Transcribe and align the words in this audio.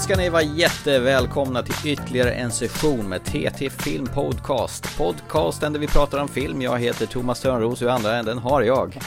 Ska 0.00 0.16
ni 0.16 0.28
vara 0.28 0.42
jättevälkomna 0.42 1.62
till 1.62 1.92
ytterligare 1.92 2.32
en 2.32 2.50
session 2.52 3.08
med 3.08 3.24
TT 3.24 3.70
Film 3.70 4.06
Podcast. 4.06 4.96
Podcasten 4.98 5.72
där 5.72 5.80
vi 5.80 5.86
pratar 5.86 6.18
om 6.18 6.28
film. 6.28 6.62
Jag 6.62 6.78
heter 6.78 7.06
Thomas 7.06 7.40
Törnros 7.40 7.82
och 7.82 7.88
i 7.88 7.90
andra 7.90 8.16
änden 8.16 8.38
har 8.38 8.62
jag. 8.62 8.98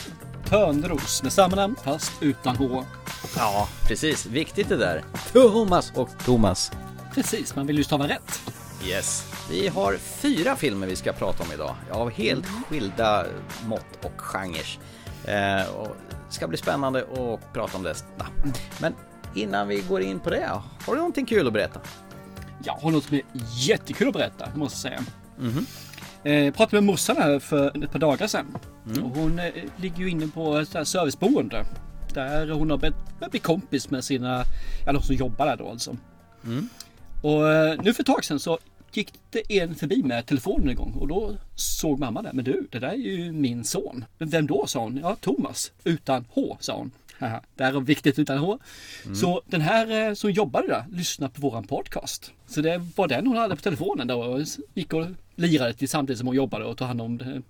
Törnros 0.46 1.24
med 1.24 1.34
samma 1.34 1.56
namn 1.56 1.76
fast 1.84 2.12
utan 2.22 2.56
H. 2.56 2.84
Ja, 3.38 3.68
precis. 3.88 4.26
Viktigt 4.26 4.70
det 4.70 4.78
där. 4.78 5.04
Thomas 5.32 5.92
och 5.96 6.10
Thomas. 6.26 6.72
Precis, 7.14 7.56
man 7.56 7.68
vill 7.68 7.78
ju 7.78 7.84
stava 7.84 8.08
rätt. 8.08 8.42
Yes. 8.88 9.34
Vi 9.50 9.68
har 9.68 9.98
fyra 9.98 10.56
filmer 10.56 10.88
vi 10.88 10.96
ska 10.96 11.14
prata 11.14 11.44
om 11.44 11.52
idag. 11.54 11.76
Av 11.92 12.10
helt 12.10 12.46
skilda 12.70 13.26
mått 13.66 14.06
och 14.06 14.22
genrer. 14.22 14.78
Eh, 15.26 15.70
och 15.76 15.96
det 16.10 16.34
ska 16.34 16.48
bli 16.48 16.58
spännande 16.58 17.00
att 17.02 17.54
prata 17.54 17.78
om 17.78 17.84
detta. 17.84 18.28
Men 18.80 18.94
innan 19.36 19.68
vi 19.68 19.84
går 19.90 20.02
in 20.02 20.20
på 20.20 20.30
det, 20.30 20.50
har 20.86 20.94
du 20.94 20.98
någonting 20.98 21.26
kul 21.26 21.48
att 21.48 21.54
berätta? 21.54 21.80
Jag 22.64 22.74
har 22.74 22.92
något 22.92 23.04
som 23.04 23.18
är 23.18 23.24
jättekul 23.58 24.08
att 24.08 24.14
berätta, 24.14 24.50
måste 24.56 24.88
jag 24.88 25.00
säga. 25.00 25.06
Mm 25.40 25.52
-hmm. 25.52 26.48
eh, 26.48 26.54
pratade 26.54 26.82
med 26.82 26.84
morsan 26.84 27.18
här 27.18 27.40
för 27.40 27.84
ett 27.84 27.92
par 27.92 28.00
dagar 28.00 28.28
sedan. 28.28 28.58
Mm. 28.88 29.04
Och 29.04 29.18
hon 29.18 29.40
eh, 29.40 29.52
ligger 29.78 29.98
ju 29.98 30.10
inne 30.10 30.28
på 30.28 30.58
ett 30.58 30.88
serviceboende. 30.88 31.66
Där 32.14 32.50
hon 32.50 32.70
har 32.70 32.78
börjat 32.78 33.32
bli 33.32 33.40
kompis 33.40 33.90
med 33.90 34.04
sina, 34.04 34.44
ja 34.86 34.94
de 34.94 35.02
som 35.02 35.16
jobbar 35.16 35.46
där 35.46 35.58
då 35.58 35.70
alltså. 35.70 35.98
Mm. 36.46 36.70
Och 37.22 37.50
eh, 37.50 37.82
nu 37.84 37.94
för 37.94 38.04
ett 38.04 38.08
tag 38.08 38.26
sedan 38.26 38.40
så 38.40 38.60
gick 38.94 39.14
det 39.30 39.60
en 39.60 39.76
förbi 39.76 40.04
med 40.04 40.26
telefonen 40.26 40.70
igång 40.70 40.94
och 41.00 41.08
då 41.08 41.36
såg 41.56 42.00
mamma 42.00 42.22
det. 42.22 42.30
Men 42.34 42.46
du, 42.46 42.68
det 42.72 42.80
där 42.80 42.88
är 42.88 42.94
ju 42.94 43.32
min 43.32 43.64
son. 43.64 44.06
Men 44.18 44.30
vem 44.30 44.48
då? 44.48 44.68
sa 44.68 44.80
hon. 44.80 44.98
Ja, 44.98 45.16
Thomas. 45.16 45.72
Utan 45.84 46.26
H, 46.30 46.58
sa 46.60 46.78
hon. 46.78 46.92
Haha, 47.20 47.42
det 47.56 47.64
här 47.64 47.76
är 47.76 47.80
viktigt 47.80 48.20
utan 48.20 48.38
H. 48.38 48.60
Mm. 49.04 49.16
Så 49.16 49.42
den 49.46 49.62
här 49.62 50.10
eh, 50.10 50.14
som 50.14 50.32
jobbade 50.32 50.68
där 50.68 50.86
lyssnade 50.92 51.34
på 51.34 51.42
våran 51.42 51.64
podcast. 51.64 52.32
Så 52.48 52.62
det 52.62 52.82
var 52.96 53.08
den 53.08 53.28
hon 53.28 53.38
hade 53.38 53.56
på 53.56 53.62
telefonen 53.62 54.08
då 54.08 54.24
och 54.24 54.42
gick 54.74 54.94
och 54.94 55.06
lirade 55.36 55.74
till 55.74 55.90
samtidigt 55.90 56.18
som 56.18 56.28
hon 56.28 56.36
jobbade 56.36 56.66
och 56.66 56.78
tog 56.78 56.88
hand 56.88 57.02
om 57.02 57.18
det, 57.18 57.42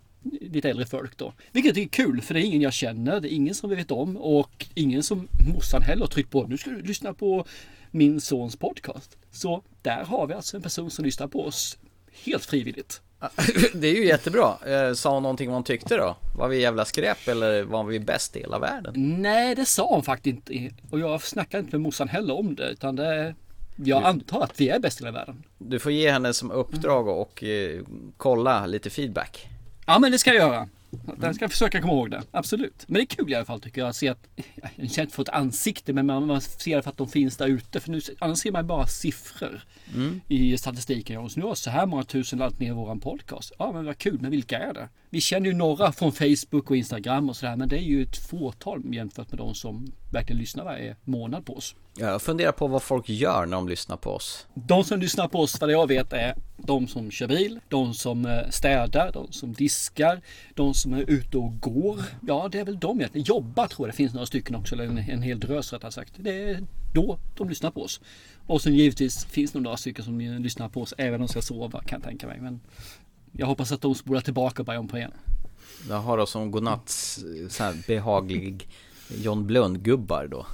lite 0.42 0.70
äldre 0.70 0.86
folk 0.86 1.18
då. 1.18 1.34
Vilket 1.52 1.78
är 1.78 1.88
kul 1.88 2.22
för 2.22 2.34
det 2.34 2.42
är 2.42 2.44
ingen 2.44 2.62
jag 2.62 2.74
känner, 2.74 3.20
det 3.20 3.34
är 3.34 3.36
ingen 3.36 3.56
som 3.56 3.70
vi 3.70 3.76
vet 3.76 3.92
om 3.92 4.18
och 4.18 4.66
ingen 4.74 5.04
som 5.04 5.28
morsan 5.54 5.82
heller 5.82 6.06
tryckt 6.06 6.30
på. 6.30 6.44
Nu 6.48 6.58
ska 6.58 6.70
du 6.70 6.82
lyssna 6.82 7.14
på 7.14 7.46
min 7.92 8.22
sons 8.22 8.56
podcast. 8.56 9.18
Så 9.32 9.64
där 9.82 10.04
har 10.04 10.28
vi 10.28 10.34
alltså 10.34 10.58
en 10.58 10.64
person 10.64 10.92
som 10.92 11.06
lyssnar 11.06 11.28
på 11.28 11.46
oss 11.46 11.78
helt 12.26 12.46
frivilligt. 12.46 13.02
Det 13.74 13.88
är 13.88 13.96
ju 13.96 14.06
jättebra. 14.06 14.58
Eh, 14.66 14.94
sa 14.94 15.14
hon 15.14 15.24
någonting 15.24 15.48
vad 15.50 15.56
hon 15.56 15.64
tyckte 15.64 15.98
då? 15.98 16.16
Var 16.36 16.48
vi 16.48 16.62
jävla 16.62 16.86
skräp 16.86 17.28
eller 17.28 17.64
var 17.64 17.84
vi 17.84 18.00
bäst 18.00 18.36
i 18.36 18.40
hela 18.40 18.60
världen? 18.60 18.94
Nej, 19.22 19.56
det 19.56 19.66
sa 19.66 19.88
hon 19.88 20.04
faktiskt 20.04 20.50
inte. 20.50 20.76
Och 20.92 21.00
jag 21.00 21.24
snackade 21.24 21.64
inte 21.64 21.76
med 21.76 21.82
morsan 21.82 22.08
heller 22.08 22.40
om 22.40 22.56
det. 22.56 22.70
Utan 22.70 22.96
det, 22.96 23.36
jag 23.76 24.04
antar 24.04 24.42
att 24.42 24.62
vi 24.62 24.70
är 24.70 24.80
bäst 24.80 25.02
i 25.02 25.04
hela 25.04 25.18
världen. 25.18 25.44
Du 25.58 25.80
får 25.80 25.92
ge 25.92 26.12
henne 26.12 26.34
som 26.34 26.52
uppdrag 26.52 27.08
och 27.08 27.44
eh, 27.44 27.82
kolla 28.18 28.66
lite 28.66 28.90
feedback. 28.90 29.48
Ja, 29.86 30.00
men 30.00 30.12
det 30.12 30.20
ska 30.20 30.34
jag 30.34 30.48
göra. 30.48 30.68
Den 31.18 31.34
ska 31.34 31.50
försöka 31.50 31.82
komma 31.82 31.94
ihåg 31.94 32.12
det, 32.12 32.24
absolut. 32.32 32.86
Men 32.88 32.94
det 32.94 33.02
är 33.02 33.06
kul 33.06 33.32
i 33.32 33.36
alla 33.36 33.46
fall 33.46 33.62
tycker 33.62 33.82
jag 33.82 33.90
att 33.90 33.96
se 33.96 34.08
att, 34.08 34.28
jag 34.76 34.92
känner 34.92 35.02
inte 35.02 35.16
få 35.16 35.22
ett 35.22 35.30
ansikte 35.30 35.94
men 35.94 36.06
man, 36.06 36.28
man 36.28 36.42
ser 36.42 36.82
för 36.82 36.90
att 36.90 36.98
de 36.98 37.08
finns 37.08 37.38
där 37.38 37.48
ute. 37.48 37.80
För 37.80 37.92
nu, 37.92 38.02
annars 38.20 38.40
ser 38.40 38.52
man 38.52 38.68
bara 38.68 38.88
siffror 38.88 39.64
mm. 39.96 40.22
i 40.28 40.58
statistiken. 40.58 41.18
Och 41.18 41.32
så 41.32 41.40
nu 41.40 41.46
har 41.46 41.56
så 41.56 41.70
här 41.70 41.86
många 41.86 42.04
tusen 42.04 42.40
laddat 42.40 42.60
ner 42.60 42.74
våran 42.74 43.00
podcast. 43.00 43.52
Ja 43.60 43.72
men 43.72 43.86
vad 43.86 43.98
kul, 43.98 44.18
men 44.22 44.32
vilka 44.32 44.60
är 44.60 44.74
det? 44.74 44.90
Vi 45.14 45.22
känner 45.22 45.48
ju 45.48 45.54
några 45.54 45.92
från 45.92 46.12
Facebook 46.12 46.70
och 46.70 46.78
Instagram 46.78 47.30
och 47.30 47.36
sådär 47.36 47.56
men 47.56 47.70
det 47.70 47.78
är 47.78 47.82
ju 47.82 48.04
ett 48.04 48.18
fåtal 48.18 48.94
jämfört 48.94 49.32
med 49.32 49.38
de 49.38 49.56
som 49.56 49.92
verkligen 50.12 50.40
lyssnar 50.40 50.64
varje 50.64 50.96
månad 51.04 51.46
på 51.46 51.58
oss. 51.58 51.76
Jag 51.98 52.22
funderar 52.22 52.52
på 52.52 52.68
vad 52.68 52.84
folk 52.84 53.10
gör 53.10 53.46
när 53.46 53.58
de 53.58 53.70
lyssnar 53.70 53.98
på 53.98 54.10
oss. 54.10 54.48
De 54.54 54.84
som 54.84 55.00
lyssnar 55.00 55.28
på 55.28 55.40
oss, 55.40 55.62
vad 55.62 55.72
jag 55.72 55.88
vet, 55.88 56.14
är 56.14 56.36
de 56.58 56.88
som 56.88 57.12
kör 57.12 57.28
bil, 57.28 57.60
de 57.70 57.94
som 57.94 58.26
eh, 58.26 58.50
städar, 58.50 59.12
de 59.12 59.32
som 59.32 59.54
diskar, 59.54 60.22
de 60.54 60.74
som 60.74 60.94
är 60.94 61.10
ute 61.10 61.38
och 61.38 61.60
går. 61.60 62.00
Ja, 62.28 62.50
det 62.52 62.60
är 62.60 62.66
väl 62.66 62.80
de 62.80 63.00
egentligen. 63.00 63.26
Jobbar 63.26 63.68
tror 63.68 63.88
jag 63.88 63.94
det 63.94 63.98
finns 63.98 64.14
några 64.14 64.26
stycken 64.26 64.56
också, 64.56 64.76
eller 64.76 64.86
en, 64.86 64.98
en 64.98 65.22
hel 65.22 65.40
drös 65.40 65.74
rättare 65.74 65.92
sagt. 65.92 66.14
Det 66.18 66.50
är 66.50 66.64
då 66.94 67.20
de 67.38 67.50
lyssnar 67.50 67.72
på 67.72 67.82
oss. 67.82 68.02
Och 68.48 68.62
sen 68.62 68.76
givetvis 68.76 69.26
finns 69.26 69.52
det 69.52 69.60
några 69.60 69.78
stycken 69.78 70.06
som 70.06 70.20
lyssnar 70.20 70.70
på 70.70 70.82
oss 70.82 70.94
även 70.98 71.14
om 71.14 71.28
de 71.28 71.28
ska 71.28 71.42
sova 71.42 71.82
kan 71.82 72.00
jag 72.00 72.04
tänka 72.10 72.28
mig. 72.28 72.40
Men 72.40 72.60
jag 73.38 73.48
hoppas 73.48 73.72
att 73.72 73.82
de 73.82 73.96
spolar 73.96 74.22
tillbaka 74.22 74.80
om 74.80 74.88
på 74.88 74.98
igen. 74.98 75.12
Jag 75.90 76.00
har 76.00 76.18
då 76.18 76.26
som 76.26 76.52
godnatt 76.52 76.90
så 77.50 77.64
här 77.64 77.76
behaglig 77.88 78.68
John 79.08 79.48
Blund-gubbar 79.48 80.28
då? 80.28 80.46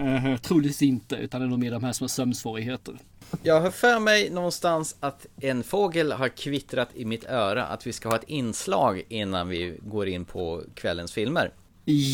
Uh, 0.00 0.36
troligtvis 0.36 0.82
inte, 0.82 1.16
utan 1.16 1.40
det 1.40 1.46
är 1.46 1.48
nog 1.48 1.58
mer 1.58 1.70
de 1.70 1.84
här 1.84 1.92
som 1.92 2.04
har 2.04 2.08
sömnsvårigheter. 2.08 2.98
Jag 3.42 3.60
har 3.60 3.70
för 3.70 4.00
mig 4.00 4.30
någonstans 4.30 4.96
att 5.00 5.26
en 5.40 5.62
fågel 5.62 6.12
har 6.12 6.28
kvittrat 6.28 6.88
i 6.94 7.04
mitt 7.04 7.24
öra 7.24 7.66
att 7.66 7.86
vi 7.86 7.92
ska 7.92 8.08
ha 8.08 8.16
ett 8.16 8.28
inslag 8.28 9.02
innan 9.08 9.48
vi 9.48 9.78
går 9.82 10.08
in 10.08 10.24
på 10.24 10.62
kvällens 10.74 11.12
filmer. 11.12 11.52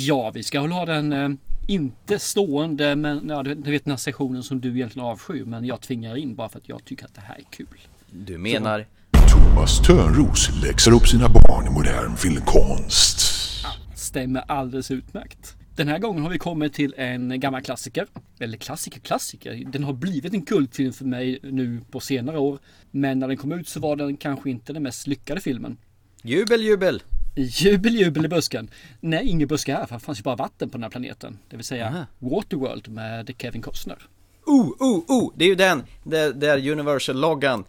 Ja, 0.06 0.30
vi 0.30 0.42
ska 0.42 0.62
väl 0.62 0.72
ha 0.72 0.86
den 0.86 1.12
eh, 1.12 1.30
inte 1.68 2.18
stående, 2.18 2.96
men 2.96 3.28
ja, 3.28 3.42
du 3.42 3.70
vet 3.70 3.84
den 3.84 3.92
här 3.92 3.98
sessionen 3.98 4.42
som 4.42 4.60
du 4.60 4.74
egentligen 4.74 5.08
avskyr, 5.08 5.44
men 5.44 5.64
jag 5.64 5.80
tvingar 5.80 6.16
in 6.16 6.34
bara 6.34 6.48
för 6.48 6.58
att 6.58 6.68
jag 6.68 6.84
tycker 6.84 7.04
att 7.04 7.14
det 7.14 7.20
här 7.20 7.36
är 7.36 7.44
kul. 7.50 7.66
Du 8.10 8.38
menar? 8.38 8.80
Så. 8.80 8.97
Thomas 9.28 9.80
Törnros 9.80 10.50
läxar 10.62 10.92
upp 10.92 11.08
sina 11.08 11.28
barn 11.28 11.66
i 11.66 11.70
modern 11.70 12.16
filmkonst. 12.16 13.20
Ja, 13.62 13.70
stämmer 13.94 14.44
alldeles 14.48 14.90
utmärkt. 14.90 15.56
Den 15.76 15.88
här 15.88 15.98
gången 15.98 16.22
har 16.22 16.30
vi 16.30 16.38
kommit 16.38 16.74
till 16.74 16.94
en 16.96 17.40
gammal 17.40 17.62
klassiker. 17.62 18.06
Eller 18.40 18.56
klassiker, 18.56 19.00
klassiker. 19.00 19.64
Den 19.72 19.84
har 19.84 19.92
blivit 19.92 20.34
en 20.34 20.42
kultfilm 20.42 20.92
för 20.92 21.04
mig 21.04 21.38
nu 21.42 21.80
på 21.90 22.00
senare 22.00 22.38
år. 22.38 22.58
Men 22.90 23.18
när 23.18 23.28
den 23.28 23.36
kom 23.36 23.52
ut 23.52 23.68
så 23.68 23.80
var 23.80 23.96
den 23.96 24.16
kanske 24.16 24.50
inte 24.50 24.72
den 24.72 24.82
mest 24.82 25.06
lyckade 25.06 25.40
filmen. 25.40 25.76
Jubel, 26.22 26.62
jubel! 26.62 27.02
Jubel, 27.36 27.94
jubel 27.94 28.24
i 28.24 28.28
busken. 28.28 28.70
Nej, 29.00 29.28
ingen 29.28 29.48
buske 29.48 29.74
här 29.74 29.86
för 29.86 29.94
det 29.94 30.00
fanns 30.00 30.18
ju 30.18 30.22
bara 30.22 30.36
vatten 30.36 30.70
på 30.70 30.78
den 30.78 30.82
här 30.82 30.90
planeten. 30.90 31.38
Det 31.50 31.56
vill 31.56 31.64
säga 31.64 31.86
Aha. 31.86 32.06
Waterworld 32.18 32.88
med 32.88 33.30
Kevin 33.38 33.62
Costner. 33.62 33.98
Oh, 34.46 34.70
oh, 34.78 35.04
oh! 35.08 35.32
Det 35.36 35.44
är 35.44 35.48
ju 35.48 35.54
den, 35.54 35.82
där, 36.04 36.32
där 36.32 36.70
Universal-loggan 36.70 37.64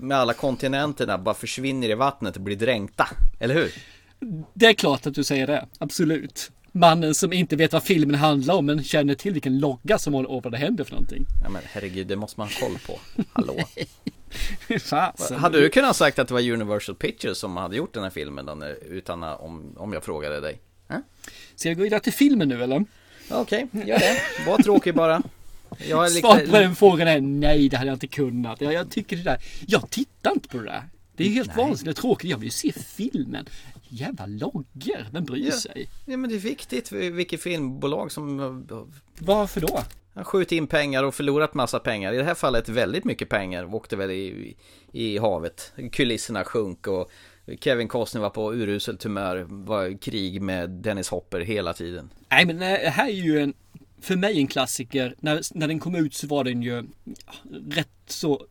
med 0.00 0.18
alla 0.18 0.32
kontinenterna 0.32 1.18
bara 1.18 1.34
försvinner 1.34 1.90
i 1.90 1.94
vattnet 1.94 2.36
och 2.36 2.42
blir 2.42 2.56
dränkta. 2.56 3.08
Eller 3.40 3.54
hur? 3.54 3.72
Det 4.54 4.66
är 4.66 4.74
klart 4.74 5.06
att 5.06 5.14
du 5.14 5.24
säger 5.24 5.46
det, 5.46 5.66
absolut 5.78 6.50
mannen 6.72 7.14
som 7.14 7.32
inte 7.32 7.56
vet 7.56 7.72
vad 7.72 7.82
filmen 7.82 8.16
handlar 8.16 8.54
om 8.54 8.66
men 8.66 8.84
känner 8.84 9.14
till 9.14 9.32
vilken 9.32 9.58
logga 9.58 9.98
som 9.98 10.14
håller 10.14 10.40
vad 10.40 10.52
det 10.52 10.58
händer 10.58 10.84
för 10.84 10.92
någonting. 10.92 11.26
Ja 11.42 11.50
men 11.50 11.62
herregud, 11.64 12.06
det 12.06 12.16
måste 12.16 12.40
man 12.40 12.48
ha 12.48 12.60
koll 12.60 12.78
på. 12.86 13.22
Hallå. 13.32 13.56
Fasen. 14.80 15.38
Hade 15.38 15.60
du 15.60 15.68
kunnat 15.68 15.96
sagt 15.96 16.18
att 16.18 16.28
det 16.28 16.34
var 16.34 16.50
Universal 16.50 16.94
Pictures 16.94 17.38
som 17.38 17.56
hade 17.56 17.76
gjort 17.76 17.94
den 17.94 18.02
här 18.02 18.10
filmen 18.10 18.46
då, 18.46 18.66
utan 18.88 19.22
om, 19.22 19.74
om 19.76 19.92
jag 19.92 20.04
frågade 20.04 20.40
dig? 20.40 20.60
Äh? 20.88 20.96
Ska 21.56 21.68
vi 21.68 21.74
gå 21.74 21.82
vidare 21.82 22.00
till 22.00 22.12
filmen 22.12 22.48
nu 22.48 22.62
eller? 22.62 22.84
Okej, 23.30 23.66
okay, 23.72 23.88
gör 23.88 23.98
det. 23.98 24.20
Var 24.46 24.58
tråkig 24.58 24.94
bara. 24.94 25.22
Jag 25.88 26.06
är 26.06 26.10
Svaret 26.10 26.50
på 26.50 26.56
den 26.56 26.74
frågan 26.74 27.08
är 27.08 27.20
nej, 27.20 27.68
det 27.68 27.76
hade 27.76 27.88
jag 27.88 27.96
inte 27.96 28.06
kunnat. 28.06 28.60
Jag, 28.60 28.72
jag 28.72 28.90
tycker 28.90 29.16
det 29.16 29.22
där, 29.22 29.38
jag 29.66 29.90
tittar 29.90 30.32
inte 30.32 30.48
på 30.48 30.56
det 30.56 30.64
där. 30.64 30.82
Det 31.16 31.26
är 31.26 31.30
helt 31.30 31.56
vansinnigt 31.56 32.00
tråkigt. 32.00 32.30
Jag 32.30 32.38
vill 32.38 32.46
ju 32.46 32.50
se 32.50 32.72
filmen. 32.72 33.46
Jävla 33.88 34.26
loggor, 34.26 35.06
vem 35.12 35.24
bryr 35.24 35.50
sig? 35.50 35.88
Ja 36.06 36.16
men 36.16 36.30
det 36.30 36.36
är 36.36 36.40
viktigt 36.40 36.92
vilket 36.92 37.42
filmbolag 37.42 38.12
som 38.12 38.66
Varför 39.18 39.60
då? 39.60 39.80
Har 40.14 40.24
skjutit 40.24 40.52
in 40.52 40.66
pengar 40.66 41.04
och 41.04 41.14
förlorat 41.14 41.54
massa 41.54 41.78
pengar. 41.78 42.12
I 42.12 42.16
det 42.16 42.24
här 42.24 42.34
fallet 42.34 42.68
väldigt 42.68 43.04
mycket 43.04 43.28
pengar. 43.28 43.74
Åkte 43.74 43.96
väl 43.96 44.10
i, 44.10 44.56
i 44.92 45.18
havet. 45.18 45.72
Kulisserna 45.92 46.44
sjunk 46.44 46.86
och 46.86 47.10
Kevin 47.60 47.88
Costner 47.88 48.20
var 48.20 48.30
på 48.30 48.54
uruselt 48.54 49.04
humör. 49.04 49.46
Var 49.48 49.98
krig 49.98 50.42
med 50.42 50.70
Dennis 50.70 51.08
Hopper 51.08 51.40
hela 51.40 51.72
tiden. 51.72 52.10
Nej 52.28 52.46
men 52.46 52.58
det 52.58 52.90
här 52.90 53.08
är 53.08 53.12
ju 53.12 53.40
en, 53.40 53.54
för 54.00 54.16
mig 54.16 54.38
en 54.38 54.46
klassiker. 54.46 55.14
När, 55.20 55.40
när 55.58 55.68
den 55.68 55.78
kom 55.78 55.94
ut 55.94 56.14
så 56.14 56.26
var 56.26 56.44
den 56.44 56.62
ju 56.62 56.84
rätt 57.70 57.88
så 58.06 58.46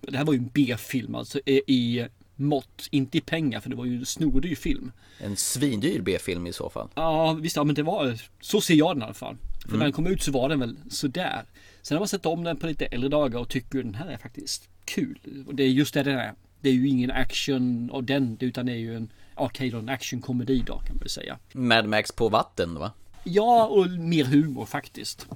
det 0.00 0.16
här 0.16 0.24
var 0.24 0.32
ju 0.32 0.38
en 0.38 0.50
B-film 0.52 1.14
alltså 1.14 1.40
i 1.66 2.06
mått, 2.36 2.88
inte 2.90 3.18
i 3.18 3.20
pengar 3.20 3.60
för 3.60 3.70
det 3.70 3.76
var 3.76 3.84
ju 3.84 3.96
en 3.96 4.06
snordyr 4.06 4.54
film. 4.54 4.92
En 5.18 5.36
svindyr 5.36 6.00
B-film 6.00 6.46
i 6.46 6.52
så 6.52 6.70
fall. 6.70 6.88
Ja 6.94 7.32
visst, 7.32 7.56
ja 7.56 7.64
men 7.64 7.74
det 7.74 7.82
var, 7.82 8.20
så 8.40 8.60
ser 8.60 8.74
jag 8.74 8.96
den 8.96 9.02
i 9.02 9.04
alla 9.04 9.14
fall. 9.14 9.36
För 9.60 9.68
mm. 9.68 9.78
när 9.78 9.86
den 9.86 9.92
kom 9.92 10.06
ut 10.06 10.22
så 10.22 10.32
var 10.32 10.48
den 10.48 10.60
väl 10.60 10.76
sådär. 10.90 11.44
Sen 11.82 11.94
har 11.96 12.00
man 12.00 12.08
sett 12.08 12.26
om 12.26 12.44
den 12.44 12.56
på 12.56 12.66
lite 12.66 12.86
äldre 12.86 13.08
dagar 13.08 13.40
och 13.40 13.48
tycker 13.48 13.82
den 13.82 13.94
här 13.94 14.08
är 14.08 14.16
faktiskt 14.16 14.68
kul. 14.84 15.44
Och 15.46 15.54
det 15.54 15.62
är 15.62 15.68
just 15.68 15.94
det 15.94 16.02
den 16.02 16.18
är. 16.18 16.34
Det 16.60 16.68
är 16.68 16.72
ju 16.72 16.88
ingen 16.88 17.10
action 17.10 17.90
av 17.90 18.04
den 18.04 18.36
utan 18.40 18.66
det 18.66 18.72
är 18.72 18.76
ju 18.76 18.96
en, 18.96 19.12
okej 19.34 19.68
okay, 19.68 19.80
en 19.80 19.88
actionkomedi 19.88 20.62
då 20.66 20.78
kan 20.78 20.94
man 20.94 20.98
väl 20.98 21.10
säga. 21.10 21.38
Mad 21.52 21.88
Max 21.88 22.12
på 22.12 22.28
vatten 22.28 22.74
va? 22.74 22.92
Ja, 23.24 23.66
och 23.66 23.90
mer 23.90 24.24
humor 24.24 24.66
faktiskt. 24.66 25.26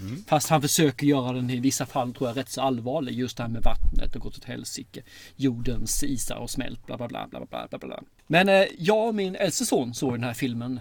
Mm. 0.00 0.24
Fast 0.28 0.48
han 0.48 0.62
försöker 0.62 1.06
göra 1.06 1.32
den 1.32 1.50
i 1.50 1.60
vissa 1.60 1.86
fall 1.86 2.14
tror 2.14 2.28
jag 2.30 2.36
rätt 2.36 2.48
så 2.48 2.60
allvarlig. 2.60 3.14
Just 3.14 3.36
det 3.36 3.42
här 3.42 3.50
med 3.50 3.62
vattnet 3.62 4.16
och 4.16 4.22
gått 4.22 4.38
åt 4.38 4.44
helsike. 4.44 5.02
Jordens 5.36 6.02
isar 6.02 6.36
och 6.36 6.50
smält 6.50 6.86
bla 6.86 6.96
bla 6.96 7.08
bla 7.08 7.26
bla 7.30 7.46
bla 7.46 7.68
bla 7.70 7.78
bla. 7.78 8.02
Men 8.26 8.48
eh, 8.48 8.64
jag 8.78 9.08
och 9.08 9.14
min 9.14 9.36
äldste 9.36 9.66
son 9.66 9.94
såg 9.94 10.12
den 10.12 10.24
här 10.24 10.34
filmen. 10.34 10.80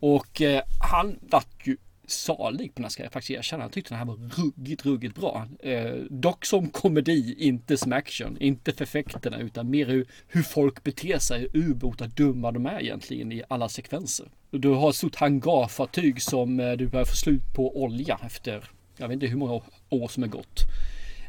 Och 0.00 0.42
eh, 0.42 0.62
han 0.92 1.18
vart 1.30 1.66
ju 1.66 1.76
salig 2.06 2.74
på 2.74 2.78
den 2.78 2.84
här 2.84 2.90
ska 2.90 3.02
jag 3.02 3.12
faktiskt 3.12 3.38
erkänna. 3.38 3.64
Jag 3.64 3.72
tyckte 3.72 3.94
den 3.94 3.98
här 3.98 4.06
var 4.06 4.16
ruggigt, 4.16 4.86
ruggigt 4.86 5.14
bra. 5.14 5.48
Eh, 5.62 5.94
dock 6.10 6.44
som 6.44 6.68
komedi, 6.68 7.34
inte 7.38 7.76
som 7.76 7.92
action. 7.92 8.36
Inte 8.40 8.72
för 8.72 8.84
effekterna 8.84 9.38
utan 9.38 9.70
mer 9.70 9.86
hur, 9.86 10.06
hur 10.28 10.42
folk 10.42 10.84
beter 10.84 11.18
sig, 11.18 11.48
ubåtar 11.52 12.06
dumma 12.06 12.52
de 12.52 12.66
är 12.66 12.80
egentligen 12.80 13.32
i 13.32 13.42
alla 13.48 13.68
sekvenser. 13.68 14.28
Du 14.50 14.68
har 14.68 14.90
ett 14.90 14.96
stort 14.96 15.16
hangarfartyg 15.16 16.22
som 16.22 16.60
eh, 16.60 16.72
du 16.72 16.88
börjar 16.88 17.04
få 17.04 17.16
slut 17.16 17.42
på 17.54 17.82
olja 17.82 18.20
efter, 18.22 18.64
jag 18.96 19.08
vet 19.08 19.14
inte 19.14 19.26
hur 19.26 19.36
många 19.36 19.62
år 19.88 20.08
som 20.08 20.22
är 20.22 20.28
gått. 20.28 20.60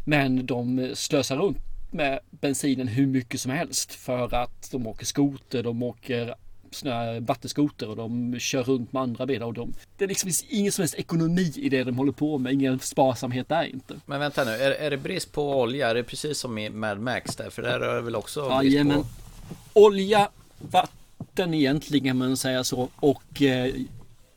Men 0.06 0.46
de 0.46 0.92
slösar 0.94 1.38
runt 1.38 1.58
med 1.92 2.20
bensinen 2.30 2.88
hur 2.88 3.08
mycket 3.08 3.42
som 3.42 3.52
helst 3.52 3.94
för 3.94 4.34
att 4.34 4.72
de 4.72 4.88
åker 4.88 5.06
skoter, 5.06 5.64
de 5.64 5.84
åker 5.84 6.36
såna 6.76 7.20
vattenskoter 7.20 7.90
och 7.90 7.96
de 7.96 8.40
kör 8.40 8.64
runt 8.64 8.94
med 8.94 9.02
andra 9.02 9.26
bilar 9.26 9.48
och 9.48 9.54
de, 9.54 9.74
det 9.98 10.08
liksom 10.08 10.28
finns 10.28 10.46
ingen 10.50 10.72
som 10.72 10.82
helst 10.82 10.96
ekonomi 10.96 11.54
i 11.56 11.70
det 11.70 11.84
de 11.84 11.98
håller 11.98 12.12
på 12.12 12.38
med, 12.38 12.54
ingen 12.54 12.80
sparsamhet 12.80 13.50
där 13.50 13.64
inte. 13.64 13.96
Men 14.06 14.20
vänta 14.20 14.44
nu, 14.44 14.52
är, 14.52 14.72
är 14.72 14.90
det 14.90 14.98
brist 14.98 15.32
på 15.32 15.60
olja? 15.60 15.90
Är 15.90 15.96
det 15.96 16.04
precis 16.04 16.40
som 16.40 16.58
i 16.58 16.70
Mad 16.70 17.00
Max 17.00 17.36
där? 17.36 17.50
För 17.50 17.62
där 17.62 17.80
är 17.80 17.96
det 17.96 18.02
väl 18.02 18.16
också 18.16 18.40
ja, 18.40 18.60
brist 18.60 18.94
på... 18.94 19.06
Olja, 19.74 20.30
vatten 20.58 21.54
egentligen 21.54 22.18
man 22.18 22.38
säga 22.38 22.64
så 22.64 22.90
och 22.96 23.42
eh, 23.42 23.74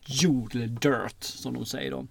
jord 0.06 0.54
eller 0.54 0.66
dirt 0.66 1.24
som 1.24 1.54
de 1.54 1.66
säger 1.66 1.90
då. 1.90 2.06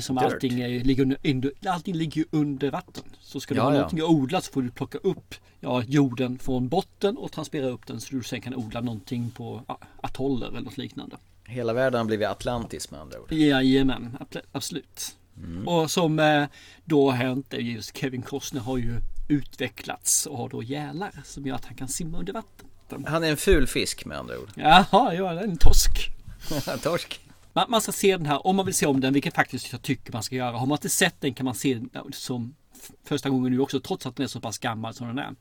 Som 0.00 0.16
Dirt. 0.16 0.24
allting, 0.32 0.60
är, 0.60 0.84
ligger 0.84 1.02
under, 1.02 1.18
under, 1.24 1.52
allting 1.66 1.94
ligger 1.94 2.24
under 2.30 2.70
vatten. 2.70 3.04
Så 3.20 3.40
ska 3.40 3.54
du 3.54 3.58
Ja, 3.60 3.64
ha 3.64 3.70
ja. 3.70 3.76
någonting 3.76 3.98
att 4.00 4.04
odla 4.08 4.40
så 4.40 4.52
får 4.52 4.62
du 4.62 4.70
plocka 4.70 4.98
upp 4.98 5.34
ja, 5.60 5.82
jorden 5.82 6.38
från 6.38 6.68
botten 6.68 7.16
och 7.16 7.32
transportera 7.32 7.66
upp 7.68 7.86
den 7.86 8.00
så 8.00 8.14
du 8.14 8.22
sen 8.22 8.40
kan 8.40 8.54
odla 8.54 8.80
någonting 8.80 9.30
på 9.30 9.62
atoller 10.02 10.46
eller 10.48 10.60
något 10.60 10.78
liknande. 10.78 11.16
Hela 11.44 11.72
världen 11.72 11.98
har 11.98 12.04
blivit 12.04 12.28
Atlantis 12.28 12.90
med 12.90 13.00
andra 13.00 13.20
ord. 13.20 13.32
Jajamän, 13.32 14.16
ab- 14.20 14.40
absolut. 14.52 15.16
Mm. 15.38 15.68
Och 15.68 15.90
som 15.90 16.18
eh, 16.18 16.44
då 16.84 17.10
har 17.10 17.16
hänt 17.16 17.54
är 17.54 17.58
just 17.58 17.96
Kevin 17.96 18.22
Costner 18.22 18.60
har 18.60 18.78
ju 18.78 18.94
utvecklats 19.28 20.26
och 20.26 20.38
har 20.38 20.48
då 20.48 20.62
gälar 20.62 21.10
som 21.24 21.46
gör 21.46 21.54
att 21.54 21.64
han 21.64 21.74
kan 21.74 21.88
simma 21.88 22.18
under 22.18 22.32
vatten. 22.32 23.04
Han 23.06 23.24
är 23.24 23.30
en 23.30 23.36
ful 23.36 23.66
fisk 23.66 24.04
med 24.04 24.18
andra 24.18 24.38
ord. 24.38 24.50
Jaha, 24.54 25.14
ja, 25.14 25.40
en 25.40 25.56
torsk. 25.56 26.10
Torsk. 26.82 27.20
Man, 27.56 27.66
man 27.68 27.80
ska 27.80 27.92
se 27.92 28.16
den 28.16 28.26
här 28.26 28.46
om 28.46 28.56
man 28.56 28.66
vill 28.66 28.74
se 28.74 28.86
om 28.86 29.00
den, 29.00 29.12
vilket 29.12 29.34
faktiskt 29.34 29.72
jag 29.72 29.82
tycker 29.82 30.12
man 30.12 30.22
ska 30.22 30.36
göra. 30.36 30.56
Har 30.56 30.66
man 30.66 30.76
inte 30.76 30.88
sett 30.88 31.20
den 31.20 31.34
kan 31.34 31.44
man 31.44 31.54
se 31.54 31.74
den 31.74 32.12
som 32.12 32.54
första 33.04 33.30
gången 33.30 33.52
nu 33.52 33.60
också, 33.60 33.80
trots 33.80 34.06
att 34.06 34.16
den 34.16 34.24
är 34.24 34.28
så 34.28 34.40
pass 34.40 34.58
gammal 34.58 34.94
som 34.94 35.06
den 35.06 35.18
är. 35.18 35.34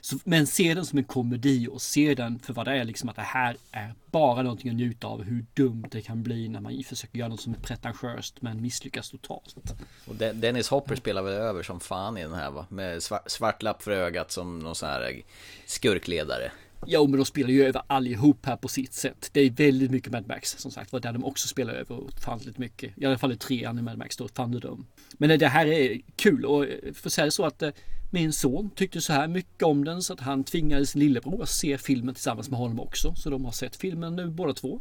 Så, 0.00 0.18
men 0.24 0.46
se 0.46 0.74
den 0.74 0.86
som 0.86 0.98
en 0.98 1.04
komedi 1.04 1.68
och 1.68 1.82
se 1.82 2.14
den 2.14 2.38
för 2.38 2.52
vad 2.52 2.66
det 2.66 2.72
är, 2.72 2.84
liksom 2.84 3.08
att 3.08 3.16
det 3.16 3.22
här 3.22 3.56
är 3.72 3.94
bara 4.10 4.42
någonting 4.42 4.70
att 4.70 4.76
njuta 4.76 5.06
av. 5.06 5.22
Hur 5.22 5.46
dumt 5.54 5.88
det 5.90 6.02
kan 6.02 6.22
bli 6.22 6.48
när 6.48 6.60
man 6.60 6.82
försöker 6.86 7.18
göra 7.18 7.28
något 7.28 7.40
som 7.40 7.54
är 7.54 7.58
pretentiöst 7.58 8.42
men 8.42 8.62
misslyckas 8.62 9.10
totalt. 9.10 9.74
Och 10.06 10.14
Dennis 10.14 10.68
Hopper 10.68 10.96
spelar 10.96 11.22
väl 11.22 11.32
över 11.32 11.62
som 11.62 11.80
fan 11.80 12.18
i 12.18 12.22
den 12.22 12.34
här 12.34 12.50
va? 12.50 12.66
Med 12.68 13.02
svart, 13.02 13.30
svart 13.30 13.62
lapp 13.62 13.82
för 13.82 13.90
ögat 13.90 14.32
som 14.32 14.58
någon 14.58 14.74
sån 14.74 14.88
här 14.88 15.22
skurkledare. 15.66 16.50
Jo, 16.86 17.06
men 17.06 17.16
de 17.16 17.24
spelar 17.26 17.50
ju 17.50 17.64
över 17.64 17.82
allihop 17.86 18.46
här 18.46 18.56
på 18.56 18.68
sitt 18.68 18.92
sätt. 18.92 19.30
Det 19.32 19.40
är 19.40 19.50
väldigt 19.50 19.90
mycket 19.90 20.12
Mad 20.12 20.26
Max 20.26 20.58
som 20.58 20.70
sagt 20.70 20.92
var 20.92 21.00
där 21.00 21.12
de 21.12 21.24
också 21.24 21.48
spelar 21.48 21.72
över 21.72 22.04
ofantligt 22.04 22.58
mycket. 22.58 22.98
I 22.98 23.06
alla 23.06 23.18
fall 23.18 23.32
i 23.32 23.36
trean 23.36 23.78
i 23.78 23.82
Mad 23.82 23.98
Max 23.98 24.16
då, 24.16 24.28
Thunderdome. 24.28 24.84
Men 25.12 25.38
det 25.38 25.48
här 25.48 25.66
är 25.66 26.00
kul 26.16 26.44
och 26.44 26.64
eh, 26.64 26.92
för 26.92 27.08
att 27.08 27.12
säga 27.12 27.30
så 27.30 27.44
att 27.44 27.62
eh, 27.62 27.70
min 28.10 28.32
son 28.32 28.70
tyckte 28.70 29.00
så 29.00 29.12
här 29.12 29.28
mycket 29.28 29.62
om 29.62 29.84
den 29.84 30.02
så 30.02 30.12
att 30.12 30.20
han 30.20 30.44
tvingade 30.44 30.86
sin 30.86 31.00
lillebror 31.00 31.42
att 31.42 31.48
se 31.48 31.78
filmen 31.78 32.14
tillsammans 32.14 32.50
med 32.50 32.58
honom 32.58 32.80
också. 32.80 33.14
Så 33.14 33.30
de 33.30 33.44
har 33.44 33.52
sett 33.52 33.76
filmen 33.76 34.16
nu 34.16 34.30
båda 34.30 34.52
två. 34.52 34.80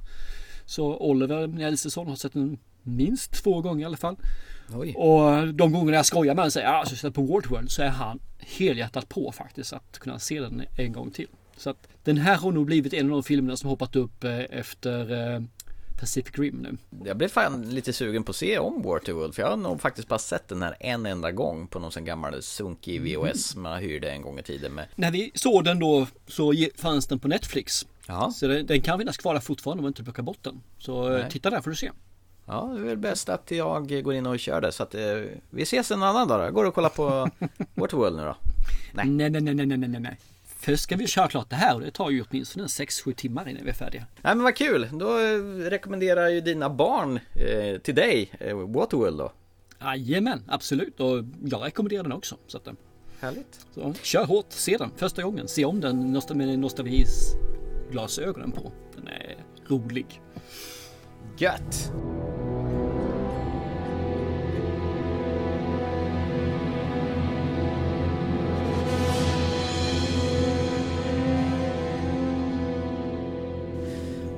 Så 0.66 0.98
Oliver, 0.98 1.48
min 1.48 1.62
äldste 1.62 1.90
son, 1.92 2.08
har 2.08 2.16
sett 2.16 2.34
den 2.34 2.58
minst 2.84 3.44
två 3.44 3.62
gånger 3.62 3.82
i 3.82 3.86
alla 3.86 3.98
fall. 3.98 4.18
Oj. 4.74 4.94
Och 4.96 5.54
de 5.54 5.72
gångerna 5.72 5.98
jag 5.98 6.06
skojar 6.06 6.36
med 6.36 6.42
honom 6.42 6.48
och 6.48 6.54
säger 6.54 6.68
att 6.68 6.90
jag 6.90 6.98
ska 6.98 7.12
på 7.12 7.22
Waterworld 7.22 7.72
så 7.72 7.82
är 7.82 7.90
han 7.90 8.20
helhjärtat 8.40 9.10
på 9.10 9.32
faktiskt 9.32 9.74
att 9.74 10.00
kunna 10.00 10.20
se 10.20 10.42
den 10.42 10.64
en 10.78 10.92
gång 10.92 11.12
till. 11.12 11.28
Så 11.58 11.70
att 11.70 11.88
den 12.04 12.18
här 12.18 12.38
har 12.38 12.52
nog 12.52 12.66
blivit 12.66 12.94
en 12.94 13.06
av 13.06 13.12
de 13.12 13.24
filmerna 13.24 13.58
som 13.58 13.70
hoppat 13.70 13.96
upp 13.96 14.24
eh, 14.24 14.40
efter 14.40 15.34
eh, 15.36 15.42
Pacific 16.00 16.40
Rim 16.40 16.56
nu. 16.56 16.78
Jag 17.06 17.18
blev 17.18 17.28
fan 17.28 17.70
lite 17.70 17.94
sugen 17.94 18.24
på 18.24 18.30
att 18.30 18.36
se 18.36 18.60
om 18.60 18.82
Waterworld 18.82 19.36
För 19.36 19.42
jag 19.42 19.50
har 19.50 19.58
nog 19.58 19.82
faktiskt 19.82 20.08
bara 20.08 20.20
sett 20.20 20.48
den 20.48 20.62
här 20.62 20.76
en 20.80 21.06
enda 21.06 21.32
gång 21.32 21.68
På 21.68 21.80
någon 21.80 21.92
sån 21.92 22.06
gammal 22.06 22.42
sunkig 22.42 23.02
VHS 23.02 23.56
Man 23.56 23.82
hyrde 23.82 24.12
en 24.12 24.22
gång 24.22 24.40
i 24.40 24.44
tiden 24.44 24.74
med 24.74 24.86
När 24.96 25.12
vi 25.12 25.32
såg 25.36 25.64
den 25.64 25.80
då 25.80 26.08
så 26.28 26.54
fanns 26.76 27.08
den 27.08 27.20
på 27.20 27.28
Netflix. 27.28 27.88
Ja, 28.08 28.32
Så 28.36 28.48
den, 28.48 28.66
den 28.66 28.82
kan 28.82 29.00
finnas 29.00 29.18
kvar 29.18 29.40
fortfarande 29.40 29.80
om 29.82 29.84
man 29.84 29.90
inte 29.90 30.04
plockar 30.04 30.24
bort 30.24 30.44
den. 30.44 30.62
Så 30.78 31.14
eh, 31.14 31.22
Nej. 31.22 31.32
titta 31.32 31.50
där 31.50 31.62
får 31.62 31.70
du 31.70 31.76
se. 31.76 31.92
ja 32.46 32.72
det 32.74 32.80
är 32.80 32.86
väl 32.86 32.98
bäst 32.98 33.30
att 33.30 33.52
jag 33.52 34.04
går 34.04 34.14
in 34.14 34.26
och 34.26 34.40
kör 34.40 34.62
det 34.62 34.72
Så 34.72 34.84
att 34.84 34.96
eh, 34.96 35.02
vi 35.50 35.62
ses 35.62 35.92
en 35.92 36.04
annan 36.04 36.28
dag 36.28 36.48
då 36.48 36.52
går 36.52 36.66
och 36.66 36.74
kollar 36.76 36.90
på 36.90 37.30
Waterworld 37.74 38.16
nu 38.18 38.24
då. 38.24 38.36
Nej, 38.94 39.06
nej, 39.10 39.30
nej, 39.30 39.42
nej, 39.42 39.66
nej, 39.66 39.78
nej, 39.78 40.00
nej. 40.00 40.18
Först 40.68 40.84
ska 40.84 40.96
vi 40.96 41.08
köra 41.08 41.28
klart 41.28 41.50
det 41.50 41.56
här 41.56 41.76
och 41.76 41.82
det 41.82 41.92
tar 41.92 42.10
ju 42.10 42.24
åtminstone 42.30 42.66
6-7 42.66 43.14
timmar 43.14 43.50
innan 43.50 43.64
vi 43.64 43.70
är 43.70 43.74
färdiga. 43.74 44.06
Nej 44.22 44.36
men 44.36 44.44
vad 44.44 44.56
kul, 44.56 44.90
då 44.94 45.20
eh, 45.20 45.40
rekommenderar 45.70 46.30
ju 46.30 46.42
dina 46.42 46.70
barn 46.70 47.20
eh, 47.36 47.82
till 47.82 47.96
dig 47.96 48.32
eh, 48.40 48.58
Waterworld 48.58 49.18
då 49.18 49.32
Jajamän, 49.82 50.44
absolut. 50.48 51.00
Och 51.00 51.24
jag 51.46 51.66
rekommenderar 51.66 52.04
den 52.04 52.12
också. 52.12 52.38
Så, 52.48 52.58
att, 52.58 52.68
Härligt 53.20 53.66
så 53.74 53.94
kör 54.02 54.26
hårt, 54.26 54.46
se 54.50 54.78
den 54.78 54.92
första 54.96 55.24
gången. 55.24 55.48
Se 55.48 55.66
om 55.66 55.82
den 55.82 56.22
med 56.34 56.60
nostalgis 56.60 57.36
glasögonen 57.92 58.52
på. 58.52 58.72
Den 58.96 59.08
är 59.08 59.36
rolig. 59.68 60.22
Gött! 61.38 61.92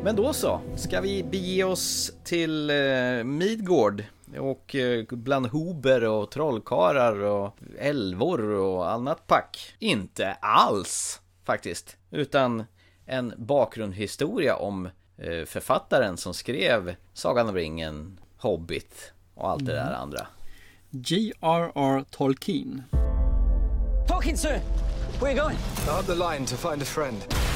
Men 0.03 0.15
då 0.15 0.33
så, 0.33 0.61
ska 0.75 1.01
vi 1.01 1.23
bege 1.23 1.63
oss 1.63 2.11
till 2.23 2.69
eh, 2.69 3.23
Midgård 3.23 4.03
och 4.39 4.75
eh, 4.75 5.05
bland 5.09 5.45
hober 5.47 6.03
och 6.03 6.31
trollkarlar 6.31 7.19
och 7.23 7.55
älvor 7.79 8.41
och 8.41 8.91
annat 8.91 9.27
pack. 9.27 9.75
Inte 9.79 10.33
alls 10.33 11.21
faktiskt, 11.43 11.97
utan 12.11 12.63
en 13.05 13.33
bakgrundshistoria 13.37 14.55
om 14.55 14.85
eh, 15.17 15.45
författaren 15.45 16.17
som 16.17 16.33
skrev 16.33 16.95
Sagan 17.13 17.49
om 17.49 17.55
ringen, 17.55 18.19
Hobbit 18.37 19.13
och 19.35 19.49
allt 19.49 19.65
det 19.65 19.73
där 19.73 19.93
andra. 19.93 20.27
J.R.R. 20.89 22.05
Tolkien. 22.09 22.83
Talking, 24.07 24.37
sir. 24.37 24.59
Where 25.21 25.33
you 25.33 25.41
going? 25.41 25.57
Up 25.99 26.05
the 26.05 26.15
line 26.15 26.45
to 26.45 26.55
find 26.55 26.81
a 26.81 26.85
friend. 26.85 27.48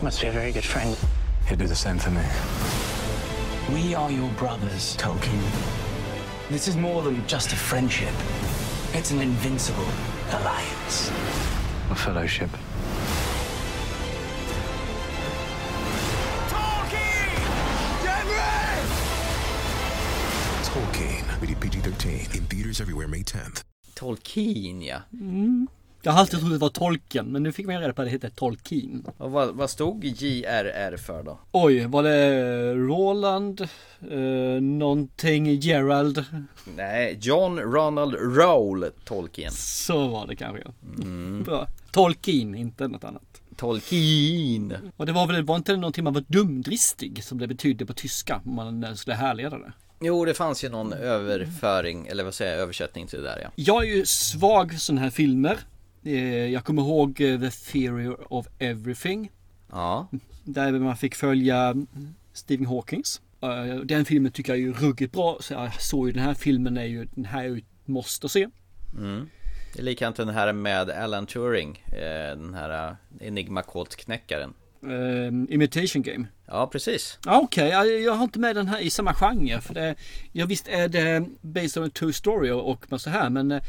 Must 0.00 0.20
be 0.20 0.28
a 0.28 0.30
very 0.30 0.52
good 0.52 0.64
friend. 0.64 0.96
He'd 1.48 1.58
do 1.58 1.66
the 1.66 1.74
same 1.74 1.98
for 1.98 2.10
me. 2.10 2.22
We 3.74 3.96
are 3.96 4.10
your 4.12 4.30
brothers, 4.32 4.96
Tolkien. 4.96 5.42
This 6.48 6.68
is 6.68 6.76
more 6.76 7.02
than 7.02 7.26
just 7.26 7.52
a 7.52 7.56
friendship. 7.56 8.14
It's 8.94 9.10
an 9.10 9.20
invincible 9.20 9.88
alliance. 10.30 11.10
A 11.90 11.96
fellowship. 11.96 12.48
Tolkien. 16.48 17.42
Tolkien. 20.62 21.40
Rated 21.40 21.60
PG-13. 21.60 22.36
In 22.36 22.44
theaters 22.44 22.80
everywhere 22.80 23.08
May 23.08 23.24
10th. 23.24 23.62
Tolkien 23.96 24.80
ja. 24.80 25.02
Mm-hmm. 25.12 25.64
Jag 26.02 26.12
har 26.12 26.20
alltid 26.20 26.40
trott 26.40 26.50
det 26.52 26.58
var 26.58 26.68
Tolkien, 26.68 27.26
men 27.26 27.42
nu 27.42 27.52
fick 27.52 27.66
man 27.66 27.80
reda 27.80 27.92
på 27.92 28.02
att 28.02 28.06
det 28.06 28.12
heter 28.12 28.30
Tolkien. 28.30 29.06
Och 29.16 29.30
vad, 29.30 29.54
vad 29.54 29.70
stod 29.70 30.04
JRR 30.04 30.96
för 30.96 31.22
då? 31.22 31.38
Oj, 31.52 31.86
var 31.86 32.02
det 32.02 32.74
Roland? 32.74 33.60
Eh, 34.10 34.62
någonting 34.62 35.54
Gerald? 35.60 36.24
Nej, 36.76 37.18
John 37.20 37.58
Ronald 37.58 38.14
Rowell 38.14 38.90
Tolkien. 39.04 39.52
Så 39.52 40.08
var 40.08 40.26
det 40.26 40.36
kanske. 40.36 40.62
ja. 40.64 40.72
Bra. 41.44 41.66
Tolkien, 41.90 42.54
inte 42.54 42.88
något 42.88 43.04
annat. 43.04 43.22
Tolkien. 43.56 44.74
Och 44.96 45.06
det 45.06 45.12
var 45.12 45.26
väl, 45.26 45.44
var 45.44 45.56
inte 45.56 45.76
någonting 45.76 46.04
man 46.04 46.14
var 46.14 46.24
dumdristig 46.28 47.24
som 47.24 47.38
det 47.38 47.46
betydde 47.46 47.86
på 47.86 47.92
tyska 47.92 48.42
om 48.44 48.54
man 48.54 48.96
skulle 48.96 49.16
härleda 49.16 49.58
det? 49.58 49.72
Jo, 50.00 50.24
det 50.24 50.34
fanns 50.34 50.64
ju 50.64 50.68
någon 50.68 50.92
överföring, 50.92 52.06
eller 52.06 52.24
vad 52.24 52.34
säger 52.34 52.52
jag, 52.52 52.60
översättning 52.60 53.06
till 53.06 53.18
det 53.18 53.24
där 53.24 53.40
ja. 53.42 53.50
Jag 53.54 53.84
är 53.88 53.96
ju 53.96 54.06
svag 54.06 54.72
för 54.72 54.78
sådana 54.78 55.00
här 55.00 55.10
filmer. 55.10 55.58
Eh, 56.08 56.46
Jag 56.52 56.64
kommer 56.64 56.82
ihåg 56.82 57.20
eh, 57.20 57.40
The 57.40 57.50
Theory 57.50 58.14
of 58.30 58.46
Everything. 58.58 59.30
Ja, 59.70 60.08
Där 60.44 60.72
man 60.72 60.96
fick 60.96 61.14
följa 61.14 61.74
Stephen 62.32 62.66
Hawkings. 62.66 63.20
Eh, 63.42 63.76
Den 63.84 64.04
filmen 64.04 64.32
tycker 64.32 64.54
jag 64.54 64.68
är 64.68 64.72
ruggigt 64.86 65.12
bra. 65.12 65.36
Så 65.40 65.52
jag 65.54 65.80
såg 65.80 66.06
ju 66.06 66.12
den 66.12 66.22
här 66.22 66.34
filmen 66.34 66.76
är 66.76 66.84
ju, 66.84 67.04
den 67.14 67.24
här 67.24 67.44
är 67.44 67.48
ju 67.48 67.62
måste 67.84 68.28
se. 68.28 68.48
det 69.74 69.78
är 69.78 69.82
likadant 69.82 70.16
den 70.16 70.28
här 70.28 70.52
med 70.52 70.90
Alan 70.90 71.26
Turing, 71.26 71.84
den 72.36 72.54
här 72.54 72.88
eh, 73.20 73.26
Enigma 73.28 73.62
Kodsknäckaren. 73.62 74.54
eh, 74.82 75.54
Imitation 75.54 76.02
Game. 76.02 76.26
Ja, 76.46 76.66
precis. 76.66 77.18
Ja, 77.24 77.40
Okej, 77.44 77.68
jag, 77.68 78.00
jag 78.00 78.12
har 78.12 78.24
inte 78.24 78.38
med 78.38 78.56
den 78.56 78.68
här 78.68 78.80
i 78.80 78.90
samma 78.90 79.14
genre. 79.14 79.60
För 79.60 79.74
det, 79.74 79.94
ja, 80.32 80.46
visst 80.46 80.68
är 80.68 80.88
det 80.88 81.24
based 81.40 81.82
on 81.82 81.88
a 81.88 81.90
true 81.94 82.12
story 82.12 82.50
och, 82.50 82.92
och 82.92 83.00
så 83.00 83.10
här. 83.10 83.30
Men 83.30 83.60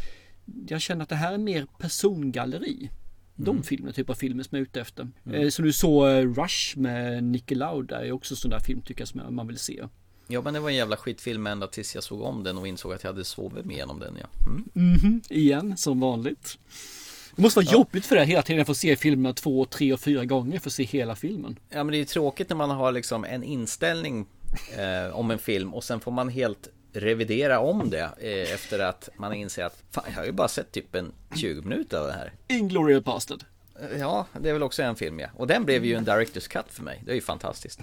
jag 0.67 0.81
känner 0.81 1.03
att 1.03 1.09
det 1.09 1.15
här 1.15 1.33
är 1.33 1.37
mer 1.37 1.67
persongalleri. 1.77 2.89
De 3.35 3.63
filmer, 3.63 3.91
typ 3.91 4.09
av 4.09 4.13
filmer 4.13 4.43
som 4.43 4.57
jag 4.57 4.61
är 4.61 4.69
ute 4.69 4.81
efter. 4.81 5.07
Eh, 5.33 5.49
som 5.49 5.65
du 5.65 5.73
såg 5.73 6.07
eh, 6.07 6.33
Rush 6.33 6.77
med 6.77 7.23
Nicky 7.23 7.55
Lauda 7.55 8.05
är 8.05 8.11
också 8.11 8.35
sån 8.35 8.51
där 8.51 8.59
film 8.59 8.81
tycker 8.81 9.01
jag 9.01 9.07
som 9.07 9.35
man 9.35 9.47
vill 9.47 9.57
se. 9.57 9.83
Ja, 10.27 10.41
men 10.41 10.53
det 10.53 10.59
var 10.59 10.69
en 10.69 10.75
jävla 10.75 10.97
skitfilm 10.97 11.47
ända 11.47 11.67
tills 11.67 11.95
jag 11.95 12.03
såg 12.03 12.21
om 12.21 12.43
den 12.43 12.57
och 12.57 12.67
insåg 12.67 12.93
att 12.93 13.03
jag 13.03 13.11
hade 13.11 13.23
sovit 13.23 13.65
med 13.65 13.75
genom 13.75 13.99
den, 13.99 14.17
ja. 14.21 14.27
Mm. 14.47 14.63
Mhm, 14.73 15.21
igen, 15.29 15.77
som 15.77 15.99
vanligt. 15.99 16.57
Det 17.35 17.41
måste 17.41 17.59
vara 17.59 17.71
jobbigt 17.71 18.05
för 18.05 18.15
dig 18.15 18.25
hela 18.25 18.41
tiden 18.41 18.61
att 18.61 18.67
få 18.67 18.75
se 18.75 18.95
filmerna 18.95 19.33
två, 19.33 19.65
tre 19.65 19.93
och 19.93 19.99
fyra 19.99 20.25
gånger 20.25 20.59
för 20.59 20.69
att 20.69 20.73
se 20.73 20.83
hela 20.83 21.15
filmen. 21.15 21.59
Ja, 21.69 21.83
men 21.83 21.91
det 21.91 21.97
är 22.01 22.05
tråkigt 22.05 22.49
när 22.49 22.55
man 22.55 22.69
har 22.69 22.91
liksom 22.91 23.23
en 23.23 23.43
inställning 23.43 24.25
eh, 24.77 25.15
om 25.15 25.31
en 25.31 25.39
film 25.39 25.73
och 25.73 25.83
sen 25.83 25.99
får 25.99 26.11
man 26.11 26.29
helt 26.29 26.67
revidera 26.93 27.59
om 27.59 27.89
det 27.89 28.09
eh, 28.19 28.53
efter 28.53 28.79
att 28.79 29.09
man 29.17 29.33
inser 29.33 29.63
att 29.63 29.83
fan, 29.91 30.03
jag 30.07 30.15
har 30.15 30.25
ju 30.25 30.31
bara 30.31 30.47
sett 30.47 30.71
typ 30.71 30.95
en 30.95 31.11
20 31.35 31.61
minuter 31.61 31.97
av 31.99 32.07
det 32.07 32.13
här. 32.13 32.33
Inglourious 32.47 33.03
Bastard. 33.03 33.43
Eh, 33.81 33.99
Ja, 33.99 34.25
det 34.39 34.49
är 34.49 34.53
väl 34.53 34.63
också 34.63 34.83
en 34.83 34.95
film 34.95 35.19
ja. 35.19 35.27
Och 35.35 35.47
den 35.47 35.65
blev 35.65 35.85
ju 35.85 35.95
en 35.95 36.05
director's 36.05 36.47
cut 36.47 36.65
för 36.69 36.83
mig. 36.83 37.01
Det 37.05 37.11
är 37.11 37.15
ju 37.15 37.21
fantastiskt. 37.21 37.79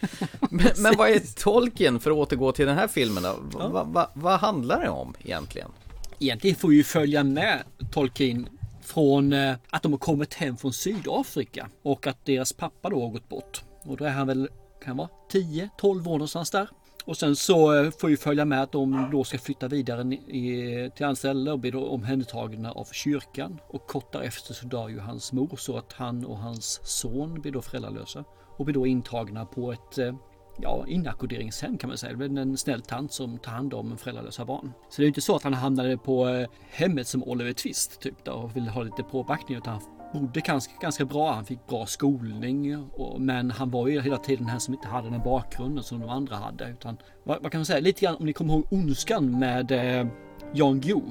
men, 0.50 0.70
men 0.78 0.96
vad 0.96 1.08
är 1.08 1.34
tolken 1.42 2.00
för 2.00 2.10
att 2.10 2.16
återgå 2.16 2.52
till 2.52 2.66
den 2.66 2.78
här 2.78 2.88
filmen 2.88 3.22
då? 3.22 3.58
Va, 3.58 3.68
va, 3.68 3.84
va, 3.84 4.10
vad 4.14 4.40
handlar 4.40 4.82
det 4.82 4.88
om 4.88 5.14
egentligen? 5.20 5.70
Egentligen 6.18 6.56
får 6.56 6.68
vi 6.68 6.76
ju 6.76 6.84
följa 6.84 7.24
med 7.24 7.62
Tolkien 7.92 8.48
från 8.82 9.32
eh, 9.32 9.54
att 9.70 9.82
de 9.82 9.92
har 9.92 9.98
kommit 9.98 10.34
hem 10.34 10.56
från 10.56 10.72
Sydafrika 10.72 11.68
och 11.82 12.06
att 12.06 12.24
deras 12.24 12.52
pappa 12.52 12.90
då 12.90 13.02
har 13.02 13.08
gått 13.08 13.28
bort. 13.28 13.62
Och 13.82 13.96
då 13.96 14.04
är 14.04 14.10
han 14.10 14.26
väl, 14.26 14.48
kan 14.84 14.96
vara 14.96 15.08
10-12 15.32 16.08
år 16.08 16.12
någonstans 16.12 16.50
där. 16.50 16.68
Och 17.08 17.16
sen 17.16 17.36
så 17.36 17.74
eh, 17.74 17.90
får 17.90 18.08
vi 18.08 18.16
följa 18.16 18.44
med 18.44 18.62
att 18.62 18.72
de 18.72 19.08
då 19.12 19.24
ska 19.24 19.38
flytta 19.38 19.68
vidare 19.68 20.14
i, 20.14 20.90
till 20.96 21.06
hans 21.06 21.18
ställe 21.18 21.52
och 21.52 21.58
blir 21.58 21.72
då 21.72 21.88
omhändertagna 21.88 22.72
av 22.72 22.84
kyrkan. 22.92 23.60
Och 23.68 23.86
kort 23.86 24.12
därefter 24.12 24.54
så 24.54 24.66
dör 24.66 24.88
ju 24.88 24.98
hans 24.98 25.32
mor 25.32 25.56
så 25.56 25.76
att 25.78 25.92
han 25.92 26.24
och 26.24 26.38
hans 26.38 26.80
son 26.82 27.40
blir 27.40 27.52
då 27.52 27.62
föräldralösa. 27.62 28.24
Och 28.56 28.64
blir 28.64 28.74
då 28.74 28.86
intagna 28.86 29.46
på 29.46 29.72
ett 29.72 29.98
eh, 29.98 30.14
ja, 30.58 30.84
inackorderingshem 30.88 31.78
kan 31.78 31.88
man 31.88 31.98
säga. 31.98 32.12
Det 32.12 32.24
är 32.24 32.38
en 32.38 32.56
snäll 32.56 32.82
tant 32.82 33.12
som 33.12 33.38
tar 33.38 33.52
hand 33.52 33.74
om 33.74 33.98
föräldralösa 33.98 34.44
barn. 34.44 34.72
Så 34.90 34.96
det 34.96 35.02
är 35.02 35.04
ju 35.04 35.08
inte 35.08 35.20
så 35.20 35.36
att 35.36 35.42
han 35.42 35.54
hamnade 35.54 35.98
på 35.98 36.28
eh, 36.28 36.48
hemmet 36.70 37.06
som 37.06 37.24
Oliver 37.24 37.52
Twist 37.52 38.00
typ 38.00 38.24
där 38.24 38.32
och 38.32 38.56
ville 38.56 38.70
ha 38.70 38.82
lite 38.82 39.02
påbackning 39.02 39.58
utan 39.58 39.72
han 39.72 39.97
bodde 40.12 40.40
ganska, 40.40 40.72
ganska 40.80 41.04
bra. 41.04 41.32
Han 41.32 41.44
fick 41.44 41.66
bra 41.66 41.86
skolning 41.86 42.84
och, 42.96 43.20
men 43.20 43.50
han 43.50 43.70
var 43.70 43.88
ju 43.88 44.00
hela 44.00 44.18
tiden 44.18 44.44
den 44.44 44.52
här 44.52 44.58
som 44.58 44.74
inte 44.74 44.88
hade 44.88 45.10
den 45.10 45.22
bakgrunden 45.22 45.84
som 45.84 46.00
de 46.00 46.08
andra 46.08 46.36
hade. 46.36 46.68
Utan, 46.68 46.96
vad, 47.24 47.42
vad 47.42 47.52
kan 47.52 47.58
man 47.58 47.66
säga? 47.66 47.80
Lite 47.80 48.00
grann 48.00 48.16
om 48.16 48.26
ni 48.26 48.32
kommer 48.32 48.54
ihåg 48.54 48.66
Ondskan 48.70 49.38
med 49.38 49.70
eh, 49.72 50.06
Jan 50.52 50.80
Guillou. 50.80 51.02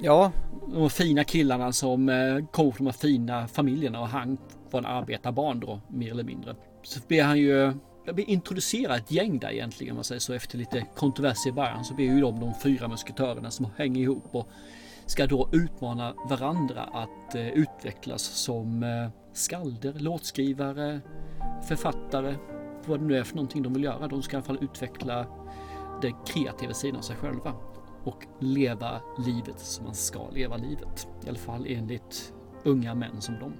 Ja, 0.00 0.32
De 0.74 0.90
fina 0.90 1.24
killarna 1.24 1.72
som 1.72 2.08
eh, 2.08 2.46
kom 2.50 2.72
från 2.72 2.84
de 2.84 2.90
här 2.90 2.98
fina 2.98 3.48
familjerna 3.48 4.00
och 4.00 4.08
han 4.08 4.38
var 4.70 4.78
en 4.80 4.86
arbetarbarn 4.86 5.60
då 5.60 5.80
mer 5.88 6.10
eller 6.10 6.24
mindre. 6.24 6.56
Så 6.82 7.00
blir 7.08 7.22
han 7.22 7.38
ju 7.38 7.72
blir 8.12 8.30
introducerad 8.30 8.96
ett 8.96 9.10
gäng 9.10 9.38
där 9.38 9.50
egentligen 9.50 9.92
om 9.92 9.96
man 9.96 10.04
säger 10.04 10.20
så 10.20 10.32
efter 10.32 10.58
lite 10.58 10.86
kontrovers 10.96 11.46
i 11.46 11.52
början 11.52 11.84
så 11.84 11.94
blir 11.94 12.06
ju 12.06 12.20
de 12.20 12.40
de 12.40 12.54
fyra 12.62 12.88
musketörerna 12.88 13.50
som 13.50 13.66
hänger 13.76 14.02
ihop 14.02 14.24
och 14.30 14.48
ska 15.08 15.26
då 15.26 15.48
utmana 15.52 16.14
varandra 16.28 16.82
att 16.82 17.34
eh, 17.34 17.48
utvecklas 17.48 18.22
som 18.22 18.82
eh, 18.82 19.08
skalder, 19.32 19.92
låtskrivare, 19.92 21.00
författare, 21.68 22.34
vad 22.86 23.00
det 23.00 23.06
nu 23.06 23.16
är 23.16 23.24
för 23.24 23.36
någonting 23.36 23.62
de 23.62 23.72
vill 23.72 23.84
göra. 23.84 24.08
De 24.08 24.22
ska 24.22 24.36
i 24.36 24.36
alla 24.36 24.44
fall 24.44 24.58
utveckla 24.60 25.26
den 26.02 26.14
kreativa 26.26 26.74
sidan 26.74 26.96
av 26.96 27.02
sig 27.02 27.16
själva 27.16 27.54
och 28.04 28.24
leva 28.40 29.00
livet 29.26 29.58
som 29.58 29.84
man 29.84 29.94
ska 29.94 30.30
leva 30.30 30.56
livet. 30.56 31.08
I 31.26 31.28
alla 31.28 31.38
fall 31.38 31.66
enligt 31.68 32.32
unga 32.64 32.94
män 32.94 33.20
som 33.20 33.38
dem. 33.38 33.52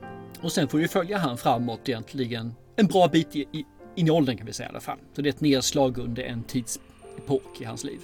Och 0.42 0.52
sen 0.52 0.68
får 0.68 0.78
vi 0.78 0.88
följa 0.88 1.18
han 1.18 1.36
framåt 1.36 1.88
egentligen 1.88 2.54
en 2.76 2.86
bra 2.86 3.08
bit 3.08 3.36
i, 3.36 3.40
i, 3.40 3.66
in 3.94 4.06
i 4.06 4.10
åldern 4.10 4.36
kan 4.36 4.46
vi 4.46 4.52
säga 4.52 4.68
i 4.68 4.70
alla 4.70 4.80
fall. 4.80 4.98
Så 5.12 5.22
det 5.22 5.28
är 5.28 5.32
ett 5.32 5.40
nedslag 5.40 5.98
under 5.98 6.22
en 6.22 6.42
tidsepok 6.42 7.60
i 7.60 7.64
hans 7.64 7.84
liv. 7.84 8.00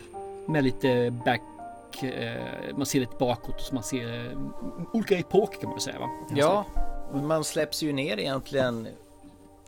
Med 0.49 0.65
lite 0.65 1.11
back 1.25 1.43
eh, 2.03 2.77
man 2.77 2.87
ser 2.87 3.01
lite 3.01 3.17
bakåt 3.19 3.61
så 3.61 3.75
man 3.75 3.83
ser 3.83 4.31
eh, 4.31 4.39
olika 4.93 5.19
epoker 5.19 5.61
kan 5.61 5.71
man 5.71 5.81
säga 5.81 5.99
va? 5.99 6.09
Ja, 6.37 6.67
man 7.13 7.45
släpps 7.45 7.83
ju 7.83 7.93
ner 7.93 8.19
egentligen 8.19 8.89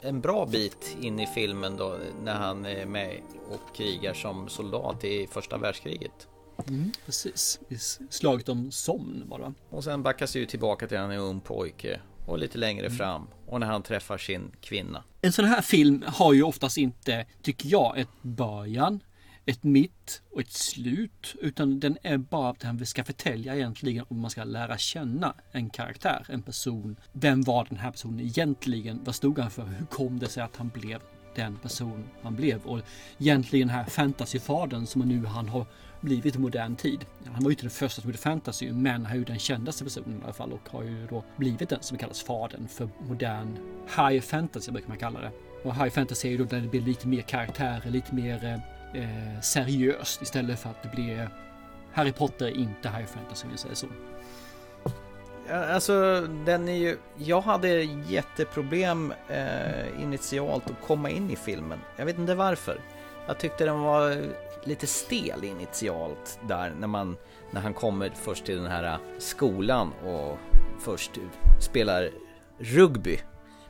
en 0.00 0.20
bra 0.20 0.46
bit 0.46 0.96
in 1.00 1.20
i 1.20 1.26
filmen 1.26 1.76
då 1.76 1.98
när 2.24 2.34
han 2.34 2.66
är 2.66 2.86
med 2.86 3.20
och 3.50 3.76
krigar 3.76 4.14
som 4.14 4.48
soldat 4.48 5.04
i 5.04 5.26
första 5.26 5.58
världskriget. 5.58 6.28
Mm, 6.68 6.92
precis. 7.06 7.60
Slaget 8.10 8.48
om 8.48 8.70
Somn 8.70 9.24
var 9.26 9.38
det 9.38 9.44
va? 9.44 9.54
Och 9.70 9.84
sen 9.84 10.02
backas 10.02 10.32
det 10.32 10.38
ju 10.38 10.46
tillbaka 10.46 10.86
till 10.86 10.98
han 10.98 11.10
är 11.10 11.18
ung 11.18 11.40
pojke 11.40 12.00
och 12.26 12.38
lite 12.38 12.58
längre 12.58 12.90
fram 12.90 13.26
och 13.46 13.60
när 13.60 13.66
han 13.66 13.82
träffar 13.82 14.18
sin 14.18 14.52
kvinna. 14.60 15.04
En 15.22 15.32
sån 15.32 15.44
här 15.44 15.62
film 15.62 16.04
har 16.06 16.32
ju 16.32 16.42
oftast 16.42 16.78
inte, 16.78 17.26
tycker 17.42 17.68
jag, 17.68 17.98
ett 17.98 18.22
början, 18.22 19.00
ett 19.46 19.64
mitt 19.64 20.22
och 20.32 20.40
ett 20.40 20.52
slut. 20.52 21.34
Utan 21.40 21.80
den 21.80 21.98
är 22.02 22.18
bara 22.18 22.50
att 22.50 22.60
den 22.60 22.86
ska 22.86 23.04
förtälja 23.04 23.56
egentligen 23.56 24.04
om 24.08 24.20
man 24.20 24.30
ska 24.30 24.44
lära 24.44 24.78
känna 24.78 25.34
en 25.52 25.70
karaktär, 25.70 26.26
en 26.28 26.42
person. 26.42 26.96
Vem 27.12 27.42
var 27.42 27.66
den 27.68 27.78
här 27.78 27.90
personen 27.90 28.20
egentligen? 28.20 29.00
Vad 29.04 29.14
stod 29.14 29.38
han 29.38 29.50
för? 29.50 29.66
Hur 29.66 29.86
kom 29.86 30.18
det 30.18 30.28
sig 30.28 30.42
att 30.42 30.56
han 30.56 30.68
blev 30.68 31.00
den 31.34 31.56
person 31.56 32.04
han 32.22 32.36
blev? 32.36 32.66
Och 32.66 32.80
egentligen 33.18 33.68
den 33.68 33.76
här 33.76 33.84
fantasyfadern 33.84 34.86
som 34.86 35.02
nu 35.02 35.26
han 35.26 35.48
har 35.48 35.66
blivit 36.00 36.36
i 36.36 36.38
modern 36.38 36.76
tid. 36.76 37.04
Han 37.24 37.34
var 37.34 37.50
ju 37.50 37.52
inte 37.52 37.62
den 37.62 37.70
första 37.70 38.02
som 38.02 38.10
gjorde 38.10 38.18
fantasy, 38.18 38.72
men 38.72 39.04
han 39.04 39.12
är 39.14 39.18
ju 39.18 39.24
den 39.24 39.38
kändaste 39.38 39.84
personen 39.84 40.20
i 40.20 40.24
alla 40.24 40.32
fall 40.32 40.52
och 40.52 40.68
har 40.68 40.82
ju 40.82 41.06
då 41.06 41.24
blivit 41.36 41.68
den 41.68 41.82
som 41.82 41.98
kallas 41.98 42.22
fadern 42.22 42.68
för 42.68 42.88
modern 43.08 43.56
high 43.96 44.20
fantasy 44.20 44.72
brukar 44.72 44.88
man 44.88 44.98
kalla 44.98 45.20
det. 45.20 45.30
Och 45.64 45.74
high 45.74 45.88
fantasy 45.88 46.28
är 46.28 46.32
ju 46.32 46.38
då 46.38 46.44
där 46.44 46.60
det 46.60 46.68
blir 46.68 46.80
lite 46.80 47.08
mer 47.08 47.22
karaktärer, 47.22 47.90
lite 47.90 48.14
mer 48.14 48.44
eh, 48.44 48.75
eh, 48.96 49.40
seriöst 49.40 50.22
istället 50.22 50.58
för 50.58 50.70
att 50.70 50.82
det 50.82 50.88
blir 50.88 51.30
Harry 51.92 52.12
Potter 52.12 52.48
inte 52.48 52.88
high 52.88 53.06
fantasy 53.06 53.44
om 53.44 53.50
jag 53.50 53.58
säger 53.58 53.74
så. 53.74 53.86
Alltså 55.50 56.20
den 56.20 56.68
är 56.68 56.76
ju, 56.76 56.98
jag 57.16 57.40
hade 57.40 57.68
jätteproblem 58.08 59.12
eh, 59.28 60.02
initialt 60.02 60.70
att 60.70 60.86
komma 60.86 61.10
in 61.10 61.30
i 61.30 61.36
filmen. 61.36 61.78
Jag 61.96 62.06
vet 62.06 62.18
inte 62.18 62.34
varför. 62.34 62.80
Jag 63.26 63.38
tyckte 63.38 63.64
den 63.64 63.80
var 63.80 64.22
lite 64.64 64.86
stel 64.86 65.44
initialt 65.44 66.38
där 66.48 66.72
när 66.80 66.86
man 66.86 67.16
när 67.50 67.60
han 67.60 67.74
kommer 67.74 68.10
först 68.14 68.44
till 68.44 68.56
den 68.56 68.70
här 68.70 68.98
skolan 69.18 69.92
och 69.92 70.38
först 70.80 71.10
spelar 71.60 72.10
rugby 72.58 73.18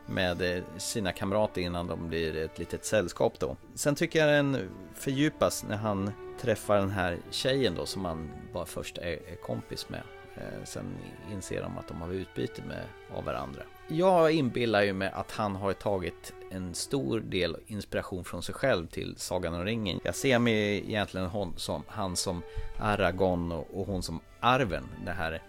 med 0.06 0.56
eh, 0.56 0.62
sina 0.76 1.12
kamrater 1.12 1.60
innan 1.60 1.86
de 1.86 2.08
blir 2.08 2.36
ett 2.36 2.58
litet 2.58 2.84
sällskap 2.84 3.38
då. 3.38 3.56
Sen 3.74 3.94
tycker 3.94 4.26
jag 4.26 4.28
den 4.28 4.70
fördjupas 4.94 5.64
när 5.64 5.76
han 5.76 6.10
träffar 6.40 6.76
den 6.76 6.90
här 6.90 7.18
tjejen 7.30 7.74
då 7.74 7.86
som 7.86 8.04
han 8.04 8.30
bara 8.52 8.66
först 8.66 8.98
är, 8.98 9.42
kompis 9.42 9.88
med. 9.88 10.02
Eh, 10.36 10.64
sen 10.64 10.84
inser 11.32 11.62
de 11.62 11.78
att 11.78 11.88
de 11.88 12.00
har 12.00 12.12
utbyte 12.12 12.62
med 12.62 12.82
av 13.16 13.24
varandra. 13.24 13.62
Jag 13.88 14.32
inbillar 14.32 14.82
ju 14.82 14.92
mig 14.92 15.10
att 15.14 15.32
han 15.32 15.56
har 15.56 15.72
tagit 15.72 16.32
en 16.50 16.74
stor 16.74 17.20
del 17.20 17.56
inspiration 17.66 18.24
från 18.24 18.42
sig 18.42 18.54
själv 18.54 18.86
till 18.86 19.14
Sagan 19.16 19.54
om 19.54 19.64
ringen. 19.64 20.00
Jag 20.04 20.14
ser 20.14 20.38
mig 20.38 20.78
egentligen 20.88 21.26
hon 21.26 21.54
som, 21.56 21.82
han 21.88 22.16
som 22.16 22.42
Aragorn 22.80 23.52
och, 23.52 23.80
och 23.80 23.86
hon 23.86 24.02
som 24.02 24.20
Arven. 24.40 24.88
Det 25.04 25.12
här 25.12 25.32
är 25.32 25.42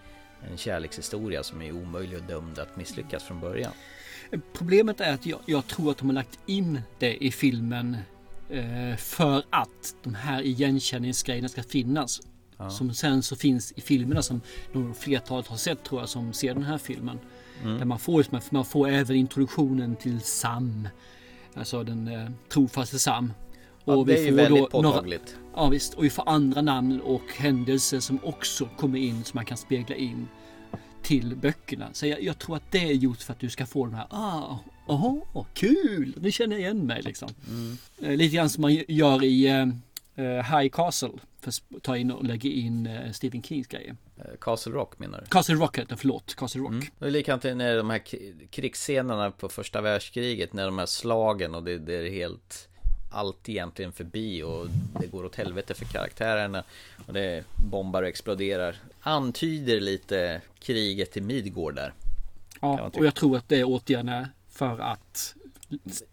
en 0.51 0.57
kärlekshistoria 0.57 1.43
som 1.43 1.61
är 1.61 1.71
omöjlig 1.71 2.19
och 2.19 2.25
dömd 2.25 2.59
att 2.59 2.75
misslyckas 2.75 3.23
från 3.23 3.39
början. 3.39 3.71
Problemet 4.53 5.01
är 5.01 5.13
att 5.13 5.25
jag, 5.25 5.39
jag 5.45 5.67
tror 5.67 5.91
att 5.91 5.97
de 5.97 6.07
har 6.07 6.13
lagt 6.13 6.39
in 6.45 6.81
det 6.99 7.23
i 7.23 7.31
filmen 7.31 7.97
eh, 8.49 8.97
för 8.97 9.43
att 9.49 9.95
de 10.03 10.15
här 10.15 10.41
igenkänningsgrejerna 10.41 11.49
ska 11.49 11.63
finnas. 11.63 12.21
Som 12.69 12.93
sen 12.93 13.23
så 13.23 13.35
finns 13.35 13.71
i 13.71 13.81
filmerna 13.81 14.21
som 14.21 14.41
nog 14.71 14.97
flertalet 14.97 15.47
har 15.47 15.57
sett 15.57 15.83
tror 15.83 16.01
jag 16.01 16.09
som 16.09 16.33
ser 16.33 16.53
den 16.53 16.63
här 16.63 16.77
filmen. 16.77 17.19
Där 17.63 17.85
man 17.85 17.99
får, 17.99 18.25
man 18.49 18.65
får 18.65 18.87
även 18.87 19.15
introduktionen 19.15 19.95
till 19.95 20.21
Sam. 20.21 20.87
Alltså 21.53 21.83
den 21.83 22.07
eh, 22.07 22.29
trofaste 22.49 22.99
Sam. 22.99 23.33
Ja, 23.85 24.03
det 24.07 24.19
är 24.19 24.25
ju 24.25 24.35
väldigt 24.35 24.69
påtagligt. 24.69 25.35
ja 25.55 25.69
visst, 25.69 25.93
och 25.93 26.03
vi 26.03 26.09
får 26.09 26.29
andra 26.29 26.61
namn 26.61 27.01
och 27.01 27.21
händelser 27.37 27.99
som 27.99 28.19
också 28.23 28.69
kommer 28.77 28.99
in 28.99 29.23
som 29.23 29.37
man 29.37 29.45
kan 29.45 29.57
spegla 29.57 29.95
in 29.95 30.27
till 31.07 31.35
böckerna. 31.35 31.89
Så 31.93 32.07
jag, 32.07 32.23
jag 32.23 32.39
tror 32.39 32.55
att 32.55 32.71
det 32.71 32.83
är 32.83 32.93
gjort 32.93 33.21
för 33.21 33.33
att 33.33 33.39
du 33.39 33.49
ska 33.49 33.65
få 33.65 33.85
de 33.85 33.93
här, 33.93 34.07
ah, 34.09 34.57
aha, 34.87 35.25
kul, 35.53 36.13
nu 36.21 36.31
känner 36.31 36.55
jag 36.55 36.61
igen 36.61 36.85
mig 36.85 37.01
liksom. 37.01 37.29
Eh, 38.01 38.15
lite 38.15 38.35
grann 38.35 38.49
som 38.49 38.61
man 38.61 38.73
gör 38.87 39.23
i 39.23 39.47
eh, 40.15 40.25
High 40.25 40.69
Castle. 40.69 41.09
för 41.41 41.49
att 41.49 41.83
ta 41.83 41.97
in 41.97 42.11
och 42.11 42.23
lägga 42.23 42.49
in 42.49 42.87
eh, 42.87 43.11
Stephen 43.11 43.43
Kings 43.43 43.67
grejer. 43.67 43.95
Castle 44.41 44.71
Rock 44.71 44.99
menar 44.99 45.21
du? 45.21 45.25
Castle 45.27 45.55
Rock 45.55 45.77
heter 45.77 45.95
förlåt. 45.95 46.35
Castle 46.35 46.61
Rock. 46.61 46.71
Mm. 46.71 46.85
Det 46.99 47.05
är 47.05 47.11
likadant 47.11 47.43
när 47.43 47.77
de 47.77 47.89
här 47.89 48.01
krigsscenerna 48.49 49.31
på 49.31 49.49
första 49.49 49.81
världskriget, 49.81 50.53
när 50.53 50.65
de 50.65 50.77
här 50.77 50.85
slagen 50.85 51.55
och 51.55 51.63
det, 51.63 51.77
det 51.77 51.95
är 51.95 52.11
helt 52.11 52.67
allt 53.11 53.49
egentligen 53.49 53.91
förbi 53.91 54.43
och 54.43 54.67
det 54.99 55.07
går 55.07 55.25
åt 55.25 55.35
helvete 55.35 55.73
för 55.73 55.85
karaktärerna 55.85 56.63
och 57.07 57.13
det 57.13 57.43
bombar 57.55 58.03
och 58.03 58.09
exploderar. 58.09 58.75
Antyder 59.07 59.79
lite 59.79 60.41
kriget 60.59 61.17
i 61.17 61.21
Midgård 61.21 61.75
där. 61.75 61.93
Ja, 62.61 62.91
och 62.93 63.05
jag 63.05 63.15
tror 63.15 63.37
att 63.37 63.49
det 63.49 63.59
är 63.59 63.63
åtgärderna 63.63 64.29
för 64.49 64.79
att 64.79 65.35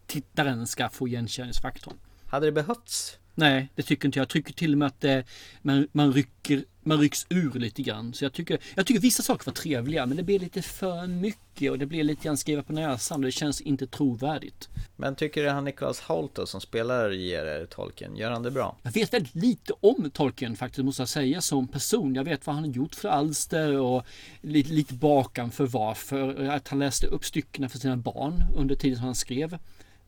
tittaren 0.06 0.66
ska 0.66 0.88
få 0.88 1.08
igenkänningsfaktorn. 1.08 1.94
Hade 2.26 2.46
det 2.46 2.52
behövts? 2.52 3.18
Nej, 3.34 3.68
det 3.74 3.82
tycker 3.82 4.08
inte 4.08 4.18
jag. 4.18 4.22
Jag 4.22 4.28
tycker 4.28 4.52
till 4.52 4.72
och 4.72 4.78
med 4.78 4.86
att 4.86 5.00
det, 5.00 5.24
man, 5.62 5.88
man, 5.92 6.12
rycker, 6.12 6.64
man 6.82 7.00
rycks 7.00 7.26
ur 7.28 7.52
lite 7.52 7.82
grann. 7.82 8.14
Så 8.14 8.24
jag 8.24 8.32
tycker, 8.32 8.58
jag 8.74 8.86
tycker 8.86 9.00
vissa 9.00 9.22
saker 9.22 9.46
var 9.46 9.52
trevliga 9.52 10.06
men 10.06 10.16
det 10.16 10.22
blir 10.22 10.38
lite 10.38 10.62
för 10.62 11.06
mycket 11.06 11.70
och 11.70 11.78
det 11.78 11.86
blir 11.86 12.04
lite 12.04 12.24
grann 12.24 12.36
skriva 12.36 12.62
på 12.62 12.72
näsan 12.72 13.20
och 13.20 13.24
det 13.24 13.32
känns 13.32 13.60
inte 13.60 13.86
trovärdigt. 13.86 14.68
Men 14.96 15.14
tycker 15.14 15.42
du 15.42 15.50
han 15.50 15.64
Nicholas 15.64 16.00
Hoult 16.00 16.34
då, 16.34 16.46
som 16.46 16.60
spelar 16.60 17.10
J.R.R. 17.10 17.66
Tolkien, 17.70 18.16
gör 18.16 18.30
han 18.30 18.42
det 18.42 18.50
bra? 18.50 18.76
Jag 18.82 18.92
vet 18.92 19.14
väldigt 19.14 19.34
lite 19.34 19.72
om 19.80 20.10
Tolkien 20.10 20.56
faktiskt 20.56 20.84
måste 20.84 21.02
jag 21.02 21.08
säga 21.08 21.40
som 21.40 21.68
person. 21.68 22.14
Jag 22.14 22.24
vet 22.24 22.46
vad 22.46 22.54
han 22.54 22.64
har 22.64 22.70
gjort 22.70 22.94
för 22.94 23.08
alster 23.08 23.80
och 23.80 24.06
lite, 24.40 24.72
lite 24.72 24.94
bakan 24.94 25.50
för 25.50 25.66
varför. 25.66 26.48
Att 26.48 26.68
han 26.68 26.78
läste 26.78 27.06
upp 27.06 27.24
styckena 27.24 27.68
för 27.68 27.78
sina 27.78 27.96
barn 27.96 28.44
under 28.56 28.74
tiden 28.74 28.96
som 28.96 29.04
han 29.04 29.14
skrev. 29.14 29.58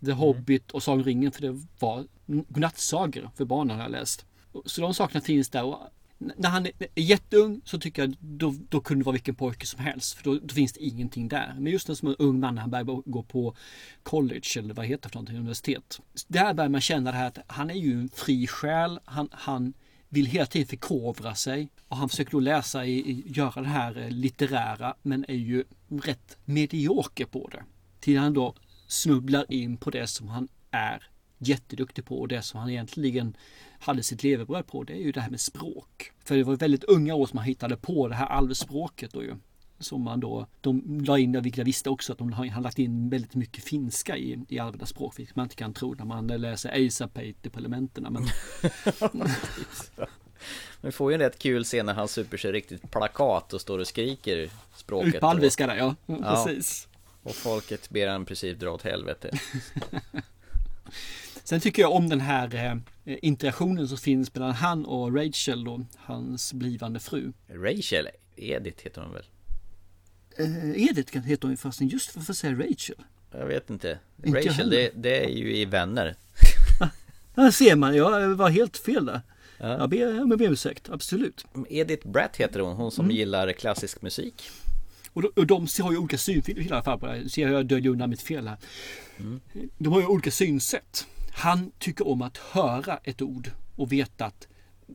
The 0.04 0.12
Hobbit 0.12 0.70
och 0.70 0.82
Sagan 0.82 1.04
ringen 1.04 1.32
för 1.32 1.42
det 1.42 1.62
var 1.78 2.04
godnattsagor 2.26 3.30
för 3.36 3.44
barnen 3.44 3.76
har 3.76 3.82
jag 3.82 3.92
läst. 3.92 4.26
Så 4.64 4.80
de 4.80 4.94
sakerna 4.94 5.20
finns 5.20 5.48
där. 5.48 5.64
Och 5.64 5.78
när 6.18 6.48
han 6.48 6.66
är 6.66 6.72
jätteung 6.94 7.60
så 7.64 7.78
tycker 7.78 8.02
jag 8.02 8.16
då, 8.20 8.54
då 8.68 8.80
kunde 8.80 9.02
det 9.02 9.06
vara 9.06 9.12
vilken 9.12 9.34
pojke 9.34 9.66
som 9.66 9.80
helst. 9.80 10.14
För 10.14 10.24
då, 10.24 10.38
då 10.42 10.54
finns 10.54 10.72
det 10.72 10.84
ingenting 10.84 11.28
där. 11.28 11.54
Men 11.58 11.72
just 11.72 11.88
när 11.88 11.94
som 11.94 12.08
en 12.08 12.16
ung 12.18 12.40
man 12.40 12.54
när 12.54 12.62
han 12.62 12.70
börjar 12.70 13.10
gå 13.10 13.22
på 13.22 13.56
college 14.02 14.48
eller 14.56 14.74
vad 14.74 14.86
heter 14.86 15.02
det 15.02 15.08
för 15.08 15.16
någonting, 15.16 15.36
universitet. 15.36 16.00
Där 16.28 16.54
börjar 16.54 16.68
man 16.68 16.80
känna 16.80 17.12
det 17.12 17.16
här 17.16 17.26
att 17.26 17.38
han 17.46 17.70
är 17.70 17.74
ju 17.74 18.00
en 18.00 18.08
fri 18.08 18.46
själ. 18.46 19.00
Han, 19.04 19.28
han 19.32 19.74
vill 20.08 20.26
hela 20.26 20.46
tiden 20.46 20.66
förkovra 20.66 21.34
sig. 21.34 21.68
Och 21.88 21.96
han 21.96 22.08
försöker 22.08 22.30
då 22.30 22.40
läsa, 22.40 22.84
i, 22.84 23.10
i, 23.10 23.24
göra 23.26 23.62
det 23.62 23.68
här 23.68 23.98
eh, 23.98 24.10
litterära 24.10 24.94
men 25.02 25.24
är 25.28 25.34
ju 25.34 25.64
rätt 25.88 26.38
medioker 26.44 27.24
på 27.26 27.48
det. 27.52 27.62
Till 28.00 28.18
han 28.18 28.34
då 28.34 28.54
snubblar 28.86 29.52
in 29.52 29.76
på 29.76 29.90
det 29.90 30.06
som 30.06 30.28
han 30.28 30.48
är 30.70 31.10
jätteduktig 31.38 32.04
på 32.04 32.20
och 32.20 32.28
det 32.28 32.42
som 32.42 32.60
han 32.60 32.70
egentligen 32.70 33.36
hade 33.78 34.02
sitt 34.02 34.22
levebröd 34.22 34.66
på 34.66 34.82
det 34.84 34.92
är 34.92 35.02
ju 35.02 35.12
det 35.12 35.20
här 35.20 35.30
med 35.30 35.40
språk. 35.40 36.12
För 36.24 36.36
det 36.36 36.44
var 36.44 36.56
väldigt 36.56 36.84
unga 36.84 37.14
år 37.14 37.26
som 37.26 37.38
han 37.38 37.46
hittade 37.46 37.76
på 37.76 38.08
det 38.08 38.14
här 38.14 38.26
alvspråket 38.26 39.12
då 39.12 39.22
ju. 39.22 39.34
Som 39.78 40.02
man 40.02 40.20
då, 40.20 40.46
de 40.60 41.00
la 41.04 41.18
in, 41.18 41.42
vilket 41.42 41.58
jag 41.58 41.64
visste 41.64 41.90
också, 41.90 42.12
att 42.12 42.18
de 42.18 42.32
har 42.32 42.60
lagt 42.60 42.78
in 42.78 43.10
väldigt 43.10 43.34
mycket 43.34 43.64
finska 43.64 44.16
i, 44.16 44.44
i 44.48 44.58
alvernas 44.58 44.88
språk. 44.88 45.18
Vilket 45.18 45.36
man 45.36 45.44
inte 45.44 45.56
kan 45.56 45.74
tro 45.74 45.94
när 45.94 46.04
man 46.04 46.26
läser 46.26 46.70
Aesopate 46.70 47.50
på 47.50 47.58
elementerna. 47.58 48.10
Men 48.10 48.26
Vi 50.80 50.92
får 50.92 51.10
ju 51.10 51.14
en 51.14 51.20
rätt 51.20 51.38
kul 51.38 51.64
scen 51.64 51.86
när 51.86 51.94
han 51.94 52.08
super 52.08 52.36
sig 52.36 52.52
riktigt 52.52 52.90
plakat 52.90 53.52
och 53.52 53.60
står 53.60 53.78
och 53.78 53.86
skriker 53.86 54.50
språket. 54.76 55.14
ut 55.14 55.20
på 55.20 55.26
alviska 55.26 55.66
där 55.66 55.76
ja. 55.76 55.94
ja. 56.06 56.44
Precis. 56.44 56.88
Och, 57.22 57.34
folket 57.34 57.90
ber 57.90 58.08
han 58.08 58.22
i 58.22 58.24
princip 58.24 58.60
dra 58.60 58.70
åt 58.70 58.82
helvete. 58.82 59.30
Sen 61.48 61.60
tycker 61.60 61.82
jag 61.82 61.92
om 61.92 62.08
den 62.08 62.20
här 62.20 62.54
eh, 63.04 63.16
interaktionen 63.22 63.88
som 63.88 63.98
finns 63.98 64.34
mellan 64.34 64.52
han 64.52 64.84
och 64.86 65.16
Rachel 65.16 65.64
då, 65.64 65.86
hans 65.96 66.52
blivande 66.52 67.00
fru. 67.00 67.32
Rachel, 67.48 68.08
Edith 68.36 68.84
heter 68.84 69.00
hon 69.02 69.12
väl? 69.12 69.24
Eh, 70.38 70.82
Edith 70.88 71.18
heter 71.18 71.42
hon 71.42 71.50
ju 71.50 71.56
förresten, 71.56 71.88
just 71.88 72.10
för 72.10 72.20
att 72.20 72.36
säga 72.36 72.52
Rachel. 72.52 72.96
Jag 73.30 73.46
vet 73.46 73.70
inte. 73.70 73.98
Inte 74.24 74.38
Rachel, 74.38 74.70
det, 74.70 74.90
det 74.94 75.24
är 75.24 75.28
ju 75.28 75.56
i 75.56 75.64
Vänner. 75.64 76.14
Där 77.34 77.50
ser 77.50 77.76
man, 77.76 77.96
jag 77.96 78.28
var 78.34 78.50
helt 78.50 78.76
fel 78.76 79.06
där. 79.06 79.20
Ja. 79.58 79.78
Jag 79.78 79.90
ber 79.90 80.22
om 80.22 80.40
ursäkt, 80.40 80.88
absolut. 80.90 81.46
Edith 81.68 82.08
Bratt 82.08 82.36
heter 82.36 82.60
hon, 82.60 82.76
hon 82.76 82.90
som 82.90 83.04
Mm. 83.04 83.16
gillar 83.16 83.52
klassisk 83.52 84.02
musik. 84.02 84.50
Och 85.12 85.22
de, 85.22 85.28
och 85.36 85.46
de 85.46 85.66
har 85.82 85.92
ju 85.92 85.98
olika 85.98 86.18
synfilmer 86.18 86.62
i 86.62 86.70
alla 86.70 86.82
fall 86.82 86.98
på 87.00 87.06
det 87.06 87.12
här. 87.12 87.28
Ser 87.28 87.48
jag 87.48 87.66
döljer 87.66 87.92
undan 87.92 88.10
mitt 88.10 88.22
fel 88.22 88.48
här. 88.48 88.56
De 89.78 89.92
har 89.92 90.00
ju 90.00 90.06
olika 90.06 90.30
synsätt. 90.30 91.06
Han 91.38 91.72
tycker 91.78 92.08
om 92.08 92.22
att 92.22 92.36
höra 92.36 92.98
ett 93.04 93.22
ord 93.22 93.50
och 93.76 93.92
veta 93.92 94.24
att, 94.24 94.48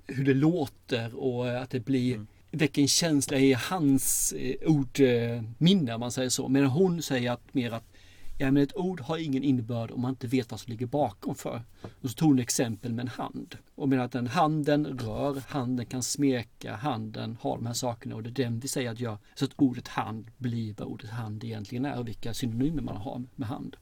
hur 0.08 0.26
det 0.26 0.34
låter 0.34 1.16
och 1.16 1.62
att 1.62 1.70
det 1.70 1.80
blir 1.80 2.26
väcker 2.52 2.82
en 2.82 2.88
känsla 2.88 3.38
i 3.38 3.54
hans 3.54 4.34
eh, 4.34 4.56
ordminne 4.68 5.94
om 5.94 6.00
man 6.00 6.12
säger 6.12 6.30
så. 6.30 6.48
Medan 6.48 6.70
hon 6.70 7.02
säger 7.02 7.32
att 7.32 7.54
mer 7.54 7.72
att 7.72 7.84
ja, 8.38 8.52
men 8.52 8.64
ett 8.64 8.76
ord 8.76 9.02
har 9.02 9.18
ingen 9.18 9.44
innebörd 9.44 9.92
om 9.92 10.02
man 10.02 10.10
inte 10.10 10.28
vet 10.28 10.52
vad 10.52 10.60
som 10.60 10.72
ligger 10.72 10.86
bakom 10.86 11.36
för. 11.36 11.62
Och 12.02 12.10
så 12.10 12.16
tog 12.16 12.30
hon 12.30 12.40
exempel 12.40 12.94
med 12.94 13.04
en 13.04 13.08
hand. 13.08 13.58
Och 13.76 13.90
menar 13.90 14.04
att 14.04 14.12
den 14.12 14.28
handen 14.28 14.86
rör, 14.86 15.44
handen 15.48 15.86
kan 15.86 16.04
smeka, 16.04 16.76
handen 16.76 17.38
har 17.42 17.56
de 17.56 17.66
här 17.66 17.74
sakerna 17.74 18.16
och 18.16 18.24
det 18.24 18.30
är 18.30 18.46
den 18.46 18.60
vi 18.60 18.68
säger 18.68 18.92
att 18.92 19.00
gör 19.00 19.18
så 19.36 19.46
att 19.46 19.52
ordet 19.56 19.88
hand 19.88 20.32
blir 20.38 20.74
vad 20.78 20.88
ordet 20.88 21.10
hand 21.10 21.44
egentligen 21.44 21.86
är 21.86 22.00
och 22.00 22.08
vilka 22.08 22.34
synonymer 22.34 22.82
man 22.82 22.98
har 22.98 23.24
med 23.36 23.48
hand. 23.48 23.78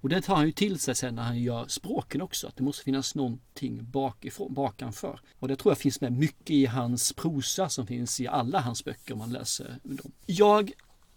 Och 0.00 0.08
det 0.08 0.20
tar 0.20 0.36
han 0.36 0.46
ju 0.46 0.52
till 0.52 0.78
sig 0.78 0.94
sen 0.94 1.14
när 1.14 1.22
han 1.22 1.38
gör 1.38 1.66
språken 1.68 2.22
också, 2.22 2.46
att 2.46 2.56
det 2.56 2.62
måste 2.62 2.84
finnas 2.84 3.14
någonting 3.14 3.90
bakifrån, 3.90 4.54
bakanför. 4.54 5.20
Och 5.38 5.48
det 5.48 5.56
tror 5.56 5.70
jag 5.70 5.78
finns 5.78 6.00
med 6.00 6.12
mycket 6.12 6.50
i 6.50 6.66
hans 6.66 7.12
prosa 7.12 7.68
som 7.68 7.86
finns 7.86 8.20
i 8.20 8.26
alla 8.26 8.60
hans 8.60 8.84
böcker 8.84 9.12
om 9.12 9.18
man 9.18 9.32
läser 9.32 9.78
dem. 9.82 10.12
Jag 10.26 10.72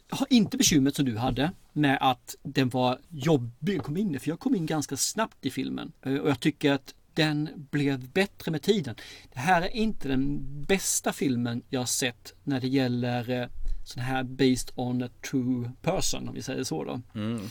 har 0.09 0.27
inte 0.29 0.57
bekymret 0.57 0.95
som 0.95 1.05
du 1.05 1.17
hade 1.17 1.51
med 1.73 1.97
att 2.01 2.35
den 2.43 2.69
var 2.69 2.99
jobbig 3.09 3.77
att 3.77 3.83
komma 3.83 3.99
in 3.99 4.15
i, 4.15 4.19
för 4.19 4.29
jag 4.29 4.39
kom 4.39 4.55
in 4.55 4.65
ganska 4.65 4.97
snabbt 4.97 5.45
i 5.45 5.51
filmen. 5.51 5.91
Eh, 6.01 6.15
och 6.15 6.29
jag 6.29 6.39
tycker 6.39 6.71
att 6.71 6.93
den 7.13 7.67
blev 7.71 8.07
bättre 8.09 8.51
med 8.51 8.61
tiden. 8.61 8.95
Det 9.33 9.39
här 9.39 9.61
är 9.61 9.75
inte 9.75 10.07
den 10.07 10.39
bästa 10.67 11.13
filmen 11.13 11.61
jag 11.69 11.81
har 11.81 11.85
sett 11.85 12.33
när 12.43 12.59
det 12.59 12.67
gäller 12.67 13.29
eh, 13.29 13.47
sån 13.83 14.03
här 14.03 14.23
based 14.23 14.71
on 14.75 15.03
a 15.03 15.09
true 15.31 15.71
person, 15.81 16.27
om 16.27 16.33
vi 16.33 16.41
säger 16.41 16.63
så 16.63 16.83
då. 16.83 17.01
Mm. 17.15 17.41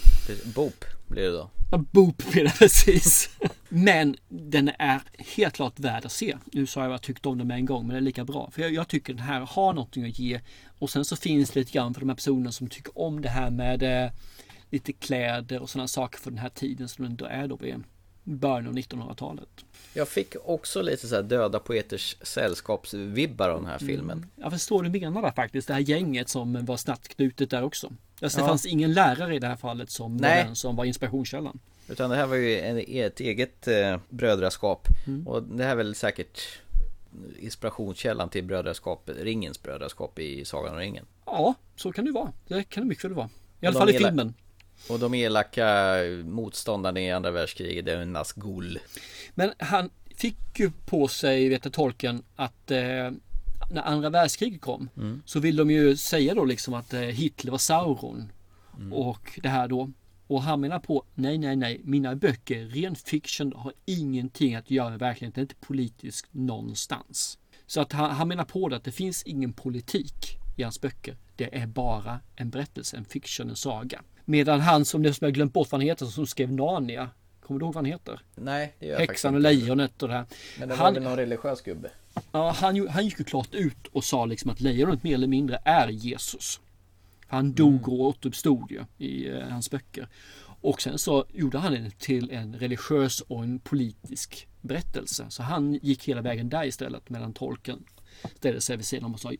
Boop 0.54 0.84
blir 1.08 1.22
det 1.22 1.32
då. 1.32 1.50
Ja, 1.72 1.78
Boop 1.78 2.30
blir 2.32 2.44
det 2.44 2.54
precis. 2.58 3.30
Men 3.68 4.16
den 4.28 4.70
är 4.78 5.02
helt 5.18 5.54
klart 5.54 5.80
värd 5.80 6.04
att 6.04 6.12
se. 6.12 6.36
Nu 6.52 6.66
sa 6.66 6.80
jag 6.80 6.86
att 6.86 6.92
jag 6.92 7.02
tyckte 7.02 7.28
om 7.28 7.38
den 7.38 7.46
med 7.46 7.56
en 7.56 7.66
gång, 7.66 7.86
men 7.86 7.94
det 7.94 7.98
är 7.98 8.00
lika 8.00 8.24
bra. 8.24 8.50
För 8.50 8.62
jag, 8.62 8.72
jag 8.72 8.88
tycker 8.88 9.14
den 9.14 9.22
här 9.22 9.40
har 9.40 9.72
någonting 9.72 10.04
att 10.04 10.18
ge. 10.18 10.40
Och 10.78 10.90
sen 10.90 11.04
så 11.04 11.16
finns 11.16 11.50
det 11.50 11.60
lite 11.60 11.72
grann 11.72 11.94
för 11.94 12.00
de 12.00 12.08
här 12.08 12.16
personerna 12.16 12.52
som 12.52 12.68
tycker 12.68 12.98
om 12.98 13.20
det 13.20 13.28
här 13.28 13.50
med 13.50 13.82
eh, 13.82 14.12
lite 14.70 14.92
kläder 14.92 15.62
och 15.62 15.70
sådana 15.70 15.88
saker 15.88 16.18
för 16.18 16.30
den 16.30 16.38
här 16.38 16.48
tiden 16.48 16.88
som 16.88 17.04
den 17.04 17.16
då 17.16 17.24
är 17.24 17.48
då 17.48 17.66
i 17.66 17.74
början 18.24 18.66
av 18.66 18.74
1900-talet. 18.74 19.48
Jag 19.94 20.08
fick 20.08 20.34
också 20.44 20.82
lite 20.82 21.08
så 21.08 21.22
döda 21.22 21.58
poeters 21.58 22.16
sällskapsvibbar 22.22 23.48
av 23.48 23.60
den 23.62 23.70
här 23.70 23.78
filmen. 23.78 24.26
Jag 24.36 24.52
förstår 24.52 24.82
du 24.82 25.00
menar 25.00 25.22
där 25.22 25.30
faktiskt. 25.30 25.68
Det 25.68 25.74
här 25.74 25.80
gänget 25.80 26.28
som 26.28 26.64
var 26.64 26.76
snabbt 26.76 27.08
knutet 27.08 27.50
där 27.50 27.62
också. 27.62 27.92
Alltså, 28.22 28.38
det 28.38 28.44
Ja. 28.44 28.48
fanns 28.48 28.66
ingen 28.66 28.92
lärare 28.92 29.36
i 29.36 29.38
det 29.38 29.46
här 29.46 29.56
fallet 29.56 29.90
som 29.90 30.16
Nej. 30.16 30.38
var 30.38 30.44
den 30.44 30.56
som 30.56 30.76
var 30.76 30.84
inspirationskällan. 30.84 31.58
Utan 31.88 32.10
det 32.10 32.16
här 32.16 32.26
var 32.26 32.36
ju 32.36 32.58
ett 33.04 33.20
eget 33.20 33.68
eh, 33.68 34.00
brödraskap. 34.08 34.88
Mm. 35.06 35.28
Och 35.28 35.42
det 35.42 35.64
här 35.64 35.70
är 35.70 35.76
väl 35.76 35.94
säkert 35.94 36.40
inspirationskällan 37.38 38.28
till 38.28 38.44
brödraskap, 38.44 39.10
ringens 39.16 39.62
brödraskap 39.62 40.18
i 40.18 40.44
Sagan 40.44 40.72
om 40.72 40.78
ringen. 40.78 41.06
Ja, 41.26 41.54
så 41.76 41.92
kan 41.92 42.04
det 42.04 42.12
vara. 42.12 42.32
Det 42.48 42.62
kan 42.62 42.82
det 42.82 42.88
mycket 42.88 43.04
väl 43.04 43.14
vara. 43.14 43.28
I 43.60 43.66
alla 43.66 43.78
fall 43.78 43.90
i 43.90 43.98
filmen. 43.98 44.34
Och 44.88 44.98
de 44.98 45.14
elaka 45.14 45.96
motståndarna 46.24 47.00
i 47.00 47.12
andra 47.12 47.30
världskriget, 47.30 47.88
är 47.88 47.96
en 47.96 48.12
Nazgul. 48.12 48.78
Men 49.34 49.52
han 49.58 49.90
fick 50.16 50.58
ju 50.58 50.70
på 50.86 51.08
sig, 51.08 51.48
vet 51.48 51.64
jag 51.64 51.74
tolken, 51.74 52.22
att 52.36 52.70
eh, 52.70 53.10
när 53.70 53.82
andra 53.82 54.10
världskriget 54.10 54.60
kom 54.60 54.88
så 55.24 55.40
vill 55.40 55.56
de 55.56 55.70
ju 55.70 55.96
säga 55.96 56.34
då 56.34 56.44
liksom 56.44 56.74
att 56.74 56.94
eh, 56.94 57.00
Hitler 57.00 57.50
var 57.50 57.58
Sauron. 57.58 58.32
Och 58.92 59.40
det 59.42 59.48
här 59.48 59.68
då. 59.68 59.90
Och 60.26 60.42
han 60.42 60.60
menar 60.60 60.78
på, 60.78 61.04
nej, 61.14 61.38
nej, 61.38 61.56
nej, 61.56 61.80
mina 61.84 62.14
böcker, 62.14 62.64
ren 62.64 62.94
fiction, 62.94 63.52
har 63.56 63.72
ingenting 63.84 64.54
att 64.54 64.70
göra 64.70 64.90
med 64.90 64.98
verkligheten, 64.98 65.34
det 65.34 65.40
är 65.40 65.42
inte 65.42 65.66
politiskt 65.66 66.26
någonstans. 66.30 67.38
Så 67.66 67.80
att 67.80 67.92
han, 67.92 68.10
han 68.10 68.28
menar 68.28 68.44
på 68.44 68.68
det 68.68 68.76
att 68.76 68.84
det 68.84 68.92
finns 68.92 69.22
ingen 69.22 69.52
politik 69.52 70.38
i 70.56 70.62
hans 70.62 70.80
böcker. 70.80 71.16
Det 71.36 71.56
är 71.56 71.66
bara 71.66 72.20
en 72.36 72.50
berättelse, 72.50 72.96
en 72.96 73.04
fiction, 73.04 73.50
en 73.50 73.56
saga. 73.56 74.02
Medan 74.24 74.60
han 74.60 74.84
som, 74.84 75.02
det 75.02 75.14
som 75.14 75.24
jag 75.24 75.34
glömt 75.34 75.52
bort 75.52 75.72
vad 75.72 75.80
han 75.80 75.88
heter, 75.88 76.06
som 76.06 76.26
skrev 76.26 76.52
Narnia, 76.52 77.10
kommer 77.40 77.60
du 77.60 77.66
ihåg 77.66 77.74
vad 77.74 77.84
han 77.84 77.92
heter? 77.92 78.20
Nej, 78.34 78.74
det 78.78 78.86
gör 78.86 78.92
jag 78.92 78.98
faktiskt 79.00 79.10
Häxan 79.24 79.34
och 79.34 79.40
lejonet 79.40 80.02
och 80.02 80.08
det 80.08 80.14
här. 80.14 80.24
Men 80.58 80.68
det 80.68 80.74
var 80.74 80.84
Han- 80.84 80.94
väl 80.94 81.02
någon 81.02 81.16
religiös 81.16 81.62
gubbe? 81.62 81.90
Ja, 82.32 82.50
han, 82.50 82.88
han 82.88 83.04
gick 83.04 83.18
ju 83.18 83.24
klart 83.24 83.54
ut 83.54 83.86
och 83.92 84.04
sa 84.04 84.24
liksom 84.26 84.50
att 84.50 84.60
lejonet 84.60 85.02
mer 85.02 85.14
eller 85.14 85.26
mindre 85.26 85.58
är 85.64 85.88
Jesus. 85.88 86.60
Han 87.26 87.52
dog 87.52 87.88
och 87.88 88.00
återuppstod 88.00 88.70
ju 88.70 88.84
i 89.06 89.28
eh, 89.28 89.40
hans 89.48 89.70
böcker. 89.70 90.08
Och 90.60 90.82
sen 90.82 90.98
så 90.98 91.24
gjorde 91.32 91.58
han 91.58 91.72
den 91.72 91.90
till 91.90 92.30
en 92.30 92.54
religiös 92.58 93.20
och 93.20 93.42
en 93.42 93.58
politisk 93.58 94.48
berättelse. 94.60 95.26
Så 95.28 95.42
han 95.42 95.72
gick 95.74 96.08
hela 96.08 96.22
vägen 96.22 96.48
där 96.48 96.64
istället 96.64 97.10
medan 97.10 97.32
tolken 97.32 97.84
ställde 98.36 98.60
sig 98.60 98.76
vid 98.76 98.86
sidan 98.86 99.04
om 99.04 99.14
och 99.14 99.20
sa 99.20 99.32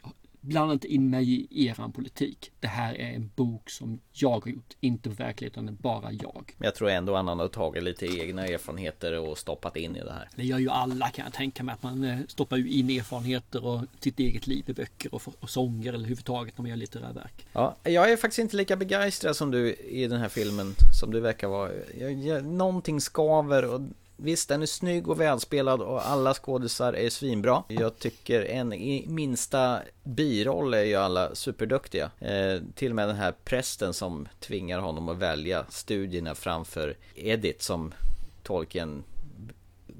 Blanda 0.43 0.73
inte 0.73 0.89
in 0.89 1.11
mig 1.11 1.47
i 1.51 1.67
eran 1.67 1.93
politik. 1.93 2.53
Det 2.61 2.67
här 2.67 2.95
är 2.95 3.15
en 3.15 3.31
bok 3.35 3.71
som 3.71 4.01
jag 4.13 4.31
har 4.31 4.51
gjort, 4.51 4.77
inte 4.81 5.09
verkligheten, 5.09 5.77
bara 5.81 6.13
jag. 6.13 6.55
Men 6.59 6.67
jag 6.67 6.75
tror 6.75 6.91
ändå 6.91 7.17
han 7.17 7.29
har 7.29 7.49
tagit 7.49 7.83
lite 7.83 8.07
egna 8.07 8.47
erfarenheter 8.47 9.19
och 9.19 9.39
stoppat 9.39 9.77
in 9.77 9.97
i 9.97 10.01
det 10.01 10.13
här. 10.13 10.29
Det 10.37 10.45
gör 10.45 10.59
ju 10.59 10.69
alla 10.69 11.09
kan 11.09 11.25
jag 11.25 11.35
tänka 11.35 11.63
mig, 11.63 11.73
att 11.73 11.83
man 11.83 12.05
eh, 12.05 12.19
stoppar 12.29 12.57
ju 12.57 12.69
in 12.69 12.91
erfarenheter 12.91 13.65
och 13.65 13.81
sitt 14.01 14.19
eget 14.19 14.47
liv 14.47 14.65
i 14.67 14.73
böcker 14.73 15.15
och, 15.15 15.23
och 15.41 15.51
sånger 15.51 15.89
eller 15.89 15.99
överhuvudtaget 15.99 16.59
när 16.59 16.63
man 16.63 16.71
gör 16.71 16.77
litterära 16.77 17.13
verk. 17.13 17.47
Ja, 17.53 17.77
jag 17.83 18.13
är 18.13 18.17
faktiskt 18.17 18.39
inte 18.39 18.57
lika 18.57 18.77
begeistrad 18.77 19.37
som 19.37 19.51
du 19.51 19.75
i 19.75 20.07
den 20.07 20.21
här 20.21 20.29
filmen 20.29 20.75
som 21.01 21.11
du 21.11 21.21
verkar 21.21 21.49
vara. 21.49 21.71
Jag, 22.01 22.13
jag, 22.13 22.45
någonting 22.45 23.01
skaver 23.01 23.75
och 23.75 23.81
Visst, 24.25 24.49
den 24.49 24.63
är 24.63 24.67
snygg 24.67 25.09
och 25.09 25.21
välspelad 25.21 25.81
och 25.81 26.07
alla 26.07 26.35
skådisar 26.35 26.93
är 26.93 27.11
svinbra. 27.11 27.63
Jag 27.69 27.99
tycker 27.99 28.45
en 28.45 28.73
i 28.73 29.05
minsta 29.09 29.81
biroll 30.03 30.75
är 30.75 30.83
ju 30.83 30.95
alla 30.95 31.35
superduktiga. 31.35 32.11
Eh, 32.19 32.63
till 32.75 32.91
och 32.91 32.97
med 32.97 33.09
den 33.09 33.17
här 33.17 33.35
prästen 33.45 33.95
som 33.95 34.29
tvingar 34.41 34.79
honom 34.79 35.09
att 35.09 35.17
välja 35.17 35.67
studierna 35.69 36.35
framför 36.35 36.97
Edith 37.15 37.61
som 37.61 37.95
tolken 38.43 39.05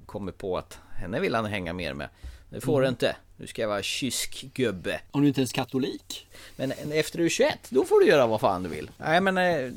kommer 0.07 0.33
på 0.33 0.59
att 0.59 0.79
henne 0.93 1.21
vill 1.21 1.35
han 1.35 1.45
hänga 1.45 1.73
mer 1.73 1.95
med. 1.95 2.09
Det 2.51 2.61
får 2.61 2.73
mm. 2.73 2.83
du 2.83 2.89
inte. 2.89 3.17
Nu 3.43 3.49
ska 3.49 3.63
jag 3.63 3.69
vara 3.69 3.83
kysk 3.83 4.45
gubbe. 4.55 5.01
Om 5.11 5.23
du 5.23 5.29
inte 5.29 5.41
ens 5.41 5.53
katolik. 5.53 6.27
Men 6.57 6.73
efter 6.93 7.19
du 7.19 7.25
är 7.25 7.29
21, 7.29 7.59
då 7.69 7.85
får 7.85 8.01
du 8.01 8.07
göra 8.07 8.27
vad 8.27 8.41
fan 8.41 8.63
du 8.63 8.69
vill. 8.69 8.91
Nej 8.99 9.21
men 9.21 9.39
eh, 9.39 9.73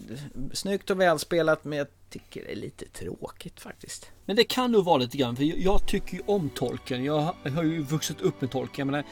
snyggt 0.54 0.89
och 0.89 1.01
välspelat 1.01 1.63
men 1.63 1.78
jag 1.78 1.88
tycker 2.10 2.43
det 2.43 2.51
är 2.51 2.56
lite 2.56 2.86
tråkigt 2.86 3.60
faktiskt. 3.60 4.12
Men 4.25 4.36
det 4.36 4.43
kan 4.43 4.71
nog 4.71 4.86
vara 4.86 4.97
lite 4.97 5.17
grann, 5.17 5.36
för 5.36 5.43
jag 5.43 5.88
tycker 5.88 6.13
ju 6.13 6.21
om 6.25 6.49
tolken. 6.49 7.04
Jag 7.04 7.34
har 7.56 7.63
ju 7.63 7.82
vuxit 7.82 8.21
upp 8.21 8.41
med 8.41 8.51
tolken. 8.51 8.75
Jag, 8.78 8.86
menar, 8.86 9.04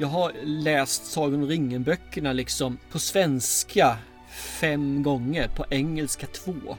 jag 0.00 0.08
har 0.08 0.32
läst 0.42 1.06
Sagan 1.06 1.34
om 1.34 1.48
ringen-böckerna 1.48 2.32
liksom 2.32 2.78
på 2.92 2.98
svenska 2.98 3.96
fem 4.60 5.02
gånger, 5.02 5.48
på 5.48 5.64
engelska 5.70 6.26
två. 6.26 6.76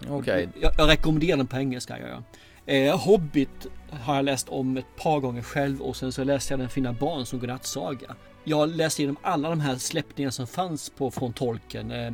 Okej. 0.00 0.12
Okay. 0.12 0.46
Jag, 0.60 0.72
jag, 0.78 0.88
rekommenderar 0.88 1.36
den 1.36 1.46
på 1.46 1.56
engelska. 1.56 1.98
Jag, 1.98 2.22
eh, 2.68 2.98
Hobbit 2.98 3.66
har 3.90 4.16
jag 4.16 4.24
läst 4.24 4.48
om 4.48 4.76
ett 4.76 4.96
par 4.96 5.20
gånger 5.20 5.42
själv 5.42 5.80
och 5.80 5.96
sen 5.96 6.12
så 6.12 6.24
läste 6.24 6.52
jag 6.52 6.60
Den 6.60 6.68
fina 6.68 6.92
barn 6.92 7.26
som 7.26 7.38
godnattsaga. 7.38 8.14
Jag 8.44 8.68
läste 8.68 9.02
igenom 9.02 9.16
alla 9.22 9.48
de 9.50 9.60
här 9.60 9.76
släppningarna 9.76 10.32
som 10.32 10.46
fanns 10.46 10.90
på 10.90 11.10
från 11.10 11.32
tolken. 11.32 11.90
Eh, 11.90 12.12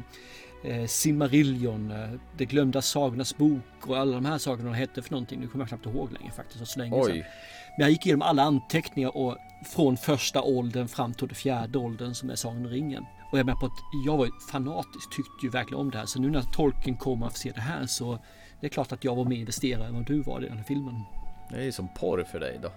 eh, 0.64 0.87
Silmarillion, 0.87 1.90
eh, 1.90 2.11
Det 2.37 2.45
glömda 2.45 2.83
sagornas 2.83 3.37
bok 3.37 3.87
och 3.87 3.99
alla 3.99 4.14
de 4.14 4.25
här 4.25 4.38
sakerna 4.38 4.71
de 4.71 4.77
hette 4.77 5.03
för 5.03 5.11
någonting. 5.11 5.40
Nu 5.40 5.49
kommer 5.49 5.62
jag 5.62 5.69
knappt 5.69 5.87
ihåg 5.87 6.12
längre 6.12 6.33
faktiskt. 6.33 6.67
Så 6.67 6.79
länge 6.79 6.97
Oj. 6.97 7.05
Sedan. 7.05 7.25
Men 7.77 7.85
jag 7.85 7.90
gick 7.90 8.07
igenom 8.07 8.23
alla 8.23 8.43
anteckningar 8.43 9.17
och 9.17 9.37
från 9.75 9.97
första 9.97 10.43
åldern 10.43 10.88
fram 10.88 11.14
till 11.14 11.29
den 11.29 11.35
fjärde 11.35 11.79
åldern 11.79 12.14
som 12.14 12.31
är 12.31 12.35
Sagan 12.35 12.67
ringen. 12.67 13.05
Och 13.33 13.38
jag 13.38 13.47
menar 13.47 13.61
på 13.61 13.67
att 13.67 13.79
jag 14.07 14.17
var 14.17 14.51
fanatisk, 14.51 15.11
tyckte 15.17 15.47
ju 15.47 15.51
verkligen 15.51 15.81
om 15.81 15.90
det 15.90 15.99
här. 15.99 16.07
Så 16.07 16.21
nu 16.21 16.31
när 16.31 16.43
tolken 16.43 16.97
kommer 16.97 17.27
att 17.27 17.37
se 17.37 17.53
det 17.55 17.61
här 17.61 17.87
så 17.87 18.19
det 18.64 18.68
är 18.68 18.70
klart 18.70 18.92
att 18.92 19.05
jag 19.05 19.14
var 19.14 19.24
mer 19.24 19.37
investerad 19.37 19.87
än 19.87 19.94
vad 19.94 20.07
du 20.07 20.22
var 20.22 20.44
i 20.44 20.48
den 20.48 20.57
här 20.57 20.64
filmen. 20.64 21.03
Det 21.50 21.57
är 21.57 21.62
ju 21.62 21.72
som 21.72 21.88
porr 21.94 22.24
för 22.33 22.40
dig 22.40 22.59
då. 22.62 22.72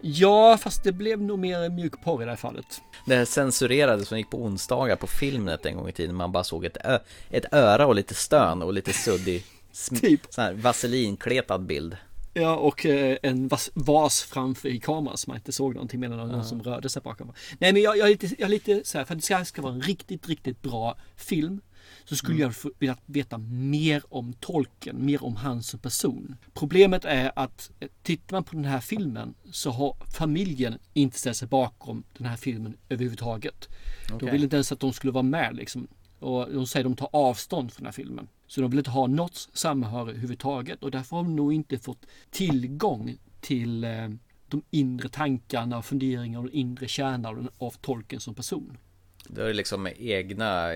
Ja, 0.00 0.58
fast 0.60 0.84
det 0.84 0.92
blev 0.92 1.22
nog 1.22 1.38
mer 1.38 1.70
mjukporr 1.70 2.22
i 2.22 2.24
det 2.24 2.30
här 2.30 2.36
fallet. 2.36 2.82
Det 3.06 3.16
här 3.16 3.24
censurerades 3.24 4.08
som 4.08 4.18
gick 4.18 4.30
på 4.30 4.42
onsdagar 4.42 4.96
på 4.96 5.06
Filmnet 5.06 5.66
en 5.66 5.76
gång 5.76 5.88
i 5.88 5.92
tiden. 5.92 6.14
Man 6.16 6.32
bara 6.32 6.44
såg 6.44 6.64
ett, 6.64 6.76
ö- 6.84 6.98
ett 7.30 7.52
öra 7.52 7.86
och 7.86 7.94
lite 7.94 8.14
stön 8.14 8.62
och 8.62 8.72
lite 8.72 8.92
suddig 8.92 9.44
typ. 10.00 10.20
sån 10.30 10.44
här 10.44 10.52
vaselinkletad 10.52 11.58
bild. 11.58 11.96
Ja, 12.34 12.56
och 12.56 12.86
eh, 12.86 13.16
en 13.22 13.48
vas, 13.48 13.70
vas 13.74 14.22
framför 14.22 14.68
i 14.68 14.80
kameran 14.80 15.16
så 15.16 15.30
man 15.30 15.36
inte 15.36 15.52
såg 15.52 15.74
någonting 15.74 16.00
medan 16.00 16.18
någon 16.18 16.30
ja. 16.30 16.44
som 16.44 16.62
rörde 16.62 16.88
sig 16.88 17.02
bakom. 17.02 17.32
Nej, 17.58 17.72
men 17.72 17.82
jag, 17.82 17.98
jag, 17.98 18.06
är 18.06 18.10
lite, 18.10 18.26
jag 18.26 18.46
är 18.46 18.48
lite 18.48 18.80
så 18.84 18.98
här, 18.98 19.04
för 19.04 19.14
att 19.14 19.18
det 19.18 19.24
ska, 19.24 19.44
ska 19.44 19.62
vara 19.62 19.72
en 19.72 19.82
riktigt, 19.82 20.28
riktigt 20.28 20.62
bra 20.62 20.96
film 21.16 21.60
så 22.08 22.16
skulle 22.16 22.44
mm. 22.44 22.52
jag 22.62 22.72
vilja 22.78 22.96
veta 23.06 23.38
mer 23.38 24.02
om 24.08 24.32
tolken, 24.32 25.06
mer 25.06 25.24
om 25.24 25.36
han 25.36 25.62
som 25.62 25.80
person. 25.80 26.36
Problemet 26.54 27.04
är 27.04 27.32
att 27.36 27.70
eh, 27.80 27.88
tittar 28.02 28.36
man 28.36 28.44
på 28.44 28.56
den 28.56 28.64
här 28.64 28.80
filmen 28.80 29.34
så 29.50 29.70
har 29.70 29.96
familjen 30.18 30.78
inte 30.94 31.18
ställt 31.18 31.36
sig 31.36 31.48
bakom 31.48 32.04
den 32.18 32.26
här 32.26 32.36
filmen 32.36 32.76
överhuvudtaget. 32.88 33.68
Okay. 34.04 34.18
De 34.18 34.30
vill 34.30 34.44
inte 34.44 34.56
ens 34.56 34.72
att 34.72 34.80
de 34.80 34.92
skulle 34.92 35.12
vara 35.12 35.22
med 35.22 35.56
liksom. 35.56 35.88
Och 36.18 36.52
de 36.52 36.66
säger 36.66 36.86
att 36.86 36.96
de 36.96 36.96
tar 36.96 37.08
avstånd 37.12 37.72
från 37.72 37.82
den 37.82 37.86
här 37.86 37.92
filmen. 37.92 38.28
Så 38.46 38.60
de 38.60 38.70
vill 38.70 38.78
inte 38.78 38.90
ha 38.90 39.06
något 39.06 39.48
samhörighet 39.52 40.08
överhuvudtaget 40.08 40.82
och 40.82 40.90
därför 40.90 41.16
har 41.16 41.22
de 41.22 41.36
nog 41.36 41.52
inte 41.52 41.78
fått 41.78 42.06
tillgång 42.30 43.18
till 43.40 43.84
eh, 43.84 44.08
de 44.48 44.62
inre 44.70 45.08
tankarna 45.08 45.78
och 45.78 45.84
funderingarna 45.84 46.38
och 46.38 46.44
den 46.44 46.54
inre 46.54 46.88
kärnan 46.88 47.48
av 47.58 47.70
tolken 47.70 48.20
som 48.20 48.34
person. 48.34 48.78
Det 49.28 49.42
är 49.42 49.54
liksom 49.54 49.88
egna 49.98 50.70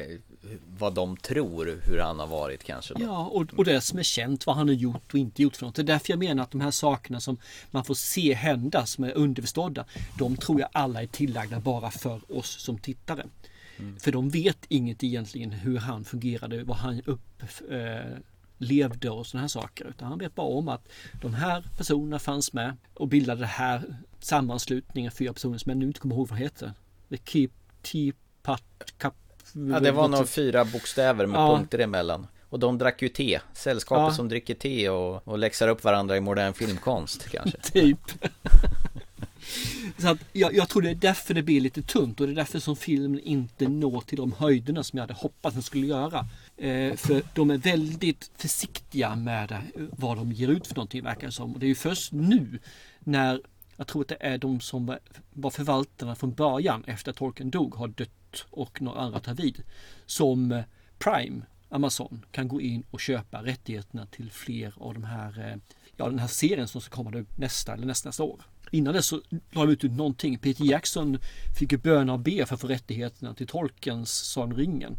vad 0.78 0.94
de 0.94 1.16
tror 1.16 1.80
hur 1.84 1.98
han 1.98 2.18
har 2.18 2.26
varit 2.26 2.64
kanske. 2.64 2.94
Då. 2.94 3.02
Ja, 3.02 3.26
och, 3.26 3.46
och 3.56 3.64
det 3.64 3.80
som 3.80 3.98
är 3.98 4.02
känt 4.02 4.46
vad 4.46 4.56
han 4.56 4.68
har 4.68 4.74
gjort 4.74 5.12
och 5.12 5.18
inte 5.18 5.42
gjort 5.42 5.56
för 5.56 5.66
något. 5.66 5.74
Det 5.74 5.82
är 5.82 5.84
därför 5.84 6.12
jag 6.12 6.18
menar 6.18 6.42
att 6.42 6.50
de 6.50 6.60
här 6.60 6.70
sakerna 6.70 7.20
som 7.20 7.36
man 7.70 7.84
får 7.84 7.94
se 7.94 8.34
hända 8.34 8.86
som 8.86 9.04
är 9.04 9.12
underförstådda. 9.12 9.84
De 10.18 10.36
tror 10.36 10.60
jag 10.60 10.68
alla 10.72 11.02
är 11.02 11.06
tillagda 11.06 11.60
bara 11.60 11.90
för 11.90 12.38
oss 12.38 12.60
som 12.60 12.78
tittare. 12.78 13.26
Mm. 13.78 13.98
För 13.98 14.12
de 14.12 14.30
vet 14.30 14.58
inget 14.68 15.04
egentligen 15.04 15.52
hur 15.52 15.78
han 15.78 16.04
fungerade, 16.04 16.64
vad 16.64 16.76
han 16.76 17.02
upplevde 17.06 19.08
eh, 19.08 19.14
och 19.14 19.26
sådana 19.26 19.42
här 19.42 19.48
saker. 19.48 19.88
Utan 19.88 20.08
han 20.08 20.18
vet 20.18 20.34
bara 20.34 20.46
om 20.46 20.68
att 20.68 20.88
de 21.20 21.34
här 21.34 21.64
personerna 21.76 22.18
fanns 22.18 22.52
med 22.52 22.76
och 22.94 23.08
bildade 23.08 23.40
det 23.40 23.46
här 23.46 23.96
sammanslutningen, 24.20 25.12
fyra 25.12 25.32
personer 25.32 25.58
som 25.58 25.70
jag 25.70 25.78
nu 25.78 25.86
inte 25.86 26.00
kommer 26.00 26.14
ihåg 26.14 26.28
vad 26.28 26.38
heter. 26.38 26.72
The 27.08 27.18
Keep 27.24 27.50
Tea 27.82 28.12
Pat 28.42 28.92
Cup 28.98 29.14
Ja, 29.54 29.80
det 29.80 29.92
var 29.92 30.08
nog 30.08 30.28
fyra 30.28 30.64
bokstäver 30.64 31.26
med 31.26 31.40
ja. 31.40 31.56
punkter 31.56 31.78
emellan. 31.78 32.26
Och 32.48 32.58
de 32.58 32.78
drack 32.78 33.02
ju 33.02 33.08
te. 33.08 33.40
Sällskapet 33.52 34.02
ja. 34.02 34.14
som 34.14 34.28
dricker 34.28 34.54
te 34.54 34.88
och, 34.88 35.28
och 35.28 35.38
läxar 35.38 35.68
upp 35.68 35.84
varandra 35.84 36.16
i 36.16 36.20
modern 36.20 36.52
filmkonst 36.52 37.28
kanske. 37.28 37.58
typ. 37.72 37.98
Så 39.98 40.08
att 40.08 40.18
jag, 40.32 40.54
jag, 40.54 40.68
tror 40.68 40.82
det 40.82 40.90
är 40.90 40.94
därför 40.94 41.34
det 41.34 41.42
blir 41.42 41.60
lite 41.60 41.82
tunt 41.82 42.20
och 42.20 42.26
det 42.26 42.32
är 42.32 42.36
därför 42.36 42.58
som 42.58 42.76
filmen 42.76 43.20
inte 43.20 43.68
når 43.68 44.00
till 44.00 44.16
de 44.16 44.32
höjderna 44.32 44.82
som 44.82 44.96
jag 44.96 45.02
hade 45.02 45.14
hoppats 45.14 45.54
den 45.54 45.62
skulle 45.62 45.86
göra. 45.86 46.26
Eh, 46.56 46.96
för 46.96 47.22
de 47.34 47.50
är 47.50 47.58
väldigt 47.58 48.30
försiktiga 48.36 49.16
med 49.16 49.56
vad 49.74 50.16
de 50.16 50.32
ger 50.32 50.48
ut 50.48 50.66
för 50.66 50.74
någonting 50.74 51.04
verkar 51.04 51.26
det 51.26 51.32
som. 51.32 51.54
Och 51.54 51.60
det 51.60 51.66
är 51.66 51.68
ju 51.68 51.74
först 51.74 52.12
nu 52.12 52.58
när 53.00 53.40
jag 53.76 53.86
tror 53.86 54.02
att 54.02 54.08
det 54.08 54.16
är 54.20 54.38
de 54.38 54.60
som 54.60 54.96
var 55.32 55.50
förvaltarna 55.50 56.14
från 56.14 56.32
början 56.32 56.84
efter 56.84 57.10
att 57.10 57.16
Tolkien 57.16 57.50
dog 57.50 57.74
har 57.74 57.88
dött 57.88 58.19
och 58.50 58.82
några 58.82 59.00
andra 59.00 59.20
tar 59.20 59.34
vid. 59.34 59.62
Som 60.06 60.52
eh, 60.52 60.64
Prime, 60.98 61.42
Amazon, 61.68 62.24
kan 62.30 62.48
gå 62.48 62.60
in 62.60 62.84
och 62.90 63.00
köpa 63.00 63.42
rättigheterna 63.42 64.06
till 64.06 64.30
fler 64.30 64.74
av 64.76 64.94
de 64.94 65.04
här, 65.04 65.50
eh, 65.50 65.56
ja 65.96 66.08
den 66.08 66.18
här 66.18 66.28
serien 66.28 66.68
som 66.68 66.80
ska 66.80 66.96
komma 66.96 67.24
nästa 67.36 67.74
eller 67.74 67.86
nästa, 67.86 68.08
nästa 68.08 68.22
år. 68.22 68.40
Innan 68.70 68.94
det 68.94 69.02
så 69.02 69.20
la 69.50 69.66
de 69.66 69.72
ut 69.72 69.82
någonting. 69.82 70.38
Peter 70.38 70.64
Jackson 70.64 71.18
fick 71.58 71.72
ju 71.72 71.78
böna 71.78 72.12
och 72.12 72.20
be 72.20 72.46
för 72.46 72.54
att 72.54 72.60
få 72.60 72.66
rättigheterna 72.66 73.34
till 73.34 73.46
Tolkens 73.46 74.10
Sagan 74.10 74.56
ringen. 74.56 74.96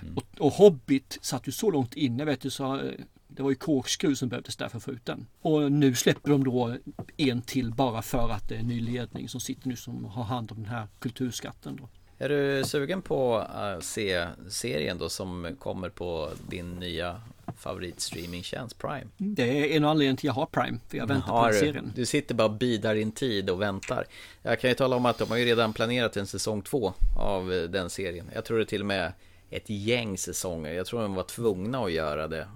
Mm. 0.00 0.16
Och, 0.16 0.24
och, 0.38 0.52
Hobbit 0.52 1.18
satt 1.20 1.48
ju 1.48 1.52
så 1.52 1.70
långt 1.70 1.94
inne 1.94 2.24
vet 2.24 2.40
du 2.40 2.50
så 2.50 2.80
eh, 2.80 2.92
det 3.28 3.42
var 3.42 3.50
ju 3.50 3.56
korkskruv 3.56 4.14
som 4.14 4.28
behövdes 4.28 4.56
där 4.56 4.68
för 4.68 4.76
att 4.76 4.84
få 4.84 4.90
ut 4.90 5.06
den. 5.06 5.26
Och 5.40 5.72
nu 5.72 5.94
släpper 5.94 6.30
de 6.30 6.44
då 6.44 6.76
en 7.16 7.42
till 7.42 7.74
bara 7.74 8.02
för 8.02 8.30
att 8.30 8.48
det 8.48 8.54
är 8.54 8.58
en 8.58 8.66
ny 8.66 8.80
ledning 8.80 9.28
som 9.28 9.40
sitter 9.40 9.68
nu 9.68 9.76
som 9.76 10.04
har 10.04 10.24
hand 10.24 10.52
om 10.52 10.56
den 10.56 10.72
här 10.72 10.88
kulturskatten. 10.98 11.76
Då. 11.76 11.88
Är 12.20 12.28
du 12.28 12.64
sugen 12.64 13.02
på 13.02 13.38
att 13.38 13.84
se 13.84 14.26
serien 14.48 14.98
då 14.98 15.08
som 15.08 15.56
kommer 15.58 15.88
på 15.88 16.30
din 16.48 16.74
nya 16.74 17.20
favoritstreamingtjänst 17.56 18.78
Prime? 18.78 19.06
Det 19.16 19.72
är 19.72 19.76
en 19.76 19.84
anledning 19.84 20.16
till 20.16 20.30
att 20.30 20.36
jag 20.36 20.40
har 20.40 20.46
Prime, 20.46 20.78
för 20.88 20.98
jag 20.98 21.06
väntar 21.06 21.32
har, 21.32 21.48
på 21.48 21.54
serien. 21.54 21.92
Du 21.94 22.06
sitter 22.06 22.34
bara 22.34 22.44
och 22.48 22.54
bidar 22.54 22.94
din 22.94 23.12
tid 23.12 23.50
och 23.50 23.60
väntar. 23.60 24.06
Jag 24.42 24.60
kan 24.60 24.70
ju 24.70 24.74
tala 24.74 24.96
om 24.96 25.06
att 25.06 25.18
de 25.18 25.30
har 25.30 25.36
ju 25.36 25.44
redan 25.44 25.72
planerat 25.72 26.16
en 26.16 26.26
säsong 26.26 26.62
två 26.62 26.92
av 27.18 27.68
den 27.70 27.90
serien. 27.90 28.30
Jag 28.34 28.44
tror 28.44 28.58
det 28.58 28.64
till 28.64 28.80
och 28.80 28.86
med 28.86 29.12
ett 29.50 29.70
gäng 29.70 30.18
säsonger. 30.18 30.72
Jag 30.72 30.86
tror 30.86 31.02
de 31.02 31.14
var 31.14 31.22
tvungna 31.22 31.78
att 31.78 31.92
göra 31.92 32.28
det 32.28 32.48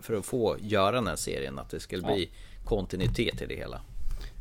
för 0.00 0.14
att 0.14 0.26
få 0.26 0.56
göra 0.60 0.92
den 0.92 1.06
här 1.06 1.16
serien. 1.16 1.58
Att 1.58 1.70
det 1.70 1.80
skulle 1.80 2.02
bli 2.02 2.24
ja. 2.24 2.68
kontinuitet 2.68 3.42
i 3.42 3.46
det 3.46 3.56
hela. 3.56 3.80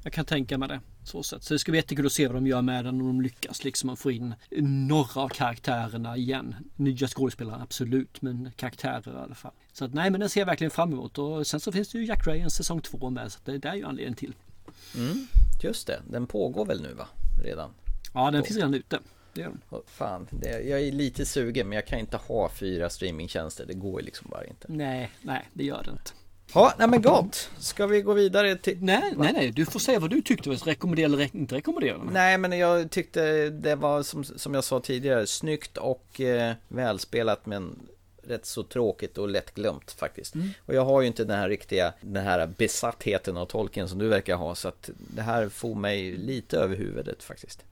Jag 0.03 0.13
kan 0.13 0.25
tänka 0.25 0.57
mig 0.57 0.69
det. 0.69 0.79
Så, 1.07 1.23
sätt. 1.23 1.43
så 1.43 1.53
det 1.53 1.59
ska 1.59 1.71
bli 1.71 1.79
jättekul 1.79 2.05
att 2.05 2.11
se 2.11 2.27
vad 2.27 2.35
de 2.35 2.47
gör 2.47 2.61
med 2.61 2.85
den 2.85 3.01
om 3.01 3.07
de 3.07 3.21
lyckas 3.21 3.63
liksom 3.63 3.97
få 3.97 4.11
in 4.11 4.35
några 4.61 5.21
av 5.21 5.29
karaktärerna 5.29 6.17
igen. 6.17 6.55
Nya 6.75 7.07
skådespelare 7.07 7.61
absolut, 7.61 8.21
men 8.21 8.51
karaktärer 8.55 9.13
i 9.13 9.23
alla 9.23 9.35
fall. 9.35 9.51
Så 9.73 9.85
att 9.85 9.93
nej, 9.93 10.09
men 10.09 10.19
den 10.19 10.29
ser 10.29 10.41
jag 10.41 10.45
verkligen 10.45 10.71
fram 10.71 10.93
emot 10.93 11.17
och 11.17 11.47
sen 11.47 11.59
så 11.59 11.71
finns 11.71 11.89
det 11.89 11.97
ju 11.97 12.05
Jack 12.05 12.27
Ryan 12.27 12.49
säsong 12.49 12.81
två 12.81 13.09
med 13.09 13.31
så 13.31 13.39
det, 13.45 13.57
det 13.57 13.67
är 13.67 13.75
ju 13.75 13.83
anledningen 13.83 14.15
till. 14.15 14.33
Mm, 14.95 15.27
just 15.63 15.87
det, 15.87 16.01
den 16.09 16.27
pågår 16.27 16.65
väl 16.65 16.81
nu 16.81 16.93
va? 16.93 17.07
Redan? 17.43 17.69
Ja, 18.13 18.31
den 18.31 18.43
finns 18.43 18.57
redan 18.57 18.73
ute. 18.73 18.99
det 19.33 19.41
är 19.41 19.45
den. 19.45 19.61
Åh, 19.69 19.79
Fan, 19.87 20.27
det, 20.31 20.61
jag 20.61 20.81
är 20.81 20.91
lite 20.91 21.25
sugen 21.25 21.69
men 21.69 21.75
jag 21.75 21.87
kan 21.87 21.99
inte 21.99 22.17
ha 22.17 22.49
fyra 22.49 22.89
streamingtjänster. 22.89 23.65
Det 23.65 23.73
går 23.73 24.01
ju 24.01 24.05
liksom 24.05 24.27
bara 24.29 24.45
inte. 24.45 24.67
Nej, 24.69 25.11
nej, 25.21 25.49
det 25.53 25.63
gör 25.63 25.83
det 25.83 25.91
inte. 25.91 26.11
Ja, 26.53 26.73
nej 26.77 26.87
men 26.87 27.01
gott. 27.01 27.51
Ska 27.57 27.87
vi 27.87 28.01
gå 28.01 28.13
vidare 28.13 28.55
till... 28.55 28.77
Nej, 28.81 29.13
nej, 29.17 29.33
nej, 29.33 29.51
du 29.51 29.65
får 29.65 29.79
säga 29.79 29.99
vad 29.99 30.09
du 30.09 30.21
tyckte. 30.21 30.49
Rekommendera 30.49 31.05
eller 31.05 31.35
inte 31.35 31.55
rekommendera. 31.55 31.97
Nej, 32.11 32.37
men 32.37 32.59
jag 32.59 32.91
tyckte 32.91 33.49
det 33.49 33.75
var 33.75 34.03
som, 34.03 34.23
som 34.23 34.53
jag 34.53 34.63
sa 34.63 34.79
tidigare, 34.79 35.27
snyggt 35.27 35.77
och 35.77 36.21
eh, 36.21 36.53
välspelat 36.67 37.45
men 37.45 37.79
rätt 38.23 38.45
så 38.45 38.63
tråkigt 38.63 39.17
och 39.17 39.29
lättglömt 39.29 39.91
faktiskt. 39.91 40.35
Och 40.65 40.73
jag 40.73 40.85
har 40.85 41.01
ju 41.01 41.07
inte 41.07 41.23
den 41.23 41.37
här 41.37 41.49
riktiga, 41.49 41.93
den 42.01 42.23
här 42.23 42.47
besattheten 42.57 43.37
av 43.37 43.45
tolken 43.45 43.89
som 43.89 43.99
du 43.99 44.07
verkar 44.07 44.35
ha 44.35 44.55
så 44.55 44.67
att 44.67 44.89
det 44.97 45.21
här 45.21 45.49
får 45.49 45.75
mig 45.75 46.11
lite 46.11 46.57
över 46.57 46.75
huvudet 46.75 47.23
faktiskt. 47.23 47.63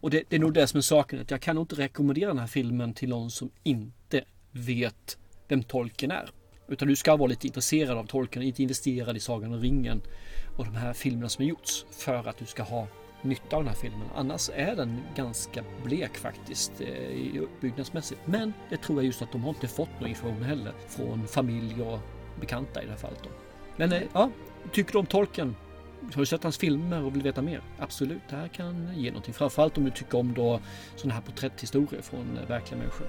Och 0.00 0.10
det, 0.10 0.22
det 0.28 0.36
är 0.36 0.40
nog 0.40 0.54
det 0.54 0.66
som 0.66 0.78
är 0.78 0.82
saken. 0.82 1.20
Att 1.20 1.30
jag 1.30 1.40
kan 1.40 1.54
nog 1.54 1.62
inte 1.62 1.74
rekommendera 1.74 2.28
den 2.28 2.38
här 2.38 2.46
filmen 2.46 2.94
till 2.94 3.08
någon 3.08 3.30
som 3.30 3.50
inte 3.62 4.24
vet 4.50 5.18
vem 5.48 5.62
tolken 5.62 6.10
är. 6.10 6.30
Utan 6.68 6.88
du 6.88 6.96
ska 6.96 7.16
vara 7.16 7.28
lite 7.28 7.46
intresserad 7.46 7.98
av 7.98 8.06
tolken, 8.06 8.42
inte 8.42 8.62
investerad 8.62 9.16
i 9.16 9.20
Sagan 9.20 9.54
om 9.54 9.60
ringen 9.60 10.02
och 10.56 10.64
de 10.64 10.74
här 10.74 10.92
filmerna 10.92 11.28
som 11.28 11.44
har 11.44 11.48
gjorts 11.48 11.86
för 11.90 12.28
att 12.28 12.38
du 12.38 12.46
ska 12.46 12.62
ha 12.62 12.86
nytta 13.22 13.56
av 13.56 13.62
den 13.62 13.68
här 13.68 13.80
filmen. 13.80 14.08
Annars 14.14 14.50
är 14.54 14.76
den 14.76 15.00
ganska 15.16 15.64
blek 15.84 16.16
faktiskt 16.16 16.72
eh, 16.80 17.42
uppbyggnadsmässigt. 17.42 18.20
Men 18.24 18.52
det 18.70 18.76
tror 18.76 18.98
jag 18.98 19.06
just 19.06 19.22
att 19.22 19.32
de 19.32 19.42
har 19.42 19.50
inte 19.50 19.68
fått 19.68 20.00
någon 20.00 20.08
information 20.08 20.42
heller 20.42 20.72
från 20.88 21.28
familj 21.28 21.82
och 21.82 21.98
bekanta 22.40 22.82
i 22.82 22.84
det 22.84 22.90
här 22.90 22.98
fallet. 22.98 23.20
Då. 23.22 23.30
Men 23.76 23.92
eh, 23.92 24.02
ja, 24.12 24.30
tycker 24.72 24.92
du 24.92 24.98
om 24.98 25.06
tolken? 25.06 25.56
Har 26.14 26.22
du 26.22 26.26
sett 26.26 26.42
hans 26.42 26.58
filmer 26.58 27.04
och 27.04 27.14
vill 27.14 27.22
veta 27.22 27.42
mer? 27.42 27.62
Absolut, 27.78 28.22
det 28.30 28.36
här 28.36 28.48
kan 28.48 28.92
ge 28.96 29.10
någonting. 29.10 29.34
Framförallt 29.34 29.78
om 29.78 29.84
du 29.84 29.90
tycker 29.90 30.18
om 30.18 30.34
då 30.34 30.60
sådana 30.96 31.14
här 31.14 31.22
porträtthistorier 31.22 32.02
från 32.02 32.38
eh, 32.42 32.48
verkliga 32.48 32.78
människor. 32.78 33.06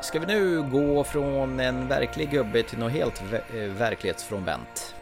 Ska 0.00 0.20
vi, 0.20 0.26
nu 0.26 0.62
gå 0.62 1.04
från 1.04 1.60
en 1.60 1.88
verklig 1.88 2.30
gubbe 2.30 2.62
till 2.62 2.78
något 2.78 2.92
helt 2.92 3.22
ver- 3.22 3.56
eh, 3.62 3.70
verklighetsfrånvänt? 3.72 4.94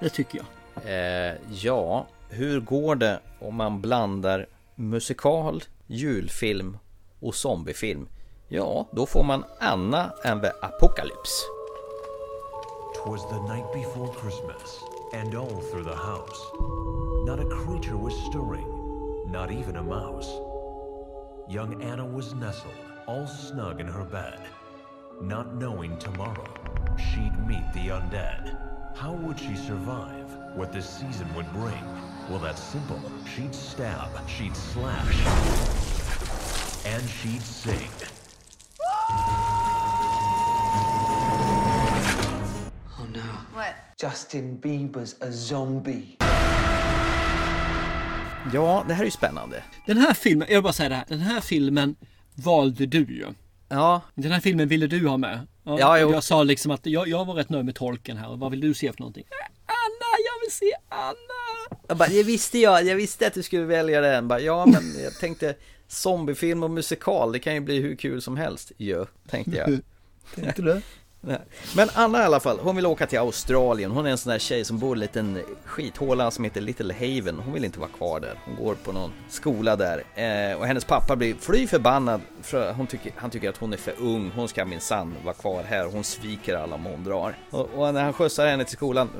Det 0.00 0.08
tycker 0.08 0.38
jag. 0.38 0.46
Eh, 0.84 1.34
ja, 1.50 2.06
hur 2.28 2.60
går 2.60 2.94
det 2.94 3.20
om 3.40 3.54
man 3.54 3.80
blandar 3.80 4.46
musikal, 4.74 5.64
julfilm 5.86 6.78
och 7.20 7.34
zombiefilm? 7.34 8.08
Ja, 8.48 8.86
då 8.92 9.06
får 9.06 9.24
man 9.24 9.44
Anna 9.60 10.12
and 10.24 10.42
the 10.42 10.50
Apocalypse. 10.62 11.42
Twas 13.04 13.28
the 13.28 13.54
night 13.54 13.72
before 13.72 14.08
Christmas, 14.20 14.80
and 15.14 15.34
all 15.34 15.60
through 15.70 15.84
the 15.84 15.96
house, 15.96 16.40
not 17.26 17.38
a 17.40 17.48
creature 17.64 17.96
was 17.96 18.12
stirring, 18.28 18.66
not 19.32 19.50
even 19.50 19.76
a 19.76 19.82
mouse. 19.82 20.28
Young 21.50 21.82
Anna 21.82 22.04
was 22.06 22.34
nestled, 22.34 22.74
all 23.08 23.26
snug 23.26 23.80
in 23.80 23.86
her 23.86 24.04
bed, 24.04 24.38
not 25.22 25.54
knowing 25.54 25.96
tomorrow 25.96 26.46
she'd 26.98 27.32
meet 27.48 27.64
the 27.72 27.88
undead. 27.88 28.54
How 28.94 29.12
would 29.12 29.38
she 29.38 29.56
survive? 29.56 30.26
What 30.54 30.72
this 30.72 30.86
season 30.86 31.26
would 31.34 31.50
bring? 31.54 31.84
Well, 32.28 32.38
that's 32.38 32.62
simple. 32.62 33.00
She'd 33.34 33.54
stab, 33.54 34.10
she'd 34.28 34.54
slash, 34.54 35.26
and 36.84 37.02
she'd 37.08 37.40
sing. 37.40 37.90
Oh 42.98 43.06
no. 43.14 43.22
What? 43.54 43.74
Justin 43.96 44.58
Bieber's 44.60 45.16
a 45.22 45.32
zombie. 45.32 46.18
Ja, 48.52 48.84
det 48.88 48.94
här 48.94 49.00
är 49.00 49.04
ju 49.04 49.10
spännande. 49.10 49.62
Den 49.86 49.96
här 49.96 50.14
filmen, 50.14 50.48
jag 50.48 50.56
vill 50.56 50.62
bara 50.62 50.72
säga 50.72 50.88
det 50.88 50.94
här. 50.94 51.04
Den 51.08 51.20
här 51.20 51.40
filmen 51.40 51.96
valde 52.38 52.86
du 52.86 52.98
ju. 52.98 53.26
Ja, 53.68 54.02
Den 54.14 54.32
här 54.32 54.40
filmen 54.40 54.68
ville 54.68 54.86
du 54.86 55.08
ha 55.08 55.16
med. 55.16 55.46
Ja, 55.64 55.98
jo. 55.98 56.12
jag 56.12 56.24
sa 56.24 56.42
liksom 56.42 56.70
att 56.70 56.86
jag, 56.86 57.08
jag 57.08 57.24
var 57.24 57.34
rätt 57.34 57.48
nöjd 57.48 57.64
med 57.64 57.74
tolken 57.74 58.16
här. 58.16 58.36
Vad 58.36 58.50
vill 58.50 58.60
du 58.60 58.74
se 58.74 58.92
för 58.92 59.00
någonting? 59.00 59.24
Anna, 59.66 60.10
jag 60.24 60.40
vill 60.46 60.52
se 60.52 60.72
Anna! 60.88 61.78
jag 61.88 61.96
bara, 61.96 62.08
det 62.08 62.22
visste 62.22 62.58
jag, 62.58 62.86
jag 62.86 62.96
visste 62.96 63.26
att 63.26 63.34
du 63.34 63.42
skulle 63.42 63.64
välja 63.64 64.00
den. 64.00 64.28
Bara, 64.28 64.40
ja, 64.40 64.66
men 64.66 65.02
jag 65.02 65.14
tänkte 65.14 65.54
zombiefilm 65.88 66.62
och 66.62 66.70
musikal, 66.70 67.32
det 67.32 67.38
kan 67.38 67.54
ju 67.54 67.60
bli 67.60 67.80
hur 67.80 67.96
kul 67.96 68.22
som 68.22 68.36
helst 68.36 68.72
ju, 68.76 69.06
tänkte 69.28 69.56
jag. 69.56 69.80
Tänkte 70.34 70.62
du? 70.62 70.82
Nej. 71.20 71.38
Men 71.76 71.88
Anna 71.94 72.22
i 72.22 72.24
alla 72.24 72.40
fall, 72.40 72.58
hon 72.58 72.76
vill 72.76 72.86
åka 72.86 73.06
till 73.06 73.18
Australien. 73.18 73.90
Hon 73.90 74.06
är 74.06 74.10
en 74.10 74.18
sån 74.18 74.30
där 74.30 74.38
tjej 74.38 74.64
som 74.64 74.78
bor 74.78 74.88
i 74.88 74.92
en 74.92 75.00
liten 75.00 75.42
skithåla 75.64 76.30
som 76.30 76.44
heter 76.44 76.60
Little 76.60 76.94
Haven. 76.94 77.38
Hon 77.44 77.54
vill 77.54 77.64
inte 77.64 77.80
vara 77.80 77.90
kvar 77.90 78.20
där. 78.20 78.34
Hon 78.44 78.64
går 78.64 78.74
på 78.74 78.92
någon 78.92 79.12
skola 79.28 79.76
där. 79.76 80.04
Eh, 80.14 80.58
och 80.58 80.66
hennes 80.66 80.84
pappa 80.84 81.16
blir 81.16 81.34
fly 81.34 81.66
förbannad. 81.66 82.20
För 82.42 82.72
hon 82.72 82.86
tycker, 82.86 83.12
han 83.16 83.30
tycker 83.30 83.48
att 83.48 83.56
hon 83.56 83.72
är 83.72 83.76
för 83.76 83.94
ung. 83.98 84.32
Hon 84.34 84.48
ska 84.48 84.64
minsann 84.64 85.14
vara 85.24 85.34
kvar 85.34 85.62
här. 85.62 85.84
Hon 85.84 86.04
sviker 86.04 86.56
alla 86.56 86.74
om 86.74 86.84
hon 86.84 87.04
drar. 87.04 87.36
Och, 87.50 87.68
och 87.74 87.94
när 87.94 88.02
han 88.02 88.12
skjutsar 88.12 88.46
henne 88.46 88.64
till 88.64 88.76
skolan, 88.76 89.10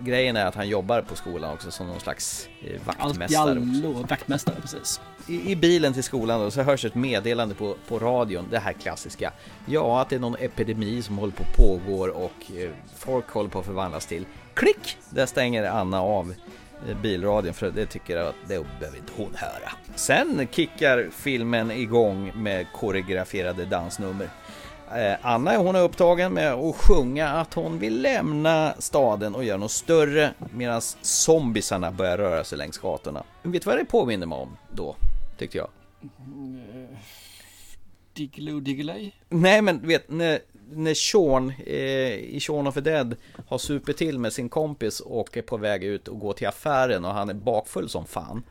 grejen 0.00 0.36
är 0.36 0.46
att 0.46 0.54
han 0.54 0.68
jobbar 0.68 1.02
på 1.02 1.16
skolan 1.16 1.52
också 1.52 1.70
som 1.70 1.86
någon 1.86 2.00
slags 2.00 2.48
eh, 2.62 2.80
Allt 2.86 2.86
vaktmästare. 2.86 3.58
också. 3.58 3.60
allo, 3.60 3.92
vaktmästare 3.92 4.56
precis. 4.60 5.00
I, 5.26 5.52
I 5.52 5.56
bilen 5.56 5.92
till 5.92 6.02
skolan 6.02 6.40
då, 6.40 6.50
så 6.50 6.62
hörs 6.62 6.84
ett 6.84 6.94
meddelande 6.94 7.54
på, 7.54 7.76
på 7.88 7.98
radion, 7.98 8.48
det 8.50 8.58
här 8.58 8.72
klassiska. 8.72 9.32
Ja, 9.66 10.00
att 10.00 10.08
det 10.10 10.16
är 10.16 10.20
någon 10.20 10.36
epidemi 10.40 11.02
som 11.02 11.18
håller 11.18 11.32
på 11.32 11.42
att 11.42 11.56
pågår 11.56 12.08
och 12.08 12.56
eh, 12.56 12.70
folk 12.96 13.30
håller 13.30 13.50
på 13.50 13.58
att 13.58 13.66
förvandlas 13.66 14.06
till 14.06 14.26
klick! 14.54 14.96
Där 15.10 15.26
stänger 15.26 15.64
Anna 15.64 16.00
av 16.00 16.34
eh, 16.88 16.96
bilradion 17.02 17.54
för 17.54 17.70
det 17.70 17.86
tycker 17.86 18.16
jag 18.16 18.26
att 18.28 18.34
det 18.48 18.64
behöver 18.80 18.98
inte 18.98 19.12
hon 19.16 19.34
höra. 19.34 19.72
Sen 19.94 20.48
kickar 20.50 21.08
filmen 21.12 21.70
igång 21.70 22.32
med 22.34 22.66
koreograferade 22.72 23.64
dansnummer. 23.64 24.28
Eh, 24.96 25.16
Anna 25.22 25.56
hon 25.56 25.76
är 25.76 25.82
upptagen 25.82 26.32
med 26.32 26.52
att 26.52 26.76
sjunga 26.76 27.28
att 27.28 27.54
hon 27.54 27.78
vill 27.78 28.02
lämna 28.02 28.74
staden 28.78 29.34
och 29.34 29.44
göra 29.44 29.56
något 29.58 29.70
större 29.70 30.34
medan 30.54 30.80
zombisarna 31.02 31.90
börjar 31.92 32.18
röra 32.18 32.44
sig 32.44 32.58
längs 32.58 32.78
gatorna. 32.78 33.24
Vet 33.42 33.62
du 33.62 33.70
vad 33.70 33.78
det 33.78 33.84
påminner 33.84 34.26
mig 34.26 34.38
om 34.38 34.56
då? 34.72 34.96
Tyckte 35.38 35.58
jag. 35.58 35.68
Diggiloo 38.12 38.60
Diggiley. 38.60 39.10
Nej 39.28 39.62
men 39.62 39.86
vet 39.88 40.10
när, 40.10 40.38
när 40.70 40.94
Sean 40.94 41.52
eh, 41.66 42.14
i 42.14 42.38
Sean 42.42 42.66
of 42.66 42.74
the 42.74 42.80
Dead 42.80 43.16
har 43.48 43.58
supit 43.58 43.96
till 43.96 44.18
med 44.18 44.32
sin 44.32 44.48
kompis 44.48 45.00
och 45.00 45.36
är 45.36 45.42
på 45.42 45.56
väg 45.56 45.84
ut 45.84 46.08
och 46.08 46.18
går 46.20 46.32
till 46.32 46.46
affären 46.48 47.04
och 47.04 47.14
han 47.14 47.30
är 47.30 47.34
bakfull 47.34 47.88
som 47.88 48.06
fan. 48.06 48.42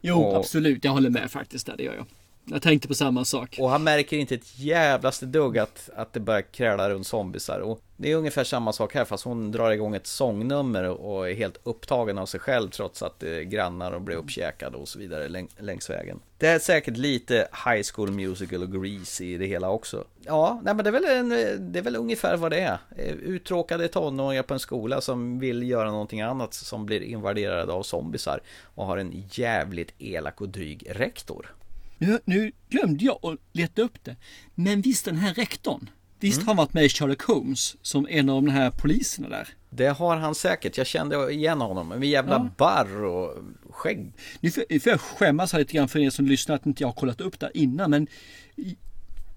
Jo, 0.00 0.18
Och- 0.20 0.36
absolut. 0.36 0.84
Jag 0.84 0.92
håller 0.92 1.10
med 1.10 1.30
faktiskt 1.30 1.66
där, 1.66 1.76
det 1.76 1.82
gör 1.82 1.94
jag. 1.94 2.06
Jag 2.46 2.62
tänkte 2.62 2.88
på 2.88 2.94
samma 2.94 3.24
sak. 3.24 3.56
Och 3.60 3.70
han 3.70 3.84
märker 3.84 4.16
inte 4.16 4.34
ett 4.34 4.58
jävlaste 4.58 5.26
dugg 5.26 5.58
att, 5.58 5.90
att 5.96 6.12
det 6.12 6.20
börjar 6.20 6.42
kräla 6.42 6.90
runt 6.90 7.06
zombisar. 7.06 7.60
Och 7.60 7.80
det 7.96 8.12
är 8.12 8.16
ungefär 8.16 8.44
samma 8.44 8.72
sak 8.72 8.94
här 8.94 9.04
fast 9.04 9.24
hon 9.24 9.52
drar 9.52 9.70
igång 9.70 9.94
ett 9.94 10.06
sångnummer 10.06 10.84
och 10.84 11.30
är 11.30 11.34
helt 11.34 11.60
upptagen 11.62 12.18
av 12.18 12.26
sig 12.26 12.40
själv 12.40 12.70
trots 12.70 13.02
att 13.02 13.22
eh, 13.22 13.30
grannar 13.30 13.92
och 13.92 14.00
blir 14.00 14.16
uppkäkade 14.16 14.76
och 14.76 14.88
så 14.88 14.98
vidare 14.98 15.28
läng, 15.28 15.48
längs 15.58 15.90
vägen. 15.90 16.20
Det 16.38 16.46
är 16.46 16.58
säkert 16.58 16.96
lite 16.96 17.48
High 17.66 17.82
School 17.94 18.10
Musical 18.10 18.62
och 18.62 18.72
Grease 18.72 19.24
i 19.24 19.38
det 19.38 19.46
hela 19.46 19.70
också. 19.70 20.04
Ja, 20.20 20.60
nej 20.64 20.74
men 20.74 20.84
det 20.84 20.90
är 20.90 20.92
väl, 20.92 21.04
en, 21.04 21.28
det 21.72 21.78
är 21.78 21.82
väl 21.82 21.96
ungefär 21.96 22.36
vad 22.36 22.50
det 22.50 22.60
är. 22.60 22.78
Eh, 22.96 23.14
uttråkade 23.14 23.88
tonåringar 23.88 24.42
på 24.42 24.54
en 24.54 24.60
skola 24.60 25.00
som 25.00 25.38
vill 25.38 25.68
göra 25.70 25.90
någonting 25.90 26.20
annat 26.20 26.54
som 26.54 26.86
blir 26.86 27.00
invaderade 27.00 27.72
av 27.72 27.82
zombisar 27.82 28.40
och 28.74 28.86
har 28.86 28.96
en 28.96 29.24
jävligt 29.30 29.94
elak 29.98 30.40
och 30.40 30.48
dryg 30.48 30.86
rektor. 30.90 31.54
Nu, 31.98 32.18
nu 32.24 32.52
glömde 32.68 33.04
jag 33.04 33.18
att 33.22 33.38
leta 33.52 33.82
upp 33.82 34.04
det. 34.04 34.16
Men 34.54 34.80
visst 34.80 35.04
den 35.04 35.16
här 35.16 35.34
rektorn. 35.34 35.90
Visst 36.20 36.40
har 36.40 36.46
han 36.46 36.56
varit 36.56 36.74
med 36.74 36.84
i 36.84 36.88
Sherlock 36.88 37.22
Holmes 37.22 37.76
som 37.82 38.06
en 38.10 38.28
av 38.28 38.42
de 38.42 38.50
här 38.50 38.70
poliserna 38.70 39.28
där. 39.28 39.48
Det 39.70 39.86
har 39.86 40.16
han 40.16 40.34
säkert, 40.34 40.78
jag 40.78 40.86
kände 40.86 41.32
igen 41.32 41.60
honom 41.60 41.88
med 41.88 42.04
jävla 42.04 42.50
barr 42.56 43.04
och 43.04 43.44
skägg. 43.70 44.12
Nu 44.40 44.50
får, 44.50 44.64
nu 44.70 44.80
får 44.80 44.90
jag 44.90 45.00
skämmas 45.00 45.52
här 45.52 45.58
lite 45.58 45.72
grann 45.72 45.88
för 45.88 45.98
er 45.98 46.10
som 46.10 46.26
lyssnar 46.26 46.54
att 46.54 46.66
inte 46.66 46.82
jag 46.82 46.88
har 46.88 46.92
kollat 46.92 47.20
upp 47.20 47.40
det 47.40 47.50
innan. 47.54 47.90
Men 47.90 48.06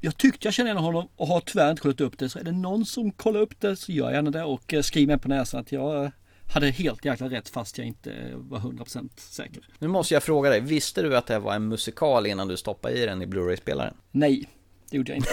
jag 0.02 0.18
tyckte 0.18 0.48
jag 0.48 0.54
kände 0.54 0.72
igen 0.72 0.84
honom 0.84 1.08
och 1.16 1.28
har 1.28 1.42
tyvärr 1.42 1.72
inte 1.72 1.82
kollat 1.82 2.02
upp 2.02 2.18
det. 2.18 2.30
Så 2.30 2.40
är 2.40 2.44
det 2.44 2.52
någon 2.52 2.86
som 2.86 3.12
kollar 3.12 3.40
upp 3.40 3.60
det 3.60 3.76
så 3.76 3.92
gör 3.92 4.12
gärna 4.12 4.32
det 4.32 4.44
och 4.44 4.74
eh, 4.74 4.82
skriv 4.82 5.08
mig 5.08 5.20
på 5.20 5.28
näsan 5.28 5.60
att 5.60 5.72
jag 5.72 6.04
eh, 6.04 6.10
hade 6.54 6.70
helt 6.70 7.06
jäkla 7.06 7.30
rätt 7.30 7.50
fast 7.50 7.78
jag 7.78 7.88
inte 7.88 8.32
var 8.34 8.60
100% 8.60 9.10
säker. 9.16 9.68
Nu 9.80 9.88
måste 9.88 10.14
jag 10.14 10.24
fråga 10.24 10.50
dig, 10.50 10.62
visste 10.62 11.02
du 11.02 11.18
att 11.18 11.28
det 11.28 11.40
var 11.40 11.56
en 11.56 11.68
musikal 11.68 12.28
innan 12.28 12.48
du 12.48 12.58
stoppade 12.58 12.94
i 12.94 13.06
den 13.06 13.22
i 13.22 13.26
Blu-ray-spelaren? 13.26 13.94
Nej, 14.12 14.50
det 14.90 14.98
gjorde 14.98 15.12
jag 15.12 15.18
inte. 15.18 15.30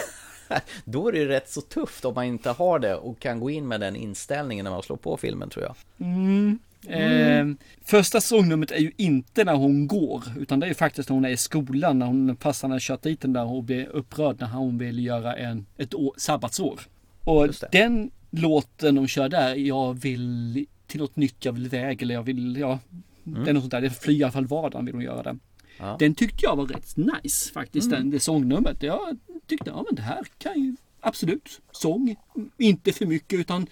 Då 0.85 1.09
är 1.09 1.13
det 1.13 1.19
ju 1.19 1.29
rätt 1.29 1.51
så 1.51 1.61
tufft 1.61 2.05
om 2.05 2.15
man 2.15 2.25
inte 2.25 2.51
har 2.51 2.79
det 2.79 2.95
och 2.95 3.19
kan 3.19 3.41
gå 3.41 3.51
in 3.51 3.69
med 3.69 3.81
den 3.81 3.97
inställningen 3.97 4.65
när 4.65 4.71
man 4.71 4.83
slår 4.83 4.97
på 4.97 5.17
filmen 5.17 5.51
tror 5.51 5.65
jag. 5.65 5.75
Mm. 5.99 6.59
Eh, 6.87 7.47
första 7.85 8.21
sångnumret 8.21 8.71
är 8.71 8.79
ju 8.79 8.93
inte 8.97 9.45
när 9.45 9.55
hon 9.55 9.87
går, 9.87 10.25
utan 10.39 10.61
det 10.61 10.67
är 10.67 10.69
ju 10.69 10.75
faktiskt 10.75 11.09
när 11.09 11.15
hon 11.15 11.25
är 11.25 11.29
i 11.29 11.37
skolan, 11.37 11.99
när 11.99 12.07
hon 12.07 12.37
passar 12.37 12.69
har 12.69 12.79
kört 12.79 13.03
dit 13.03 13.21
den 13.21 13.33
där 13.33 13.45
och 13.45 13.65
blir 13.65 13.87
upprörd 13.87 14.41
när 14.41 14.47
hon 14.47 14.79
vill 14.79 15.05
göra 15.05 15.37
en, 15.37 15.67
ett 15.77 15.95
år, 15.95 16.15
sabbatsår. 16.17 16.81
Och 17.21 17.49
den 17.73 18.11
låten 18.31 18.95
de 18.95 19.09
kör 19.09 19.29
där, 19.29 19.55
jag 19.55 19.95
vill 19.95 20.67
till 20.87 21.01
något 21.01 21.17
nytt, 21.17 21.45
jag 21.45 21.53
vill 21.53 21.67
iväg 21.67 22.03
eller 22.03 22.15
jag 22.15 22.23
vill, 22.23 22.57
ja, 22.57 22.79
det 23.25 23.51
är 23.51 23.55
något 23.55 23.63
sånt 23.63 23.71
där, 23.71 23.81
det 23.81 23.91
fly 23.91 24.19
i 24.19 24.23
alla 24.23 24.33
fall 24.33 24.47
vardagen 24.47 24.85
vill 24.85 24.95
hon 24.95 25.05
göra 25.05 25.23
det. 25.23 25.39
Ja. 25.79 25.97
Den 25.99 26.15
tyckte 26.15 26.39
jag 26.43 26.57
var 26.57 26.67
rätt 26.67 26.97
nice 26.97 27.53
faktiskt, 27.53 27.91
den, 27.91 28.11
det 28.11 28.21
sångnumret. 28.21 28.83
Jag 28.83 29.19
tyckte, 29.47 29.71
ja 29.71 29.85
men 29.89 29.95
det 29.95 30.03
här 30.03 30.23
kan 30.39 30.63
ju 30.63 30.77
absolut, 31.01 31.61
sång, 31.73 32.17
inte 32.59 32.93
för 32.93 33.07
mycket 33.07 33.39
utan 33.39 33.67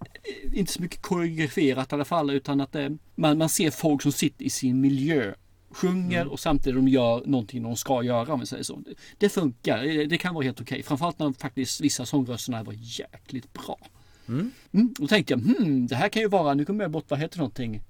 eh, 0.00 0.58
inte 0.58 0.72
så 0.72 0.82
mycket 0.82 1.02
koreograferat 1.02 1.92
i 1.92 1.94
alla 1.94 2.04
fall 2.04 2.30
utan 2.30 2.60
att 2.60 2.74
eh, 2.74 2.88
man, 3.14 3.38
man 3.38 3.48
ser 3.48 3.70
folk 3.70 4.02
som 4.02 4.12
sitter 4.12 4.44
i 4.44 4.50
sin 4.50 4.80
miljö 4.80 5.34
sjunger 5.70 6.26
och 6.26 6.40
samtidigt 6.40 6.76
de 6.76 6.88
gör 6.88 7.22
någonting 7.26 7.62
de 7.62 7.76
ska 7.76 8.02
göra 8.02 8.32
om 8.32 8.40
vi 8.40 8.46
säger 8.46 8.62
så. 8.62 8.76
Det, 8.76 8.94
det 9.18 9.28
funkar, 9.28 9.82
det, 9.82 10.06
det 10.06 10.18
kan 10.18 10.34
vara 10.34 10.44
helt 10.44 10.60
okej. 10.60 10.82
Framförallt 10.82 11.18
när 11.18 11.32
faktiskt 11.32 11.80
vissa 11.80 12.06
sångrösterna 12.06 12.62
var 12.62 12.74
jäkligt 12.76 13.52
bra. 13.52 13.78
Mm. 14.28 14.52
Då 14.98 15.06
tänkte 15.06 15.32
jag, 15.32 15.40
hmm, 15.40 15.86
det 15.86 15.96
här 15.96 16.08
kan 16.08 16.22
ju 16.22 16.28
vara, 16.28 16.54
nu 16.54 16.64
kommer 16.64 16.84
jag 16.84 16.90
bort, 16.90 17.04
vad 17.08 17.20
heter 17.20 17.38
någonting? 17.38 17.82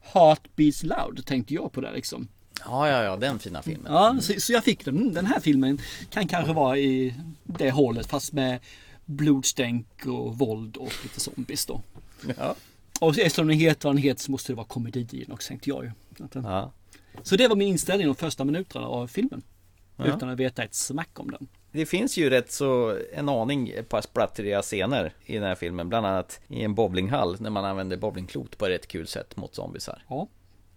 Heart 0.00 0.56
Beats 0.56 0.82
Loud 0.82 1.26
tänkte 1.26 1.54
jag 1.54 1.72
på 1.72 1.80
det 1.80 1.92
liksom. 1.92 2.28
Ja, 2.64 2.88
ja, 2.88 3.02
ja, 3.02 3.16
den 3.16 3.38
fina 3.38 3.62
filmen. 3.62 3.92
Ja, 3.92 4.16
så, 4.20 4.32
så 4.40 4.52
jag 4.52 4.64
fick 4.64 4.84
den. 4.84 4.96
Mm, 4.96 5.14
Den 5.14 5.26
här 5.26 5.40
filmen 5.40 5.78
kan 6.10 6.28
kanske 6.28 6.52
vara 6.52 6.78
i 6.78 7.14
det 7.44 7.70
hållet 7.70 8.06
fast 8.06 8.32
med 8.32 8.58
blodstänk 9.04 10.06
och 10.06 10.38
våld 10.38 10.76
och 10.76 10.92
lite 11.02 11.20
zombies 11.20 11.66
då. 11.66 11.82
Ja. 12.38 12.54
Och 13.00 13.18
eftersom 13.18 13.46
den 13.46 13.58
heter 13.58 13.88
vad 13.88 13.96
den 13.96 14.02
heter 14.02 14.22
så 14.22 14.30
måste 14.30 14.52
det 14.52 14.56
vara 14.56 14.66
komedi 14.66 15.06
i 15.10 15.24
den 15.24 15.32
också 15.32 15.48
tänkte 15.48 15.70
jag 15.70 15.84
ju. 15.84 15.90
Ja. 16.32 16.72
Så 17.22 17.36
det 17.36 17.48
var 17.48 17.56
min 17.56 17.68
inställning 17.68 18.06
de 18.06 18.16
första 18.16 18.44
minuterna 18.44 18.86
av 18.86 19.06
filmen. 19.06 19.42
Ja. 19.96 20.04
Utan 20.04 20.28
att 20.28 20.38
veta 20.38 20.64
ett 20.64 20.74
smack 20.74 21.20
om 21.20 21.30
den. 21.30 21.48
Det 21.72 21.86
finns 21.86 22.16
ju 22.16 22.30
rätt 22.30 22.52
så 22.52 22.98
en 23.12 23.28
aning 23.28 23.68
ett 23.70 23.88
par 23.88 24.00
splattriga 24.00 24.62
scener 24.62 25.12
i 25.26 25.34
den 25.34 25.42
här 25.42 25.54
filmen. 25.54 25.88
Bland 25.88 26.06
annat 26.06 26.40
i 26.48 26.62
en 26.64 26.74
bowlinghall 26.74 27.36
när 27.40 27.50
man 27.50 27.64
använder 27.64 27.96
bowlingklot 27.96 28.58
på 28.58 28.66
ett 28.66 28.70
rätt 28.72 28.88
kul 28.88 29.06
sätt 29.06 29.36
mot 29.36 29.54
zombisar. 29.54 30.02
Ja, 30.08 30.28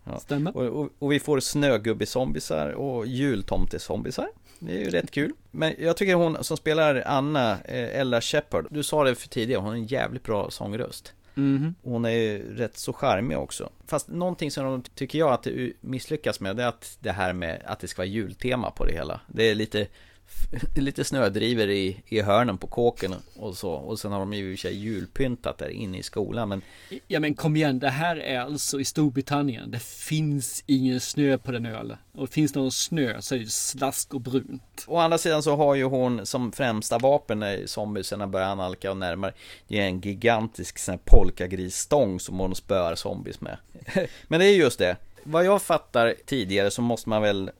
Ja. 0.07 0.19
stämmer. 0.19 0.57
Och, 0.57 0.81
och, 0.81 0.89
och 0.99 1.11
vi 1.11 1.19
får 1.19 1.39
snögubbezombisar 1.39 2.69
och 2.69 3.07
jultomtezombisar. 3.07 4.27
Det 4.59 4.71
är 4.73 4.79
ju 4.79 4.89
rätt 4.89 5.11
kul. 5.11 5.31
Men 5.51 5.73
jag 5.79 5.97
tycker 5.97 6.13
hon 6.15 6.43
som 6.43 6.57
spelar 6.57 7.03
Anna, 7.05 7.51
eh, 7.51 7.99
Ella 7.99 8.21
Shepard, 8.21 8.67
du 8.69 8.83
sa 8.83 9.03
det 9.03 9.15
för 9.15 9.27
tidigare, 9.29 9.59
hon 9.59 9.67
har 9.69 9.75
en 9.75 9.85
jävligt 9.85 10.23
bra 10.23 10.49
sångröst. 10.49 11.13
Mhm. 11.33 11.75
Hon 11.83 12.05
är 12.05 12.09
ju 12.09 12.55
rätt 12.55 12.77
så 12.77 12.93
charmig 12.93 13.37
också. 13.37 13.69
Fast 13.87 14.07
någonting 14.07 14.51
som 14.51 14.65
de 14.65 14.81
tycker 14.81 15.19
jag 15.19 15.31
att 15.33 15.43
det 15.43 15.73
misslyckas 15.81 16.39
med, 16.39 16.55
det 16.57 16.63
är 16.63 16.67
att 16.67 16.97
det 16.99 17.11
här 17.11 17.33
med 17.33 17.61
att 17.65 17.79
det 17.79 17.87
ska 17.87 17.99
vara 18.01 18.07
jultema 18.07 18.71
på 18.71 18.85
det 18.85 18.93
hela. 18.93 19.21
Det 19.27 19.43
är 19.43 19.55
lite 19.55 19.87
lite 20.75 21.03
snödriver 21.03 21.67
i, 21.67 22.03
i 22.05 22.21
hörnen 22.21 22.57
på 22.57 22.67
kåken 22.67 23.15
och 23.35 23.57
så. 23.57 23.71
Och 23.71 23.99
sen 23.99 24.11
har 24.11 24.19
de 24.19 24.33
ju 24.33 24.51
i 24.51 24.55
och 24.55 24.59
för 24.59 24.67
sig 24.67 24.77
julpyntat 24.77 25.57
där 25.57 25.69
inne 25.69 25.97
i 25.97 26.03
skolan. 26.03 26.49
Men 26.49 26.61
Ja 27.07 27.19
men 27.19 27.33
kom 27.33 27.55
igen, 27.55 27.79
det 27.79 27.89
här 27.89 28.15
är 28.15 28.39
alltså 28.39 28.79
i 28.79 28.85
Storbritannien. 28.85 29.71
Det 29.71 29.83
finns 29.83 30.63
ingen 30.65 30.99
snö 30.99 31.37
på 31.37 31.51
den 31.51 31.65
ön. 31.65 31.97
Och 32.13 32.29
finns 32.29 32.53
det 32.53 32.59
någon 32.59 32.71
snö 32.71 33.21
så 33.21 33.35
är 33.35 33.39
det 33.39 33.51
slask 33.51 34.13
och 34.13 34.21
brunt. 34.21 34.85
Å 34.87 34.97
andra 34.97 35.17
sidan 35.17 35.43
så 35.43 35.55
har 35.55 35.75
ju 35.75 35.83
hon 35.83 36.25
som 36.25 36.51
främsta 36.51 36.97
vapen 36.97 37.39
när 37.39 37.65
zombiesarna 37.65 38.27
börjar 38.27 38.47
analka 38.47 38.91
och 38.91 38.97
närmare 38.97 39.33
Det 39.67 39.79
är 39.79 39.85
en 39.85 40.01
gigantisk 40.01 40.79
sån 40.79 40.91
här 40.91 40.99
polkagrisstång 41.05 42.19
som 42.19 42.39
hon 42.39 42.55
spöar 42.55 42.95
zombies 42.95 43.41
med 43.41 43.57
Men 44.27 44.39
det 44.39 44.45
är 44.45 44.55
just 44.55 44.79
det 44.79 44.97
Vad 45.23 45.45
jag 45.45 45.61
fattar 45.61 46.15
tidigare 46.25 46.71
så 46.71 46.81
måste 46.81 47.09
man 47.09 47.21
väl 47.21 47.47
eh, 47.47 47.53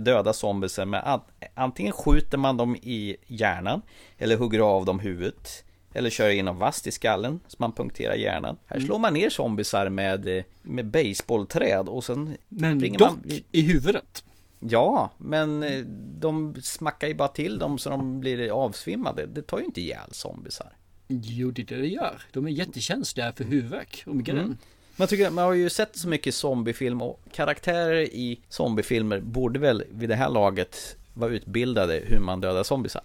döda 0.00 0.32
zombiesar 0.32 0.84
med 0.84 1.08
an- 1.08 1.20
Antingen 1.54 1.92
skjuter 1.92 2.38
man 2.38 2.56
dem 2.56 2.76
i 2.76 3.16
hjärnan 3.26 3.82
Eller 4.18 4.36
hugger 4.36 4.60
av 4.60 4.84
dem 4.84 4.98
huvudet 5.00 5.64
Eller 5.92 6.10
kör 6.10 6.30
in 6.30 6.48
en 6.48 6.58
vast 6.58 6.86
i 6.86 6.90
skallen 6.90 7.40
så 7.46 7.56
man 7.58 7.72
punkterar 7.72 8.14
hjärnan 8.14 8.56
Här 8.66 8.80
slår 8.80 8.98
man 8.98 9.14
ner 9.14 9.30
zombiesar 9.30 9.88
med, 9.88 10.38
eh, 10.38 10.44
med 10.62 10.86
baseballträd 10.86 11.88
och 11.88 12.04
sen 12.04 12.36
Men 12.48 12.80
springer 12.80 12.98
dock 12.98 13.10
man 13.10 13.30
i 13.52 13.60
huvudet. 13.62 14.24
Ja, 14.60 15.10
men 15.18 15.62
eh, 15.62 15.84
de 16.20 16.54
smackar 16.62 17.08
ju 17.08 17.14
bara 17.14 17.28
till 17.28 17.58
dem 17.58 17.78
så 17.78 17.90
de 17.90 18.20
blir 18.20 18.50
avsvimmade. 18.64 19.26
Det 19.26 19.42
tar 19.42 19.58
ju 19.58 19.64
inte 19.64 19.80
ihjäl 19.80 20.08
zombisar. 20.12 20.72
Jo, 21.08 21.50
det 21.50 21.62
är 21.62 21.66
det 21.66 21.76
det 21.76 21.86
gör. 21.86 22.22
De 22.32 22.46
är 22.46 22.50
jättekänsliga 22.50 23.32
för 23.32 23.44
huvudvärk 23.44 24.02
och 24.06 24.14
migrän. 24.16 24.58
Man, 24.96 25.08
tycker, 25.08 25.30
man 25.30 25.44
har 25.44 25.52
ju 25.52 25.70
sett 25.70 25.96
så 25.96 26.08
mycket 26.08 26.34
zombiefilm 26.34 27.02
och 27.02 27.20
karaktärer 27.32 28.00
i 28.00 28.40
zombiefilmer 28.48 29.20
borde 29.20 29.58
väl 29.58 29.84
vid 29.90 30.08
det 30.08 30.14
här 30.14 30.28
laget 30.28 30.96
vara 31.14 31.30
utbildade 31.30 32.02
hur 32.04 32.18
man 32.18 32.40
dödar 32.40 32.62
zombisar. 32.62 33.02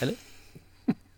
Eller? 0.00 0.14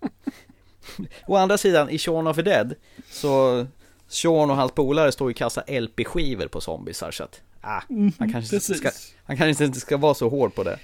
Å 1.26 1.36
andra 1.36 1.58
sidan, 1.58 1.90
i 1.90 1.98
Shaun 1.98 2.26
of 2.26 2.36
the 2.36 2.42
Dead 2.42 2.74
så 3.10 3.66
Sean 4.08 4.50
och 4.50 4.56
hans 4.56 4.72
polare 4.72 5.12
står 5.12 5.30
ju 5.30 5.32
och 5.32 5.38
kastar 5.38 5.80
LP-skivor 5.80 6.46
på 6.46 6.60
zombisar 6.60 7.10
så 7.10 7.24
att 7.24 7.40
ah, 7.60 7.82
han, 8.18 8.32
kanske 8.32 8.56
precis. 8.56 8.78
ska, 8.78 8.90
han 9.24 9.36
kanske 9.36 9.64
inte 9.64 9.80
ska 9.80 9.96
vara 9.96 10.14
så 10.14 10.28
hård 10.28 10.54
på 10.54 10.62
det. 10.62 10.78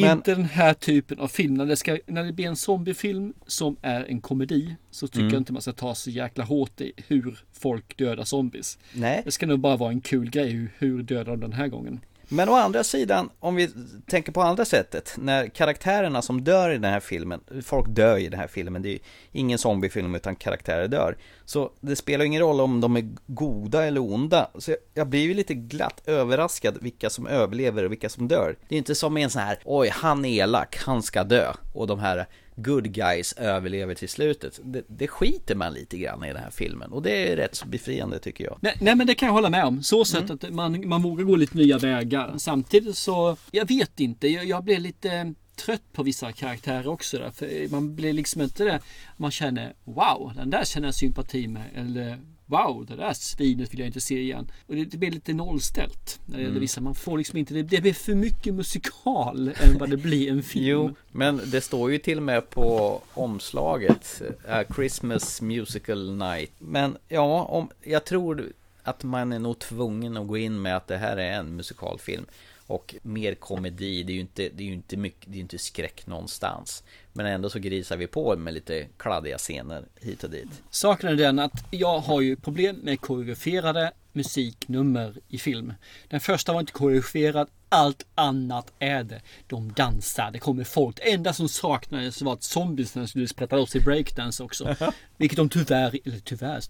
Men- 0.00 0.16
Inte 0.18 0.34
den 0.34 0.44
här 0.44 0.74
typen 0.74 1.18
av 1.18 1.28
film. 1.28 1.54
När 1.54 1.66
det, 1.66 1.76
ska, 1.76 1.98
när 2.06 2.24
det 2.24 2.32
blir 2.32 2.46
en 2.46 2.56
zombiefilm 2.56 3.32
som 3.46 3.76
är 3.82 4.04
en 4.04 4.20
komedi 4.20 4.76
så 4.90 5.06
tycker 5.08 5.20
Mm. 5.20 5.32
jag 5.32 5.40
inte 5.40 5.52
man 5.52 5.62
ska 5.62 5.72
ta 5.72 5.94
så 5.94 6.10
jäkla 6.10 6.44
hårt 6.44 6.80
i 6.80 6.92
hur 7.08 7.38
folk 7.52 7.96
dödar 7.96 8.24
zombies. 8.24 8.78
Nej, 8.94 9.22
Det 9.24 9.30
ska 9.30 9.46
nog 9.46 9.60
bara 9.60 9.76
vara 9.76 9.90
en 9.90 10.00
kul 10.00 10.30
grej. 10.30 10.50
Hur, 10.50 10.72
hur 10.78 11.02
dödar 11.02 11.24
de 11.32 11.40
den 11.40 11.52
här 11.52 11.68
gången? 11.68 12.00
Men 12.28 12.48
å 12.48 12.54
andra 12.54 12.84
sidan, 12.84 13.30
om 13.40 13.54
vi 13.54 13.70
tänker 14.06 14.32
på 14.32 14.42
andra 14.42 14.64
sättet, 14.64 15.14
när 15.18 15.46
karaktärerna 15.46 16.22
som 16.22 16.44
dör 16.44 16.70
i 16.70 16.78
den 16.78 16.92
här 16.92 17.00
filmen, 17.00 17.40
folk 17.64 17.88
dör 17.88 18.16
i 18.16 18.28
den 18.28 18.40
här 18.40 18.46
filmen, 18.46 18.82
det 18.82 18.88
är 18.88 18.92
ju 18.92 18.98
ingen 19.32 19.58
zombiefilm 19.58 20.14
utan 20.14 20.36
karaktärer 20.36 20.88
dör. 20.88 21.16
Så 21.44 21.70
det 21.80 21.96
spelar 21.96 22.24
ingen 22.24 22.42
roll 22.42 22.60
om 22.60 22.80
de 22.80 22.96
är 22.96 23.08
goda 23.26 23.86
eller 23.86 24.00
onda. 24.00 24.50
Så 24.58 24.70
jag, 24.70 24.78
jag 24.94 25.06
blir 25.06 25.20
ju 25.20 25.34
lite 25.34 25.54
glatt 25.54 26.02
överraskad 26.06 26.78
vilka 26.80 27.10
som 27.10 27.26
överlever 27.26 27.84
och 27.84 27.92
vilka 27.92 28.08
som 28.08 28.28
dör. 28.28 28.56
Det 28.68 28.74
är 28.74 28.78
inte 28.78 28.94
som 28.94 29.16
en 29.16 29.30
sån 29.30 29.42
här, 29.42 29.58
oj 29.64 29.88
han 29.88 30.24
är 30.24 30.42
elak, 30.42 30.78
han 30.86 31.02
ska 31.02 31.24
dö. 31.24 31.52
Och 31.74 31.86
de 31.86 31.98
här 31.98 32.26
good 32.62 32.92
guys 32.92 33.32
överlever 33.32 33.94
till 33.94 34.08
slutet. 34.08 34.60
Det, 34.62 34.82
det 34.88 35.08
skiter 35.08 35.54
man 35.54 35.72
lite 35.72 35.98
grann 35.98 36.24
i 36.24 36.28
den 36.28 36.42
här 36.42 36.50
filmen. 36.50 36.92
Och 36.92 37.02
det 37.02 37.32
är 37.32 37.36
rätt 37.36 37.54
så 37.54 37.66
befriande 37.66 38.18
tycker 38.18 38.44
jag. 38.44 38.58
Nej, 38.60 38.76
nej 38.80 38.94
men 38.96 39.06
det 39.06 39.14
kan 39.14 39.26
jag 39.26 39.32
hålla 39.32 39.50
med 39.50 39.64
om. 39.64 39.82
Så 39.82 40.04
sätt 40.04 40.18
Mm. 40.18 40.34
att 40.34 40.50
man, 40.54 40.88
man 40.88 41.02
vågar 41.02 41.24
gå 41.24 41.36
lite 41.36 41.56
nya 41.56 41.78
vägar. 41.78 42.34
Samtidigt 42.38 42.96
så, 42.96 43.36
jag 43.50 43.68
vet 43.68 44.00
inte, 44.00 44.28
jag, 44.28 44.44
jag 44.44 44.64
blir 44.64 44.78
lite 44.78 45.34
trött 45.56 45.92
på 45.92 46.02
vissa 46.02 46.32
karaktärer 46.32 46.88
också. 46.88 47.18
Där, 47.18 47.30
för 47.30 47.70
man 47.70 47.96
blir 47.96 48.12
liksom 48.12 48.42
inte 48.42 48.64
det, 48.64 48.80
man 49.16 49.30
känner 49.30 49.72
wow, 49.84 50.32
den 50.36 50.50
där 50.50 50.64
känner 50.64 50.88
jag 50.88 50.94
sympati 50.94 51.48
med. 51.48 51.62
Eller 51.74 52.18
wow, 52.50 52.86
det 52.88 52.96
där 52.96 53.12
svinet 53.12 53.72
vill 53.72 53.78
jag 53.80 53.86
inte 53.88 54.00
se 54.00 54.20
igen. 54.20 54.50
Och 54.66 54.74
det, 54.74 54.84
det 54.84 54.96
blir 54.96 55.10
lite 55.10 55.32
nollställt. 55.32 56.20
När 56.26 56.36
det 56.36 56.40
Mm. 56.42 56.48
gäller 56.50 56.60
vissa, 56.60 56.80
man 56.80 56.94
får 56.94 57.18
liksom 57.18 57.38
inte, 57.38 57.54
det, 57.54 57.62
det 57.62 57.80
blir 57.80 57.92
för 57.92 58.14
mycket 58.14 58.54
musikal 58.54 59.48
än 59.60 59.78
vad 59.78 59.90
det 59.90 59.96
blir 59.96 60.30
en 60.30 60.42
film. 60.42 60.64
Jo, 60.66 60.94
men 61.12 61.40
det 61.46 61.60
står 61.60 61.92
ju 61.92 61.98
till 61.98 62.16
och 62.16 62.22
med 62.22 62.50
på 62.50 63.00
omslaget 63.14 64.22
A 64.48 64.64
Christmas 64.74 65.42
Musical 65.42 66.14
Night. 66.16 66.50
Men 66.58 66.96
ja, 67.08 67.42
om, 67.42 67.68
jag 67.82 68.04
tror 68.04 68.52
att 68.82 69.04
man 69.04 69.32
är 69.32 69.38
nog 69.38 69.58
tvungen 69.58 70.16
att 70.16 70.26
gå 70.28 70.36
in 70.36 70.62
med 70.62 70.76
att 70.76 70.86
det 70.86 70.96
här 70.96 71.16
är 71.16 71.32
en 71.32 71.56
musikalfilm. 71.56 72.26
Och 72.68 72.94
mer 73.02 73.34
komedi, 73.34 74.02
det 74.02 74.12
är 74.12 74.14
ju 74.14 74.20
inte, 74.20 74.48
det 74.54 74.64
är 74.64 74.68
inte 74.68 74.96
mycket, 74.96 75.32
det 75.32 75.38
är 75.38 75.40
inte 75.40 75.58
skräck 75.58 76.06
någonstans. 76.06 76.84
Men 77.12 77.26
ändå 77.26 77.50
så 77.50 77.58
grisar 77.58 77.96
vi 77.96 78.06
på 78.06 78.36
med 78.36 78.54
lite 78.54 78.86
kladdiga 78.96 79.38
scener 79.38 79.84
hit 80.00 80.24
och 80.24 80.30
dit. 80.30 80.62
Saken 80.70 81.08
är 81.08 81.14
den 81.14 81.38
att 81.38 81.64
jag 81.70 81.98
har 81.98 82.20
ju 82.20 82.36
problem 82.36 82.76
med 82.76 83.00
koreograferade 83.00 83.92
musiknummer 84.12 85.14
i 85.28 85.38
film. 85.38 85.72
Den 86.08 86.20
första 86.20 86.52
var 86.52 86.60
inte 86.60 86.72
koreograferad, 86.72 87.48
allt 87.68 88.06
annat 88.14 88.72
är 88.78 89.04
det. 89.04 89.20
De 89.46 89.72
dansar, 89.72 90.30
det 90.30 90.38
kommer 90.38 90.64
folk. 90.64 90.96
Det 90.96 91.12
enda 91.12 91.32
som 91.32 91.48
saknades 91.48 92.22
var 92.22 92.32
att 92.32 92.42
zombiesarna 92.42 93.06
skulle 93.06 93.28
sprätta 93.28 93.56
loss 93.56 93.76
i 93.76 93.80
breakdance 93.80 94.42
också. 94.42 94.76
Vilket 95.16 95.36
de 95.36 95.48
tyvärr, 95.48 95.98
eller 96.04 96.18
tyvärr, 96.18 96.62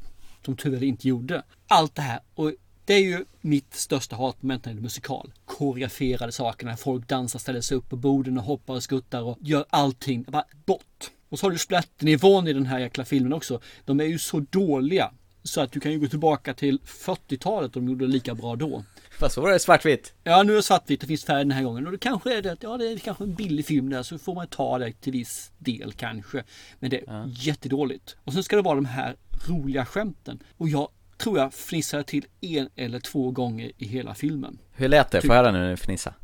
de 0.43 0.57
tyvärr 0.57 0.85
inte 0.85 1.09
gjorde. 1.09 1.43
Allt 1.69 1.95
det 1.95 2.03
här. 2.03 2.21
Och 2.35 2.53
det 2.89 2.95
är 2.95 3.01
ju 3.03 3.25
mitt 3.41 3.75
största 3.75 4.17
hatmoment 4.17 4.65
när 4.65 4.73
det 4.73 4.79
är 4.79 4.83
musikal. 4.83 5.33
Koreograferade 5.45 6.33
saker 6.33 6.67
när 6.67 6.77
folk 6.77 7.09
dansar, 7.09 7.39
ställer 7.39 7.61
sig 7.61 7.77
upp 7.77 7.89
på 7.89 7.97
borden 7.97 8.39
och 8.39 8.45
hoppar 8.45 8.75
och 8.75 8.83
skuttar 8.83 9.23
och 9.23 9.39
gör 9.41 9.65
allting. 9.71 10.23
Bara 10.29 10.45
bort. 10.67 11.11
Och 11.29 11.39
så 11.39 11.47
har 11.47 11.51
du 11.51 11.59
splatternivån 11.59 12.49
i 12.49 12.53
den 12.53 12.67
här 12.67 12.79
jäkla 12.79 13.05
filmen 13.05 13.33
också. 13.33 13.61
De 13.85 14.01
är 14.01 14.05
ju 14.05 14.19
så 14.19 14.41
dåliga. 14.41 15.11
Så 15.43 15.61
att 15.61 15.73
du 15.73 15.81
kan 15.81 15.93
ju 15.93 15.99
gå 15.99 16.07
tillbaka 16.07 16.55
till 16.55 16.79
40-talet 16.85 17.77
och 17.77 17.83
de 17.83 17.89
gjorde 17.89 18.07
det 18.07 18.13
lika 18.13 18.35
bra 18.35 18.57
då. 18.57 18.85
Fast 19.19 19.35
så 19.35 19.41
var 19.41 19.51
det 19.51 19.59
svartvitt. 19.59 20.15
Ja, 20.25 20.43
nu 20.43 20.53
är 20.53 20.57
det 20.57 20.63
svartvitt, 20.63 21.01
det 21.01 21.07
finns 21.07 21.25
färg 21.25 21.39
den 21.39 21.51
här 21.51 21.63
gången. 21.63 21.87
Och 21.87 21.93
det 21.93 21.99
kanske 21.99 22.39
är 22.39 22.43
det 22.43 22.53
att, 22.53 22.63
ja 22.63 22.77
det 22.77 22.93
är 22.93 22.99
kanske 22.99 23.25
en 23.25 23.35
billig 23.35 23.67
film 23.67 23.91
där, 23.91 24.03
så 24.03 24.19
får 24.19 24.35
man 24.35 24.47
ta 24.47 24.79
det 24.79 24.93
till 24.93 25.13
viss 25.13 25.51
del 25.59 25.93
kanske. 25.93 26.45
Men 26.79 26.91
det 26.91 27.09
är 27.09 27.31
jättedåligt. 27.37 28.17
Och 28.25 28.33
sen 28.33 28.43
ska 28.43 28.57
det 28.57 28.63
vara 28.63 28.75
de 28.75 28.85
här 28.85 29.17
roliga 29.49 29.87
skämten. 29.87 30.43
Och 30.57 30.69
jag 30.69 30.89
tror 31.19 31.39
jag 31.39 31.55
fnissade 31.55 32.05
till 32.05 32.27
en 32.41 32.69
eller 32.77 33.01
två 33.01 33.31
gånger 33.31 33.73
i 33.77 33.87
hela 33.87 34.15
filmen. 34.15 34.59
Hur 34.73 34.89
lät 34.89 35.11
det? 35.11 35.21
Får 35.21 35.35
jag 35.35 35.43
höra 35.43 35.53
nu 35.53 35.59
när 35.59 35.71
du 35.71 35.77
fnissar? 35.77 36.15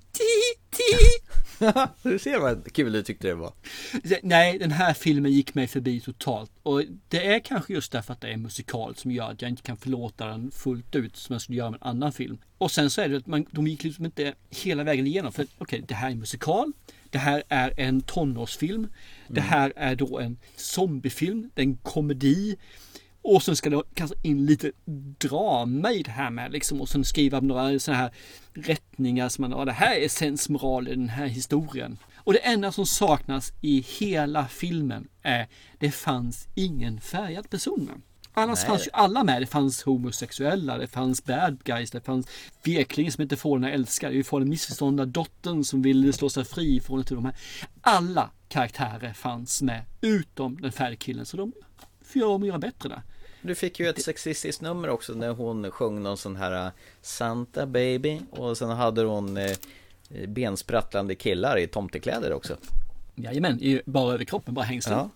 Du 2.02 2.18
ser 2.18 2.38
vad 2.38 2.72
kul 2.72 2.92
du 2.92 3.02
tyckte 3.02 3.26
det 3.26 3.34
var. 3.34 3.52
Nej, 4.22 4.58
den 4.58 4.70
här 4.70 4.94
filmen 4.94 5.32
gick 5.32 5.54
mig 5.54 5.66
förbi 5.66 6.00
totalt. 6.00 6.50
Och 6.62 6.82
det 7.08 7.26
är 7.26 7.38
kanske 7.38 7.72
just 7.72 7.92
därför 7.92 8.12
att 8.12 8.20
det 8.20 8.28
är 8.28 8.36
musikal 8.36 8.96
som 8.96 9.10
gör 9.10 9.30
att 9.30 9.42
jag 9.42 9.48
inte 9.48 9.62
kan 9.62 9.76
förlåta 9.76 10.26
den 10.26 10.50
fullt 10.50 10.94
ut 10.94 11.16
som 11.16 11.32
jag 11.32 11.42
skulle 11.42 11.58
göra 11.58 11.70
med 11.70 11.80
en 11.82 11.88
annan 11.88 12.12
film. 12.12 12.38
Och 12.58 12.70
sen 12.70 12.90
så 12.90 13.00
är 13.00 13.08
det 13.08 13.16
att 13.16 13.26
man, 13.26 13.46
de 13.50 13.66
gick 13.66 13.84
liksom 13.84 14.04
inte 14.04 14.34
hela 14.50 14.84
vägen 14.84 15.06
igenom. 15.06 15.32
För 15.32 15.42
okej, 15.42 15.54
okay, 15.58 15.80
det 15.88 15.94
här 15.94 16.10
är 16.10 16.14
musikal. 16.14 16.72
Det 17.10 17.18
här 17.18 17.42
är 17.48 17.80
en 17.80 18.00
tonårsfilm. 18.00 18.88
Det 19.28 19.40
här 19.40 19.72
är 19.76 19.96
då 19.96 20.18
en 20.18 20.38
zombiefilm. 20.56 21.50
Det 21.54 21.62
är 21.62 21.66
en 21.66 21.76
komedi. 21.76 22.56
Och 23.24 23.42
sen 23.42 23.56
ska 23.56 23.70
det 23.70 23.82
kanske 23.94 24.16
in 24.22 24.46
lite 24.46 24.72
drama 25.18 25.92
i 25.92 26.02
det 26.02 26.10
här 26.10 26.30
med 26.30 26.52
liksom. 26.52 26.80
Och 26.80 26.88
sen 26.88 27.04
skriva 27.04 27.40
några 27.40 27.78
sådana 27.78 28.02
här 28.02 28.10
rättningar 28.54 29.28
som 29.28 29.42
man, 29.42 29.50
ja 29.50 29.64
det 29.64 29.72
här 29.72 29.96
är 29.96 30.08
sensmoral 30.08 30.88
i 30.88 30.90
den 30.90 31.08
här 31.08 31.26
historien. 31.26 31.98
Och 32.16 32.32
det 32.32 32.38
enda 32.38 32.72
som 32.72 32.86
saknas 32.86 33.52
i 33.60 33.84
hela 33.98 34.48
filmen 34.48 35.08
är 35.22 35.48
det 35.78 35.90
fanns 35.90 36.48
ingen 36.54 37.00
färgad 37.00 37.50
person 37.50 37.84
med. 37.84 38.00
Annars 38.34 38.58
Nej. 38.58 38.66
fanns 38.68 38.86
ju 38.86 38.90
alla 38.92 39.24
med. 39.24 39.42
Det 39.42 39.46
fanns 39.46 39.82
homosexuella, 39.82 40.78
det 40.78 40.86
fanns 40.86 41.24
bad 41.24 41.64
guys, 41.64 41.90
det 41.90 42.00
fanns 42.00 42.28
veklingen 42.64 43.12
som 43.12 43.22
inte 43.22 43.36
får 43.36 43.58
den 43.58 43.70
älskar. 43.70 44.10
Vi 44.10 44.24
får 44.24 44.40
den 44.40 44.48
missförståndda 44.48 45.04
dottern 45.04 45.64
som 45.64 45.82
ville 45.82 46.12
slå 46.12 46.28
sig 46.28 46.44
fri 46.44 46.80
från 46.80 46.98
det. 46.98 47.14
De 47.14 47.24
här. 47.24 47.36
Alla 47.80 48.30
karaktärer 48.48 49.12
fanns 49.12 49.62
med 49.62 49.84
utom 50.00 50.60
den 50.60 50.72
färgkillen. 50.72 51.26
Så 51.26 51.36
de 51.36 51.52
får 52.02 52.20
göra 52.20 52.30
om 52.30 52.42
och 52.42 52.48
göra 52.48 52.58
bättre 52.58 52.88
där. 52.88 53.02
Du 53.46 53.54
fick 53.54 53.80
ju 53.80 53.88
ett 53.88 54.02
sexistiskt 54.02 54.62
nummer 54.62 54.88
också 54.88 55.12
när 55.14 55.30
hon 55.30 55.70
sjöng 55.70 56.02
någon 56.02 56.16
sån 56.16 56.36
här 56.36 56.66
uh, 56.66 56.72
Santa 57.02 57.66
baby 57.66 58.20
och 58.30 58.58
sen 58.58 58.70
hade 58.70 59.02
hon 59.02 59.36
eh, 59.36 59.56
bensprattlande 60.28 61.14
killar 61.14 61.58
i 61.58 61.66
tomtekläder 61.66 62.32
också. 62.32 62.56
Jajamän, 63.14 63.60
i- 63.62 63.82
bara 63.86 64.14
över 64.14 64.24
kroppen, 64.24 64.54
bara 64.54 64.64
hängslen. 64.64 64.98
Ja, 64.98 65.10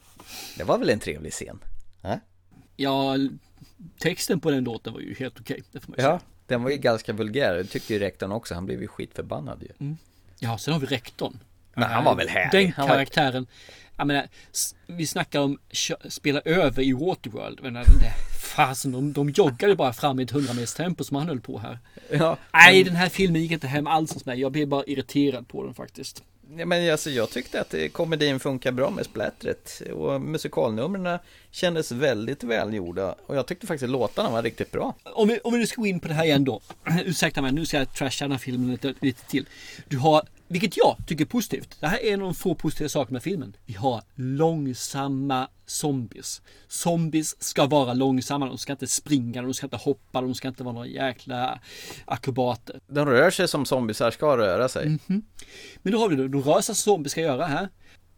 det 0.57 0.65
var 0.65 0.79
väl 0.79 0.91
en 0.91 0.99
trevlig 0.99 1.33
scen? 1.33 1.59
Äh? 2.03 2.15
Ja, 2.77 3.17
texten 3.99 4.41
på 4.41 4.51
den 4.51 4.65
låten 4.65 4.93
var 4.93 5.01
ju 5.01 5.15
helt 5.15 5.41
okej. 5.41 5.63
Ju 5.73 5.81
Ja, 5.87 5.95
säga. 5.97 6.21
den 6.47 6.63
var 6.63 6.71
ju 6.71 6.77
ganska 6.77 7.13
vulgär. 7.13 7.55
Det 7.55 7.65
tyckte 7.65 7.93
ju 7.95 7.99
rektorn 8.01 8.33
också. 8.33 8.55
Han 8.55 8.67
blev 8.67 8.81
ju 8.83 8.89
skitförbannad 8.89 9.63
ju. 9.63 9.95
Ja, 10.39 10.59
sen 10.59 10.73
har 10.73 10.81
vi 10.81 10.87
rektorn. 10.87 11.39
Men 11.79 11.91
han 11.91 12.05
var 12.05 12.15
väl 12.15 12.29
härlig. 12.29 12.65
Den 12.67 12.73
Han 12.77 12.89
var- 12.89 12.95
karaktären. 12.95 13.47
Jag 13.97 14.07
menar, 14.07 14.29
vi 14.87 15.07
snackar 15.07 15.41
om 15.41 15.59
spela 16.09 16.41
över 16.45 16.83
i 16.83 16.93
Waterworld. 16.93 17.59
Men 17.63 17.75
det, 17.75 17.85
fasen, 18.57 18.93
de, 18.93 19.13
de 19.13 19.31
joggade 19.31 19.75
bara 19.77 19.93
fram 19.93 20.21
i 20.21 20.23
ett 20.23 20.33
100 20.33 20.53
meters 20.55 20.75
tempo 20.75 21.05
som 21.05 21.17
han 21.17 21.27
höll 21.29 21.41
på 21.41 21.59
här. 21.59 21.79
Ja, 22.11 22.37
Nej, 22.53 22.85
den 22.85 22.97
här 22.97 23.09
filmen 23.09 23.43
gick 23.43 23.53
inte 23.53 23.67
hem 23.67 23.87
alls 23.87 24.15
hos 24.15 24.25
mig. 24.27 24.41
Jag 24.41 24.53
blev 24.53 24.69
bara 24.69 24.85
irriterad 24.87 25.49
på 25.49 25.65
den 25.65 25.75
faktiskt. 25.75 26.23
Ja, 26.57 26.67
men 26.67 26.93
alltså, 26.93 27.11
jag 27.11 27.31
tyckte 27.31 27.61
att 27.61 27.75
eh, 27.75 27.87
komedin 27.89 28.41
funkar 28.41 28.73
bra 28.73 28.91
med 28.91 29.05
splattret 29.05 29.83
och 29.93 30.21
musikalnumren 30.21 31.19
kändes 31.51 31.93
väldigt 31.93 32.45
välgjorda 32.45 33.15
och 33.27 33.37
jag 33.37 33.47
tyckte 33.47 33.67
faktiskt 33.67 33.91
låtarna 33.91 34.31
var 34.31 34.43
riktigt 34.43 34.73
bra. 34.73 34.95
Om 35.05 35.29
vi, 35.29 35.39
om 35.45 35.53
vi 35.53 35.59
nu 35.59 35.67
ska 35.67 35.81
gå 35.81 35.87
in 35.87 36.01
på 36.01 36.09
det 36.09 36.15
här 36.15 36.25
igen 36.25 36.45
då. 36.45 36.61
Ursäkta 37.05 37.43
mig, 37.43 37.53
nu 37.53 37.67
ska 37.67 37.77
jag 37.77 37.95
trasha 37.95 38.25
den 38.25 38.33
här 38.33 38.39
filmen 38.39 38.71
lite, 38.71 38.95
lite 39.01 39.27
till. 39.27 39.47
Du 39.89 39.99
har, 39.99 40.23
vilket 40.49 40.77
jag 40.77 40.97
tycker 41.07 41.25
är 41.25 41.29
positivt. 41.29 41.77
Det 41.81 41.87
här 41.87 41.99
är 41.99 42.13
en 42.13 42.21
av 42.21 42.27
de 42.27 42.35
få 42.35 42.55
positiva 42.55 42.89
sakerna 42.89 43.13
med 43.13 43.23
filmen. 43.23 43.57
Vi 43.67 43.75
har 43.75 44.03
långsamma 44.15 45.49
zombies. 45.67 46.43
Zombies 46.69 47.43
ska 47.43 47.67
vara 47.67 47.95
långsamma. 47.95 48.47
De 48.47 48.59
ska 48.59 48.73
inte 48.73 48.87
springa, 48.87 49.43
de 49.43 49.55
ska 49.55 49.67
inte 49.67 49.77
hoppa, 49.77 50.21
de 50.21 50.35
ska 50.35 50.49
inte 50.49 50.63
vara 50.63 50.75
några 50.75 50.87
jäkla 50.87 51.61
akrobater. 52.05 52.81
De 52.87 53.07
rör 53.07 53.31
sig 53.31 53.49
som 53.49 53.67
zombisar 53.67 54.11
ska 54.11 54.37
röra 54.37 54.69
sig. 54.69 54.99
Men 55.83 55.93
då 55.93 55.99
har 55.99 56.09
vi 56.09 56.17
det, 56.17 56.29
de 56.29 56.43
rör 56.43 56.61
sig 56.61 56.75
som 56.75 56.75
zombies 56.75 57.13
ska 57.13 57.21
göra 57.21 57.47
här. 57.47 57.69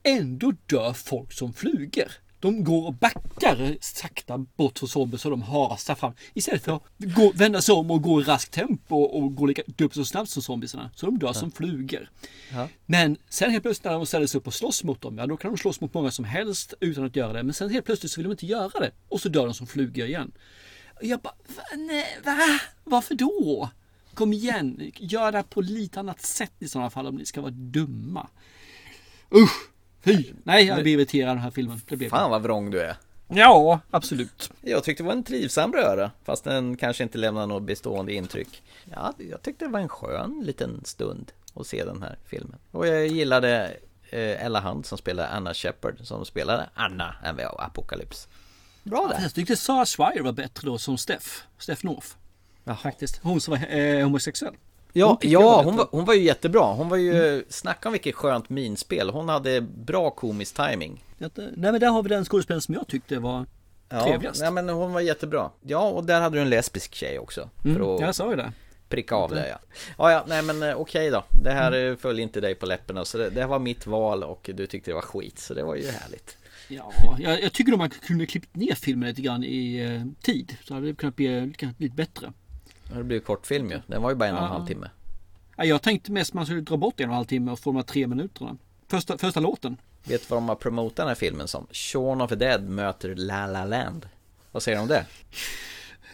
Ändå 0.03 0.53
dör 0.67 0.93
folk 0.93 1.33
som 1.33 1.53
flugor. 1.53 2.13
De 2.41 2.65
går 2.65 2.87
och 2.87 2.95
backar 2.95 3.77
sakta 3.81 4.39
bort 4.39 4.79
från 4.79 4.89
zombies 4.89 5.25
och 5.25 5.31
de 5.31 5.43
hasar 5.43 5.95
fram. 5.95 6.13
Istället 6.35 6.65
för 6.65 6.77
att 6.77 6.83
gå, 6.99 7.33
vända 7.35 7.63
sig 7.63 7.75
om 7.75 7.91
och 7.91 8.03
gå 8.03 8.21
i 8.21 8.25
raskt 8.25 8.53
tempo 8.53 8.97
och 8.97 9.35
gå 9.35 9.47
lika 9.47 9.63
dubbelt 9.67 9.95
så 9.95 10.05
snabbt 10.05 10.31
som 10.31 10.43
zombiesarna. 10.43 10.91
Så 10.95 11.07
de 11.07 11.19
dör 11.19 11.33
som 11.33 11.51
flugor. 11.51 12.11
Ja. 12.53 12.69
Men 12.87 13.17
sen 13.29 13.51
helt 13.51 13.63
plötsligt 13.63 13.85
när 13.85 13.93
de 13.93 14.07
ställer 14.07 14.27
sig 14.27 14.39
upp 14.39 14.47
och 14.47 14.55
slåss 14.55 14.85
mot 14.85 15.01
dem, 15.01 15.19
ja 15.19 15.27
då 15.27 15.37
kan 15.37 15.51
de 15.51 15.59
slåss 15.59 15.81
mot 15.81 15.95
många 15.95 16.11
som 16.11 16.25
helst 16.25 16.75
utan 16.81 17.05
att 17.05 17.17
göra 17.17 17.33
det. 17.33 17.43
Men 17.43 17.55
sen 17.55 17.71
helt 17.71 17.87
plötsligt 17.87 18.13
så 18.13 18.21
vill 18.21 18.25
de 18.25 18.31
inte 18.31 18.47
göra 18.47 18.81
det. 18.81 18.91
Och 19.09 19.21
så 19.21 19.29
dör 19.29 19.45
de 19.45 19.55
som 19.55 19.67
flugor 19.67 20.07
igen. 20.07 20.33
Jag 21.01 21.21
bara, 21.21 21.35
va? 21.57 21.63
Nej, 21.77 22.19
va? 22.25 22.61
Varför 22.85 23.15
då? 23.15 23.71
Kom 24.15 24.33
igen, 24.33 24.93
gör 24.97 25.33
det 25.33 25.43
på 25.43 25.61
lite 25.61 26.01
annat 26.01 26.21
sätt 26.21 26.53
i 26.59 26.69
sådana 26.69 26.91
fall 26.91 27.07
om 27.07 27.15
ni 27.15 27.27
ska 27.27 27.41
vara 27.41 27.51
dumma. 27.51 28.29
Usch! 29.35 29.71
Fy! 30.03 30.33
Nej, 30.45 30.67
jag 30.67 30.83
blir 30.83 30.93
irriterad 30.93 31.29
av 31.29 31.35
den 31.37 31.43
här 31.43 31.51
filmen. 31.51 31.81
Det 31.89 31.97
blev 31.97 32.09
Fan 32.09 32.31
vad 32.31 32.43
vrång 32.43 32.71
du 32.71 32.81
är. 32.81 32.97
Ja, 33.29 33.81
absolut. 33.91 34.51
Jag 34.61 34.85
tyckte 34.85 35.03
det 35.03 35.07
var 35.07 35.13
en 35.13 35.25
trivsam 35.25 35.73
röra, 35.73 36.11
fast 36.25 36.45
den 36.45 36.77
kanske 36.77 37.03
inte 37.03 37.19
lämnar 37.19 37.47
något 37.47 37.63
bestående 37.63 38.13
intryck. 38.13 38.63
Ja, 38.91 39.15
jag 39.31 39.43
tyckte 39.43 39.65
det 39.65 39.71
var 39.71 39.81
en 39.81 39.89
skön 39.89 40.43
liten 40.45 40.81
stund 40.85 41.33
att 41.55 41.67
se 41.67 41.85
den 41.85 42.03
här 42.03 42.19
filmen. 42.27 42.59
Och 42.71 42.87
jag 42.87 43.07
gillade 43.07 43.77
eh, 44.11 44.45
Ella 44.45 44.61
Hunt 44.61 44.87
som 44.87 44.99
spelade 44.99 45.29
Anna 45.29 45.55
Shepard, 45.55 45.95
som 46.03 46.25
spelade 46.25 46.71
Anna 46.75 47.15
än 47.25 47.37
vad 47.37 47.61
Apocalypse. 47.61 48.29
Bra 48.83 49.13
där. 49.15 49.23
Jag 49.23 49.35
tyckte 49.35 49.57
Sarah 49.57 49.85
Swire 49.85 50.23
var 50.23 50.33
bättre 50.33 50.67
då 50.67 50.79
som 50.79 50.99
Steff. 50.99 51.43
Steff 51.59 51.83
North. 51.83 52.07
Faktiskt. 52.83 53.21
Hon 53.23 53.41
som 53.41 53.51
var 53.51 53.77
eh, 53.77 54.05
homosexuell. 54.05 54.55
Ja, 54.93 55.19
ja 55.23 55.63
hon, 55.63 55.77
var, 55.77 55.89
hon 55.91 56.05
var 56.05 56.15
ju 56.15 56.23
jättebra. 56.23 56.73
Hon 56.73 56.89
var 56.89 56.97
ju, 56.97 57.45
snacka 57.49 57.89
om 57.89 57.93
vilket 57.93 58.15
skönt 58.15 58.49
minspel. 58.49 59.11
Hon 59.11 59.29
hade 59.29 59.61
bra 59.61 60.11
komisk 60.11 60.57
timing. 60.57 61.05
Eh, 61.19 61.29
Nej 61.37 61.73
men 61.73 61.81
där 61.81 61.89
har 61.89 62.03
vi 62.03 62.09
den 62.09 62.25
skådespelaren 62.25 62.63
som 62.63 62.75
jag 62.75 62.89
tyckte 62.89 63.19
var 63.19 63.47
Ja, 63.89 64.05
trevligast. 64.05 64.41
nej, 64.41 64.51
men 64.51 64.69
hon 64.69 64.93
var 64.93 65.01
jättebra. 65.01 65.51
Ja, 65.63 65.89
och 65.89 66.05
där 66.05 66.21
hade 66.21 66.37
du 66.37 66.43
en 66.43 66.51
lesbisk 66.51 66.95
tjej 66.95 67.19
också. 67.19 67.51
Mm, 67.65 67.83
att 67.83 68.01
jag 68.01 68.15
sa 68.15 68.31
ju 68.31 68.37
det. 68.37 68.53
pricka 68.89 69.15
av 69.15 69.31
det 69.31 69.49
ja. 69.49 69.59
Ja, 69.99 70.13
ja, 70.13 70.25
nej 70.29 70.43
men 70.43 70.63
eh, 70.63 70.75
okej 70.81 71.11
då. 71.11 71.25
Det 71.43 71.51
här 71.51 71.73
Mm. 71.73 71.93
eh, 71.93 71.97
föll 71.99 72.19
inte 72.21 72.41
dig 72.41 72.55
på 72.55 72.67
läpparna. 72.67 73.05
Så 73.05 73.19
det, 73.19 73.31
det 73.31 73.47
var 73.47 73.59
mitt 73.59 73.87
val 73.87 74.23
och 74.25 74.51
du 74.55 74.67
tyckte 74.67 74.91
det 74.91 74.95
var 74.95 75.03
skit. 75.03 75.39
Så 75.39 75.55
det 75.55 75.63
var 75.63 75.75
ju 75.77 75.87
härligt. 75.91 76.37
Ja, 76.69 76.93
jag, 77.19 77.43
jag 77.43 77.53
tycker 77.53 77.71
nog 77.71 77.79
man 77.79 77.91
kunde 77.91 78.27
klippt 78.27 78.57
ner 78.57 78.75
filmen 78.75 79.09
lite 79.09 79.23
grann 79.23 79.45
i 79.45 79.77
eh, 79.81 80.23
tid. 80.23 80.57
Så 80.65 80.75
hade 80.75 80.87
det 80.87 80.95
kunnat 80.95 81.17
bli 81.17 81.53
kunnat 81.59 81.77
bli 81.79 81.87
lite 81.87 81.97
bättre. 81.97 82.33
Det 82.97 83.05
blev 83.05 83.17
ju 83.21 83.25
kortfilm 83.25 83.71
ju. 83.71 83.81
Den 83.87 84.03
var 84.03 84.11
ju 84.11 84.17
bara 84.17 84.29
en 84.29 84.35
och 84.37 84.43
en 84.43 84.49
halv 84.49 84.67
timme. 84.67 84.91
Ja, 85.57 85.65
jag 85.65 85.83
tänkte 85.83 86.13
mest 86.13 86.35
man 86.35 86.47
skulle 86.47 86.61
dra 86.61 86.77
bort 86.77 87.01
en 87.01 87.05
och 87.09 87.13
en 87.13 87.17
halv 87.17 87.27
timme 87.27 87.51
och 87.53 87.59
få 87.59 87.71
de 87.71 87.77
här 87.77 87.83
tre 87.83 88.07
minuterna. 88.07 88.57
Första, 88.89 89.19
första 89.19 89.41
låten. 89.41 89.77
Vet 90.05 90.21
du 90.21 90.27
vad 90.29 90.37
de 90.37 90.49
har 90.49 90.57
promotat 90.57 90.97
den 90.97 91.09
här 91.09 91.15
filmen 91.15 91.49
som? 91.49 91.67
Shaun 91.73 92.21
of 92.21 92.29
the 92.29 92.37
Dead 92.37 92.69
möter 92.69 93.15
La 93.15 93.47
La 93.47 93.65
Land. 93.65 94.09
Vad 94.53 94.63
säger 94.63 94.79
du 94.79 94.83
om 94.83 94.89
det? 94.89 95.07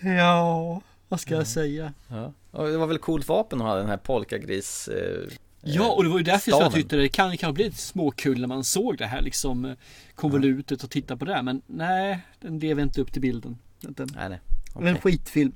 Ja, 0.00 0.80
vad 1.08 1.20
ska 1.20 1.34
jag 1.34 1.46
säga? 1.46 1.92
Ja. 2.08 2.32
Och 2.50 2.66
det 2.68 2.76
var 2.76 2.86
väl 2.86 2.98
coolt 2.98 3.28
vapen 3.28 3.60
att 3.60 3.66
ha 3.66 3.74
den 3.76 3.86
här 3.88 3.96
polkagris... 3.96 4.88
Eh, 4.88 5.32
Ja, 5.68 5.90
och 5.92 6.02
det 6.04 6.08
var 6.10 6.18
ju 6.18 6.24
därför 6.24 6.50
jag 6.50 6.58
staven. 6.58 6.72
tyckte 6.72 6.96
det 6.96 7.08
kan 7.08 7.36
kanske 7.36 7.52
bli 7.54 7.64
lite 7.64 7.76
småkul 7.76 8.40
när 8.40 8.46
man 8.46 8.64
såg 8.64 8.98
det 8.98 9.06
här 9.06 9.22
liksom 9.22 9.64
eh, 9.64 9.72
konvolutet 10.14 10.84
och 10.84 10.90
tittade 10.90 11.18
på 11.18 11.24
det. 11.24 11.42
Men 11.42 11.62
nej, 11.66 12.20
den 12.40 12.58
lever 12.58 12.82
inte 12.82 13.00
upp 13.00 13.12
till 13.12 13.22
bilden. 13.22 13.58
Den, 13.80 14.08
nej, 14.14 14.28
nej. 14.28 14.40
Det 14.78 14.84
är 14.84 14.88
en 14.88 14.98
skitfilm. 15.00 15.52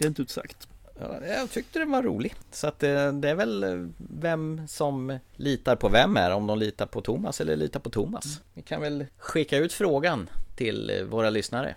Det 0.00 0.04
är 0.06 0.08
inte 0.08 0.22
utsagt. 0.22 0.68
Ja, 1.00 1.26
jag 1.26 1.50
tyckte 1.50 1.78
den 1.78 1.90
var 1.90 2.02
rolig. 2.02 2.34
Så 2.50 2.66
att 2.66 2.82
eh, 2.82 3.12
det 3.12 3.30
är 3.30 3.34
väl 3.34 3.62
eh, 3.64 3.70
vem 3.96 4.68
som 4.68 5.18
litar 5.36 5.76
på 5.76 5.88
vem 5.88 6.16
är. 6.16 6.30
Om 6.30 6.46
de 6.46 6.58
litar 6.58 6.86
på 6.86 7.00
Thomas 7.00 7.40
eller 7.40 7.56
litar 7.56 7.80
på 7.80 7.90
Thomas. 7.90 8.40
Vi 8.54 8.62
kan 8.62 8.80
väl 8.80 9.06
skicka 9.18 9.56
ut 9.58 9.72
frågan 9.72 10.28
till 10.56 10.90
eh, 10.90 11.02
våra 11.04 11.30
lyssnare. 11.30 11.74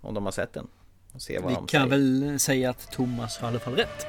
Om 0.00 0.14
de 0.14 0.24
har 0.24 0.32
sett 0.32 0.52
den. 0.52 0.66
Och 1.12 1.22
se 1.22 1.38
vad 1.38 1.48
Vi 1.48 1.54
de 1.54 1.66
kan 1.66 1.88
säger. 1.90 2.00
väl 2.30 2.38
säga 2.40 2.70
att 2.70 2.90
Thomas 2.92 3.38
har 3.38 3.48
i 3.48 3.50
alla 3.50 3.60
fall 3.60 3.76
rätt. 3.76 4.06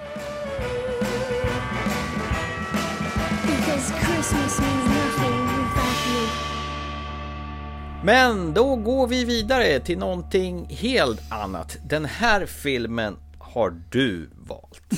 Men 8.03 8.53
då 8.53 8.75
går 8.75 9.07
vi 9.07 9.25
vidare 9.25 9.79
till 9.79 9.97
någonting 9.97 10.65
helt 10.69 11.31
annat. 11.31 11.77
Den 11.87 12.05
här 12.05 12.45
filmen 12.45 13.15
har 13.53 13.69
du 13.91 14.29
valt. 14.35 14.81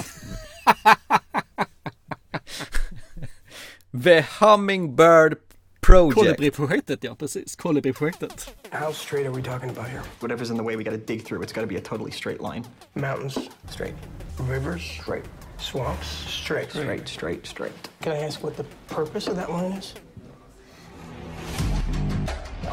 The 4.03 4.21
Hummingbird 4.39 5.37
Project. 5.81 6.15
Kolibri-projektet, 6.15 7.03
ja 7.03 7.15
precis. 7.15 7.55
Kolibri-projektet. 7.55 8.55
How 8.71 8.91
straight 8.93 9.25
are 9.27 9.31
we 9.31 9.41
talking 9.41 9.69
about 9.69 9.89
here? 9.89 10.01
Whatever's 10.21 10.49
in 10.49 10.57
the 10.57 10.63
way, 10.63 10.75
we 10.75 10.83
gotta 10.83 10.97
dig 10.97 11.25
through. 11.25 11.43
It's 11.43 11.53
gotta 11.53 11.67
be 11.67 11.75
a 11.77 11.81
totally 11.81 12.11
straight 12.11 12.41
line. 12.41 12.63
Mountains, 12.95 13.37
Straight. 13.69 13.93
rivers, 14.49 14.81
Straight. 14.81 15.25
swamps, 15.57 16.07
straight. 16.07 16.69
Straight, 16.71 17.07
straight, 17.07 17.45
straight. 17.47 17.73
Can 18.01 18.13
I 18.13 18.17
ask 18.25 18.43
what 18.43 18.55
the 18.57 18.65
purpose 18.87 19.27
of 19.27 19.35
that 19.35 19.49
line 19.51 19.73
is? 19.73 19.93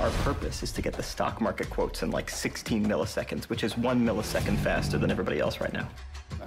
Our 0.01 0.11
purpose 0.23 0.63
is 0.63 0.73
to 0.73 0.81
get 0.81 0.95
the 0.95 1.03
stock 1.03 1.43
market 1.43 1.69
quotes 1.69 2.03
in 2.03 2.11
like 2.11 2.31
16 2.31 2.87
milliseconds, 2.87 3.45
which 3.45 3.63
is 3.63 3.77
one 3.77 4.01
millisecond 4.03 4.57
faster 4.61 4.97
than 4.97 5.11
everybody 5.11 5.41
else 5.41 5.61
right 5.61 5.75
now. 5.75 5.87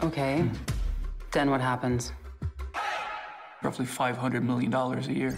Okay. 0.01 0.49
Then 1.32 1.51
what 1.51 1.62
happens? 1.62 2.14
Roughly 3.62 3.86
$500 3.86 4.41
million 4.41 4.74
a 4.74 5.01
year. 5.12 5.38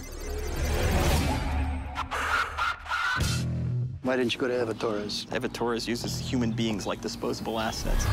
Why 4.02 4.16
didn't 4.16 4.32
you 4.32 4.40
go 4.40 4.48
to 4.48 4.54
Evatoras? 4.54 5.26
Evatoras 5.26 5.86
uses 5.86 6.18
human 6.18 6.52
beings 6.52 6.86
like 6.86 7.02
disposable 7.02 7.60
assets. 7.60 8.06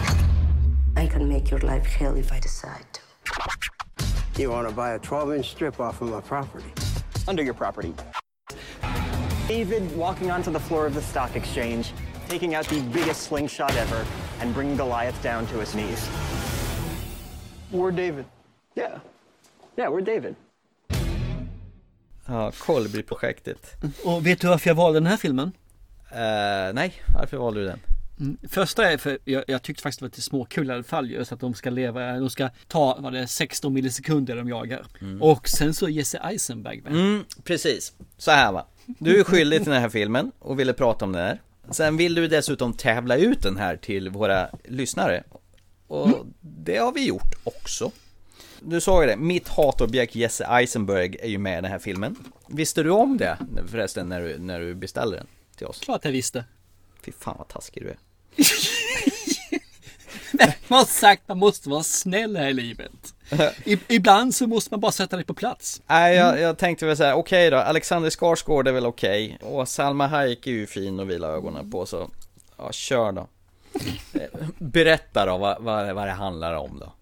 I 0.97 1.07
can 1.07 1.29
make 1.29 1.49
your 1.49 1.61
life 1.61 1.85
hell 1.85 2.17
if 2.17 2.33
I 2.33 2.41
decide 2.41 2.85
to. 2.91 4.41
You 4.41 4.51
want 4.51 4.67
to 4.67 4.75
buy 4.75 4.95
a 4.95 4.99
12-inch 4.99 5.49
strip 5.49 5.79
off 5.79 6.01
of 6.01 6.09
my 6.09 6.19
property? 6.19 6.65
Under 7.25 7.41
your 7.41 7.53
property. 7.53 7.93
David 9.47 9.95
walking 9.97 10.31
onto 10.31 10.51
the 10.51 10.59
floor 10.59 10.85
of 10.87 10.93
the 10.93 11.01
stock 11.01 11.35
exchange, 11.35 11.93
taking 12.29 12.55
out 12.55 12.65
the 12.69 12.81
biggest 12.93 13.21
slingshot 13.21 13.75
ever, 13.75 14.05
and 14.41 14.53
bringing 14.53 14.77
Goliath 14.77 15.21
down 15.23 15.45
to 15.47 15.59
his 15.59 15.75
knees. 15.75 16.09
We're 17.71 17.91
David. 17.91 18.25
Yeah. 18.75 18.99
Yeah, 19.77 19.89
we're 19.89 20.01
David. 20.01 20.35
Ja, 22.25 22.51
Colby-projektet. 22.51 23.75
Och 24.03 24.25
vet 24.25 24.41
du 24.41 24.47
varför 24.47 24.69
jag 24.69 24.75
valde 24.75 24.99
den 24.99 25.07
här 25.07 25.17
filmen? 25.17 25.51
Eh, 26.11 26.73
nej, 26.73 26.93
varför 27.15 27.37
valde 27.37 27.59
du 27.59 27.65
den? 27.65 27.79
Mm. 28.19 28.37
Första 28.49 28.91
är 28.91 28.97
för 28.97 29.17
jag, 29.23 29.43
jag 29.47 29.61
tyckte 29.61 29.83
faktiskt 29.83 29.99
det 29.99 30.03
var 30.03 30.07
lite 30.07 30.21
småkul 30.21 30.69
i 30.69 30.73
alla 30.73 30.83
fall 30.83 31.11
just 31.11 31.31
att 31.31 31.39
de 31.39 31.53
ska 31.53 31.69
leva, 31.69 32.19
de 32.19 32.29
ska 32.29 32.49
ta 32.67 32.97
vad 32.99 33.13
det 33.13 33.19
är 33.19 33.25
16 33.25 33.73
millisekunder 33.73 34.35
de 34.35 34.49
jagar. 34.49 34.85
Och 35.21 35.47
sen 35.47 35.73
så 35.73 35.85
är 35.85 35.89
Jesse 35.89 36.17
Eisenberg 36.17 36.81
med. 36.81 36.91
Mm, 36.91 37.23
precis. 37.43 37.93
Så 38.17 38.31
här 38.31 38.51
va. 38.51 38.67
Du 38.85 39.19
är 39.19 39.23
skyldig 39.23 39.63
till 39.63 39.71
den 39.71 39.81
här 39.81 39.89
filmen 39.89 40.31
och 40.39 40.59
ville 40.59 40.73
prata 40.73 41.05
om 41.05 41.11
den 41.11 41.21
här. 41.21 41.41
Sen 41.71 41.97
vill 41.97 42.15
du 42.15 42.27
dessutom 42.27 42.73
tävla 42.73 43.17
ut 43.17 43.41
den 43.41 43.57
här 43.57 43.77
till 43.77 44.09
våra 44.09 44.49
lyssnare. 44.63 45.23
Och 45.87 46.25
det 46.41 46.77
har 46.77 46.91
vi 46.91 47.05
gjort 47.05 47.35
också. 47.43 47.91
Du 48.59 48.81
sa 48.81 49.01
ju 49.01 49.07
det, 49.07 49.17
mitt 49.17 49.47
hatobjekt 49.47 50.15
Jesse 50.15 50.45
Eisenberg 50.45 51.17
är 51.19 51.29
ju 51.29 51.37
med 51.37 51.57
i 51.57 51.61
den 51.61 51.71
här 51.71 51.79
filmen. 51.79 52.15
Visste 52.47 52.83
du 52.83 52.89
om 52.89 53.17
det 53.17 53.37
förresten 53.71 54.09
när 54.09 54.21
du, 54.21 54.37
när 54.39 54.59
du 54.59 54.75
beställde 54.75 55.17
den 55.17 55.27
till 55.55 55.67
oss? 55.67 55.79
Klart 55.79 56.05
jag 56.05 56.11
visste. 56.11 56.45
Fy 57.01 57.11
fan 57.11 57.35
vad 57.37 57.47
taskig 57.47 57.83
du 57.83 57.89
är. 57.89 57.97
Man 60.67 60.79
har 60.79 60.85
sagt 60.85 61.27
man 61.27 61.37
måste 61.37 61.69
vara 61.69 61.83
snäll 61.83 62.37
här 62.37 62.47
i 62.47 62.53
livet. 62.53 63.12
Ibland 63.87 64.35
så 64.35 64.47
måste 64.47 64.73
man 64.73 64.79
bara 64.79 64.91
sätta 64.91 65.15
dig 65.15 65.25
på 65.25 65.33
plats. 65.33 65.81
Nej, 65.87 66.15
jag, 66.15 66.39
jag 66.39 66.57
tänkte 66.57 66.85
väl 66.85 66.97
säga, 66.97 67.15
okej 67.15 67.49
då, 67.49 67.57
Alexander 67.57 68.09
Skarsgård 68.09 68.67
är 68.67 68.71
väl 68.71 68.85
okej. 68.85 69.37
Och 69.41 69.67
Salma 69.67 70.07
Hayek 70.07 70.47
är 70.47 70.51
ju 70.51 70.67
fin 70.67 70.99
och 70.99 71.09
vila 71.09 71.27
ögonen 71.27 71.71
på, 71.71 71.85
så 71.85 72.09
ja, 72.57 72.71
kör 72.71 73.11
då. 73.11 73.27
Eh, 74.13 74.47
Berätta 74.57 75.25
då 75.25 75.37
vad, 75.37 75.63
vad, 75.63 75.95
vad 75.95 76.07
det 76.07 76.11
handlar 76.11 76.53
om 76.53 76.79
då. 76.79 76.93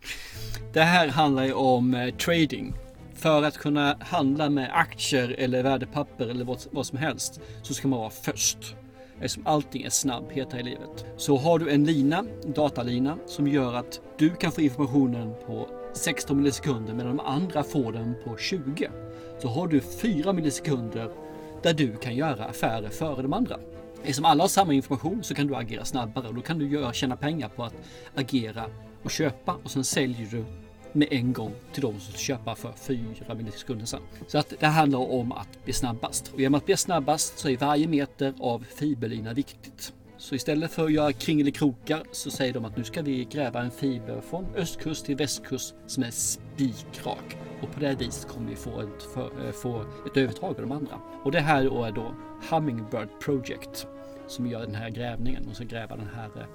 Det 0.74 0.82
här 0.82 1.08
handlar 1.08 1.44
ju 1.44 1.54
om 1.54 1.94
eh, 1.94 2.16
trading. 2.16 2.74
För 3.16 3.44
att 3.44 3.58
kunna 3.58 3.98
handla 4.00 4.50
med 4.50 4.70
aktier 4.74 5.36
eller 5.38 5.64
värdepapper 5.64 6.28
eller 6.28 6.46
vad, 6.46 6.58
vad 6.72 6.86
som 6.86 6.98
helst 6.98 7.40
så 7.64 7.74
ska 7.74 7.88
man 7.88 8.00
vara 8.00 8.10
först. 8.10 8.76
Eftersom 9.16 9.48
allting 9.48 9.84
är 9.84 9.90
snabbhet 9.90 10.54
här 10.54 10.60
i 10.60 10.64
livet. 10.64 11.06
Så 11.18 11.38
har 11.38 11.60
du 11.60 11.70
en 11.70 11.86
lina, 11.86 12.26
datalina, 12.56 13.18
som 13.28 13.48
gör 13.48 13.74
att 13.74 14.00
du 14.18 14.36
kan 14.36 14.52
få 14.52 14.62
informationen 14.62 15.34
på 15.48 15.68
16 15.94 16.38
millisekunder 16.38 16.94
medan 16.94 17.18
de 17.18 17.26
andra 17.26 17.64
får 17.64 17.92
den 17.92 18.16
på 18.24 18.38
20. 18.38 18.90
Så 19.40 19.48
har 19.48 19.68
du 19.68 19.82
4 19.82 20.34
millisekunder 20.34 21.12
där 21.64 21.74
du 21.74 21.98
kan 21.98 22.16
göra 22.16 22.46
affärer 22.46 22.90
före 22.90 23.22
de 23.22 23.34
andra. 23.34 23.60
Eftersom 24.02 24.26
alla 24.26 24.44
har 24.44 24.48
samma 24.48 24.74
information 24.74 25.24
så 25.24 25.36
kan 25.36 25.48
du 25.48 25.56
agera 25.56 25.86
snabbare 25.86 26.28
och 26.28 26.36
då 26.36 26.42
kan 26.42 26.60
du 26.60 26.70
göra, 26.70 26.94
tjäna 26.94 27.16
pengar 27.16 27.50
på 27.50 27.64
att 27.64 27.74
agera 28.16 28.66
och 29.04 29.12
köpa 29.12 29.58
och 29.64 29.72
sen 29.72 29.84
säljer 29.84 30.28
du 30.32 30.46
med 30.92 31.08
en 31.12 31.34
gång 31.34 31.52
till 31.74 31.82
de 31.82 32.00
som 32.00 32.14
köper 32.14 32.56
för 32.56 32.72
4 32.72 33.36
millisekunder 33.36 33.86
sen. 33.86 34.02
Så 34.28 34.38
att 34.38 34.54
det 34.60 34.68
handlar 34.68 35.12
om 35.12 35.32
att 35.32 35.64
bli 35.64 35.74
snabbast. 35.74 36.32
Och 36.34 36.40
genom 36.40 36.58
att 36.58 36.66
bli 36.66 36.78
snabbast 36.78 37.40
så 37.40 37.50
är 37.50 37.58
varje 37.58 37.88
meter 37.88 38.34
av 38.40 38.66
fiberlina 38.76 39.34
viktigt. 39.34 39.94
Så 40.22 40.36
istället 40.36 40.72
för 40.72 40.86
att 40.86 40.92
göra 40.92 41.14
kringelikrokar 41.14 42.04
så 42.12 42.32
säger 42.32 42.54
de 42.54 42.66
att 42.66 42.78
nu 42.78 42.84
ska 42.84 43.02
vi 43.02 43.26
gräva 43.26 43.62
en 43.62 43.72
fiber 43.72 44.22
från 44.22 44.46
östkust 44.56 45.06
till 45.06 45.16
västkust 45.16 45.76
som 45.88 46.04
är 46.04 46.12
spikrak. 46.12 47.38
Och 47.62 47.72
på 47.72 47.80
det 47.80 47.96
viset 47.96 48.32
kommer 48.32 48.50
vi 48.50 48.56
få 48.56 48.82
ett, 48.82 49.04
för, 49.14 49.46
eh, 49.46 49.52
få 49.52 49.86
ett 50.06 50.18
övertag 50.18 50.50
av 50.50 50.62
de 50.62 50.72
andra. 50.72 51.00
Och 51.24 51.32
det 51.32 51.40
här 51.40 51.62
är 51.62 51.92
då 51.92 52.16
Hummingbird 52.50 53.08
Project 53.22 53.88
som 54.28 54.48
gör 54.48 54.62
den 54.62 54.76
här 54.76 54.90
grävningen 54.90 55.48
och 55.50 55.56
ska 55.56 55.64
gräva 55.66 55.96
den 55.96 56.10
här, 56.16 56.26
eh, 56.26 56.48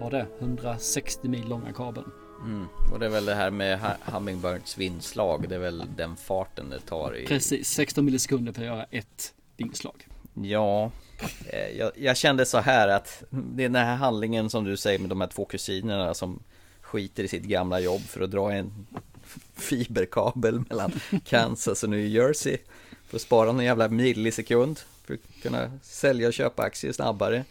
vad 0.00 0.10
det 0.10 0.18
är, 0.18 0.26
160 0.38 1.28
mil 1.28 1.48
långa 1.48 1.72
kabeln. 1.72 2.10
Mm. 2.44 2.66
Och 2.92 2.98
det 2.98 3.06
är 3.06 3.10
väl 3.10 3.24
det 3.24 3.34
här 3.34 3.50
med 3.50 3.78
hu- 3.78 4.12
Hummingbirds 4.12 4.78
vindslag, 4.78 5.48
det 5.48 5.54
är 5.54 5.58
väl 5.58 5.84
den 5.96 6.16
farten 6.16 6.70
det 6.70 6.80
tar 6.80 7.16
i... 7.16 7.26
Precis, 7.26 7.68
16 7.68 8.04
millisekunder 8.04 8.52
för 8.52 8.60
att 8.60 8.66
göra 8.66 8.84
ett 8.84 9.34
vingslag. 9.56 10.06
Ja, 10.34 10.90
eh, 11.46 11.68
jag, 11.78 11.92
jag 11.96 12.16
kände 12.16 12.46
så 12.46 12.58
här 12.58 12.88
att 12.88 13.24
det 13.30 13.64
är 13.64 13.68
den 13.68 13.86
här 13.86 13.96
handlingen 13.96 14.50
som 14.50 14.64
du 14.64 14.76
säger 14.76 14.98
med 14.98 15.08
de 15.08 15.20
här 15.20 15.28
två 15.28 15.44
kusinerna 15.44 16.14
som 16.14 16.42
skiter 16.80 17.24
i 17.24 17.28
sitt 17.28 17.44
gamla 17.44 17.80
jobb 17.80 18.00
för 18.00 18.20
att 18.20 18.30
dra 18.30 18.52
en 18.52 18.86
fiberkabel 19.54 20.62
mellan 20.68 20.92
Kansas 21.24 21.82
och 21.82 21.90
New 21.90 22.06
Jersey 22.06 22.56
för 23.08 23.16
att 23.16 23.22
spara 23.22 23.52
någon 23.52 23.64
jävla 23.64 23.88
millisekund 23.88 24.80
för 25.04 25.14
att 25.14 25.42
kunna 25.42 25.70
sälja 25.82 26.28
och 26.28 26.34
köpa 26.34 26.62
aktier 26.62 26.92
snabbare. 26.92 27.44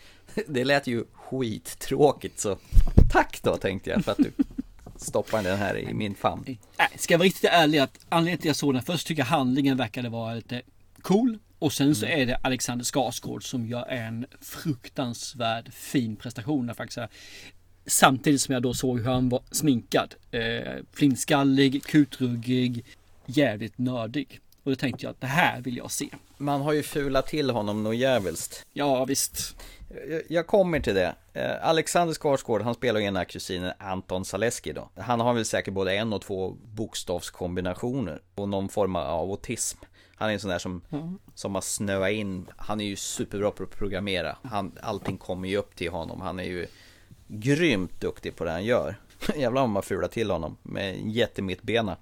Det 0.47 0.65
lät 0.65 0.87
ju 0.87 1.03
skittråkigt 1.13 2.39
så 2.39 2.57
tack 3.11 3.39
då 3.43 3.57
tänkte 3.57 3.89
jag 3.89 4.05
för 4.05 4.11
att 4.11 4.17
du 4.17 4.31
stoppade 4.95 5.49
den 5.49 5.57
här 5.57 5.77
i 5.77 5.93
min 5.93 6.15
famn. 6.15 6.57
Ska 6.97 7.13
jag 7.13 7.19
vara 7.19 7.25
riktigt 7.25 7.49
ärlig 7.49 7.79
att 7.79 8.05
anledningen 8.09 8.37
till 8.37 8.49
att 8.49 8.49
jag 8.49 8.55
såg 8.55 8.73
den 8.73 8.83
först 8.83 9.07
tycker 9.07 9.21
jag 9.21 9.27
handlingen 9.27 9.77
verkade 9.77 10.09
vara 10.09 10.33
lite 10.33 10.61
cool. 11.01 11.39
Och 11.63 11.73
sen 11.73 11.95
så 11.95 12.05
är 12.05 12.25
det 12.25 12.35
Alexander 12.35 12.85
Skarsgård 12.85 13.43
som 13.49 13.67
gör 13.67 13.85
en 13.85 14.25
fruktansvärd 14.41 15.73
fin 15.73 16.15
prestation 16.15 16.67
där 16.67 16.73
faktiskt. 16.73 16.99
Samtidigt 17.85 18.41
som 18.41 18.53
jag 18.53 18.63
då 18.63 18.73
såg 18.73 18.99
hur 18.99 19.05
han 19.11 19.29
var 19.29 19.41
sminkad. 19.51 20.15
Eh, 20.31 20.73
flintskallig, 20.93 21.83
kutruggig, 21.83 22.85
jävligt 23.25 23.77
nördig. 23.77 24.39
Och 24.63 24.71
då 24.71 24.75
tänkte 24.75 25.05
jag 25.05 25.11
att 25.11 25.21
det 25.21 25.27
här 25.27 25.61
vill 25.61 25.77
jag 25.77 25.91
se. 25.91 26.09
Man 26.37 26.61
har 26.61 26.73
ju 26.73 26.83
fulat 26.83 27.27
till 27.27 27.49
honom 27.49 27.83
något 27.83 27.95
jävligt. 27.95 28.65
Ja, 28.73 29.05
visst. 29.05 29.55
Jag- 30.09 30.21
Jag 30.29 30.47
kommer 30.47 30.79
till 30.79 30.95
det. 30.95 31.15
Eh, 31.33 31.67
Alexander 31.67 32.13
Skarsgård, 32.13 32.61
han 32.61 32.73
spelar 32.73 32.99
ju 32.99 33.05
ena 33.05 33.25
kusinen 33.25 33.73
Anton 33.79 34.25
Zaleski 34.25 34.73
då. 34.73 34.89
Han 34.97 35.19
har 35.19 35.33
väl 35.33 35.45
säkert 35.45 35.73
både 35.73 35.95
en 35.95 36.13
och 36.13 36.21
två 36.21 36.57
bokstavskombinationer 36.75 38.21
och 38.35 38.49
någon 38.49 38.69
form 38.69 38.95
av 38.95 39.29
autism. 39.29 39.77
Han 40.23 40.29
är 40.29 40.33
en 40.33 40.39
sån 40.39 40.49
där 40.49 40.59
som, 40.59 40.81
Mm. 40.91 41.17
som 41.35 41.55
har 41.55 41.61
snöat 41.61 42.11
in. 42.11 42.45
Han 42.57 42.81
är 42.81 42.85
ju 42.85 42.95
superbra 42.95 43.51
på 43.51 43.63
att 43.63 43.77
programmera. 43.77 44.35
Han, 44.43 44.71
allting 44.81 45.17
kommer 45.17 45.47
ju 45.49 45.57
upp 45.57 45.75
till 45.75 45.91
honom. 45.91 46.21
Han 46.21 46.39
är 46.39 46.43
ju 46.43 46.67
grymt 47.27 48.01
duktig 48.01 48.35
på 48.35 48.43
det 48.43 48.51
han 48.51 48.63
gör. 48.65 48.95
Jävlar 49.35 49.61
om 49.61 49.71
man 49.71 49.83
fular 49.83 50.07
till 50.07 50.31
honom 50.31 50.57
med 50.63 50.93
en 50.95 51.09
jättemittbena. 51.11 51.97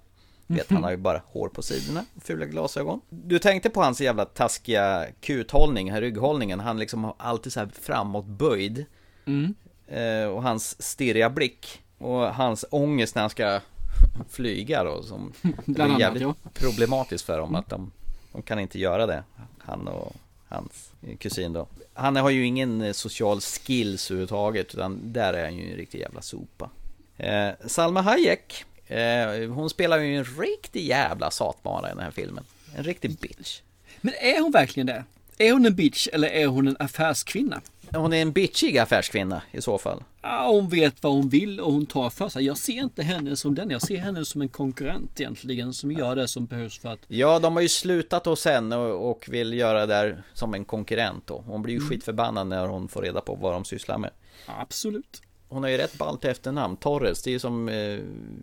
Vet, 0.46 0.70
han 0.70 0.84
har 0.84 0.90
ju 0.90 0.96
bara 0.96 1.22
hår 1.26 1.48
på 1.48 1.62
sidorna, 1.62 2.04
fula 2.20 2.46
glasögon. 2.46 3.00
Du 3.08 3.38
tänkte 3.38 3.70
på 3.70 3.82
hans 3.82 4.00
jävla 4.00 4.24
taskiga 4.24 5.06
kuthållning, 5.20 5.90
här 5.92 6.00
rygghållningen. 6.00 6.60
Han 6.60 6.78
liksom 6.78 7.04
har 7.04 7.14
alltid 7.18 7.52
så 7.52 7.60
här 7.60 7.70
framåtböjd. 7.80 8.84
Mm. 9.24 9.54
Eh, 9.86 10.26
och 10.28 10.42
hans 10.42 10.82
stirriga 10.82 11.30
blick. 11.30 11.82
Och 11.98 12.34
hans 12.34 12.64
ångest 12.70 13.14
när 13.14 13.22
han 13.22 13.30
ska 13.30 13.60
flyga 14.28 14.84
då. 14.84 15.02
Som 15.02 15.32
det 15.64 15.80
är 15.80 15.84
annat, 15.84 16.00
jävligt 16.00 16.22
ja. 16.22 16.34
problematiskt 16.54 17.24
för 17.24 17.38
dem 17.38 17.54
att 17.54 17.68
de, 17.68 17.92
de 18.32 18.42
kan 18.42 18.58
inte 18.58 18.78
göra 18.78 19.06
det. 19.06 19.24
Han 19.58 19.88
och 19.88 20.16
hans 20.48 20.92
kusin 21.18 21.52
då. 21.52 21.66
Han 21.94 22.16
har 22.16 22.30
ju 22.30 22.46
ingen 22.46 22.82
eh, 22.82 22.92
social 22.92 23.40
skills 23.40 24.10
överhuvudtaget. 24.10 24.74
Utan 24.74 25.12
där 25.12 25.32
är 25.32 25.44
han 25.44 25.56
ju 25.56 25.70
en 25.70 25.76
riktig 25.76 26.00
jävla 26.00 26.22
sopa. 26.22 26.70
Eh, 27.16 27.50
Salma 27.66 28.00
Hayek. 28.00 28.64
Eh, 28.86 29.50
hon 29.50 29.70
spelar 29.70 29.98
ju 29.98 30.16
en 30.16 30.24
riktig 30.24 30.86
jävla 30.86 31.30
satmara 31.30 31.86
i 31.86 31.94
den 31.94 32.04
här 32.04 32.10
filmen. 32.10 32.44
En 32.76 32.84
riktig 32.84 33.18
bitch. 33.18 33.60
Men 34.00 34.14
är 34.14 34.40
hon 34.40 34.52
verkligen 34.52 34.86
det? 34.86 35.04
Är 35.38 35.52
hon 35.52 35.66
en 35.66 35.74
bitch 35.74 36.08
eller 36.12 36.28
är 36.28 36.46
hon 36.46 36.68
en 36.68 36.76
affärskvinna? 36.78 37.60
Hon 37.94 38.12
är 38.12 38.22
en 38.22 38.32
bitchig 38.32 38.78
affärskvinna 38.78 39.42
i 39.52 39.60
så 39.62 39.78
fall. 39.78 40.02
Ja, 40.22 40.48
hon 40.50 40.68
vet 40.68 41.02
vad 41.02 41.12
hon 41.12 41.28
vill 41.28 41.60
och 41.60 41.72
hon 41.72 41.86
tar 41.86 42.10
för 42.10 42.28
sig. 42.28 42.44
Jag 42.44 42.56
ser 42.56 42.72
inte 42.72 43.02
henne 43.02 43.36
som 43.36 43.54
den. 43.54 43.70
Jag 43.70 43.82
ser 43.82 43.96
henne 43.96 44.24
som 44.24 44.42
en 44.42 44.48
konkurrent 44.48 45.20
egentligen 45.20 45.74
som 45.74 45.92
gör 45.92 46.16
det 46.16 46.28
som 46.28 46.46
behövs 46.46 46.78
för 46.78 46.88
att... 46.88 46.98
Ja, 47.08 47.38
de 47.38 47.54
har 47.54 47.62
ju 47.62 47.68
slutat 47.68 48.26
hos 48.26 48.44
henne 48.44 48.76
och, 48.76 49.28
vill 49.28 49.52
göra 49.52 49.86
det 49.86 49.94
där 49.94 50.22
som 50.32 50.54
en 50.54 50.64
konkurrent 50.64 51.26
då. 51.26 51.44
Hon 51.46 51.62
blir 51.62 51.74
ju 51.74 51.78
Mm. 51.78 51.88
skitförbannad 51.90 52.46
när 52.46 52.66
hon 52.66 52.88
får 52.88 53.02
reda 53.02 53.20
på 53.20 53.34
vad 53.34 53.52
de 53.52 53.64
sysslar 53.64 53.98
med. 53.98 54.10
Absolut. 54.46 55.22
Hon 55.48 55.62
har 55.62 55.70
ju 55.70 55.76
rätt 55.76 55.98
ballt 55.98 56.24
efternamn. 56.24 56.76
Torres, 56.76 57.22
det 57.22 57.30
är 57.30 57.32
ju 57.32 57.38
som 57.38 57.68
eh, 57.68 57.98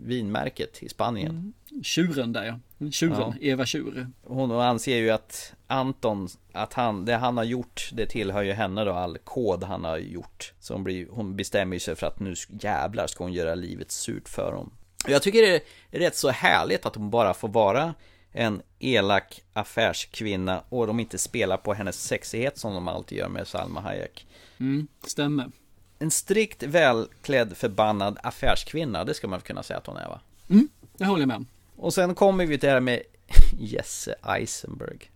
vinmärket 0.06 0.84
i 0.84 0.90
Spanien. 0.90 1.54
Mm. 1.72 1.84
Tjuren 1.84 2.34
där 2.34 2.46
ja. 2.80 2.90
Tjuren, 2.92 3.16
Ja. 3.20 3.34
Eva 3.42 3.66
Tjur. 3.66 4.08
Hon 4.24 4.52
anser 4.52 4.98
ju 4.98 5.10
att 5.10 5.54
Anton, 5.72 6.28
att 6.54 6.74
han, 6.74 7.06
det 7.06 7.16
han 7.16 7.38
har 7.38 7.44
gjort, 7.44 7.90
det 7.94 8.06
tillhör 8.06 8.44
ju 8.44 8.54
henne 8.54 8.84
då, 8.84 8.92
all 8.92 9.18
kod 9.18 9.64
han 9.64 9.84
har 9.84 9.98
gjort. 9.98 10.54
Så 10.60 10.74
hon, 10.74 10.84
blir, 10.84 11.08
hon 11.10 11.36
bestämmer 11.36 11.80
sig 11.80 11.96
för 11.96 12.08
att 12.08 12.20
nu 12.20 12.36
jävlar 12.62 13.08
ska 13.08 13.24
hon 13.24 13.34
göra 13.34 13.56
livet 13.56 13.92
surt 13.92 14.30
för 14.30 14.52
honom. 14.52 14.72
Och 15.06 15.10
Jag 15.10 15.22
tycker 15.22 15.42
det 15.42 15.62
är 15.92 16.00
rätt 16.00 16.16
så 16.16 16.30
härligt 16.30 16.86
att 16.86 16.96
hon 16.96 17.10
bara 17.10 17.34
får 17.34 17.48
vara 17.48 17.94
en 18.32 18.62
elak 18.80 19.42
affärskvinna 19.54 20.64
och 20.70 20.88
de 20.88 21.00
inte 21.00 21.18
spelar 21.18 21.58
på 21.58 21.74
hennes 21.74 22.04
sexighet 22.04 22.58
som 22.58 22.74
de 22.74 22.88
alltid 22.88 23.18
gör 23.18 23.30
med 23.30 23.48
Salma 23.48 23.82
Hayek. 23.82 24.28
Mm, 24.60 24.88
stämmer. 25.08 25.52
En 26.00 26.12
strikt 26.12 26.64
välklädd 26.64 27.58
förbannad 27.58 28.18
affärskvinna, 28.24 29.06
det 29.06 29.14
ska 29.14 29.28
man 29.28 29.42
kunna 29.42 29.64
säga 29.64 29.78
att 29.78 29.88
hon 29.88 29.98
är 29.98 30.08
va? 30.08 30.20
Mm, 30.50 30.70
det 30.98 31.06
håller 31.06 31.22
jag 31.22 31.28
med 31.28 31.38
om. 31.38 31.48
Och 31.76 31.94
sen 31.94 32.16
kommer 32.16 32.46
vi 32.46 32.58
till 32.58 32.68
det 32.68 32.74
här 32.74 32.80
med 32.80 33.02
Jesse 33.60 34.16
Eisenberg. 34.24 35.12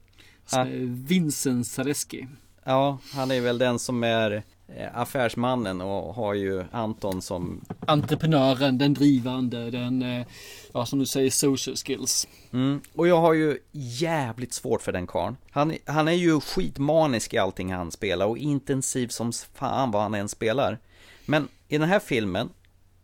Så, 0.53 0.65
Vincent 1.07 1.67
Zareski. 1.67 2.27
Ja, 2.63 2.97
han 3.13 3.31
är 3.31 3.41
väl 3.41 3.57
den 3.57 3.79
som 3.79 4.03
är 4.03 4.43
eh, 4.67 4.97
affärsmannen 4.97 5.81
och 5.81 6.15
har 6.15 6.33
ju 6.33 6.65
Anton 6.71 7.21
som 7.21 7.65
Entreprenören, 7.87 8.77
den 8.77 8.93
drivande, 8.93 9.71
den, 9.71 10.01
eh, 10.01 10.25
ja 10.73 10.85
som 10.85 10.99
du 10.99 11.05
säger, 11.05 11.29
social 11.29 11.75
skills. 11.75 12.27
mm. 12.51 12.81
Och 12.95 13.07
jag 13.07 13.21
har 13.21 13.33
ju 13.33 13.57
jävligt 13.71 14.53
svårt 14.53 14.81
för 14.81 14.91
den 14.91 15.07
karln. 15.07 15.37
Han, 15.51 15.73
han 15.85 16.07
är 16.07 16.11
ju 16.11 16.39
skitmanisk 16.39 17.33
i 17.33 17.37
allting 17.37 17.73
han 17.73 17.91
spelar 17.91 18.25
och 18.25 18.37
intensiv 18.37 19.07
som 19.07 19.31
fan 19.53 19.91
vad 19.91 20.01
han 20.01 20.13
än 20.13 20.29
spelar. 20.29 20.79
Men 21.25 21.47
i 21.67 21.77
den 21.77 21.89
här 21.89 21.99
filmen 21.99 22.49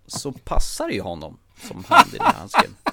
så 0.07 0.31
passar 0.31 0.87
det 0.87 0.93
ju 0.93 1.01
honom 1.01 1.37
som 1.67 1.83
handen 1.87 2.15
i 2.15 2.33
handsken. 2.37 2.75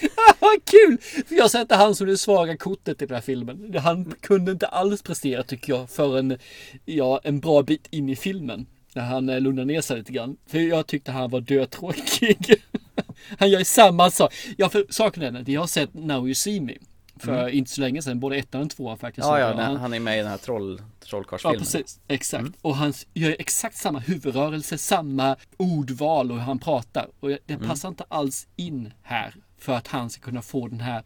Vad 0.40 0.64
kul! 0.64 0.98
För 1.28 1.34
jag 1.34 1.50
sätter 1.50 1.76
han 1.76 1.94
som 1.94 2.06
det 2.06 2.18
svaga 2.18 2.56
kortet 2.56 3.02
i 3.02 3.06
den 3.06 3.14
här 3.14 3.22
filmen. 3.22 3.74
Han 3.78 4.14
kunde 4.20 4.52
inte 4.52 4.66
alls 4.66 5.02
prestera 5.02 5.42
tycker 5.42 5.72
jag 5.72 5.90
förrän 5.90 6.38
ja, 6.84 7.20
en 7.24 7.40
bra 7.40 7.62
bit 7.62 7.86
in 7.90 8.08
i 8.08 8.16
filmen. 8.16 8.66
När 8.94 9.02
han 9.02 9.28
eh, 9.28 9.40
lugnade 9.40 9.66
ner 9.66 9.80
sig 9.80 9.98
lite 9.98 10.12
grann. 10.12 10.36
För 10.46 10.58
jag 10.58 10.86
tyckte 10.86 11.12
han 11.12 11.30
var 11.30 11.40
dötråkig. 11.40 12.54
han 13.38 13.50
gör 13.50 13.64
samma 13.64 14.10
sak. 14.10 14.34
Ja, 14.56 14.68
för 14.68 14.86
saken 14.90 15.22
är 15.22 15.30
den, 15.30 15.44
jag 15.52 15.60
har 15.60 15.66
sett 15.66 15.94
Now 15.94 16.26
You 16.26 16.34
See 16.34 16.60
Me. 16.60 16.72
För 17.20 17.32
Mm. 17.42 17.54
inte 17.58 17.70
så 17.70 17.80
länge 17.80 18.02
sedan, 18.02 18.20
både 18.20 18.36
ettan 18.36 18.62
och 18.62 18.70
tvåan 18.70 18.98
faktiskt. 18.98 19.26
Ja, 19.26 19.38
ja, 19.40 19.54
han- 19.62 19.76
han 19.76 19.94
är 19.94 20.00
med 20.00 20.14
i 20.14 20.18
den 20.22 20.30
här 20.30 20.38
troll, 20.38 20.76
Ja, 20.80 21.06
trollkarlsfilmen. 21.06 21.58
precis. 21.58 22.00
Exakt. 22.08 22.46
Och 22.62 22.76
han 22.76 22.92
gör 23.14 23.36
exakt 23.38 23.76
samma 23.76 23.98
huvudrörelse, 23.98 24.78
samma 24.78 25.36
ordval 25.56 26.30
och 26.30 26.36
hur 26.36 26.44
han 26.44 26.58
pratar. 26.58 27.08
Och 27.20 27.28
det 27.28 27.54
Mm. 27.54 27.68
passar 27.68 27.88
inte 27.88 28.04
alls 28.08 28.46
in 28.56 28.92
här 29.02 29.34
för 29.58 29.72
att 29.72 29.86
han 29.86 30.10
ska 30.10 30.22
kunna 30.22 30.42
få 30.42 30.68
den 30.68 30.80
här 30.80 31.02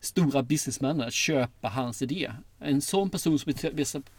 stora 0.00 0.42
businessmannen 0.42 1.06
att 1.06 1.14
köpa 1.14 1.68
hans 1.68 2.02
idé. 2.02 2.32
En 2.60 2.80
sån 2.80 3.10
person 3.10 3.38
som 3.38 3.52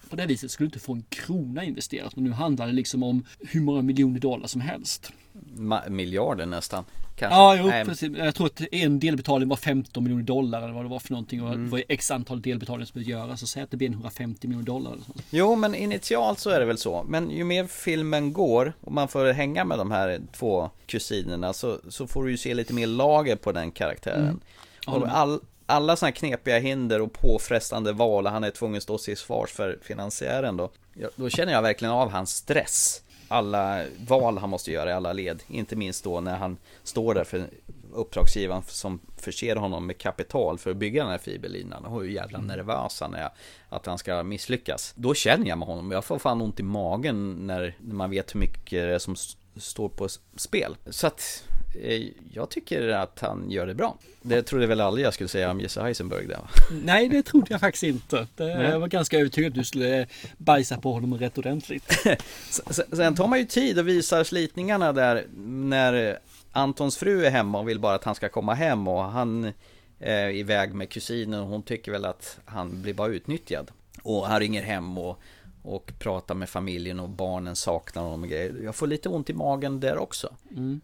på 0.09 0.15
det 0.15 0.25
viset 0.25 0.51
skulle 0.51 0.67
inte 0.67 0.79
få 0.79 0.93
en 0.93 1.03
krona 1.09 1.63
investerat. 1.63 2.15
Men 2.15 2.23
nu 2.23 2.31
handlar 2.31 2.67
det 2.67 2.73
liksom 2.73 3.03
om 3.03 3.25
hur 3.39 3.61
många 3.61 3.81
miljoner 3.81 4.19
dollar 4.19 4.47
som 4.47 4.61
helst. 4.61 5.11
Ma- 5.55 5.89
miljarder 5.89 6.45
nästan. 6.45 6.83
Kanske. 7.15 7.35
Ja, 7.37 7.55
jo, 7.55 7.67
Nej, 7.67 7.85
precis. 7.85 8.17
Jag 8.17 8.35
tror 8.35 8.47
att 8.47 8.61
en 8.71 8.99
delbetalning 8.99 9.49
var 9.49 9.55
15 9.57 10.03
miljoner 10.03 10.23
dollar 10.23 10.61
eller 10.61 10.73
vad 10.73 10.85
det 10.85 10.89
var 10.89 10.99
för 10.99 11.11
någonting. 11.11 11.41
Och 11.43 11.49
Mm. 11.49 11.65
det 11.65 11.71
var 11.71 11.83
x 11.89 12.11
antal 12.11 12.41
delbetalningar 12.41 12.85
som 12.85 12.93
behövde 12.93 13.11
göras. 13.11 13.39
Så 13.39 13.47
säg 13.47 13.63
att 13.63 13.71
det 13.71 13.77
blir 13.77 13.87
en 13.87 13.93
150 13.93 14.47
miljoner 14.47 14.65
dollar. 14.65 14.91
Eller 14.91 15.03
så. 15.03 15.11
Jo, 15.29 15.55
men 15.55 15.75
initialt 15.75 16.39
så 16.39 16.49
är 16.49 16.59
det 16.59 16.65
väl 16.65 16.77
så. 16.77 17.03
Men 17.07 17.29
ju 17.29 17.43
mer 17.43 17.65
filmen 17.67 18.33
går 18.33 18.73
och 18.81 18.91
man 18.91 19.07
får 19.07 19.33
hänga 19.33 19.65
med 19.65 19.77
de 19.77 19.91
här 19.91 20.21
två 20.33 20.69
kusinerna 20.87 21.53
så, 21.53 21.79
så 21.89 22.07
får 22.07 22.23
du 22.23 22.31
ju 22.31 22.37
se 22.37 22.53
lite 22.53 22.73
mer 22.73 22.87
lager 22.87 23.35
på 23.35 23.51
den 23.51 23.71
karaktären. 23.71 24.39
Mm. 24.87 24.99
Med. 25.01 25.09
all, 25.13 25.39
alla 25.65 25.95
sådana 25.95 26.11
knepiga 26.11 26.59
hinder 26.59 27.01
och 27.01 27.13
påfrestande 27.13 27.91
val, 27.93 28.27
han 28.27 28.43
är 28.43 28.51
tvungen 28.51 28.77
att 28.77 28.83
stå 28.83 28.97
sig 28.97 29.15
svars 29.15 29.51
för 29.51 29.79
finansiären 29.81 30.57
då. 30.57 30.69
Ja, 30.93 31.07
Då 31.15 31.29
känner 31.29 31.53
jag 31.53 31.61
verkligen 31.61 31.93
av 31.93 32.09
hans 32.09 32.29
stress. 32.35 33.01
Alla 33.27 33.83
val 34.07 34.37
han 34.37 34.49
måste 34.49 34.71
göra 34.71 34.89
i 34.89 34.93
alla 34.93 35.13
led. 35.13 35.43
Inte 35.47 35.75
minst 35.75 36.03
då 36.03 36.21
när 36.21 36.37
han 36.37 36.57
står 36.83 37.13
där 37.13 37.23
för 37.23 37.49
uppdragsgivaren 37.93 38.63
som 38.67 38.99
förser 39.17 39.55
honom 39.55 39.87
med 39.87 39.97
kapital 39.97 40.57
för 40.57 40.71
att 40.71 40.77
bygga 40.77 41.03
den 41.03 41.11
här 41.11 41.17
fiberlinan. 41.17 41.85
Och 41.85 42.01
hur 42.01 42.09
jävla 42.09 42.39
nervös 42.39 43.01
han 43.01 43.13
är 43.13 43.29
att 43.69 43.85
han 43.85 43.97
ska 43.97 44.23
misslyckas. 44.23 44.93
Då 44.97 45.13
känner 45.13 45.47
jag 45.47 45.57
med 45.57 45.67
honom. 45.67 45.91
Jag 45.91 46.05
får 46.05 46.19
fan 46.19 46.41
ont 46.41 46.59
i 46.59 46.63
magen 46.63 47.47
när, 47.47 47.77
man 47.79 48.09
vet 48.09 48.35
hur 48.35 48.39
mycket 48.39 48.69
det 48.69 48.93
är 48.93 48.99
som 48.99 49.15
står 49.57 49.89
på 49.89 50.07
spel. 50.35 50.75
Så 50.89 51.07
att 51.07 51.43
eh, 51.81 52.03
jag 52.33 52.49
tycker 52.49 52.87
att 52.89 53.19
han 53.19 53.51
gör 53.51 53.67
det 53.67 53.73
bra. 53.75 53.97
Det 54.21 54.43
trodde 54.43 54.67
väl 54.67 54.81
aldrig 54.81 55.05
jag 55.05 55.13
skulle 55.13 55.27
säga 55.27 55.51
om 55.51 55.59
Jesse 55.61 55.81
Eisenberg 55.81 56.25
där 56.27 56.35
va? 56.37 56.47
Nej, 56.83 57.09
det 57.09 57.23
trodde 57.23 57.47
jag 57.49 57.59
faktiskt 57.59 57.83
inte. 57.83 58.27
Det, 58.35 58.43
jag 58.49 58.79
var 58.79 58.87
ganska 58.87 59.17
övertygad 59.19 59.49
att 59.51 59.55
du 59.55 59.63
skulle 59.63 60.07
bajsa 60.37 60.77
på 60.77 60.93
honom 60.93 61.17
rätt 61.17 61.37
ordentligt. 61.37 61.91
Sen- 62.49 62.85
Sen 62.95 63.15
tar 63.15 63.27
man 63.27 63.39
ju 63.39 63.45
tid 63.45 63.79
och 63.79 63.87
visar 63.87 64.23
slitningarna 64.23 64.93
där 64.93 65.25
när 65.37 66.19
Antons 66.51 66.97
fru 66.97 67.25
är 67.25 67.31
hemma 67.31 67.59
och 67.59 67.69
vill 67.69 67.79
bara 67.79 67.95
att 67.95 68.03
han 68.03 68.15
ska 68.15 68.29
komma 68.29 68.53
hem 68.53 68.87
och 68.87 69.03
han 69.03 69.51
är 69.99 70.29
iväg 70.29 70.73
med 70.73 70.89
kusinen 70.89 71.39
och 71.39 71.47
hon 71.47 71.63
tycker 71.63 71.91
väl 71.91 72.05
att 72.05 72.39
han 72.45 72.81
blir 72.81 72.93
bara 72.93 73.07
utnyttjad. 73.07 73.71
Och 74.03 74.27
han 74.27 74.39
ringer 74.39 74.63
hem 74.63 74.97
och, 74.97 75.19
och 75.65 75.93
pratar 75.99 76.35
med 76.35 76.49
familjen 76.49 76.99
och 76.99 77.09
barnen 77.09 77.55
saknar 77.55 78.03
honom 78.03 78.23
och 78.23 78.29
grejer. 78.29 78.55
Jag 78.63 78.75
får 78.75 78.87
lite 78.87 79.09
ont 79.09 79.29
i 79.29 79.33
magen 79.33 79.79
där 79.79 79.97
också. 79.97 80.35
Mm. 80.51 80.81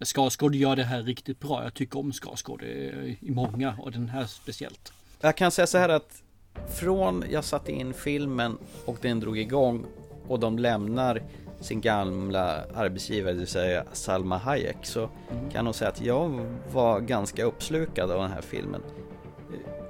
Skarsgård 0.00 0.54
gör 0.54 0.76
det 0.76 0.84
här 0.84 1.02
riktigt 1.02 1.40
bra. 1.40 1.64
Jag 1.64 1.74
tycker 1.74 1.98
om 1.98 2.12
Skarsgård 2.12 2.62
i 2.62 3.18
många 3.20 3.78
och 3.80 3.92
den 3.92 4.08
här 4.08 4.26
speciellt. 4.26 4.92
Jag 5.20 5.36
kan 5.36 5.50
säga 5.50 5.66
så 5.66 5.78
här 5.78 5.88
att 5.88 6.22
från 6.68 7.24
jag 7.30 7.44
satte 7.44 7.72
in 7.72 7.94
filmen 7.94 8.58
och 8.84 8.98
den 9.02 9.20
drog 9.20 9.38
igång 9.38 9.86
och 10.28 10.40
de 10.40 10.58
lämnar 10.58 11.22
sin 11.60 11.80
gamla 11.80 12.64
arbetsgivare, 12.74 13.32
det 13.32 13.38
vill 13.38 13.46
säga 13.46 13.84
Salma 13.92 14.38
Hayek, 14.38 14.76
så 14.82 15.06
kan 15.28 15.50
jag 15.52 15.64
nog 15.64 15.74
säga 15.74 15.90
att 15.90 16.00
jag 16.00 16.46
var 16.72 17.00
ganska 17.00 17.44
uppslukad 17.44 18.10
av 18.10 18.22
den 18.22 18.30
här 18.30 18.40
filmen. 18.40 18.82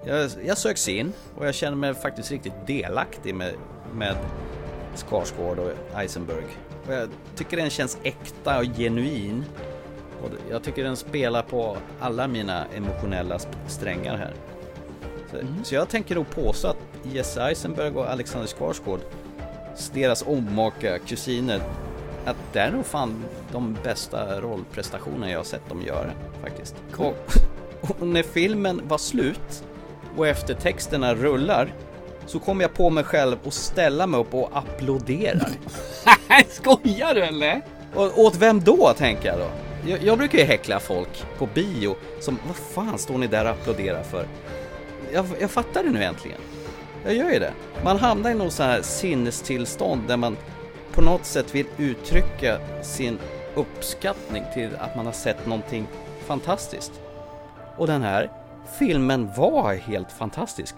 Jag, 0.06 0.30
jag 0.44 0.58
söks 0.58 0.88
in 0.88 1.12
och 1.36 1.46
jag 1.46 1.54
känner 1.54 1.76
mig 1.76 1.94
faktiskt 1.94 2.30
riktigt 2.30 2.66
delaktig 2.66 3.34
med, 3.34 3.54
med 3.96 4.16
Skarsgård 4.94 5.58
och 5.58 6.00
Eisenberg. 6.00 6.44
Och 6.86 6.94
jag 6.94 7.08
tycker 7.36 7.56
den 7.56 7.70
känns 7.70 7.98
äkta 8.02 8.58
och 8.58 8.64
genuin. 8.64 9.44
Och 10.22 10.30
jag 10.50 10.62
tycker 10.62 10.84
den 10.84 10.96
spelar 10.96 11.42
på 11.42 11.76
alla 12.00 12.28
mina 12.28 12.66
emotionella 12.76 13.38
strängar 13.66 14.16
här. 14.16 14.34
Så, 15.30 15.36
så 15.64 15.74
jag 15.74 15.88
tänker 15.88 16.14
nog 16.14 16.30
påstå 16.30 16.68
att 16.68 16.76
Jesse 17.02 17.42
Eisenberg 17.42 17.96
och 17.96 18.10
Alexander 18.10 18.48
Skarsgård, 18.48 19.00
deras 19.92 20.22
omaka 20.26 20.98
kusiner, 20.98 21.60
att 22.24 22.36
det 22.52 22.58
är 22.58 22.72
nog 22.72 22.86
fan 22.86 23.24
de 23.52 23.76
bästa 23.84 24.40
rollprestationerna 24.40 25.30
jag 25.30 25.38
har 25.38 25.44
sett 25.44 25.68
dem 25.68 25.82
göra 25.82 26.10
faktiskt. 26.42 26.74
Och, 26.96 27.16
och 27.80 28.06
när 28.06 28.22
filmen 28.22 28.80
var 28.88 28.98
slut 28.98 29.64
och 30.16 30.26
eftertexterna 30.26 31.14
rullar 31.14 31.74
så 32.26 32.38
kom 32.38 32.60
jag 32.60 32.74
på 32.74 32.90
mig 32.90 33.04
själv 33.04 33.36
och 33.44 33.54
ställa 33.54 34.06
mig 34.06 34.20
upp 34.20 34.34
och 34.34 34.50
applåderar. 34.52 35.50
Skojar 36.48 37.14
du 37.14 37.22
eller? 37.22 37.62
Och 37.94 38.18
åt 38.18 38.36
vem 38.36 38.60
då, 38.60 38.92
tänker 38.96 39.28
jag 39.28 39.38
då? 39.38 39.50
Jag, 39.90 40.02
jag 40.02 40.18
brukar 40.18 40.38
ju 40.38 40.44
häckla 40.44 40.80
folk 40.80 41.24
på 41.38 41.46
bio 41.46 41.96
som, 42.20 42.38
vad 42.46 42.56
fan 42.56 42.98
står 42.98 43.18
ni 43.18 43.26
där 43.26 43.44
och 43.44 43.50
applåderar 43.50 44.02
för? 44.02 44.26
Jag, 45.12 45.26
jag 45.40 45.50
fattar 45.50 45.84
det 45.84 45.90
nu 45.90 46.04
äntligen. 46.04 46.40
Jag 47.04 47.14
gör 47.14 47.30
ju 47.30 47.38
det. 47.38 47.52
Man 47.84 47.98
hamnar 47.98 48.30
i 48.30 48.34
något 48.34 48.52
så 48.52 48.62
här 48.62 48.82
sinnestillstånd 48.82 50.02
där 50.08 50.16
man 50.16 50.36
på 50.92 51.02
något 51.02 51.24
sätt 51.24 51.54
vill 51.54 51.66
uttrycka 51.76 52.58
sin 52.82 53.18
uppskattning 53.54 54.44
till 54.54 54.70
att 54.78 54.96
man 54.96 55.06
har 55.06 55.12
sett 55.12 55.46
någonting 55.46 55.86
fantastiskt. 56.26 56.92
Och 57.76 57.86
den 57.86 58.02
här 58.02 58.30
filmen 58.78 59.30
var 59.36 59.74
helt 59.74 60.12
fantastisk. 60.12 60.74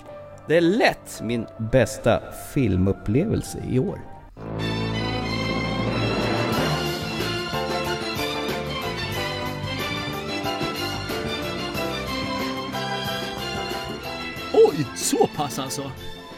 Det 0.49 0.57
är 0.57 0.61
lätt 0.61 1.20
min 1.22 1.46
bästa 1.72 2.22
filmupplevelse 2.55 3.62
i 3.70 3.78
år. 3.78 4.01
Oj, 14.53 14.86
så 14.96 15.26
pass 15.36 15.59
alltså? 15.59 15.90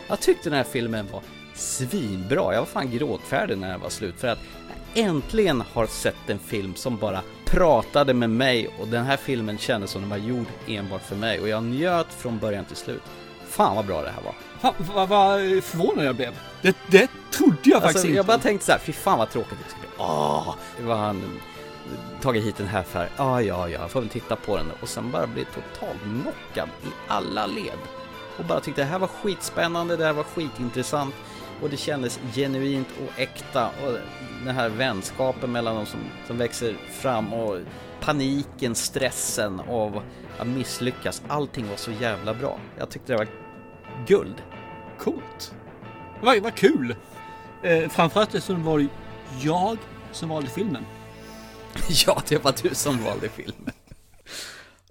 Jag 0.09 0.21
tyckte 0.21 0.51
den 0.51 0.57
här 0.57 0.65
filmen 0.65 1.07
var 1.13 1.23
svinbra. 1.55 2.53
Jag 2.55 2.61
var 2.61 2.67
fan 2.67 2.91
gråtfärdig 2.91 3.59
när 3.59 3.73
det 3.73 3.79
var 3.79 3.91
slut 3.91 4.15
för 4.17 4.29
att 4.29 4.39
jag 4.95 5.05
äntligen 5.05 5.63
har 5.73 5.87
sett 5.87 6.31
en 6.31 6.39
film 6.39 6.75
som 6.75 6.97
bara 6.97 7.21
pratade 7.45 8.15
med 8.15 8.31
mig 8.31 8.69
och 8.81 8.89
den 8.89 9.05
här 9.05 9.17
filmen 9.17 9.59
kändes 9.59 9.91
som 9.91 10.01
den 10.01 10.11
var 10.11 10.17
gjord 10.17 10.47
enbart 10.69 11.03
för 11.03 11.17
mig 11.17 11.41
och 11.41 11.49
jag 11.49 11.65
njöt 11.65 12.13
från 12.13 12.39
början 12.39 12.65
till 12.65 12.77
slut. 12.77 13.03
Fan 13.51 13.77
vad 13.77 13.87
bra 13.87 14.03
det 14.03 14.11
här 14.11 14.23
var. 14.23 14.35
Fan, 14.61 14.75
vad, 14.95 15.09
vad 15.09 15.41
förvånad 15.65 16.05
jag 16.05 16.17
blev. 16.17 16.35
Det, 16.63 16.77
det 16.87 17.11
trodde 17.31 17.59
jag 17.63 17.83
faktiskt 17.83 17.85
Alltså, 17.85 18.07
inte. 18.07 18.17
jag 18.17 18.27
bara 18.27 18.39
tänkte 18.39 18.67
så 18.67 18.73
här, 18.73 18.79
fy 18.79 18.93
fan 18.93 19.19
vad 19.19 19.31
tråkigt 19.31 19.59
det 19.65 19.71
ska 19.71 19.81
bli. 19.81 19.89
Åh, 19.99 20.55
det 20.79 20.83
var 20.85 20.97
han 20.97 21.41
tagit 22.21 22.45
hit 22.45 22.57
den 22.57 22.67
här 22.67 22.83
för, 22.83 23.09
ja 23.17 23.43
ja 23.43 23.69
ja, 23.69 23.81
jag 23.81 23.91
får 23.91 24.01
väl 24.01 24.09
titta 24.09 24.37
på 24.37 24.57
den 24.57 24.67
och 24.81 24.89
sen 24.89 25.11
bara 25.11 25.27
bli 25.27 25.45
totalt 25.45 26.01
knockad 26.03 26.69
i 26.85 26.89
alla 27.09 27.47
led. 27.47 27.79
Och 28.39 28.45
bara 28.45 28.61
tyckte 28.61 28.81
det 28.81 28.87
här 28.87 28.99
var 28.99 29.07
skitspännande, 29.07 29.97
det 29.97 30.05
här 30.05 30.13
var 30.13 30.23
skitintressant 30.23 31.15
och 31.63 31.71
det 31.71 31.77
kändes 31.77 32.21
genuint 32.35 32.89
och 33.07 33.21
äkta 33.21 33.67
och 33.67 33.93
den 34.45 34.55
här 34.55 34.69
vänskapen 34.69 35.53
mellan 35.53 35.77
de 35.77 35.87
som, 35.87 36.01
som 36.27 36.39
växer 36.39 36.77
fram 36.91 37.33
och 37.33 37.59
paniken, 38.01 38.75
stressen 38.75 39.61
av 39.61 40.03
att 40.39 40.47
misslyckas. 40.47 41.23
Allting 41.29 41.69
var 41.69 41.77
så 41.77 41.91
jävla 41.93 42.35
bra. 42.35 42.59
Jag 42.79 42.91
tyckte 42.91 43.13
det 43.13 43.17
var 43.19 43.29
guld. 44.07 44.35
Coolt. 44.99 45.55
Vad, 46.23 46.43
vad 46.43 46.55
kul. 46.55 46.95
Eh, 47.63 47.89
framförallt 47.89 48.35
eftersom 48.35 48.57
det 48.59 48.67
var 48.71 48.87
jag 49.43 49.79
som 50.13 50.29
valde 50.29 50.49
filmen. 50.51 50.85
Ja, 52.07 52.23
det 52.29 52.45
var 52.45 52.55
du 52.63 52.75
som 52.75 53.05
valde 53.05 53.29
filmen. 53.29 53.73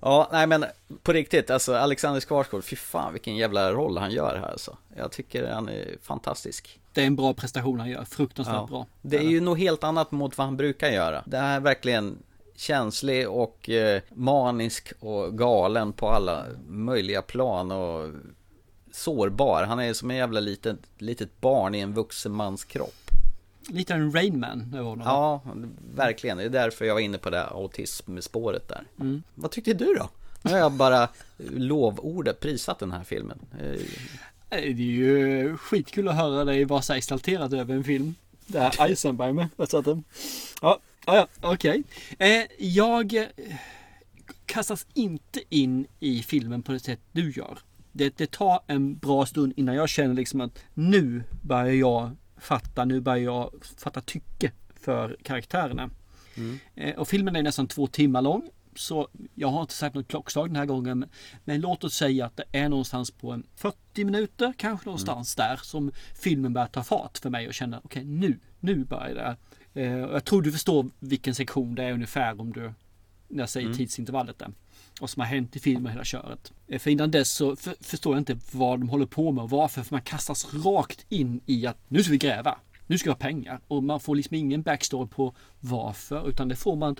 Ja, 0.01 0.29
nej 0.31 0.47
men 0.47 0.65
på 1.03 1.13
riktigt, 1.13 1.49
alltså 1.49 1.75
Alexander 1.75 2.21
Skarsgård, 2.21 2.63
fy 2.63 2.75
fan 2.75 3.13
vilken 3.13 3.35
jävla 3.35 3.71
roll 3.71 3.97
han 3.97 4.11
gör 4.11 4.35
här 4.37 4.51
alltså. 4.51 4.77
Jag 4.97 5.11
tycker 5.11 5.47
han 5.51 5.69
är 5.69 5.95
fantastisk. 6.01 6.79
Det 6.93 7.01
är 7.01 7.05
en 7.07 7.15
bra 7.15 7.33
prestation 7.33 7.79
han 7.79 7.89
gör, 7.89 8.03
fruktansvärt 8.05 8.55
Ja. 8.55 8.67
bra. 8.69 8.85
Det 9.01 9.17
är 9.17 9.21
ju 9.29 9.41
något 9.41 9.57
helt 9.59 9.83
annat 9.83 10.11
mot 10.11 10.37
vad 10.37 10.47
han 10.47 10.57
brukar 10.57 10.89
göra. 10.89 11.23
Det 11.25 11.37
här 11.37 11.55
är 11.55 11.59
verkligen 11.59 12.17
känslig 12.59 13.29
och 13.29 13.69
eh, 13.69 14.01
manisk 14.13 14.93
och 14.99 15.37
galen 15.37 15.93
på 15.93 16.09
alla 16.09 16.45
möjliga 16.67 17.21
plan 17.21 17.71
och 17.71 18.09
sårbar. 18.91 19.63
Han 19.63 19.79
är 19.79 19.93
som 19.93 20.11
en 20.11 20.17
jävla 20.17 20.39
litet, 20.39 20.77
litet 20.97 21.41
barn 21.41 21.75
i 21.75 21.79
en 21.79 21.93
vuxen 21.93 22.31
mans 22.31 22.63
kropp. 22.65 22.95
Lite 23.69 23.93
en 23.93 24.11
Rainman 24.11 24.73
över 24.73 24.89
honom. 24.89 25.07
Ja, 25.07 25.41
verkligen. 25.95 26.37
Det 26.37 26.43
är 26.43 26.49
därför 26.49 26.85
jag 26.85 26.93
var 26.93 27.01
inne 27.01 27.17
på 27.17 27.29
det 27.29 27.43
autismspåret 27.45 28.67
där. 28.67 28.83
Mm. 28.99 29.23
Vad 29.35 29.51
tyckte 29.51 29.73
du 29.73 29.93
då? 29.93 30.09
Nu 30.41 30.51
har 30.51 30.57
jag 30.57 30.71
bara 30.71 31.07
lovordet 31.37 32.39
prisat 32.39 32.79
den 32.79 32.91
här 32.91 33.03
filmen. 33.03 33.39
Eh, 33.61 33.81
Eh, 34.51 34.61
Det 34.61 34.67
är 34.67 34.71
ju 34.73 35.57
skitkul 35.57 36.07
att 36.07 36.15
höra 36.15 36.45
dig 36.45 36.65
vara 36.65 36.81
så 36.81 36.93
exalterad 36.93 37.53
över 37.53 37.75
en 37.75 37.83
film. 37.83 38.15
Det 38.49 38.59
här 38.59 38.85
Eisenberg 38.85 39.33
med. 39.33 39.49
Vad 39.55 39.69
sa 39.69 39.81
du? 39.81 40.03
Ja, 40.61 40.79
ja, 41.05 41.27
okej. 41.41 41.83
Eh, 42.19 42.43
jag 42.57 43.13
eh, 43.13 43.25
kastas 44.45 44.87
inte 44.93 45.41
in 45.49 45.87
i 45.99 46.23
filmen 46.23 46.63
på 46.63 46.71
det 46.71 46.79
sätt 46.79 46.99
du 47.11 47.31
gör. 47.31 47.57
Det, 47.91 48.17
det 48.17 48.31
tar 48.31 48.59
en 48.67 48.97
bra 48.97 49.25
stund 49.25 49.53
innan 49.55 49.75
jag 49.75 49.89
känner 49.89 50.13
liksom 50.13 50.41
att 50.41 50.59
nu 50.73 51.23
börjar 51.41 51.73
jag 51.73 52.11
fatta, 52.37 52.85
nu 52.85 53.01
börjar 53.01 53.23
jag 53.23 53.51
fatta 53.77 54.01
tycke 54.01 54.51
för 54.81 55.17
karaktärerna. 55.23 55.89
Mm. 56.37 56.59
Eh, 56.75 56.95
Och 56.95 57.07
filmen 57.07 57.35
är 57.35 57.43
nästan 57.43 57.67
två 57.67 57.87
timmar 57.87 58.21
lång. 58.21 58.49
Så 58.79 59.07
jag 59.35 59.47
har 59.47 59.61
inte 59.61 59.73
sagt 59.73 59.95
något 59.95 60.07
klockslag 60.07 60.49
den 60.49 60.55
här 60.55 60.65
gången. 60.65 61.05
Men 61.45 61.61
låt 61.61 61.83
oss 61.83 61.93
säga 61.93 62.25
att 62.25 62.37
det 62.37 62.43
är 62.51 62.69
någonstans 62.69 63.11
på 63.11 63.31
en 63.31 63.43
40 63.55 64.03
minuter, 64.05 64.53
kanske 64.57 64.85
någonstans 64.85 65.35
där, 65.35 65.59
som 65.63 65.91
filmen 66.21 66.53
börjar 66.53 66.67
ta 66.67 66.83
fart 66.83 67.17
för 67.17 67.29
mig 67.29 67.47
och 67.47 67.53
känna 67.53 67.81
okej 67.83 68.03
nu, 68.03 68.39
nu 68.59 68.83
börjar 68.85 69.15
det. 69.73 69.81
Eh, 69.81 70.03
och 70.03 70.15
jag 70.15 70.25
tror 70.25 70.41
du 70.41 70.51
förstår 70.51 70.89
vilken 70.99 71.35
sektion 71.35 71.75
det 71.75 71.83
är 71.83 71.91
ungefär 71.93 72.41
om 72.41 72.53
du, 72.53 72.73
när 73.27 73.39
jag 73.39 73.49
säger 73.49 73.65
Mm. 73.67 73.77
tidsintervallet 73.77 74.39
där. 74.39 74.51
Vad 75.01 75.09
som 75.09 75.19
har 75.19 75.27
hänt 75.27 75.55
i 75.55 75.59
filmen 75.59 75.85
och 75.85 75.91
hela 75.91 76.03
köret. 76.03 76.51
Eh, 76.67 76.79
För 76.79 76.91
innan 76.91 77.11
dess 77.11 77.31
så 77.31 77.55
för, 77.55 77.75
förstår 77.81 78.13
jag 78.15 78.21
inte 78.21 78.37
vad 78.51 78.79
de 78.79 78.89
håller 78.89 79.05
på 79.05 79.31
med 79.31 79.43
och 79.43 79.49
varför. 79.49 79.81
För 79.83 79.93
man 79.95 80.01
kastas 80.01 80.53
rakt 80.53 81.05
in 81.09 81.41
i 81.45 81.65
att 81.67 81.77
nu 81.87 82.03
ska 82.03 82.11
vi 82.11 82.17
gräva. 82.17 82.57
Nu 82.89 82.97
ska 82.97 83.09
jag 83.09 83.13
ha 83.13 83.19
pengar. 83.19 83.61
Och 83.67 83.83
man 83.83 83.99
får 83.99 84.15
liksom 84.15 84.35
ingen 84.35 84.61
backstory 84.61 85.07
på 85.07 85.35
varför. 85.59 86.29
Utan 86.29 86.47
det 86.47 86.55
får 86.55 86.75
man 86.75 86.95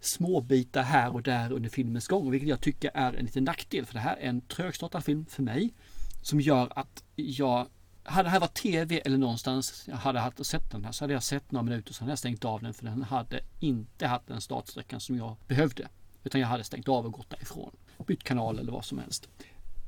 småbitar 0.00 0.82
här 0.82 1.14
och 1.14 1.22
där 1.22 1.52
under 1.52 1.70
filmens 1.70 2.08
gång. 2.08 2.30
Vilket 2.30 2.48
jag 2.48 2.60
tycker 2.60 2.90
är 2.94 3.12
en 3.12 3.24
liten 3.24 3.44
nackdel. 3.44 3.86
För 3.86 3.94
det 3.94 4.00
här 4.00 4.16
är 4.16 4.28
en 4.28 4.40
trögstartad 4.40 5.04
film 5.04 5.26
för 5.26 5.42
mig. 5.42 5.74
Som 6.22 6.40
gör 6.40 6.72
att 6.78 7.04
jag 7.14 7.66
hade 8.04 8.26
det 8.26 8.30
här 8.30 8.40
varit 8.40 8.54
tv 8.54 9.00
eller 9.04 9.18
någonstans 9.18 9.84
jag 9.88 9.96
hade 9.96 10.20
haft 10.20 10.40
och 10.40 10.46
sett 10.46 10.70
den 10.70 10.84
här 10.84 10.92
så 10.92 11.04
hade 11.04 11.12
jag 11.12 11.22
sett 11.22 11.52
några 11.52 11.64
minuter 11.64 11.92
så 11.92 12.00
hade 12.00 12.12
jag 12.12 12.18
stängt 12.18 12.44
av 12.44 12.62
den 12.62 12.74
för 12.74 12.84
den 12.84 13.02
hade 13.02 13.40
inte 13.60 14.06
haft 14.06 14.26
den 14.26 14.40
startsträckan 14.40 15.00
som 15.00 15.16
jag 15.16 15.36
behövde. 15.48 15.88
Utan 16.24 16.40
jag 16.40 16.48
hade 16.48 16.64
stängt 16.64 16.88
av 16.88 17.06
och 17.06 17.12
gått 17.12 17.30
därifrån. 17.30 17.70
Bytt 18.06 18.24
kanal 18.24 18.58
eller 18.58 18.72
vad 18.72 18.84
som 18.84 18.98
helst. 18.98 19.28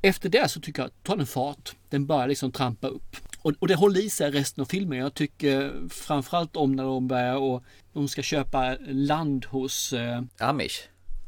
Efter 0.01 0.29
det 0.29 0.49
så 0.49 0.61
tycker 0.61 0.81
jag 0.81 0.87
att 0.87 1.03
tar 1.03 1.17
den 1.17 1.27
fart. 1.27 1.75
Den 1.89 2.05
börjar 2.05 2.27
liksom 2.27 2.51
trampa 2.51 2.87
upp. 2.87 3.15
Och, 3.43 3.53
och 3.59 3.67
det 3.67 3.75
håller 3.75 4.01
i 4.01 4.09
sig 4.09 4.31
resten 4.31 4.61
av 4.61 4.65
filmen. 4.65 4.97
Jag 4.97 5.13
tycker 5.13 5.89
framförallt 5.89 6.55
om 6.55 6.71
när 6.71 6.83
de 6.83 7.07
börjar 7.07 7.35
och 7.35 7.63
de 7.93 8.07
ska 8.07 8.21
köpa 8.21 8.77
land 8.87 9.45
hos... 9.45 9.93
Eh, 9.93 10.23
Amish. 10.37 10.81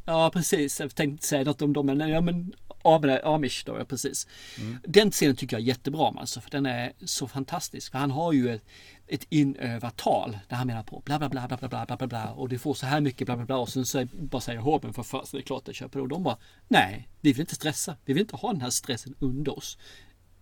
Ja, 0.06 0.30
precis. 0.34 0.80
Jag 0.80 0.96
tänkte 0.96 1.28
säga 1.28 1.44
något 1.44 1.62
om 1.62 1.74
dem, 1.74 1.86
men, 1.86 2.00
ja, 2.10 2.22
men 2.22 2.54
Am- 2.84 3.20
Amish 3.24 3.64
då, 3.66 3.78
ja 3.80 3.86
precis. 3.86 4.28
Den 4.84 5.12
scenen 5.12 5.36
tycker 5.36 5.56
jag 5.56 5.62
är 5.62 5.68
jättebra 5.68 6.14
alltså, 6.18 6.42
för 6.42 6.50
den 6.52 6.66
är 6.66 6.94
så 7.06 7.28
fantastisk. 7.28 7.92
För 7.92 8.00
han 8.00 8.12
har 8.12 8.34
ju 8.34 8.50
ett, 8.50 8.64
ett 9.08 9.26
inövartal 9.30 10.38
där 10.50 10.56
han 10.56 10.68
menar 10.68 10.84
på 10.84 11.02
bla 11.06 11.20
bla 11.20 11.30
bla 11.30 11.48
bla 11.48 11.58
bla 11.58 11.68
bla 11.68 11.86
bla 11.86 11.98
bla 11.98 12.08
bla 12.08 12.32
och 12.32 12.50
du 12.50 12.60
får 12.60 12.74
så 12.74 12.86
här 12.86 13.02
mycket 13.02 13.26
bla 13.26 13.36
bla 13.38 13.46
bla 13.46 13.58
och 13.58 13.70
sen 13.70 13.86
så 13.86 14.06
bara 14.14 14.42
säger 14.42 14.60
Håben 14.60 14.94
för 14.94 15.04
först, 15.04 15.32
det 15.32 15.38
är 15.38 15.42
klart 15.42 15.64
jag 15.66 15.76
köper 15.76 16.00
det. 16.00 16.04
Och 16.04 16.10
de 16.10 16.24
bara, 16.24 16.38
nej, 16.68 17.08
vi 17.22 17.34
vill 17.34 17.40
inte 17.42 17.56
stressa. 17.56 17.96
Vi 18.06 18.14
vill 18.14 18.22
inte 18.22 18.36
ha 18.36 18.52
den 18.52 18.62
här 18.62 18.70
stressen 18.70 19.16
under 19.20 19.58
oss. 19.58 19.78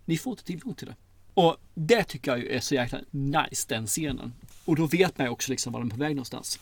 Ni 0.05 0.17
får 0.17 0.31
inte 0.31 0.43
tillgång 0.43 0.73
till 0.73 0.87
det. 0.87 0.95
Och 1.33 1.57
det 1.73 2.03
tycker 2.03 2.31
jag 2.31 2.39
ju 2.39 2.49
är 2.49 2.59
så 2.59 2.75
jäkla 2.75 2.99
nice, 3.11 3.65
den 3.69 3.87
scenen. 3.87 4.33
Och 4.65 4.75
då 4.75 4.85
vet 4.85 5.17
man 5.17 5.27
ju 5.27 5.31
också 5.31 5.51
liksom 5.51 5.73
var 5.73 5.79
den 5.79 5.91
är 5.91 5.95
på 5.95 5.99
väg 5.99 6.15
någonstans. 6.15 6.59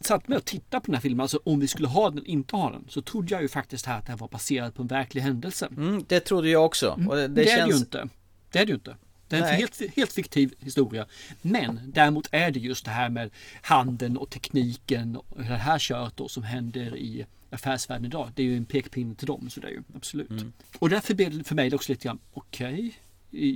Satt 0.00 0.28
med 0.28 0.38
och 0.38 0.44
tittade 0.44 0.80
på 0.80 0.86
den 0.86 0.94
här 0.94 1.00
filmen, 1.00 1.20
alltså 1.20 1.40
om 1.44 1.60
vi 1.60 1.68
skulle 1.68 1.88
ha 1.88 2.10
den 2.10 2.18
eller 2.18 2.28
inte 2.28 2.56
ha 2.56 2.70
den, 2.70 2.84
så 2.88 3.02
trodde 3.02 3.34
jag 3.34 3.42
ju 3.42 3.48
faktiskt 3.48 3.86
här 3.86 3.98
att 3.98 4.06
den 4.06 4.16
var 4.16 4.28
baserad 4.28 4.74
på 4.74 4.82
en 4.82 4.88
verklig 4.88 5.22
händelse. 5.22 5.68
Mm, 5.76 6.04
det 6.08 6.20
trodde 6.20 6.48
jag 6.48 6.64
också. 6.64 7.00
Och 7.08 7.16
det, 7.16 7.28
Det, 7.28 7.42
är 7.42 7.44
det 7.44 7.50
känns... 7.50 7.74
ju 7.74 7.76
inte. 7.76 8.08
Det 8.52 8.58
är 8.58 8.66
det 8.66 8.70
ju 8.70 8.74
inte. 8.74 8.96
Det 9.28 9.36
är 9.36 9.52
en 9.52 9.56
helt, 9.56 9.96
helt 9.96 10.12
fiktiv 10.12 10.54
historia. 10.60 11.06
Men 11.42 11.80
däremot 11.86 12.28
är 12.30 12.50
det 12.50 12.60
just 12.60 12.84
det 12.84 12.90
här 12.90 13.08
med 13.08 13.30
handeln 13.62 14.16
och 14.16 14.30
tekniken 14.30 15.16
och 15.16 15.36
det 15.36 15.44
här 15.44 15.78
köret 15.78 16.16
då 16.16 16.28
som 16.28 16.42
händer 16.42 16.96
i 16.96 17.26
affärsvärlden 17.50 18.06
idag. 18.06 18.30
Det 18.34 18.42
är 18.42 18.46
ju 18.46 18.56
en 18.56 18.64
pekpinne 18.64 19.14
till 19.14 19.26
dem, 19.26 19.50
så 19.50 19.60
det 19.60 19.66
är 19.66 19.70
ju 19.70 19.82
absolut. 19.96 20.30
Mm. 20.30 20.52
Och 20.78 20.88
därför 20.88 21.14
blev 21.14 21.38
det 21.38 21.44
för 21.44 21.54
mig 21.54 21.74
också 21.74 21.92
lite 21.92 22.04
grann, 22.04 22.18
okej, 22.32 22.94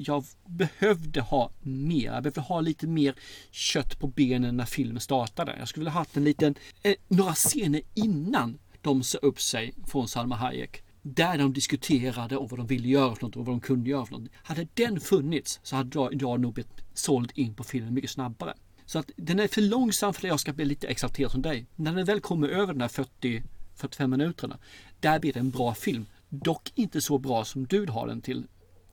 jag 0.07 0.25
behövde 0.47 1.21
ha 1.21 1.51
mer. 1.61 2.13
Jag 2.13 2.23
behövde 2.23 2.41
ha 2.41 2.61
lite 2.61 2.87
mer 2.87 3.15
kött 3.51 3.99
på 3.99 4.07
benen 4.07 4.57
när 4.57 4.65
filmen 4.65 5.01
startade. 5.01 5.57
Jag 5.59 5.69
skulle 5.69 5.81
vilja 5.81 5.93
ha 5.93 6.01
haft 6.01 6.17
en 6.17 6.25
liten, 6.25 6.55
eh, 6.83 6.95
några 7.09 7.35
scener 7.35 7.83
innan 7.95 8.59
de 8.83 9.03
sa 9.03 9.19
upp 9.19 9.41
sig 9.41 9.75
från 9.87 10.09
Salma 10.09 10.37
Hayek. 10.37 10.83
Där 11.03 11.39
de 11.39 11.53
diskuterade 11.53 12.37
och 12.37 12.51
vad 12.51 12.61
de 12.61 12.67
ville 12.67 12.89
göra 12.89 13.15
för 13.15 13.23
något 13.23 13.37
och 13.37 13.47
vad 13.47 13.55
de 13.55 13.61
kunde 13.61 13.91
göra 13.91 14.07
för 14.07 14.13
något. 14.13 14.31
Hade 14.35 14.69
den 14.75 15.01
funnits 15.01 15.61
så 15.63 15.77
hade 15.77 15.99
jag, 15.99 16.23
jag 16.23 16.41
nog 16.41 16.55
blivit 16.55 16.73
såld 16.95 17.33
in 17.35 17.55
på 17.55 17.65
filmen 17.65 17.95
mycket 17.95 18.11
snabbare. 18.11 18.55
Så 18.87 18.99
att 18.99 19.11
den 19.17 19.41
är 19.41 19.49
för 19.49 19.63
långsam 19.63 20.15
för 20.15 20.21
att 20.21 20.29
jag 20.29 20.41
ska 20.41 20.53
bli 20.53 20.65
lite 20.65 20.87
exalterad 20.87 21.31
som 21.31 21.43
dig. 21.43 21.67
När 21.77 21.95
den 21.95 22.05
väl 22.05 22.21
kommer 22.21 22.49
över 22.49 22.75
de 22.75 22.81
här 22.81 23.43
40-45 23.77 24.07
minuterna. 24.07 24.59
Där 25.01 25.21
blir 25.21 25.33
det 25.33 25.41
en 25.41 25.51
bra 25.51 25.75
film. 25.75 26.07
Dock 26.29 26.73
inte 26.75 27.01
så 27.01 27.19
bra 27.19 27.45
som 27.45 27.67
du 27.67 27.87
har 27.87 28.07
den 28.07 28.21
till 28.21 28.47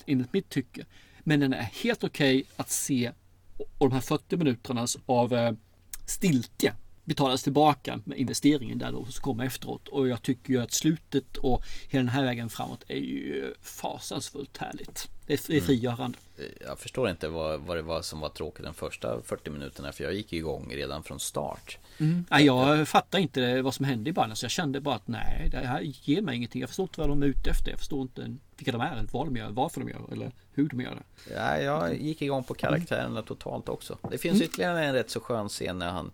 enligt 0.07 0.33
mitt 0.33 0.49
tycke. 0.49 0.85
Men 1.23 1.39
den 1.39 1.53
är 1.53 1.61
helt 1.83 2.03
okej 2.03 2.45
att 2.55 2.69
se 2.69 3.11
och 3.77 3.89
de 3.89 3.91
här 3.91 4.01
40 4.01 4.37
minuterna 4.37 4.87
av 5.05 5.33
eh, 5.33 5.51
stiltje 6.05 6.73
betalas 7.03 7.43
tillbaka 7.43 7.99
med 8.05 8.17
investeringen 8.17 8.77
där 8.77 8.91
då 8.91 9.05
som 9.05 9.21
kommer 9.21 9.45
efteråt. 9.45 9.87
Och 9.87 10.07
jag 10.07 10.21
tycker 10.21 10.53
ju 10.53 10.61
att 10.61 10.71
slutet 10.71 11.37
och 11.37 11.63
hela 11.89 11.99
den 12.01 12.09
här 12.09 12.23
vägen 12.23 12.49
framåt 12.49 12.83
är 12.87 12.95
ju 12.97 13.53
fasansfullt 13.61 14.57
härligt. 14.57 15.09
Det 15.27 15.33
är, 15.33 15.51
Mm. 15.51 15.65
frigörande. 15.65 16.17
Jag 16.61 16.79
förstår 16.79 17.09
inte 17.09 17.27
vad, 17.27 17.61
vad 17.61 17.77
det 17.77 17.81
var 17.81 18.01
som 18.01 18.19
var 18.19 18.29
tråkigt 18.29 18.65
de 18.65 18.73
första 18.73 19.21
40 19.21 19.49
minuterna 19.49 19.91
för 19.91 20.03
jag 20.03 20.13
gick 20.13 20.33
igång 20.33 20.71
redan 20.73 21.03
från 21.03 21.19
start. 21.19 21.77
Mm. 21.99 22.25
Nej, 22.31 22.45
jag 22.45 22.87
fattar 22.87 23.19
inte 23.19 23.61
vad 23.61 23.73
som 23.73 23.85
hände 23.85 24.09
i 24.09 24.13
början. 24.13 24.35
Så 24.35 24.45
jag 24.45 24.51
kände 24.51 24.81
bara 24.81 24.95
att 24.95 25.07
nej, 25.07 25.47
det 25.51 25.57
här 25.57 25.81
ger 25.81 26.21
mig 26.21 26.35
ingenting. 26.35 26.61
Jag 26.61 26.69
förstår 26.69 26.83
inte 26.83 26.99
vad 26.99 27.09
de 27.09 27.23
är 27.23 27.27
ute 27.27 27.49
efter. 27.49 27.69
Jag 27.71 27.79
förstår 27.79 28.01
inte 28.01 28.35
vilka 28.57 28.71
de 28.71 28.81
är, 28.81 29.05
vad 29.11 29.27
de 29.27 29.35
gör, 29.37 29.49
varför 29.49 29.79
de 29.81 29.89
gör 29.89 30.11
eller 30.11 30.31
hur 30.53 30.69
de 30.69 30.81
gör 30.81 30.95
det. 30.95 31.33
Ja, 31.33 31.57
jag 31.59 32.01
gick 32.01 32.21
igång 32.21 32.43
på 32.43 32.53
karaktärerna 32.53 33.21
totalt 33.21 33.69
också. 33.69 33.97
Det 34.11 34.17
finns 34.17 34.35
Mm. 34.35 34.45
ytterligare 34.45 34.85
en 34.85 34.93
rätt 34.93 35.09
så 35.09 35.19
skön 35.19 35.49
scen 35.49 35.79
när 35.79 35.89
han 35.91 36.11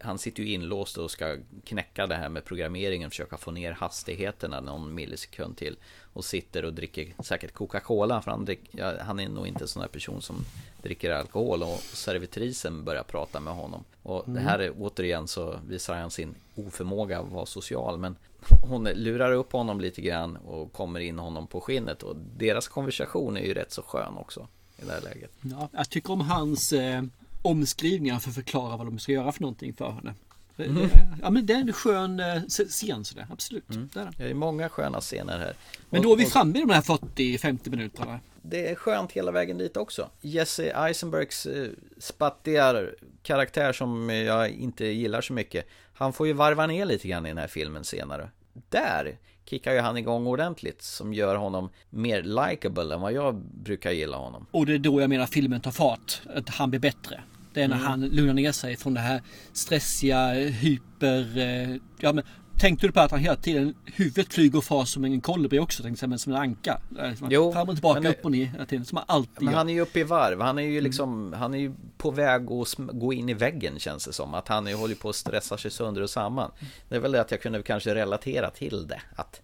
han 0.00 0.18
sitter 0.18 0.42
ju 0.42 0.52
inlåst 0.52 0.98
och 0.98 1.10
ska 1.10 1.36
knäcka 1.64 2.06
det 2.06 2.14
här 2.14 2.28
med 2.28 2.44
programmeringen, 2.44 3.10
försöka 3.10 3.36
få 3.36 3.50
ner 3.50 3.72
hastigheterna 3.72 4.60
någon 4.60 4.94
millisekund 4.94 5.56
till. 5.56 5.76
Och 6.12 6.24
sitter 6.24 6.64
och 6.64 6.74
dricker 6.74 7.14
säkert 7.22 7.52
Coca-Cola, 7.52 8.22
för 8.22 8.30
han, 8.30 8.44
drick, 8.44 8.60
ja, 8.70 8.94
han 9.00 9.20
är 9.20 9.28
nog 9.28 9.46
inte 9.46 9.64
en 9.64 9.68
sån 9.68 9.82
här 9.82 9.88
person 9.88 10.22
som 10.22 10.44
dricker 10.82 11.10
alkohol. 11.10 11.62
Och 11.62 11.80
servitrisen 11.80 12.84
börjar 12.84 13.02
prata 13.02 13.40
med 13.40 13.54
honom. 13.54 13.84
Och 14.02 14.24
det 14.26 14.40
här 14.40 14.58
är 14.58 14.72
återigen 14.78 15.28
så 15.28 15.58
visar 15.66 15.94
han 15.94 16.10
sin 16.10 16.34
oförmåga 16.54 17.20
att 17.20 17.32
vara 17.32 17.46
social. 17.46 17.98
Men 17.98 18.16
hon 18.62 18.84
lurar 18.84 19.32
upp 19.32 19.52
honom 19.52 19.80
lite 19.80 20.00
grann 20.00 20.36
och 20.36 20.72
kommer 20.72 21.00
in 21.00 21.18
honom 21.18 21.46
på 21.46 21.60
skinnet. 21.60 22.02
Och 22.02 22.16
deras 22.36 22.68
konversation 22.68 23.36
är 23.36 23.44
ju 23.44 23.54
rätt 23.54 23.72
så 23.72 23.82
skön 23.82 24.16
också 24.16 24.48
i 24.76 24.84
det 24.84 24.92
här 24.92 25.00
läget. 25.00 25.30
Ja, 25.40 25.68
jag 25.72 25.90
tycker 25.90 26.12
om 26.12 26.20
hans 26.20 26.72
eh, 26.72 27.02
omskrivningar 27.42 28.18
för 28.18 28.28
att 28.28 28.34
förklara 28.34 28.76
vad 28.76 28.86
de 28.86 28.98
ska 28.98 29.12
göra 29.12 29.32
för 29.32 29.40
någonting 29.40 29.74
för 29.74 29.90
henne. 29.90 30.14
Mm. 30.56 30.90
Ja 31.22 31.30
men 31.30 31.46
det 31.46 31.52
är 31.52 31.58
en 31.58 31.72
skön 31.72 32.20
eh, 32.20 32.42
scen 32.68 33.04
sådär, 33.04 33.26
absolut. 33.30 33.64
Det 33.68 34.00
är 34.00 34.04
det. 34.04 34.12
Det 34.18 34.30
är 34.30 34.34
många 34.34 34.68
sköna 34.68 35.00
scener 35.00 35.38
här. 35.38 35.54
Men 35.90 36.02
då 36.02 36.12
är 36.12 36.16
vi 36.16 36.24
framme 36.24 36.58
i 36.58 36.60
de 36.60 36.70
här 36.70 36.80
40-50 36.80 37.70
minuterna. 37.70 38.20
Det 38.42 38.70
är 38.70 38.74
skönt 38.74 39.12
hela 39.12 39.32
vägen 39.32 39.58
dit 39.58 39.76
också. 39.76 40.10
Jesse 40.20 40.72
Eisenbergs 40.76 41.46
eh, 41.46 41.68
spattiga 41.98 42.86
karaktär 43.22 43.72
som 43.72 44.10
jag 44.10 44.50
inte 44.50 44.86
gillar 44.86 45.20
så 45.20 45.32
mycket. 45.32 45.66
Han 45.94 46.12
får 46.12 46.26
ju 46.26 46.32
varva 46.32 46.66
ner 46.66 46.84
lite 46.84 47.08
grann 47.08 47.26
i 47.26 47.28
den 47.28 47.38
här 47.38 47.48
filmen 47.48 47.84
senare. 47.84 48.30
Där 48.68 49.18
kickar 49.50 49.72
ju 49.72 49.78
han 49.80 49.96
igång 49.96 50.26
ordentligt 50.26 50.82
som 50.82 51.14
gör 51.14 51.36
honom 51.36 51.70
mer 51.90 52.22
likable 52.22 52.94
än 52.94 53.00
vad 53.00 53.12
jag 53.12 53.34
brukar 53.64 53.90
gilla 53.90 54.16
honom. 54.16 54.46
Och 54.50 54.66
det 54.66 54.74
är 54.74 54.78
då 54.78 55.00
jag 55.00 55.10
menar 55.10 55.26
filmen 55.26 55.60
tar 55.60 55.70
fart. 55.70 56.20
Att 56.34 56.48
han 56.48 56.70
blir 56.70 56.80
bättre. 56.80 57.20
Det 57.54 57.62
är 57.62 57.68
när 57.68 57.76
Mm. 57.76 57.86
han 57.88 58.00
lugnar 58.06 58.34
ner 58.34 58.52
sig 58.52 58.76
från 58.76 58.94
det 58.94 59.00
här 59.00 59.22
stressiga, 59.52 60.28
hyper... 60.32 61.38
eh, 61.38 61.76
Ja, 61.98 62.12
men, 62.12 62.24
tänkte 62.58 62.86
du 62.86 62.92
på 62.92 63.00
att 63.00 63.10
han 63.10 63.20
hela 63.20 63.36
tiden, 63.36 63.74
huvudet 63.84 64.34
flyger 64.34 64.58
och 64.58 64.64
far 64.64 64.84
som 64.84 65.04
en 65.04 65.20
kolibri 65.20 65.58
också, 65.58 65.82
tänkte 65.82 66.04
jag, 66.04 66.08
men 66.10 66.18
som 66.18 66.32
en 66.32 66.38
anka. 66.38 66.80
Eh, 66.98 67.12
Jo, 67.30 67.52
fram 67.52 67.68
och 67.68 67.74
tillbaka, 67.74 68.00
men 68.00 68.12
upp 68.12 68.24
och 68.24 68.30
ner 68.32 68.44
hela 68.44 68.66
tiden, 68.66 68.84
som 68.84 68.96
han 68.96 69.04
alltid 69.08 69.42
Men 69.42 69.52
gör. 69.52 69.58
han 69.58 69.68
är 69.68 69.72
ju 69.72 69.80
uppe 69.80 70.00
i 70.00 70.04
varv. 70.04 70.40
Han 70.40 70.58
är 70.58 70.62
ju 70.62 70.80
liksom, 70.80 71.32
han 71.32 71.54
är 71.54 71.58
ju 71.58 71.72
på 71.98 72.10
väg 72.10 72.50
att 72.52 72.74
gå 72.78 73.12
in 73.12 73.28
i 73.28 73.34
väggen 73.34 73.78
känns 73.78 74.04
det 74.04 74.12
som. 74.12 74.34
Att 74.34 74.48
han 74.48 74.66
är, 74.68 74.74
håller 74.74 74.94
på 74.94 75.08
att 75.08 75.16
stressa 75.16 75.58
sig 75.58 75.70
sönder 75.70 76.02
och 76.02 76.10
samman. 76.10 76.50
Det 76.88 76.96
är 76.96 77.00
väl 77.00 77.12
det 77.12 77.20
att 77.20 77.30
jag 77.30 77.42
kunde 77.42 77.62
kanske 77.62 77.94
relatera 77.94 78.50
till 78.50 78.86
det. 78.88 79.00
Att 79.16 79.40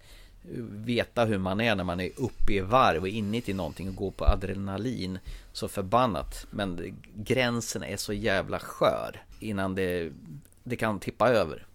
veta 0.70 1.24
hur 1.24 1.38
man 1.38 1.60
är 1.60 1.74
när 1.76 1.84
man 1.84 2.00
är 2.00 2.10
uppe 2.16 2.52
i 2.52 2.60
varv 2.60 3.02
och 3.02 3.08
inuti 3.08 3.52
någonting 3.54 3.88
och 3.88 3.94
går 3.94 4.10
på 4.10 4.24
adrenalin 4.24 5.18
så 5.52 5.68
förbannat. 5.68 6.46
Men 6.50 6.96
gränsen 7.14 7.82
är 7.82 7.96
så 7.96 8.12
jävla 8.12 8.58
skör 8.58 9.22
innan 9.40 9.74
det, 9.74 10.12
det 10.64 10.76
kan 10.76 11.00
tippa 11.00 11.28
över. 11.28 11.66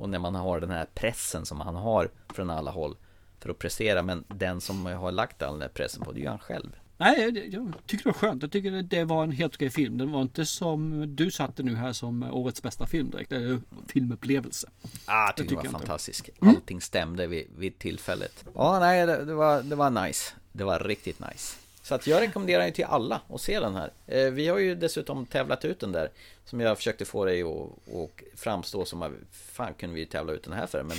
Och 0.00 0.08
när 0.08 0.18
man 0.18 0.34
har 0.34 0.60
den 0.60 0.70
här 0.70 0.86
pressen 0.94 1.46
som 1.46 1.60
han 1.60 1.74
har 1.74 2.10
från 2.34 2.50
alla 2.50 2.70
håll 2.70 2.96
för 3.40 3.50
att 3.50 3.58
prestera. 3.58 4.02
Men 4.02 4.24
den 4.28 4.60
som 4.60 4.86
har 4.86 5.12
lagt 5.12 5.42
all 5.42 5.52
den 5.52 5.62
här 5.62 5.68
pressen 5.68 6.02
på 6.04 6.12
det 6.12 6.18
är 6.18 6.22
ju 6.22 6.28
han 6.28 6.38
själv. 6.38 6.76
Nej, 6.96 7.48
jag 7.52 7.72
tycker 7.86 8.04
det 8.04 8.08
var 8.08 8.12
skönt. 8.12 8.42
Jag 8.42 8.52
tycker 8.52 8.82
det 8.82 9.04
var 9.04 9.22
en 9.22 9.32
helt 9.32 9.54
okej 9.54 9.70
film. 9.70 9.98
Den 9.98 10.12
var 10.12 10.22
inte 10.22 10.46
som 10.46 11.04
du 11.16 11.30
satte 11.30 11.62
nu 11.62 11.74
här 11.74 11.92
som 11.92 12.22
årets 12.22 12.62
bästa 12.62 12.86
film 12.86 13.10
direkt. 13.10 13.32
Eller 13.32 13.60
filmupplevelse. 13.88 14.68
Ah, 15.06 15.26
jag 15.26 15.34
Det 15.36 15.42
tycker 15.42 15.48
det 15.50 15.56
var 15.56 15.64
jag 15.64 15.68
inte. 15.68 15.78
fantastiskt. 15.78 16.28
Mm. 16.42 16.54
Allting 16.56 16.80
stämde 16.80 17.26
vid, 17.26 17.46
vid 17.56 17.78
tillfället. 17.78 18.44
Ja, 18.54 18.78
nej, 18.80 19.06
det, 19.06 19.24
det, 19.24 19.34
var, 19.34 19.62
det 19.62 19.76
var 19.76 19.90
nice. 19.90 20.32
Det 20.52 20.64
var 20.64 20.78
riktigt 20.78 21.20
nice. 21.20 21.56
Så 21.82 21.94
att 21.94 22.06
jag 22.06 22.20
rekommenderar 22.22 22.66
ju 22.66 22.72
till 22.72 22.84
alla 22.84 23.20
att 23.28 23.40
se 23.40 23.60
den 23.60 23.74
här. 23.74 23.90
Eh, 24.06 24.30
vi 24.30 24.48
har 24.48 24.58
ju 24.58 24.74
dessutom 24.74 25.26
tävlat 25.26 25.64
ut 25.64 25.80
den 25.80 25.92
där. 25.92 26.08
Som 26.50 26.60
jag 26.60 26.76
försökte 26.76 27.04
få 27.04 27.24
dig 27.24 27.42
att 27.42 27.48
att 27.94 28.38
framstå 28.40 28.84
som 28.84 29.02
att 29.02 29.12
fan 29.32 29.74
kunde 29.74 29.94
vi 29.94 30.06
tävla 30.06 30.32
ut 30.32 30.42
den 30.42 30.52
här 30.52 30.66
för. 30.66 30.82
Men 30.82 30.96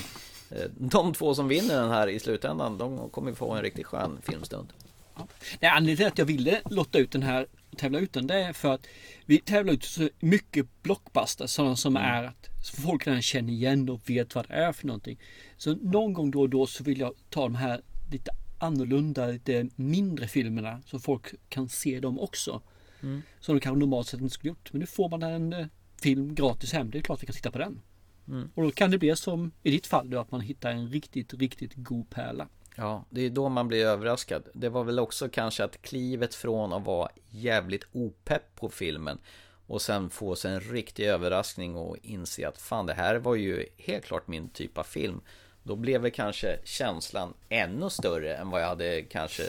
eh, 0.51 0.69
de 0.77 1.13
två 1.13 1.35
som 1.35 1.47
vinner 1.47 1.81
den 1.81 1.89
här 1.89 2.07
i 2.07 2.19
slutändan, 2.19 2.77
de 2.77 3.09
kommer 3.09 3.33
få 3.33 3.51
en 3.51 3.61
riktigt 3.61 3.85
skön 3.85 4.19
filmstund. 4.23 4.73
Nej, 5.59 5.71
anledningen 5.71 5.97
till 5.97 6.07
att 6.07 6.17
jag 6.17 6.25
ville 6.25 6.61
lotta 6.65 6.99
ut 6.99 7.11
den 7.11 7.23
här, 7.23 7.47
tävla 7.77 7.99
ut 7.99 8.13
den, 8.13 8.27
det 8.27 8.35
är 8.35 8.53
för 8.53 8.73
att 8.73 8.87
vi 9.25 9.37
tävlar 9.37 9.73
ut 9.73 9.83
så 9.83 10.09
mycket 10.19 10.65
blockbuster, 10.83 11.47
sådana 11.47 11.75
som 11.75 11.95
är 11.95 12.23
att 12.23 12.49
folk 12.83 13.07
redan 13.07 13.21
känner 13.21 13.53
igen 13.53 13.89
och 13.89 14.09
vet 14.09 14.35
vad 14.35 14.47
det 14.47 14.53
är 14.53 14.71
för 14.71 14.87
någonting. 14.87 15.19
Så 15.57 15.75
någon 15.75 16.13
gång 16.13 16.31
då 16.31 16.41
och 16.41 16.49
då 16.49 16.67
så 16.67 16.83
vill 16.83 16.99
jag 16.99 17.13
ta 17.29 17.41
de 17.41 17.55
här 17.55 17.81
lite 18.11 18.31
annorlunda, 18.59 19.27
lite 19.27 19.67
mindre 19.75 20.27
filmerna 20.27 20.81
så 20.85 20.99
folk 20.99 21.33
kan 21.49 21.69
se 21.69 21.99
dem 21.99 22.19
också. 22.19 22.61
Mm. 23.03 23.21
Som 23.39 23.55
de 23.55 23.61
kanske 23.61 23.79
normalt 23.79 24.07
sett 24.07 24.21
inte 24.21 24.33
skulle 24.33 24.49
gjort. 24.49 24.73
Men 24.73 24.79
nu 24.79 24.85
får 24.85 25.09
man 25.09 25.23
en 25.23 25.53
eh, 25.53 25.67
film 26.01 26.35
gratis 26.35 26.73
hem, 26.73 26.91
det 26.91 26.97
är 26.97 27.01
klart 27.01 27.23
vi 27.23 27.25
kan 27.25 27.35
titta 27.35 27.51
på 27.51 27.57
den. 27.57 27.81
Mm. 28.27 28.49
Och 28.55 28.63
då 28.63 28.71
kan 28.71 28.91
det 28.91 28.97
bli 28.97 29.15
som 29.15 29.51
i 29.63 29.71
ditt 29.71 29.87
fall 29.87 30.09
då, 30.09 30.19
att 30.19 30.31
man 30.31 30.41
hittar 30.41 30.71
en 30.71 30.89
riktigt, 30.89 31.33
riktigt 31.33 31.71
god 31.75 32.09
pärla. 32.09 32.47
Ja, 32.75 33.05
det 33.09 33.21
är 33.21 33.29
då 33.29 33.49
man 33.49 33.67
blir 33.67 33.85
överraskad. 33.85 34.43
Det 34.53 34.69
var 34.69 34.83
väl 34.83 34.99
också 34.99 35.29
kanske 35.29 35.63
att 35.63 35.81
klivet 35.81 36.35
från 36.35 36.73
att 36.73 36.85
vara 36.85 37.09
jävligt 37.29 37.87
opepp 37.91 38.55
på 38.55 38.69
filmen 38.69 39.17
och 39.67 39.81
sen 39.81 40.09
få 40.09 40.35
sig 40.35 40.53
en 40.53 40.59
riktig 40.59 41.05
överraskning 41.05 41.75
och 41.75 41.97
inse 42.01 42.47
att 42.47 42.57
fan 42.57 42.85
det 42.85 42.93
här 42.93 43.15
var 43.15 43.35
ju 43.35 43.65
helt 43.77 44.05
klart 44.05 44.27
min 44.27 44.49
typ 44.49 44.77
av 44.77 44.83
film. 44.83 45.21
Då 45.63 45.75
blev 45.75 46.01
väl 46.01 46.11
kanske 46.11 46.59
känslan 46.63 47.33
ännu 47.49 47.89
större 47.89 48.35
än 48.35 48.49
vad 48.49 48.61
jag 48.61 48.67
hade 48.67 49.01
kanske 49.01 49.43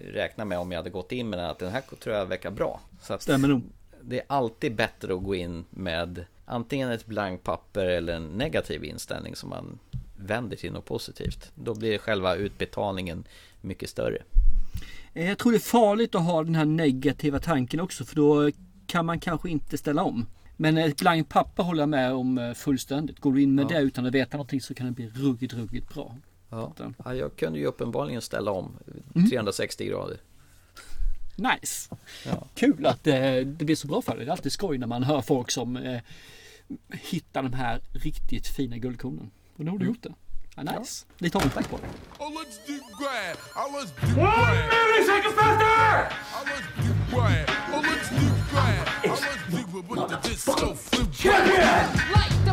räknat 0.00 0.46
med 0.46 0.58
om 0.58 0.70
jag 0.72 0.78
hade 0.78 0.90
gått 0.90 1.12
in 1.12 1.30
med 1.30 1.38
den 1.38 1.50
att 1.50 1.58
den 1.58 1.72
här 1.72 1.82
tror 2.00 2.14
jag 2.16 2.26
verkar 2.26 2.50
bra. 2.50 2.80
Så 3.02 3.18
Stämmer 3.18 3.48
nog. 3.48 3.62
det 4.02 4.18
är 4.18 4.24
alltid 4.26 4.74
bättre 4.74 5.14
att 5.14 5.22
gå 5.22 5.34
in 5.34 5.64
med 5.70 6.24
antingen 6.44 6.90
ett 6.90 7.06
blankt 7.06 7.44
papper 7.44 7.84
eller 7.86 8.12
en 8.16 8.26
negativ 8.28 8.84
inställning 8.84 9.36
som 9.36 9.48
man 9.50 9.78
vänder 10.16 10.56
till 10.56 10.72
något 10.72 10.84
positivt. 10.84 11.52
Då 11.54 11.74
blir 11.74 11.98
själva 11.98 12.34
utbetalningen 12.36 13.24
mycket 13.60 13.90
större. 13.90 14.18
Eh, 15.14 15.28
Jag 15.28 15.38
tror 15.38 15.52
det 15.52 15.58
är 15.58 15.60
farligt 15.60 16.14
att 16.14 16.24
ha 16.24 16.44
den 16.44 16.54
här 16.54 16.64
negativa 16.64 17.38
tanken 17.38 17.80
också 17.80 18.04
för 18.04 18.16
då 18.16 18.50
kan 18.86 19.06
man 19.06 19.20
kanske 19.20 19.50
inte 19.50 19.78
ställa 19.78 20.02
om. 20.02 20.26
Men 20.56 20.78
ett 20.78 21.00
blankt 21.00 21.30
papper 21.30 21.62
håller 21.62 21.82
jag 21.82 21.88
med 21.88 22.12
om 22.12 22.38
eh, 22.38 22.52
fullständigt. 22.54 23.20
Går 23.20 23.32
du 23.32 23.42
in 23.42 23.54
med 23.54 23.64
Ja. 23.64 23.68
det 23.68 23.82
utan 23.82 24.06
att 24.06 24.14
veta 24.14 24.36
någonting 24.36 24.60
så 24.60 24.74
kan 24.74 24.86
det 24.86 24.92
bli 24.92 25.08
ruggigt, 25.14 25.54
ruggigt 25.54 25.94
bra. 25.94 26.16
Ja. 26.56 26.92
Ja, 27.04 27.14
jag 27.14 27.36
kunde 27.36 27.58
ju 27.58 27.66
uppenbarligen 27.66 28.22
ställa 28.22 28.50
om 28.50 28.76
Mm. 29.14 29.30
360 29.30 29.84
grader. 29.88 30.18
Nice! 31.36 31.96
Ja. 32.26 32.46
Kul 32.54 32.86
att 32.86 33.06
eh, 33.06 33.14
det 33.44 33.64
blir 33.64 33.76
så 33.76 33.86
bra 33.86 34.02
för 34.02 34.16
dig. 34.16 34.24
Det 34.24 34.30
är 34.30 34.32
alltid 34.32 34.52
skoj 34.52 34.78
när 34.78 34.86
man 34.86 35.02
hör 35.02 35.20
folk 35.22 35.50
som 35.50 35.76
eh, 35.76 36.00
hittar 36.90 37.42
de 37.42 37.52
här 37.52 37.80
riktigt 37.92 38.46
fina 38.46 38.76
guldkornen. 38.78 39.30
Och 39.56 39.64
nu 39.64 39.70
har 39.70 39.78
du 39.78 39.84
Mm. 39.84 39.94
gjort 39.94 40.02
det. 40.02 40.12
Ja, 40.56 40.62
nice! 40.78 41.06
Lite 41.18 41.38
omtanke 41.38 41.68
på 41.68 41.76
dig. 41.76 41.86
Oh, 42.18 42.28
let's 42.28 42.58
do 42.66 42.74
grad. 42.98 43.36
Oh, 43.56 43.68
let's 43.76 43.92
do 44.00 44.14
grad. 44.20 44.70
milliseconds 44.94 45.34
faster! 45.40 46.08
Oh, 46.34 46.42
let's 46.50 46.68
do 46.76 46.92
grad. 47.16 47.48
Oh, 47.74 47.82
let's 47.82 48.08
do 48.10 48.26
grad. 48.52 48.88
Oh, 49.04 49.10
let's 49.10 49.50
do. 49.50 49.76
Like 51.06 52.44
the 52.44 52.52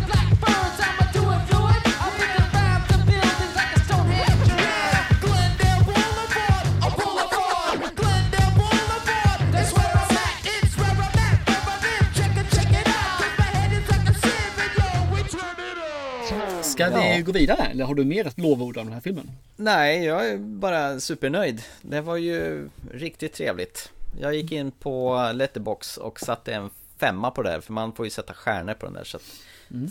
Ska 16.74 16.90
vi 16.90 17.22
gå 17.22 17.32
vidare 17.32 17.66
eller 17.66 17.86
har 17.86 17.96
du 17.96 18.06
mer 18.06 18.28
att 18.28 18.38
lovorda 18.38 18.82
om 18.82 18.88
den 18.88 18.94
här 18.94 19.02
filmen? 19.02 19.32
Nej, 19.56 20.04
jag 20.04 20.30
är 20.30 20.38
bara 20.38 21.00
supernöjd. 21.00 21.62
Det 21.82 22.02
var 22.02 22.18
ju 22.18 22.70
riktigt 22.92 23.34
trevligt. 23.34 23.92
Jag 24.20 24.36
gick 24.36 24.52
in 24.52 24.72
på 24.72 25.32
Letterbox 25.34 25.98
och 25.98 26.20
satte 26.20 26.54
en 26.54 26.70
femma 26.98 27.32
på 27.32 27.44
det 27.44 27.50
här, 27.50 27.62
för 27.62 27.74
man 27.74 27.94
får 27.94 28.06
ju 28.06 28.10
sätta 28.10 28.34
stjärnor 28.34 28.74
på 28.74 28.86
den 28.86 28.94
där. 28.94 29.04
Så 29.04 29.18
att 29.18 29.24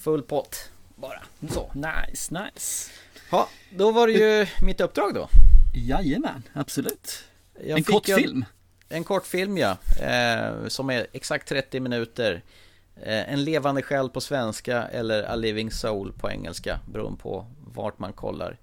full 0.03 0.23
pott 0.23 0.71
bara. 0.95 1.23
Så. 1.51 1.71
Nice, 1.75 2.35
nice. 2.45 2.91
Ja, 3.31 3.49
då 3.71 3.91
var 3.91 4.07
det 4.07 4.13
ju 4.13 4.47
mitt 4.63 4.81
uppdrag 4.81 5.15
då. 5.15 5.29
Jajamän, 5.75 6.43
absolut. 6.53 7.25
Jag 7.65 7.79
en 7.79 7.85
kort 7.85 8.07
film. 8.07 8.45
En 8.89 9.05
kort 9.05 9.27
film 9.27 9.59
ja, 9.59 9.77
eh, 10.01 10.69
som 10.69 10.91
är 10.91 11.07
exakt 11.13 11.49
30 11.49 11.81
minuter. 11.81 12.43
Eh, 12.97 13.33
en 13.33 13.45
levande 13.45 13.83
själ 13.83 14.09
på 14.09 14.21
svenska 14.21 14.83
eller 14.83 15.23
A 15.23 15.37
Living 15.37 15.71
Soul 15.71 16.13
på 16.13 16.31
engelska, 16.31 16.81
beroende 16.87 17.19
på 17.19 17.47
vart 17.75 17.99
man 17.99 18.13
kollar. 18.13 18.59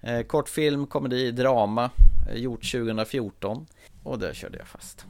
Eh, 0.00 0.20
kortfilm, 0.22 0.86
komedi, 0.86 1.30
drama, 1.30 1.90
eh, 2.30 2.36
gjort 2.36 2.72
2014. 2.72 3.66
Och 4.02 4.18
där 4.18 4.34
körde 4.34 4.58
jag 4.58 4.66
fast. 4.66 5.06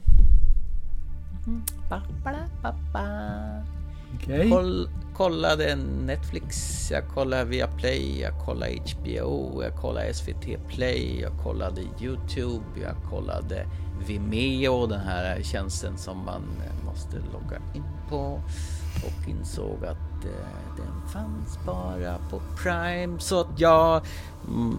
Okej. 4.15 4.49
Koll, 4.49 4.89
kollade 5.15 5.75
Netflix, 6.05 6.55
jag 6.91 7.07
kollade 7.07 7.45
Viaplay, 7.45 8.21
jag 8.21 8.45
kollade 8.45 8.71
HBO, 8.71 9.63
jag 9.63 9.75
kollade 9.75 10.13
SVT 10.13 10.57
Play, 10.67 11.19
jag 11.21 11.31
kollade 11.43 11.81
YouTube, 12.01 12.65
jag 12.81 12.95
kollade 13.09 13.65
Vimeo, 14.07 14.85
den 14.87 14.99
här 14.99 15.41
tjänsten 15.43 15.97
som 15.97 16.25
man 16.25 16.41
eh, 16.65 16.85
måste 16.85 17.15
logga 17.33 17.57
in 17.73 17.83
på. 18.09 18.41
och 19.05 19.29
insåg 19.29 19.85
att 19.85 20.25
eh, 20.25 20.75
den 20.77 21.09
fanns 21.13 21.59
bara 21.65 22.15
på 22.29 22.41
Prime. 22.63 23.19
Så 23.19 23.41
att 23.41 23.47
jag... 23.57 24.01
Mm, 24.47 24.77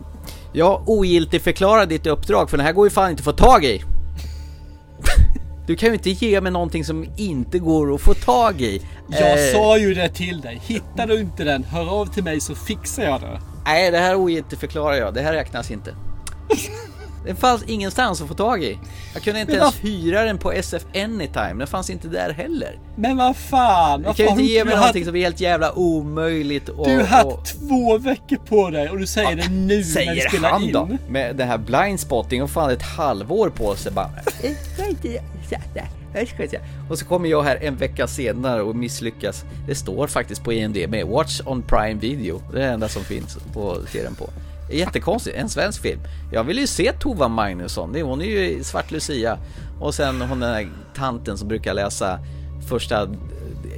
jag 0.53 0.89
ogiltigt 0.89 1.45
förklarar 1.45 1.87
ditt 1.87 2.07
uppdrag 2.07 2.51
för 2.51 2.57
den 2.57 2.67
här 2.67 2.73
går 2.73 2.87
ju 2.87 2.91
fan 2.91 3.11
inte 3.11 3.21
att 3.21 3.25
få 3.25 3.33
tag 3.33 3.65
i. 3.65 3.83
Du 5.67 5.77
kan 5.77 5.89
ju 5.89 5.95
inte 5.95 6.11
ge 6.11 6.41
mig 6.41 6.53
någonting 6.53 6.85
som 6.85 7.07
inte 7.17 7.59
går 7.59 7.95
att 7.95 8.01
få 8.01 8.15
tag 8.15 8.61
i. 8.61 8.83
Jag 9.09 9.49
Eh, 9.49 9.53
sa 9.55 9.79
ju 9.79 9.95
det 9.95 10.09
till 10.09 10.41
dig. 10.41 10.61
Hittar 10.63 11.07
du 11.07 11.21
inte 11.21 11.45
den, 11.45 11.65
hör 11.65 11.89
av 12.01 12.07
till 12.07 12.25
mig 12.25 12.41
så 12.41 12.55
fixar 12.55 13.03
jag 13.03 13.21
det. 13.21 13.41
Nej, 13.65 13.91
det 13.91 13.99
här 13.99 14.17
ogiltigt 14.17 14.61
förklarar 14.61 14.95
jag. 14.97 15.15
Det 15.15 15.21
här 15.23 15.33
räknas 15.33 15.71
inte. 15.71 15.95
Den 17.27 17.37
fanns 17.37 17.63
ingenstans 17.63 18.23
att 18.23 18.29
få 18.29 18.35
tag 18.35 18.65
i. 18.65 18.79
Jag 19.15 19.23
kunde 19.23 19.41
inte 19.41 19.53
Men 19.53 19.61
ens 19.61 19.75
vad- 19.83 19.91
hyra 19.93 20.23
den 20.25 20.39
på 20.39 20.53
SF 20.53 20.83
Anytime. 20.95 21.55
Den 21.59 21.67
fanns 21.67 21.91
inte 21.91 22.09
där 22.09 22.31
heller. 22.33 22.79
Men 22.97 23.17
vad 23.17 23.37
fan! 23.37 24.01
Du 24.01 24.07
Vad 24.07 24.17
kan 24.17 24.27
ju 24.27 24.31
inte 24.31 24.43
ge 24.43 24.65
mig 24.65 24.75
du 24.75 24.77
någonting 24.81 25.03
haft- 25.03 25.07
som 25.09 25.17
är 25.17 25.21
helt 25.21 25.41
jävla 25.41 25.73
omöjligt 25.73 26.69
och... 26.69 26.87
Du 26.89 26.97
har 26.97 27.05
haft 27.05 27.27
och- 27.27 27.45
två 27.47 27.99
veckor 27.99 28.37
på 28.37 28.71
dig 28.71 28.89
och 28.91 28.99
du 28.99 29.07
säger 29.07 29.37
det 29.37 29.49
nu 29.49 29.67
när 29.67 29.77
vi 29.77 29.85
Säger 29.85 30.29
spelar 30.29 30.51
han 30.51 30.63
in. 30.63 30.73
då? 30.73 30.89
Med 31.09 31.37
det 31.37 31.45
här 31.45 31.59
blindspotting 31.59 32.43
och 32.43 32.51
fan 32.51 32.71
ett 32.71 32.83
halvår 32.83 33.51
på 33.51 33.75
sig 33.77 33.93
bara. 33.93 34.11
Och 36.91 36.99
så 36.99 37.05
kommer 37.05 37.29
jag 37.29 37.43
här 37.43 37.59
en 37.63 37.77
vecka 37.77 38.07
senare 38.07 38.63
och 38.63 38.77
misslyckas. 38.77 39.45
Det 39.67 39.75
står 39.75 40.07
faktiskt 40.07 40.45
på 40.45 40.53
IMDB, 40.53 40.95
Watch 41.11 41.41
on 41.47 41.63
Prime 41.63 42.01
Video. 42.01 42.43
Det 42.53 42.59
är 42.59 42.67
det 42.67 42.73
enda 42.73 42.89
som 42.89 43.05
finns 43.05 43.39
på 43.53 43.77
serien 43.93 44.15
på. 44.15 44.31
Jättekonstigt, 44.71 45.37
en 45.37 45.49
svensk 45.49 45.83
film. 45.83 46.01
Jag 46.33 46.45
vill 46.45 46.59
ju 46.59 46.67
se 46.67 46.93
Tova 46.93 47.29
Magnusson, 47.29 47.97
hon 48.03 48.21
är 48.21 48.25
ju 48.25 48.65
Svart 48.65 48.91
Lucia. 48.91 49.39
Och 49.81 49.95
sen 49.95 50.21
hon 50.21 50.41
den 50.41 50.53
där 50.53 50.69
tanten 50.95 51.39
som 51.39 51.49
brukar 51.49 51.75
läsa 51.75 52.19
första 52.69 53.03
eh, 53.03 53.09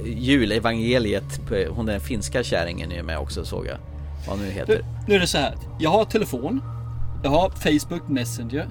julevangeliet. 0.05 1.41
Hon 1.69 1.85
den 1.85 1.99
finska 2.01 2.43
kärringen 2.43 2.91
är 2.91 2.95
ju 2.95 3.03
med 3.03 3.17
också 3.19 3.45
såg 3.45 3.67
jag. 3.67 3.77
Vad 4.27 4.39
nu 4.39 4.49
heter. 4.49 4.75
Du, 4.75 4.83
nu 5.07 5.15
är 5.15 5.19
det 5.19 5.27
så 5.27 5.37
här. 5.37 5.55
Jag 5.79 5.89
har 5.89 6.05
telefon. 6.05 6.61
Jag 7.23 7.29
har 7.29 7.49
Facebook 7.49 8.07
Messenger. 8.07 8.67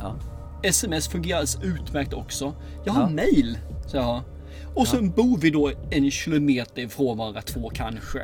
Ja. 0.00 0.14
SMS 0.62 1.08
fungerar 1.08 1.38
alldeles 1.38 1.58
utmärkt 1.62 2.12
också. 2.12 2.54
Jag 2.84 2.92
har 2.92 3.02
Ja. 3.02 3.08
mail. 3.08 3.58
Så 3.86 3.96
jag 3.96 4.02
har. 4.02 4.22
Och 4.74 4.88
sen 4.88 5.10
bor 5.10 5.38
vi 5.38 5.50
då 5.50 5.70
en 5.90 6.10
kilometer 6.10 6.82
ifrån 6.82 7.18
varandra 7.18 7.42
två 7.42 7.70
kanske. 7.74 8.20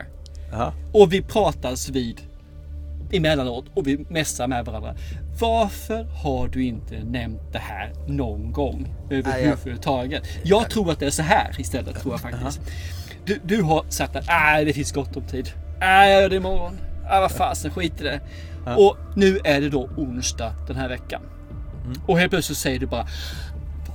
Ja. 0.52 0.72
Och 0.92 1.12
vi 1.12 1.22
pratas 1.22 1.88
vid 1.88 2.20
emellanåt 3.12 3.64
och 3.74 3.86
vi 3.86 4.06
messar 4.08 4.46
med 4.48 4.64
varandra. 4.64 4.94
Varför 5.40 6.04
har 6.04 6.48
du 6.48 6.64
inte 6.64 7.04
nämnt 7.04 7.52
det 7.52 7.58
här 7.58 7.92
någon 8.06 8.52
gång 8.52 8.94
överhuvudtaget? 9.10 10.22
Jag 10.42 10.70
tror 10.70 10.90
att 10.90 11.00
det 11.00 11.06
är 11.06 11.10
så 11.10 11.22
här 11.22 11.56
istället 11.58 12.00
tror 12.00 12.14
jag 12.14 12.20
faktiskt. 12.20 12.60
Du, 13.24 13.40
du 13.44 13.62
har 13.62 13.84
sagt 13.88 14.16
att 14.16 14.26
nej, 14.26 14.64
det 14.64 14.72
finns 14.72 14.92
gott 14.92 15.16
om 15.16 15.22
tid. 15.22 15.50
Nej, 15.80 16.12
jag 16.12 16.22
gör 16.22 16.28
det 16.28 16.36
imorgon. 16.36 16.78
Nej, 17.02 17.20
vad 17.20 17.32
fasen, 17.32 17.70
skit 17.70 18.00
i 18.00 18.04
det. 18.04 18.20
Och 18.76 18.96
nu 19.16 19.40
är 19.44 19.60
det 19.60 19.68
då 19.68 19.88
onsdag 19.96 20.54
den 20.66 20.76
här 20.76 20.88
veckan. 20.88 21.22
Och 22.06 22.18
helt 22.18 22.30
plötsligt 22.30 22.58
säger 22.58 22.78
du 22.78 22.86
bara 22.86 23.06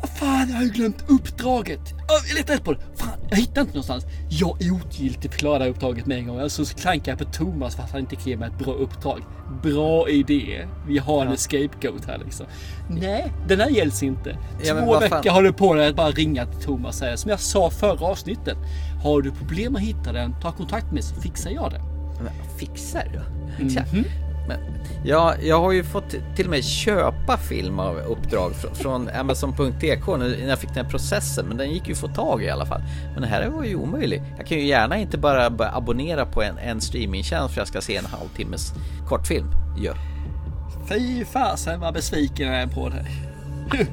fan, 0.05 0.49
jag 0.49 0.55
har 0.55 0.63
ju 0.63 0.69
glömt 0.69 1.03
uppdraget. 1.07 1.79
Ja, 2.07 2.13
Jag 2.27 2.37
letar 2.37 2.57
på 2.57 2.73
det. 2.73 2.79
Fan, 2.95 3.09
jag 3.29 3.37
hittar 3.37 3.61
inte 3.61 3.73
någonstans. 3.73 4.05
Jag 4.29 4.57
ogiltigt 4.61 5.31
förklarar 5.33 5.59
det 5.59 5.65
här 5.65 5.71
uppdraget 5.71 6.05
med 6.05 6.17
en 6.17 6.27
gång. 6.27 6.39
Alltså 6.39 6.65
så 6.65 6.75
klankar 6.75 7.11
jag 7.11 7.19
på 7.19 7.25
Thomas 7.25 7.75
för 7.75 7.83
att 7.83 7.91
han 7.91 7.99
inte 7.99 8.15
kan 8.15 8.23
ge 8.25 8.37
mig 8.37 8.47
ett 8.49 8.65
bra 8.65 8.73
uppdrag. 8.73 9.21
Bra 9.63 10.09
idé. 10.09 10.67
Vi 10.87 10.97
har 10.97 11.25
en 11.25 11.37
scapegoat 11.37 12.05
här 12.07 12.17
liksom. 12.25 12.45
Nej, 12.89 13.33
den 13.47 13.59
här 13.59 13.69
gälls 13.69 14.03
inte. 14.03 14.37
Ja, 14.63 14.73
Två 14.81 14.99
veckor 14.99 15.23
fan. 15.23 15.33
har 15.33 15.43
du 15.43 15.53
på 15.53 15.73
dig 15.73 15.87
att 15.87 15.95
bara 15.95 16.11
ringa 16.11 16.45
till 16.45 16.61
Thomas 16.61 16.87
och 16.89 16.95
säga 16.99 17.17
som 17.17 17.31
jag 17.31 17.39
sa 17.39 17.69
förra 17.69 18.05
avsnittet. 18.05 18.57
Har 19.03 19.21
du 19.21 19.31
problem 19.31 19.75
att 19.75 19.81
hitta 19.81 20.11
den, 20.11 20.35
ta 20.41 20.51
kontakt 20.51 20.85
med 20.85 20.93
mig 20.93 21.03
så 21.03 21.15
fixar 21.15 21.49
jag 21.51 21.71
det. 21.71 21.81
Men 22.23 22.57
fixar 22.59 23.03
du? 23.13 23.19
Mhm. 23.63 23.69
Tja. 23.69 23.83
Men, 24.47 24.59
ja, 25.03 25.33
jag 25.41 25.61
har 25.61 25.71
ju 25.71 25.83
fått 25.83 26.15
till 26.35 26.45
och 26.45 26.51
med 26.51 26.63
köpa 26.63 27.37
film 27.37 27.79
av 27.79 27.97
uppdrag 27.97 28.51
fr- 28.51 28.73
från 28.73 29.09
Amazon.tk 29.09 30.17
nu 30.19 30.37
när 30.41 30.49
jag 30.49 30.59
fick 30.59 30.73
den 30.73 30.85
här 30.85 30.91
processen, 30.91 31.45
men 31.47 31.57
den 31.57 31.71
gick 31.71 31.87
ju 31.87 31.93
att 31.93 31.99
få 31.99 32.07
tag 32.07 32.43
i 32.43 32.45
i 32.45 32.49
alla 32.49 32.65
fall. 32.65 32.81
Men 33.13 33.21
det 33.21 33.27
här 33.27 33.49
var 33.49 33.63
ju 33.63 33.75
omöjligt. 33.75 34.21
Jag 34.37 34.47
kan 34.47 34.57
ju 34.57 34.65
gärna 34.65 34.97
inte 34.97 35.17
bara 35.17 35.45
abonnera 35.73 36.25
på 36.25 36.43
en, 36.43 36.57
en 36.57 36.81
streamingtjänst 36.81 37.53
för 37.53 37.61
att 37.61 37.67
jag 37.67 37.67
ska 37.67 37.81
se 37.81 37.97
en 37.97 38.05
halvtimmes 38.05 38.73
kortfilm. 39.07 39.47
Ja. 39.77 39.93
Fy 40.89 41.25
fasen 41.25 41.79
vad 41.79 41.93
besviken 41.93 42.47
jag 42.47 42.55
är 42.61 42.67
på 42.67 42.89
dig. 42.89 43.05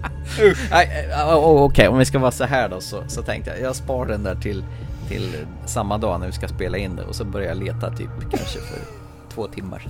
Eh, 0.72 1.34
Okej, 1.36 1.88
om 1.88 1.98
vi 1.98 2.04
ska 2.04 2.18
vara 2.18 2.30
så 2.30 2.44
här 2.44 2.68
då 2.68 2.80
så, 2.80 3.02
så 3.08 3.22
tänkte 3.22 3.50
jag, 3.50 3.60
jag 3.60 3.76
sparar 3.76 4.08
den 4.08 4.22
där 4.22 4.34
till, 4.34 4.64
till 5.08 5.36
samma 5.66 5.98
dag 5.98 6.20
när 6.20 6.26
vi 6.26 6.32
ska 6.32 6.48
spela 6.48 6.78
in 6.78 6.96
det 6.96 7.02
och 7.02 7.14
så 7.14 7.24
börjar 7.24 7.48
jag 7.48 7.56
leta 7.56 7.90
typ 7.96 8.10
kanske 8.20 8.58
för 8.58 8.78
två 9.34 9.46
timmar. 9.46 9.86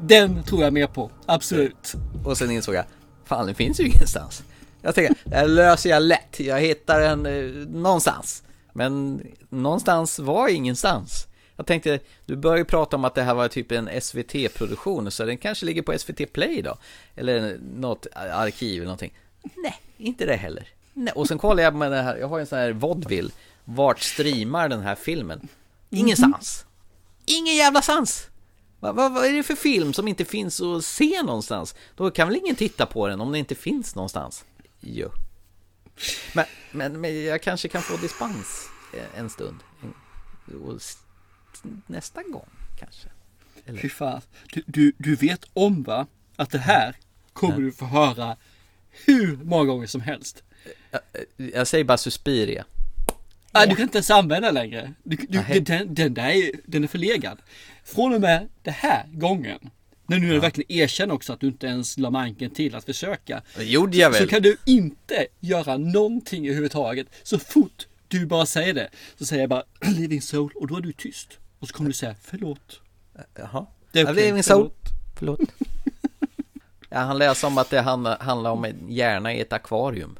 Den 0.00 0.42
tror 0.42 0.62
jag 0.62 0.72
mer 0.72 0.86
på. 0.86 1.10
Absolut. 1.26 1.94
Och 2.24 2.38
sen 2.38 2.50
insåg 2.50 2.74
jag, 2.74 2.84
fan 3.24 3.46
det 3.46 3.54
finns 3.54 3.80
ju 3.80 3.84
ingenstans. 3.84 4.42
Jag 4.82 4.94
tänker, 4.94 5.14
det 5.24 5.36
här 5.36 5.48
löser 5.48 5.90
jag 5.90 6.02
lätt. 6.02 6.40
Jag 6.40 6.60
hittar 6.60 7.00
den 7.00 7.26
eh, 7.26 7.68
någonstans. 7.68 8.42
Men 8.72 9.22
någonstans 9.48 10.18
var 10.18 10.48
ingenstans. 10.48 11.26
Jag 11.56 11.66
tänkte, 11.66 11.98
du 12.26 12.36
började 12.36 12.60
ju 12.60 12.64
prata 12.64 12.96
om 12.96 13.04
att 13.04 13.14
det 13.14 13.22
här 13.22 13.34
var 13.34 13.48
typ 13.48 13.72
en 13.72 14.00
SVT-produktion, 14.00 15.10
så 15.10 15.24
den 15.24 15.38
kanske 15.38 15.66
ligger 15.66 15.82
på 15.82 15.98
SVT 15.98 16.32
Play 16.32 16.62
då? 16.62 16.76
Eller 17.16 17.58
något 17.76 18.06
arkiv 18.14 18.74
eller 18.74 18.84
någonting. 18.84 19.12
Nej, 19.56 19.80
inte 19.96 20.26
det 20.26 20.36
heller. 20.36 20.68
Nej. 20.94 21.12
Och 21.16 21.28
sen 21.28 21.38
kollar 21.38 21.62
jag 21.62 21.74
med 21.74 21.92
det 21.92 22.02
här, 22.02 22.16
jag 22.16 22.28
har 22.28 22.38
ju 22.38 22.40
en 22.40 22.46
sån 22.46 22.58
här 22.58 22.72
vodville. 22.72 23.30
Vart 23.64 24.00
streamar 24.00 24.68
den 24.68 24.80
här 24.80 24.94
filmen? 24.94 25.48
Ingenstans. 25.90 26.64
Ingen 27.26 27.56
jävla 27.56 27.82
sans. 27.82 28.28
Vad, 28.80 28.94
vad, 28.94 29.12
vad 29.12 29.26
är 29.26 29.32
det 29.32 29.42
för 29.42 29.54
film 29.54 29.92
som 29.92 30.08
inte 30.08 30.24
finns 30.24 30.60
att 30.60 30.84
se 30.84 31.22
någonstans? 31.22 31.74
Då 31.94 32.10
kan 32.10 32.28
väl 32.28 32.36
ingen 32.36 32.56
titta 32.56 32.86
på 32.86 33.08
den 33.08 33.20
om 33.20 33.32
den 33.32 33.38
inte 33.38 33.54
finns 33.54 33.94
någonstans? 33.94 34.44
Jo. 34.80 35.10
Men, 36.34 36.44
men, 36.72 37.00
men 37.00 37.24
jag 37.24 37.42
kanske 37.42 37.68
kan 37.68 37.82
få 37.82 37.96
dispens 37.96 38.68
eh, 38.94 39.18
en 39.20 39.30
stund. 39.30 39.56
Och 40.64 40.80
nästa 41.86 42.22
gång 42.22 42.48
kanske. 42.78 43.08
Eller? 43.64 43.80
Fy 43.80 43.88
fan. 43.88 44.20
Du, 44.52 44.62
du, 44.66 44.92
du 44.98 45.14
vet 45.14 45.44
om 45.52 45.82
va? 45.82 46.06
Att 46.36 46.50
det 46.50 46.58
här 46.58 46.96
kommer 47.32 47.58
du 47.58 47.72
få 47.72 47.84
höra 47.84 48.36
hur 48.90 49.36
många 49.36 49.64
gånger 49.64 49.86
som 49.86 50.00
helst. 50.00 50.42
Jag, 50.90 51.00
jag 51.36 51.66
säger 51.66 51.84
bara 51.84 51.98
Suspiria. 51.98 52.64
Ah, 53.52 53.66
du 53.66 53.74
kan 53.76 53.82
inte 53.82 53.98
ens 53.98 54.10
använda 54.10 54.50
längre. 54.50 54.92
Du, 55.02 55.16
du, 55.28 55.60
den, 55.60 55.94
den 55.94 56.14
där 56.14 56.28
är, 56.28 56.50
den 56.66 56.84
är 56.84 56.88
förlegad. 56.88 57.38
Från 57.84 58.14
och 58.14 58.20
med 58.20 58.48
det 58.62 58.70
här 58.70 59.04
gången. 59.12 59.58
När 60.06 60.18
du 60.18 60.38
verkligen 60.38 60.72
erkänner 60.72 61.14
också 61.14 61.32
att 61.32 61.40
du 61.40 61.46
inte 61.46 61.66
ens 61.66 61.98
la 61.98 62.10
manken 62.10 62.50
till 62.50 62.74
att 62.74 62.84
försöka. 62.84 63.42
Det 63.56 63.64
gjorde 63.64 63.96
jag 63.96 64.14
Så 64.14 64.20
väl? 64.20 64.28
kan 64.28 64.42
du 64.42 64.56
inte 64.64 65.26
göra 65.40 65.76
någonting 65.76 66.46
överhuvudtaget. 66.46 67.06
Så 67.22 67.38
fort 67.38 67.86
du 68.08 68.26
bara 68.26 68.46
säger 68.46 68.74
det 68.74 68.88
så 69.18 69.26
säger 69.26 69.42
jag 69.42 69.50
bara 69.50 69.62
Living 69.96 70.22
Soul 70.22 70.52
och 70.54 70.66
då 70.66 70.76
är 70.76 70.80
du 70.80 70.92
tyst. 70.92 71.28
Och 71.58 71.68
så 71.68 71.74
kommer 71.74 71.90
du 71.90 71.94
säga 71.94 72.14
förlåt. 72.22 72.80
Jaha. 73.38 73.66
Det 73.92 74.00
är 74.00 74.12
blev 74.12 74.34
min 74.34 74.42
soul. 74.42 74.70
förlåt. 75.18 75.38
Förlåt. 75.38 75.40
Ja, 76.90 76.98
han 76.98 77.18
läser 77.18 77.46
om 77.48 77.58
att 77.58 77.70
det 77.70 77.80
handlar 77.80 78.50
om 78.50 78.64
en 78.64 78.76
hjärna 78.88 79.34
i 79.34 79.40
ett 79.40 79.52
akvarium. 79.52 80.16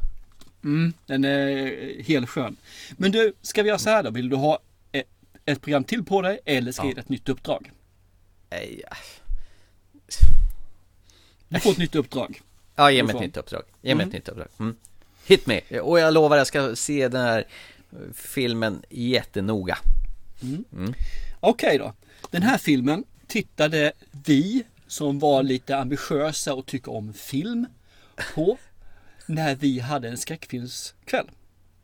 Mm, 0.65 0.93
den 1.07 1.25
är 1.25 2.03
helt 2.03 2.29
skön. 2.29 2.57
Men 2.97 3.13
du, 3.13 3.33
ska 3.43 3.63
vi 3.63 3.69
göra 3.69 3.79
så 3.79 3.91
här 3.91 4.03
då? 4.03 4.11
Vill 4.11 4.29
du 4.29 4.37
ha 4.37 4.59
ett, 4.93 5.07
ett 5.45 5.61
program 5.61 5.85
till 5.85 6.05
på 6.05 6.23
dig 6.23 6.41
eller 6.45 6.73
ska 6.73 6.83
jag 6.83 6.89
ge 6.89 6.95
dig 6.95 7.01
ett 7.03 7.09
nytt 7.09 7.29
uppdrag? 7.29 7.71
Nej. 8.51 8.83
Du 11.49 11.61
får 11.61 11.71
ett 11.71 11.79
nytt 11.79 11.95
uppdrag. 11.95 12.41
Ja, 12.77 12.91
ge 12.91 13.03
mig 13.03 13.15
ett 13.15 13.21
nytt 13.21 13.37
uppdrag. 13.37 13.63
Ge 13.83 13.95
mig 13.95 14.03
Mm. 14.05 14.09
ett 14.09 14.13
nytt 14.15 14.29
uppdrag. 14.29 14.49
Mm. 14.59 14.77
Hit 15.27 15.47
me! 15.47 15.81
Och 15.81 16.01
jag 16.01 16.15
lovar, 16.15 16.37
jag 16.37 16.47
ska 16.47 16.77
se 16.77 17.09
den 17.09 17.21
här 17.23 17.45
eh, 17.93 17.99
filmen 18.15 18.83
jättenoga. 18.91 19.79
Mm. 20.43 20.95
Okej 21.41 21.79
då. 21.79 21.93
Den 22.31 22.43
här 22.43 22.59
filmen 22.59 23.05
tittade 23.27 23.93
vi 24.25 24.63
som 24.87 25.19
var 25.19 25.43
lite 25.43 25.77
ambitiösa 25.77 26.55
och 26.55 26.67
tycker 26.67 26.93
om 26.93 27.13
film 27.13 27.67
på 28.35 28.59
när 29.29 29.55
vi 29.55 29.79
hade 29.81 30.09
en 30.09 30.19
skräckfilmskväll. 30.19 31.31